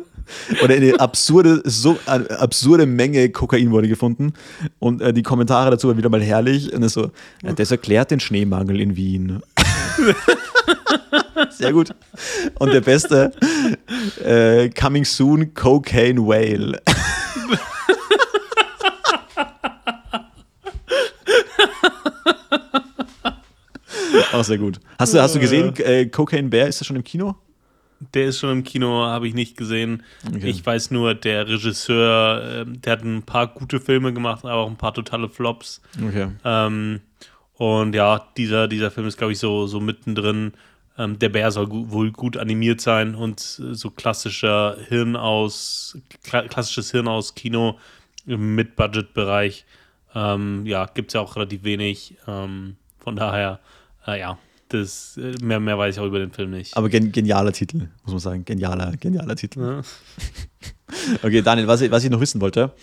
Oder 0.63 0.75
eine 0.75 0.99
absurde, 0.99 1.63
so 1.65 1.97
eine 2.05 2.29
absurde 2.39 2.85
Menge 2.85 3.31
Kokain 3.31 3.71
wurde 3.71 3.87
gefunden. 3.87 4.33
Und 4.77 5.01
äh, 5.01 5.13
die 5.13 5.23
Kommentare 5.23 5.71
dazu 5.71 5.87
waren 5.87 5.97
wieder 5.97 6.09
mal 6.09 6.21
herrlich. 6.21 6.71
Und 6.71 6.87
so, 6.89 7.09
ja, 7.41 7.51
das 7.51 7.71
erklärt 7.71 8.11
den 8.11 8.19
Schneemangel 8.19 8.79
in 8.79 8.95
Wien. 8.95 9.41
Sehr 11.49 11.73
gut. 11.73 11.89
Und 12.59 12.71
der 12.71 12.81
beste, 12.81 13.31
äh, 14.23 14.69
Coming 14.69 15.05
Soon 15.05 15.55
Cocaine 15.55 16.21
Whale. 16.21 16.79
Auch 24.33 24.43
sehr 24.43 24.59
gut. 24.59 24.79
Hast 24.99 25.13
du, 25.13 25.21
hast 25.21 25.35
du 25.35 25.39
gesehen, 25.39 25.75
äh, 25.77 26.05
Cocaine 26.05 26.47
Bear, 26.47 26.67
ist 26.67 26.79
das 26.79 26.87
schon 26.87 26.95
im 26.95 27.03
Kino? 27.03 27.35
Der 28.13 28.25
ist 28.25 28.39
schon 28.39 28.51
im 28.51 28.63
Kino, 28.63 29.05
habe 29.05 29.27
ich 29.27 29.33
nicht 29.33 29.57
gesehen. 29.57 30.03
Okay. 30.27 30.49
Ich 30.49 30.65
weiß 30.65 30.91
nur, 30.91 31.13
der 31.13 31.47
Regisseur, 31.47 32.65
äh, 32.65 32.65
der 32.65 32.93
hat 32.93 33.03
ein 33.03 33.23
paar 33.23 33.47
gute 33.47 33.79
Filme 33.79 34.11
gemacht, 34.11 34.43
aber 34.43 34.55
auch 34.55 34.69
ein 34.69 34.77
paar 34.77 34.93
totale 34.93 35.29
Flops. 35.29 35.81
Okay. 36.03 36.29
Ähm, 36.43 37.01
und 37.53 37.93
ja, 37.93 38.27
dieser, 38.37 38.67
dieser 38.67 38.89
Film 38.89 39.05
ist, 39.05 39.17
glaube 39.17 39.33
ich, 39.33 39.39
so, 39.39 39.67
so 39.67 39.79
mittendrin. 39.79 40.53
Ähm, 40.97 41.19
der 41.19 41.29
Bär 41.29 41.51
soll 41.51 41.67
gu 41.67 41.91
wohl 41.91 42.11
gut 42.11 42.37
animiert 42.37 42.81
sein 42.81 43.13
und 43.13 43.39
so 43.39 43.91
klassischer 43.91 44.77
Hirn 44.87 45.15
aus, 45.15 45.97
kla 46.23 46.41
klassisches 46.47 46.91
Hirn 46.91 47.07
aus 47.07 47.35
Kino 47.35 47.77
im 48.25 48.55
Mid-Budget-Bereich. 48.55 49.65
Ähm, 50.15 50.65
ja, 50.65 50.85
gibt 50.85 51.09
es 51.09 51.13
ja 51.13 51.21
auch 51.21 51.35
relativ 51.35 51.63
wenig. 51.63 52.15
Ähm, 52.27 52.77
von 52.99 53.15
daher, 53.15 53.59
äh, 54.07 54.19
ja, 54.19 54.37
das, 54.73 55.17
äh, 55.17 55.35
mehr, 55.41 55.59
mehr 55.59 55.77
weiß 55.77 55.95
ich 55.95 56.01
auch 56.01 56.05
über 56.05 56.19
den 56.19 56.31
Film 56.31 56.51
nicht. 56.51 56.75
Aber 56.75 56.89
gen 56.89 57.11
genialer 57.11 57.51
Titel, 57.51 57.89
muss 58.03 58.11
man 58.11 58.19
sagen. 58.19 58.45
Genialer, 58.45 58.95
genialer 58.97 59.35
Titel. 59.35 59.61
Ja. 59.61 59.81
okay, 61.23 61.41
Daniel, 61.41 61.67
was, 61.67 61.89
was 61.89 62.03
ich 62.03 62.09
noch 62.09 62.19
wissen 62.19 62.41
wollte. 62.41 62.73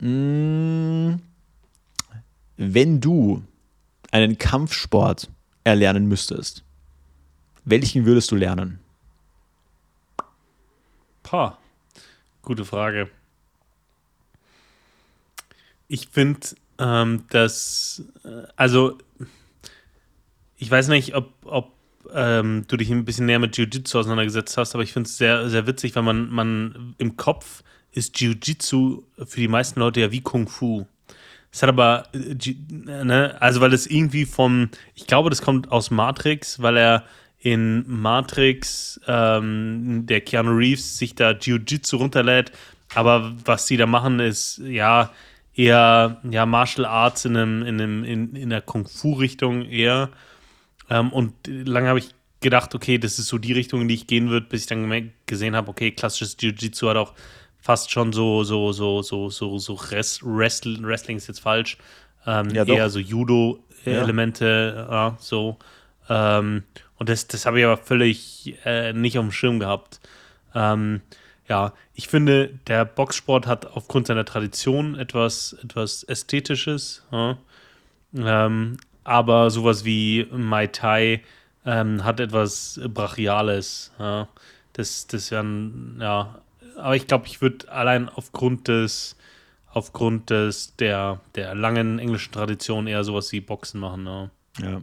Mm, 0.00 1.14
wenn 2.56 3.00
du 3.00 3.42
einen 4.10 4.38
Kampfsport 4.38 5.28
erlernen 5.64 6.06
müsstest, 6.06 6.64
welchen 7.64 8.04
würdest 8.04 8.30
du 8.30 8.36
lernen? 8.36 8.80
Pah, 11.22 11.58
gute 12.42 12.64
Frage. 12.64 13.08
Ich 15.88 16.08
finde, 16.08 16.40
ähm, 16.78 17.24
dass, 17.30 18.02
äh, 18.24 18.42
also 18.56 18.98
ich 20.62 20.70
weiß 20.70 20.88
nicht, 20.88 21.16
ob, 21.16 21.32
ob 21.44 21.72
ähm, 22.14 22.64
du 22.68 22.76
dich 22.76 22.88
ein 22.88 23.04
bisschen 23.04 23.26
näher 23.26 23.40
mit 23.40 23.56
Jiu-Jitsu 23.56 23.98
auseinandergesetzt 23.98 24.56
hast, 24.56 24.74
aber 24.74 24.84
ich 24.84 24.92
finde 24.92 25.08
es 25.08 25.16
sehr, 25.16 25.50
sehr 25.50 25.66
witzig, 25.66 25.96
weil 25.96 26.04
man, 26.04 26.30
man 26.30 26.94
im 26.98 27.16
Kopf 27.16 27.64
ist 27.90 28.20
Jiu-Jitsu 28.20 29.02
für 29.26 29.40
die 29.40 29.48
meisten 29.48 29.80
Leute 29.80 30.00
ja 30.00 30.12
wie 30.12 30.20
Kung 30.20 30.46
Fu. 30.46 30.86
Es 31.50 31.62
hat 31.62 31.68
aber, 31.68 32.04
äh, 32.12 32.54
ne, 32.76 33.36
also 33.40 33.60
weil 33.60 33.74
es 33.74 33.88
irgendwie 33.88 34.24
vom, 34.24 34.68
ich 34.94 35.08
glaube, 35.08 35.30
das 35.30 35.42
kommt 35.42 35.72
aus 35.72 35.90
Matrix, 35.90 36.62
weil 36.62 36.76
er 36.76 37.04
in 37.40 37.84
Matrix 37.88 39.00
ähm, 39.08 40.06
der 40.06 40.20
Keanu 40.20 40.52
Reeves 40.52 40.96
sich 40.96 41.16
da 41.16 41.32
Jiu-Jitsu 41.32 41.96
runterlädt, 41.96 42.52
aber 42.94 43.34
was 43.44 43.66
sie 43.66 43.76
da 43.76 43.86
machen 43.86 44.20
ist, 44.20 44.58
ja, 44.64 45.10
eher 45.54 46.20
ja, 46.30 46.46
Martial 46.46 46.86
Arts 46.86 47.24
in, 47.24 47.36
einem, 47.36 47.62
in, 47.62 47.80
einem, 47.80 48.04
in, 48.04 48.36
in 48.36 48.50
der 48.50 48.62
Kung 48.62 48.86
Fu-Richtung 48.86 49.64
eher. 49.64 50.10
Ähm, 50.90 51.12
und 51.12 51.34
lange 51.46 51.88
habe 51.88 51.98
ich 51.98 52.10
gedacht, 52.40 52.74
okay, 52.74 52.98
das 52.98 53.18
ist 53.18 53.28
so 53.28 53.38
die 53.38 53.52
Richtung, 53.52 53.82
in 53.82 53.88
die 53.88 53.94
ich 53.94 54.06
gehen 54.06 54.28
würde, 54.28 54.46
bis 54.46 54.62
ich 54.62 54.66
dann 54.66 55.12
gesehen 55.26 55.56
habe, 55.56 55.70
okay, 55.70 55.92
klassisches 55.92 56.36
Jiu-Jitsu 56.40 56.88
hat 56.88 56.96
auch 56.96 57.14
fast 57.60 57.90
schon 57.90 58.12
so, 58.12 58.42
so, 58.44 58.72
so, 58.72 59.02
so, 59.02 59.30
so, 59.30 59.58
so 59.58 59.74
Rest, 59.74 60.22
Wrestling, 60.24 60.84
Wrestling 60.84 61.16
ist 61.16 61.28
jetzt 61.28 61.40
falsch, 61.40 61.78
ähm, 62.26 62.50
ja, 62.50 62.64
eher 62.64 62.90
so 62.90 62.98
Judo-Elemente, 62.98 64.86
ja. 64.90 65.08
ja. 65.08 65.16
so. 65.20 65.58
Ähm, 66.08 66.64
und 66.96 67.08
das, 67.08 67.28
das 67.28 67.46
habe 67.46 67.60
ich 67.60 67.64
aber 67.64 67.76
völlig 67.76 68.54
äh, 68.64 68.92
nicht 68.92 69.18
auf 69.18 69.24
dem 69.24 69.32
Schirm 69.32 69.60
gehabt. 69.60 70.00
Ähm, 70.54 71.00
ja, 71.48 71.72
ich 71.94 72.08
finde, 72.08 72.58
der 72.66 72.84
Boxsport 72.84 73.46
hat 73.46 73.66
aufgrund 73.66 74.06
seiner 74.06 74.24
Tradition 74.24 74.96
etwas, 74.96 75.56
etwas 75.62 76.02
Ästhetisches. 76.04 77.04
Ja? 77.12 77.38
Ähm, 78.14 78.78
aber 79.04 79.50
sowas 79.50 79.84
wie 79.84 80.26
Mai 80.30 80.66
Tai 80.66 81.20
ähm, 81.64 82.04
hat 82.04 82.20
etwas 82.20 82.80
Brachiales. 82.88 83.92
Ja. 83.98 84.28
Das, 84.72 85.06
das 85.06 85.30
ja, 85.30 85.44
ja, 86.00 86.40
aber 86.76 86.96
ich 86.96 87.06
glaube, 87.06 87.26
ich 87.26 87.40
würde 87.42 87.70
allein 87.70 88.08
aufgrund 88.08 88.68
des, 88.68 89.16
aufgrund 89.72 90.30
des, 90.30 90.76
der, 90.76 91.20
der 91.34 91.54
langen 91.54 91.98
englischen 91.98 92.32
Tradition 92.32 92.86
eher 92.86 93.04
sowas 93.04 93.32
wie 93.32 93.40
Boxen 93.40 93.80
machen. 93.80 94.06
Ja. 94.06 94.30
ja. 94.60 94.82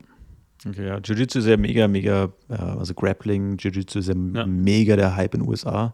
Okay, 0.68 0.88
ja. 0.88 0.98
Jiu-Jitsu 0.98 1.40
ist 1.40 1.48
ja 1.48 1.58
mega, 1.58 1.88
mega, 1.88 2.30
also 2.50 2.94
Grappling, 2.94 3.58
Jiu-Jitsu 3.58 4.00
ist 4.00 4.10
ja, 4.10 4.16
ja, 4.34 4.46
mega 4.46 4.96
der 4.96 5.16
Hype 5.16 5.34
in 5.34 5.42
den 5.42 5.50
USA 5.50 5.94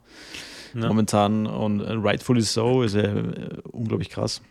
ja. 0.76 0.88
momentan 0.88 1.48
und 1.48 1.82
rightfully 1.82 2.42
so 2.42 2.84
ist 2.84 2.96
ja 2.96 3.04
äh, 3.04 3.62
unglaublich 3.72 4.10
krass. 4.10 4.42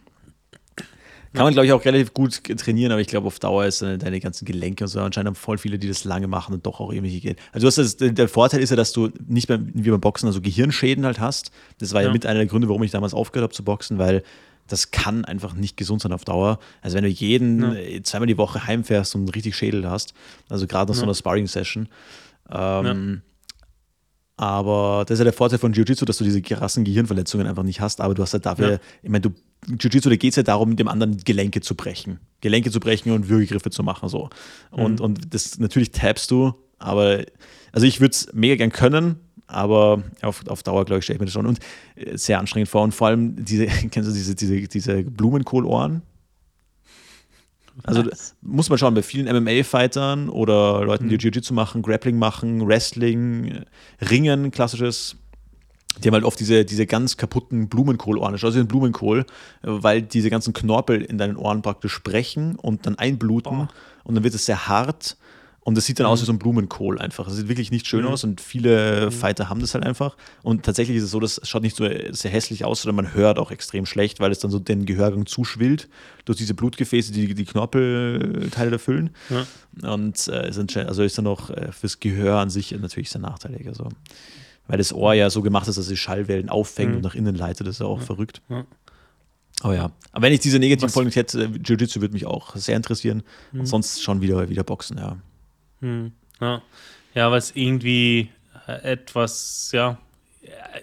Kann 1.35 1.45
man, 1.45 1.53
glaube 1.53 1.67
ich, 1.67 1.73
auch 1.73 1.85
relativ 1.85 2.15
gut 2.15 2.45
trainieren, 2.45 2.93
aber 2.93 3.01
ich 3.01 3.09
glaube, 3.09 3.27
auf 3.27 3.41
Dauer 3.41 3.65
ist 3.67 3.83
deine, 3.83 3.99
deine 3.99 4.21
ganzen 4.21 4.45
Gelenke 4.45 4.85
und 4.85 4.89
so. 4.89 5.01
Anscheinend 5.01 5.29
haben 5.29 5.35
voll 5.35 5.59
viele, 5.59 5.81
die 5.81 5.89
das 5.89 6.05
lange 6.05 6.29
machen 6.29 6.55
und 6.55 6.65
doch 6.65 6.79
auch 6.79 6.93
irgendwelche 6.93 7.21
gehen. 7.21 7.37
Also, 7.51 7.69
das, 7.69 7.97
der 7.97 8.29
Vorteil 8.29 8.61
ist 8.61 8.71
ja, 8.71 8.77
dass 8.77 8.93
du 8.93 9.11
nicht 9.27 9.49
mehr 9.49 9.59
wie 9.61 9.91
beim 9.91 10.01
Boxen 10.01 10.29
also 10.29 10.41
Gehirnschäden 10.41 11.05
halt 11.05 11.19
hast. 11.19 11.51
Das 11.79 11.93
war 11.93 12.03
ja, 12.03 12.07
ja 12.07 12.13
mit 12.13 12.25
einer 12.25 12.39
der 12.39 12.47
Gründe, 12.47 12.69
warum 12.69 12.85
ich 12.85 12.93
damals 12.93 13.15
aufgehört 13.15 13.51
habe 13.51 13.55
zu 13.55 13.65
boxen, 13.65 13.99
weil 13.99 14.23
das 14.69 14.93
kann 14.93 15.25
einfach 15.25 15.55
nicht 15.55 15.77
gesund 15.77 16.03
sein 16.03 16.13
auf 16.13 16.25
Dauer. 16.25 16.61
Also, 16.83 16.97
wenn 16.97 17.05
du 17.05 17.11
jeden 17.11 17.63
ja. 17.63 17.75
Äh, 17.75 18.03
zweimal 18.05 18.29
die 18.29 18.39
Woche 18.39 18.65
heimfährst 18.65 19.17
und 19.17 19.23
einen 19.23 19.31
richtig 19.31 19.57
Schädel 19.57 19.91
hast, 19.91 20.15
also 20.49 20.69
gerade 20.69 20.93
nach 20.93 20.97
ja. 20.97 21.01
so 21.01 21.05
einer 21.05 21.15
Sparring-Session, 21.15 21.89
ähm, 22.53 23.23
aber 24.37 25.05
das 25.07 25.15
ist 25.15 25.19
ja 25.21 25.25
der 25.25 25.33
Vorteil 25.33 25.59
von 25.59 25.73
Jiu-Jitsu, 25.73 26.05
dass 26.05 26.19
du 26.19 26.25
diese 26.25 26.43
krassen 26.43 26.85
Gehirnverletzungen 26.85 27.47
einfach 27.47 27.63
nicht 27.63 27.81
hast. 27.81 28.01
Aber 28.01 28.15
du 28.15 28.23
hast 28.23 28.33
halt 28.33 28.47
dafür, 28.47 28.73
ja. 28.73 28.79
ich 29.03 29.09
meine, 29.09 29.23
du, 29.23 29.31
Jiu-Jitsu, 29.69 30.09
da 30.09 30.17
geht 30.17 30.31
es 30.31 30.37
ja 30.37 30.43
darum, 30.43 30.77
dem 30.77 30.89
anderen 30.89 31.19
Gelenke 31.19 31.61
zu 31.61 31.75
brechen. 31.75 32.21
Gelenke 32.41 32.71
zu 32.71 32.81
brechen 32.81 33.13
und 33.13 33.29
Würgegriffe 33.29 33.71
zu 33.71 33.83
machen. 33.83 34.09
So. 34.09 34.31
Und, 34.71 35.01
mhm. 35.01 35.05
und 35.05 35.35
das 35.35 35.59
natürlich 35.59 35.91
tappst 35.91 36.31
du, 36.31 36.55
aber 36.79 37.25
also 37.73 37.87
ich 37.87 38.01
würde 38.01 38.13
es 38.13 38.29
mega 38.33 38.57
gern 38.57 38.71
können, 38.71 39.17
aber 39.47 40.03
auf, 40.23 40.47
auf 40.47 40.63
Dauer, 40.63 40.85
glaube 40.85 40.99
ich, 40.99 41.05
stelle 41.05 41.17
ich 41.17 41.21
mir 41.21 41.27
das 41.27 41.35
schon 41.35 41.47
und 41.47 41.59
äh, 41.97 42.17
sehr 42.17 42.39
anstrengend 42.39 42.69
vor. 42.69 42.83
Und 42.83 42.95
vor 42.95 43.09
allem 43.09 43.45
diese, 43.45 43.67
kennst 43.91 44.09
du 44.09 44.15
diese, 44.15 44.35
diese, 44.35 44.61
diese 44.69 45.03
Blumenkohlohren? 45.03 46.03
Also 47.83 48.07
Was? 48.07 48.37
muss 48.41 48.69
man 48.69 48.79
schauen, 48.79 48.95
bei 48.95 49.03
vielen 49.03 49.27
MMA-Fightern 49.27 50.29
oder 50.29 50.85
Leuten, 50.85 51.09
die 51.09 51.17
mhm. 51.17 51.21
Jiu-Jitsu 51.21 51.55
machen, 51.55 51.83
Grappling 51.83 52.17
machen, 52.17 52.67
Wrestling, 52.67 53.65
Ringen, 54.11 54.53
klassisches, 54.53 55.17
die 56.03 56.09
haben 56.09 56.15
halt 56.15 56.25
oft 56.25 56.41
diese, 56.41 56.65
diese 56.65 56.87
ganz 56.87 57.17
kaputten 57.17 57.69
Blumenkohlohren. 57.69 58.33
Also 58.35 58.51
den 58.51 58.67
Blumenkohl, 58.67 59.25
weil 59.63 60.03
diese 60.03 60.31
ganzen 60.31 60.53
Knorpel 60.53 61.03
in 61.03 61.19
deinen 61.19 61.37
Ohren 61.37 61.63
praktisch 61.63 61.93
sprechen 61.93 62.57
und 62.57 62.87
dann 62.87 62.99
einbluten 62.99 63.57
Boah. 63.57 63.69
und 64.05 64.15
dann 64.15 64.25
wird 64.25 64.35
es 64.35 64.47
sehr 64.47 64.67
hart 64.69 65.17
Und 65.67 65.79
es 65.79 65.87
sieht 65.87 65.99
dann 65.99 66.07
aus 66.07 66.21
wie 66.21 66.27
so 66.27 66.33
ein 66.33 66.39
Blumenkohl 66.39 66.99
einfach. 66.99 67.27
Es 67.27 67.37
sieht 67.37 67.49
wirklich 67.49 67.71
nicht 67.71 67.87
schön 67.87 68.03
Mhm. 68.05 68.09
aus 68.11 68.23
und 68.23 68.43
viele 68.43 69.11
Fighter 69.11 69.49
haben 69.49 69.61
das 69.61 69.73
halt 69.73 69.87
einfach. 69.87 70.15
Und 70.43 70.63
tatsächlich 70.63 70.99
ist 70.99 71.05
es 71.05 71.11
so, 71.11 71.21
das 71.21 71.41
schaut 71.45 71.63
nicht 71.63 71.75
so 71.75 71.89
sehr 72.11 72.31
hässlich 72.31 72.67
aus, 72.67 72.83
sondern 72.83 72.97
man 73.03 73.15
hört 73.15 73.39
auch 73.39 73.51
extrem 73.51 73.87
schlecht, 73.87 74.21
weil 74.21 74.31
es 74.31 74.41
dann 74.41 74.51
so 74.51 74.59
den 74.59 74.85
Gehörgang 74.85 75.25
zuschwillt 75.25 75.89
durch 76.27 76.37
diese 76.37 76.53
Blutgefäße, 76.53 77.13
die 77.13 77.33
die 77.35 77.45
Knorpelteile 77.47 78.73
da 78.73 78.77
füllen. 78.79 79.09
Und 79.83 80.29
äh, 80.29 80.53
sind, 80.53 80.77
also 80.77 81.03
ist 81.03 81.17
dann 81.17 81.27
auch 81.27 81.49
äh, 81.49 81.73
fürs 81.73 81.99
Gehör 81.99 82.41
an 82.41 82.51
sich 82.51 82.73
natürlich 82.73 83.09
sehr 83.09 83.23
nachteilig. 83.23 83.67
Also, 83.67 83.89
weil 84.67 84.79
das 84.79 84.93
Ohr 84.93 85.15
ja 85.15 85.31
so 85.31 85.43
gemacht 85.43 85.69
ist, 85.69 85.77
dass 85.79 85.89
es 85.91 85.99
Schallwellen 85.99 86.49
auffängt 86.49 86.91
Mhm. 86.91 86.97
und 86.97 87.03
nach 87.03 87.15
innen 87.15 87.35
leitet. 87.35 87.67
Das 87.67 87.77
ist 87.77 87.81
ja 87.81 87.87
auch 87.87 88.01
verrückt. 88.01 88.41
Ja. 88.49 88.65
Aber 89.61 89.75
ja, 89.75 89.91
aber 90.13 90.23
wenn 90.27 90.33
ich 90.33 90.41
diese 90.41 90.59
negativen 90.59 90.89
Was- 90.89 90.95
Folgen 90.95 91.09
nicht 91.09 91.17
hätte, 91.17 91.45
äh, 91.45 91.47
Jiu-Jitsu 91.63 92.01
würde 92.01 92.13
mich 92.15 92.27
auch 92.27 92.57
sehr 92.57 92.77
interessieren. 92.77 93.23
Und 93.53 93.67
sonst 93.67 94.03
schon 94.03 94.21
wieder, 94.21 94.49
wieder 94.49 94.65
Boxen, 94.65 94.99
ja. 94.99 95.17
Hm, 95.81 96.13
ja. 96.41 96.61
ja, 97.15 97.37
es 97.37 97.53
irgendwie 97.55 98.31
äh, 98.67 98.93
etwas, 98.93 99.71
ja, 99.73 99.99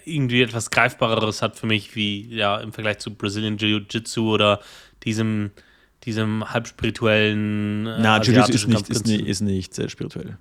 irgendwie 0.04 0.42
etwas 0.42 0.70
Greifbareres 0.70 1.42
hat 1.42 1.56
für 1.56 1.66
mich, 1.66 1.94
wie 1.96 2.26
ja 2.34 2.58
im 2.58 2.72
Vergleich 2.72 2.98
zu 2.98 3.12
Brazilian 3.14 3.58
Jiu-Jitsu 3.58 4.28
oder 4.32 4.60
diesem, 5.04 5.50
diesem 6.04 6.50
halbspirituellen. 6.52 7.86
Äh, 7.86 7.98
Na, 8.00 8.20
Jiu-Jitsu 8.22 8.52
ist 8.52 8.68
nicht, 8.68 8.88
ist 8.88 9.06
nicht, 9.06 9.26
ist 9.26 9.40
nicht 9.40 9.78
äh, 9.78 9.88
spirituell. 9.88 10.38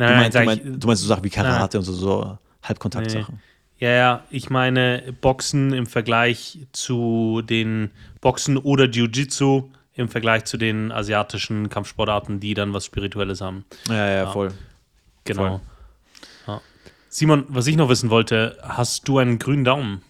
Du 0.00 0.06
Nein, 0.06 0.16
meinst, 0.16 0.34
du, 0.34 0.38
sag 0.38 0.46
meinst, 0.46 0.64
ich, 0.64 0.78
du 0.78 0.86
meinst 0.86 1.02
so 1.02 1.08
Sachen 1.08 1.24
wie 1.24 1.30
Karate 1.30 1.76
und 1.76 1.84
so, 1.84 1.92
so 1.92 2.38
Halbkontaktsachen. 2.62 3.38
ja, 3.78 3.90
ja, 3.90 4.24
ich 4.30 4.48
meine 4.48 5.14
Boxen 5.20 5.74
im 5.74 5.84
Vergleich 5.86 6.58
zu 6.72 7.42
den 7.42 7.90
Boxen 8.22 8.56
oder 8.56 8.86
Jiu-Jitsu 8.86 9.68
im 9.92 10.08
Vergleich 10.08 10.46
zu 10.46 10.56
den 10.56 10.90
asiatischen 10.90 11.68
Kampfsportarten, 11.68 12.40
die 12.40 12.54
dann 12.54 12.72
was 12.72 12.86
Spirituelles 12.86 13.42
haben. 13.42 13.66
Ja, 13.90 14.08
ja, 14.08 14.26
voll. 14.28 14.54
Genau. 15.24 15.60
Ja. 16.46 16.62
Simon, 17.10 17.44
was 17.48 17.66
ich 17.66 17.76
noch 17.76 17.90
wissen 17.90 18.08
wollte, 18.08 18.56
hast 18.62 19.06
du 19.06 19.18
einen 19.18 19.38
grünen 19.38 19.64
Daumen? 19.64 20.00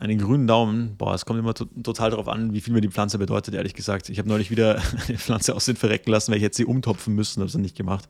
Einen 0.00 0.18
grünen 0.18 0.46
Daumen, 0.46 0.96
boah, 0.96 1.14
es 1.14 1.26
kommt 1.26 1.38
immer 1.38 1.52
to 1.52 1.66
total 1.82 2.10
darauf 2.10 2.26
an, 2.26 2.54
wie 2.54 2.62
viel 2.62 2.72
mir 2.72 2.80
die 2.80 2.88
Pflanze 2.88 3.18
bedeutet, 3.18 3.54
ehrlich 3.54 3.74
gesagt. 3.74 4.08
Ich 4.08 4.18
habe 4.18 4.28
neulich 4.30 4.50
wieder 4.50 4.80
eine 5.08 5.18
Pflanze 5.18 5.54
aus 5.54 5.66
den 5.66 5.76
verrecken 5.76 6.10
lassen, 6.10 6.30
weil 6.32 6.38
ich 6.38 6.44
hätte 6.44 6.56
sie 6.56 6.64
umtopfen 6.64 7.14
müssen, 7.14 7.40
habe 7.40 7.48
es 7.48 7.54
nicht 7.54 7.76
gemacht. 7.76 8.08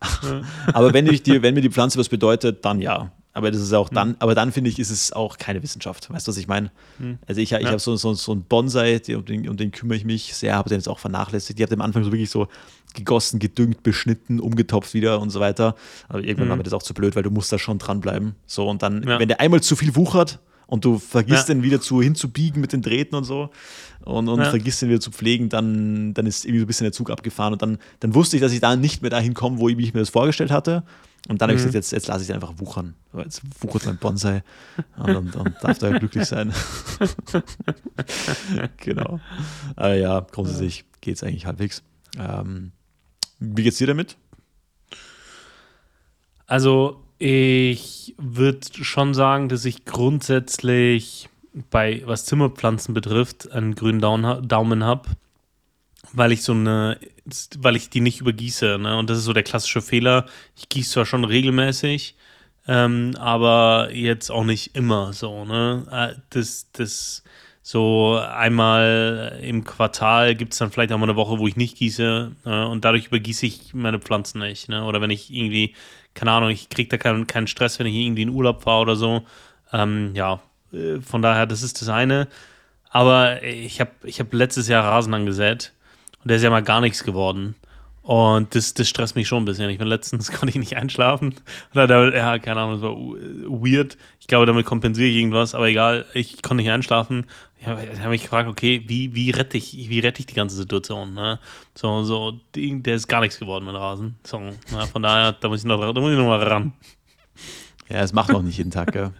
aber 0.72 0.92
wenn, 0.92 1.06
ich 1.06 1.22
die, 1.22 1.42
wenn 1.42 1.54
mir 1.54 1.62
die 1.62 1.70
Pflanze 1.70 1.98
was 1.98 2.08
bedeutet, 2.10 2.64
dann 2.64 2.80
ja. 2.80 3.12
Aber 3.34 3.50
das 3.50 3.62
ist 3.62 3.72
auch 3.72 3.88
dann, 3.88 4.14
aber 4.18 4.34
dann 4.34 4.52
finde 4.52 4.68
ich, 4.68 4.78
ist 4.78 4.90
es 4.90 5.10
auch 5.14 5.38
keine 5.38 5.62
Wissenschaft. 5.62 6.10
Weißt 6.12 6.28
du, 6.28 6.32
was 6.32 6.36
ich 6.36 6.48
meine? 6.48 6.70
Also 7.26 7.40
ich, 7.40 7.50
ich 7.52 7.60
Ja. 7.62 7.68
habe 7.68 7.78
so, 7.78 7.96
so, 7.96 8.12
so 8.12 8.32
einen 8.32 8.42
Bonsai, 8.42 8.98
die- 8.98 9.14
um 9.14 9.24
den, 9.24 9.48
um 9.48 9.56
den 9.56 9.70
kümmere 9.72 9.96
ich 9.96 10.04
mich 10.04 10.34
sehr, 10.34 10.54
habe 10.54 10.68
den 10.68 10.76
jetzt 10.76 10.88
auch 10.88 10.98
vernachlässigt. 10.98 11.58
Die 11.58 11.62
habe 11.62 11.72
am 11.72 11.80
Anfang 11.80 12.04
so 12.04 12.12
wirklich 12.12 12.28
so 12.28 12.48
gegossen, 12.92 13.38
gedüngt, 13.38 13.82
beschnitten, 13.82 14.38
umgetopft 14.38 14.92
wieder 14.92 15.18
und 15.18 15.30
so 15.30 15.40
weiter. 15.40 15.76
Aber 16.10 16.22
irgendwann 16.22 16.50
war 16.50 16.56
mir 16.58 16.62
das 16.62 16.74
auch 16.74 16.82
zu 16.82 16.92
blöd, 16.92 17.16
weil 17.16 17.22
du 17.22 17.30
musst 17.30 17.50
da 17.50 17.58
schon 17.58 17.78
dranbleiben. 17.78 18.34
So, 18.46 18.68
und 18.68 18.82
dann, 18.82 19.02
Ja. 19.02 19.18
wenn 19.18 19.28
der 19.28 19.40
einmal 19.40 19.62
zu 19.62 19.76
viel 19.76 19.96
wuchert 19.96 20.38
und 20.72 20.86
du 20.86 20.98
vergisst 20.98 21.48
Ja. 21.48 21.54
den 21.54 21.62
wieder 21.62 21.82
zu 21.82 22.00
hinzubiegen 22.00 22.62
mit 22.62 22.72
den 22.72 22.80
Drähten 22.80 23.14
und 23.14 23.24
so 23.24 23.50
und, 24.06 24.26
und 24.28 24.40
Ja. 24.40 24.48
vergisst 24.48 24.80
den 24.80 24.88
wieder 24.88 25.00
zu 25.00 25.10
pflegen, 25.10 25.50
dann, 25.50 26.14
dann 26.14 26.24
ist 26.24 26.46
irgendwie 26.46 26.60
so 26.60 26.64
ein 26.64 26.66
bisschen 26.66 26.84
der 26.86 26.92
Zug 26.92 27.10
abgefahren 27.10 27.52
und 27.52 27.60
dann, 27.60 27.76
dann 28.00 28.14
wusste 28.14 28.36
ich, 28.38 28.40
dass 28.42 28.52
ich 28.52 28.60
da 28.60 28.74
nicht 28.74 29.02
mehr 29.02 29.10
dahin 29.10 29.34
komme, 29.34 29.58
wo 29.58 29.68
ich 29.68 29.76
mir 29.76 30.00
das 30.00 30.08
vorgestellt 30.08 30.50
hatte. 30.50 30.82
Und 31.28 31.42
dann 31.42 31.48
habe 31.50 31.56
ich 31.56 31.62
Mhm. 31.62 31.66
gesagt, 31.68 31.74
jetzt, 31.74 31.92
jetzt 31.92 32.08
lasse 32.08 32.22
ich 32.24 32.30
es 32.30 32.34
einfach 32.34 32.54
wuchern. 32.56 32.94
Jetzt 33.16 33.42
wuchert 33.60 33.84
mein 33.84 33.98
Bonsai 33.98 34.42
und, 34.96 35.14
und, 35.14 35.36
und 35.36 35.54
darf 35.62 35.76
da 35.78 35.90
glücklich 35.96 36.24
sein. 36.24 36.52
genau. 38.78 39.20
Aber 39.76 39.94
ja, 39.94 40.20
grundsätzlich 40.20 40.84
geht 41.02 41.16
es 41.16 41.22
eigentlich 41.22 41.44
halbwegs. 41.46 41.82
Ähm, 42.18 42.72
wie 43.38 43.62
geht's 43.62 43.76
dir 43.76 43.86
damit? 43.88 44.16
Also, 46.46 47.04
ich 47.24 48.16
würde 48.18 48.66
schon 48.82 49.14
sagen, 49.14 49.48
dass 49.48 49.64
ich 49.64 49.84
grundsätzlich 49.84 51.28
bei, 51.70 52.02
was 52.04 52.24
Zimmerpflanzen 52.24 52.94
betrifft, 52.94 53.52
einen 53.52 53.76
grünen 53.76 54.00
Daumen, 54.00 54.84
habe, 54.84 55.08
weil 56.12 56.32
ich 56.32 56.42
so 56.42 56.52
eine, 56.52 56.98
weil 57.58 57.76
ich 57.76 57.90
die 57.90 58.00
nicht 58.00 58.20
übergieße. 58.20 58.76
Ne? 58.80 58.98
Und 58.98 59.08
das 59.08 59.18
ist 59.18 59.24
so 59.24 59.32
der 59.32 59.44
klassische 59.44 59.82
Fehler. 59.82 60.26
Ich 60.56 60.68
gieße 60.68 60.94
zwar 60.94 61.06
schon 61.06 61.24
regelmäßig, 61.24 62.16
ähm, 62.66 63.14
aber 63.20 63.90
jetzt 63.92 64.30
auch 64.30 64.44
nicht 64.44 64.74
immer 64.74 65.12
so. 65.12 65.44
Ne? 65.44 65.86
Äh, 65.92 66.20
Das, 66.30 66.72
das 66.72 67.22
so 67.62 68.18
einmal 68.18 69.38
im 69.40 69.62
Quartal 69.62 70.34
gibt 70.34 70.54
es 70.54 70.58
dann 70.58 70.72
vielleicht 70.72 70.92
auch 70.92 70.98
mal 70.98 71.04
eine 71.08 71.14
Woche, 71.14 71.38
wo 71.38 71.46
ich 71.46 71.54
nicht 71.54 71.76
gieße 71.76 72.32
äh, 72.44 72.64
und 72.64 72.84
dadurch 72.84 73.06
übergieße 73.06 73.46
ich 73.46 73.74
meine 73.74 74.00
Pflanzen 74.00 74.40
nicht. 74.40 74.68
Ne? 74.68 74.84
Oder 74.84 75.00
wenn 75.00 75.10
ich 75.10 75.32
irgendwie, 75.32 75.76
keine 76.14 76.32
Ahnung, 76.32 76.50
ich 76.50 76.68
kriege 76.68 76.88
da 76.88 76.98
keinen, 76.98 77.26
keinen 77.26 77.46
Stress, 77.46 77.78
wenn 77.78 77.86
ich 77.86 77.94
irgendwie 77.94 78.22
in 78.22 78.30
Urlaub 78.30 78.62
fahre 78.62 78.82
oder 78.82 78.96
so. 78.96 79.22
Ähm, 79.72 80.12
ja, 80.14 80.40
äh, 80.72 81.00
von 81.00 81.22
daher, 81.22 81.46
das 81.46 81.62
ist 81.62 81.80
das 81.80 81.88
eine. 81.88 82.28
Aber 82.90 83.42
ich 83.42 83.80
habe 83.80 83.92
ich 84.04 84.20
hab 84.20 84.32
letztes 84.34 84.68
Jahr 84.68 84.84
Rasen 84.84 85.14
angesät 85.14 85.72
und 86.22 86.28
der 86.28 86.36
ist 86.36 86.42
ja 86.42 86.50
mal 86.50 86.62
gar 86.62 86.80
nichts 86.80 87.04
geworden. 87.04 87.54
Und 88.02 88.54
das, 88.56 88.74
das 88.74 88.88
stresst 88.88 89.14
mich 89.14 89.28
schon 89.28 89.42
ein 89.42 89.46
bisschen. 89.46 89.70
Ich 89.70 89.78
bin 89.78 89.86
letztens 89.86 90.30
konnte 90.32 90.50
ich 90.50 90.56
nicht 90.56 90.76
einschlafen. 90.76 91.34
Oder 91.72 91.86
da, 91.86 92.08
ja, 92.08 92.38
keine 92.38 92.60
Ahnung, 92.60 92.74
das 92.74 92.82
war 92.82 92.96
weird. 92.96 93.96
Ich 94.20 94.26
glaube, 94.26 94.44
damit 94.46 94.66
kompensiere 94.66 95.08
ich 95.08 95.16
irgendwas, 95.16 95.54
aber 95.54 95.68
egal, 95.68 96.04
ich 96.12 96.42
konnte 96.42 96.62
nicht 96.62 96.72
einschlafen. 96.72 97.26
Ich 97.62 97.68
habe 97.68 97.80
hab 98.02 98.10
mich 98.10 98.22
gefragt, 98.22 98.48
okay, 98.48 98.82
wie, 98.88 99.14
wie 99.14 99.30
rette 99.30 99.56
ich, 99.56 99.72
wie 99.88 100.00
rette 100.00 100.18
ich 100.18 100.26
die 100.26 100.34
ganze 100.34 100.56
Situation? 100.56 101.14
Ne? 101.14 101.38
So, 101.76 102.02
so, 102.02 102.40
die- 102.56 102.82
der 102.82 102.96
ist 102.96 103.06
gar 103.06 103.20
nichts 103.20 103.38
geworden 103.38 103.64
mit 103.66 103.74
Rasen. 103.76 104.16
So, 104.26 104.40
na, 104.72 104.84
von 104.88 105.00
daher, 105.00 105.30
da 105.30 105.48
muss 105.48 105.60
ich 105.60 105.64
noch, 105.64 105.78
da 105.80 106.00
muss 106.00 106.10
ich 106.10 106.18
noch 106.18 106.26
mal 106.26 106.42
ran. 106.42 106.72
Ja, 107.88 108.00
es 108.00 108.12
macht 108.12 108.34
auch 108.34 108.42
nicht 108.42 108.58
jeden 108.58 108.72
Tag, 108.72 108.90
gell? 108.92 109.12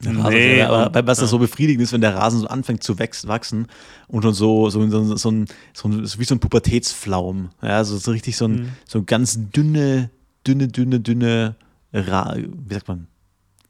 Nee, 0.00 0.58
ja- 0.58 0.68
aber 0.70 1.06
was 1.06 1.18
das 1.18 1.22
ja. 1.22 1.26
so 1.28 1.38
befriedigend 1.38 1.82
ist, 1.82 1.92
wenn 1.92 2.00
der 2.00 2.16
Rasen 2.16 2.40
so 2.40 2.48
anfängt 2.48 2.82
zu 2.82 2.98
wachsen 2.98 3.66
und 4.08 4.22
schon 4.22 4.34
so, 4.34 4.68
so, 4.70 4.88
so, 4.88 5.16
so, 5.16 5.30
ein, 5.30 5.46
so 5.74 5.88
ein, 5.88 6.06
so 6.06 6.18
wie 6.18 6.24
so 6.24 6.34
ein 6.34 6.40
Pubertätsflaum. 6.40 7.50
Ja, 7.62 7.84
so, 7.84 7.98
so 7.98 8.10
richtig 8.10 8.36
so 8.36 8.46
ein, 8.46 8.52
Mhm. 8.62 8.68
so 8.84 9.02
ganz 9.04 9.38
dünne, 9.52 10.10
dünne, 10.44 10.66
dünne, 10.68 10.98
dünne, 11.00 11.54
Ra 11.92 12.34
wie 12.36 12.74
sagt 12.74 12.88
man, 12.88 13.06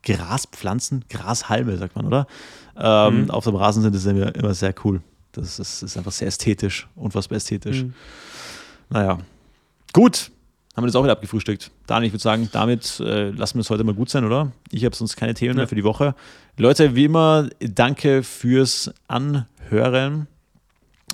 Graspflanzen, 0.03 1.05
Grashalme, 1.11 1.77
sagt 1.77 1.97
man, 1.97 2.07
oder? 2.07 2.27
Ähm, 2.79 3.23
Mhm. 3.25 3.31
Auf 3.31 3.45
dem 3.45 3.57
Rasen 3.57 3.83
sind 3.83 3.95
das 3.95 4.05
immer, 4.07 4.35
immer 4.35 4.55
sehr 4.55 4.75
cool. 4.85 5.01
Das 5.33 5.59
ist, 5.59 5.83
ist 5.83 5.97
einfach 5.97 6.13
sehr 6.13 6.29
ästhetisch, 6.29 6.89
unfassbar 6.97 7.37
ästhetisch. 7.37 7.83
Mhm. 7.85 7.95
Naja. 8.91 9.19
Gut, 9.93 10.31
haben 10.77 10.85
wir 10.85 10.87
das 10.89 10.97
auch 10.97 11.03
wieder 11.03 11.13
abgefrühstückt. 11.13 11.71
Daniel, 11.87 12.07
ich 12.09 12.13
würde 12.13 12.23
sagen, 12.23 12.49
damit 12.53 13.01
äh, 13.01 13.31
lassen 13.31 13.57
wir 13.57 13.61
es 13.63 13.71
heute 13.71 13.85
mal 13.85 13.95
gut 13.95 14.11
sein, 14.11 14.25
oder? 14.25 14.53
Ich 14.71 14.85
habe 14.85 14.95
sonst 14.95 15.17
keine 15.17 15.35
Themen 15.35 15.51
Ja. 15.55 15.57
mehr 15.63 15.69
für 15.69 15.75
die 15.75 15.85
Woche. 15.85 16.15
Leute, 16.57 16.95
wie 16.95 17.05
immer, 17.07 17.49
danke 17.61 18.23
fürs 18.23 18.91
Anhören. 19.09 20.27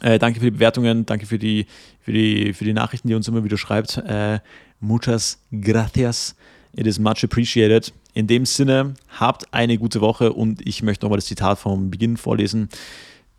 Äh, 0.00 0.18
danke 0.18 0.40
für 0.40 0.46
die 0.46 0.50
Bewertungen, 0.52 1.06
danke 1.06 1.24
für 1.26 1.38
die, 1.38 1.66
für, 2.00 2.12
die, 2.12 2.52
für 2.52 2.64
die 2.64 2.72
Nachrichten, 2.72 3.08
die 3.08 3.12
ihr 3.14 3.16
uns 3.16 3.28
immer 3.28 3.44
wieder 3.44 3.56
schreibt. 3.56 3.96
Äh, 3.98 4.40
muchas 4.80 5.38
gracias. 5.52 6.34
It 6.76 6.86
is 6.86 6.98
much 6.98 7.22
appreciated. 7.24 7.92
In 8.14 8.28
dem 8.28 8.46
Sinne, 8.46 8.94
habt 9.18 9.52
eine 9.52 9.76
gute 9.76 10.00
Woche 10.00 10.32
und 10.32 10.66
ich 10.66 10.82
möchte 10.82 11.04
nochmal 11.04 11.18
das 11.18 11.26
Zitat 11.26 11.58
vom 11.58 11.90
Beginn 11.90 12.16
vorlesen. 12.16 12.68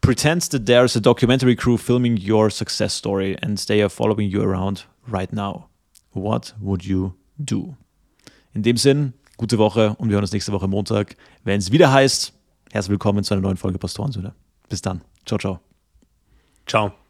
Pretends 0.01 0.49
that 0.49 0.65
there 0.65 0.83
is 0.83 0.95
a 0.97 0.99
documentary 0.99 1.55
crew 1.55 1.77
filming 1.77 2.19
your 2.29 2.51
success 2.51 2.95
story 2.95 3.37
and 3.41 3.65
they 3.67 3.81
are 3.81 3.89
following 3.89 4.29
you 4.29 4.41
around 4.41 4.87
right 5.09 5.31
now. 5.31 5.69
What 6.11 6.53
would 6.59 6.83
you 6.83 7.13
do? 7.37 7.75
In 8.53 8.63
dem 8.63 8.75
Sinn, 8.75 9.13
gute 9.37 9.57
Woche 9.57 9.95
und 9.97 10.09
wir 10.09 10.15
hören 10.15 10.23
uns 10.23 10.33
nächste 10.33 10.51
Woche 10.51 10.67
Montag, 10.67 11.15
wenn 11.45 11.59
es 11.59 11.71
wieder 11.71 11.91
heißt, 11.91 12.33
herzlich 12.71 12.91
willkommen 12.91 13.23
zu 13.23 13.33
einer 13.33 13.41
neuen 13.41 13.57
Folge 13.57 13.79
Pastorensöhne. 13.79 14.35
Bis 14.67 14.81
dann. 14.81 15.01
Ciao, 15.25 15.39
ciao. 15.39 15.59
Ciao. 16.67 17.04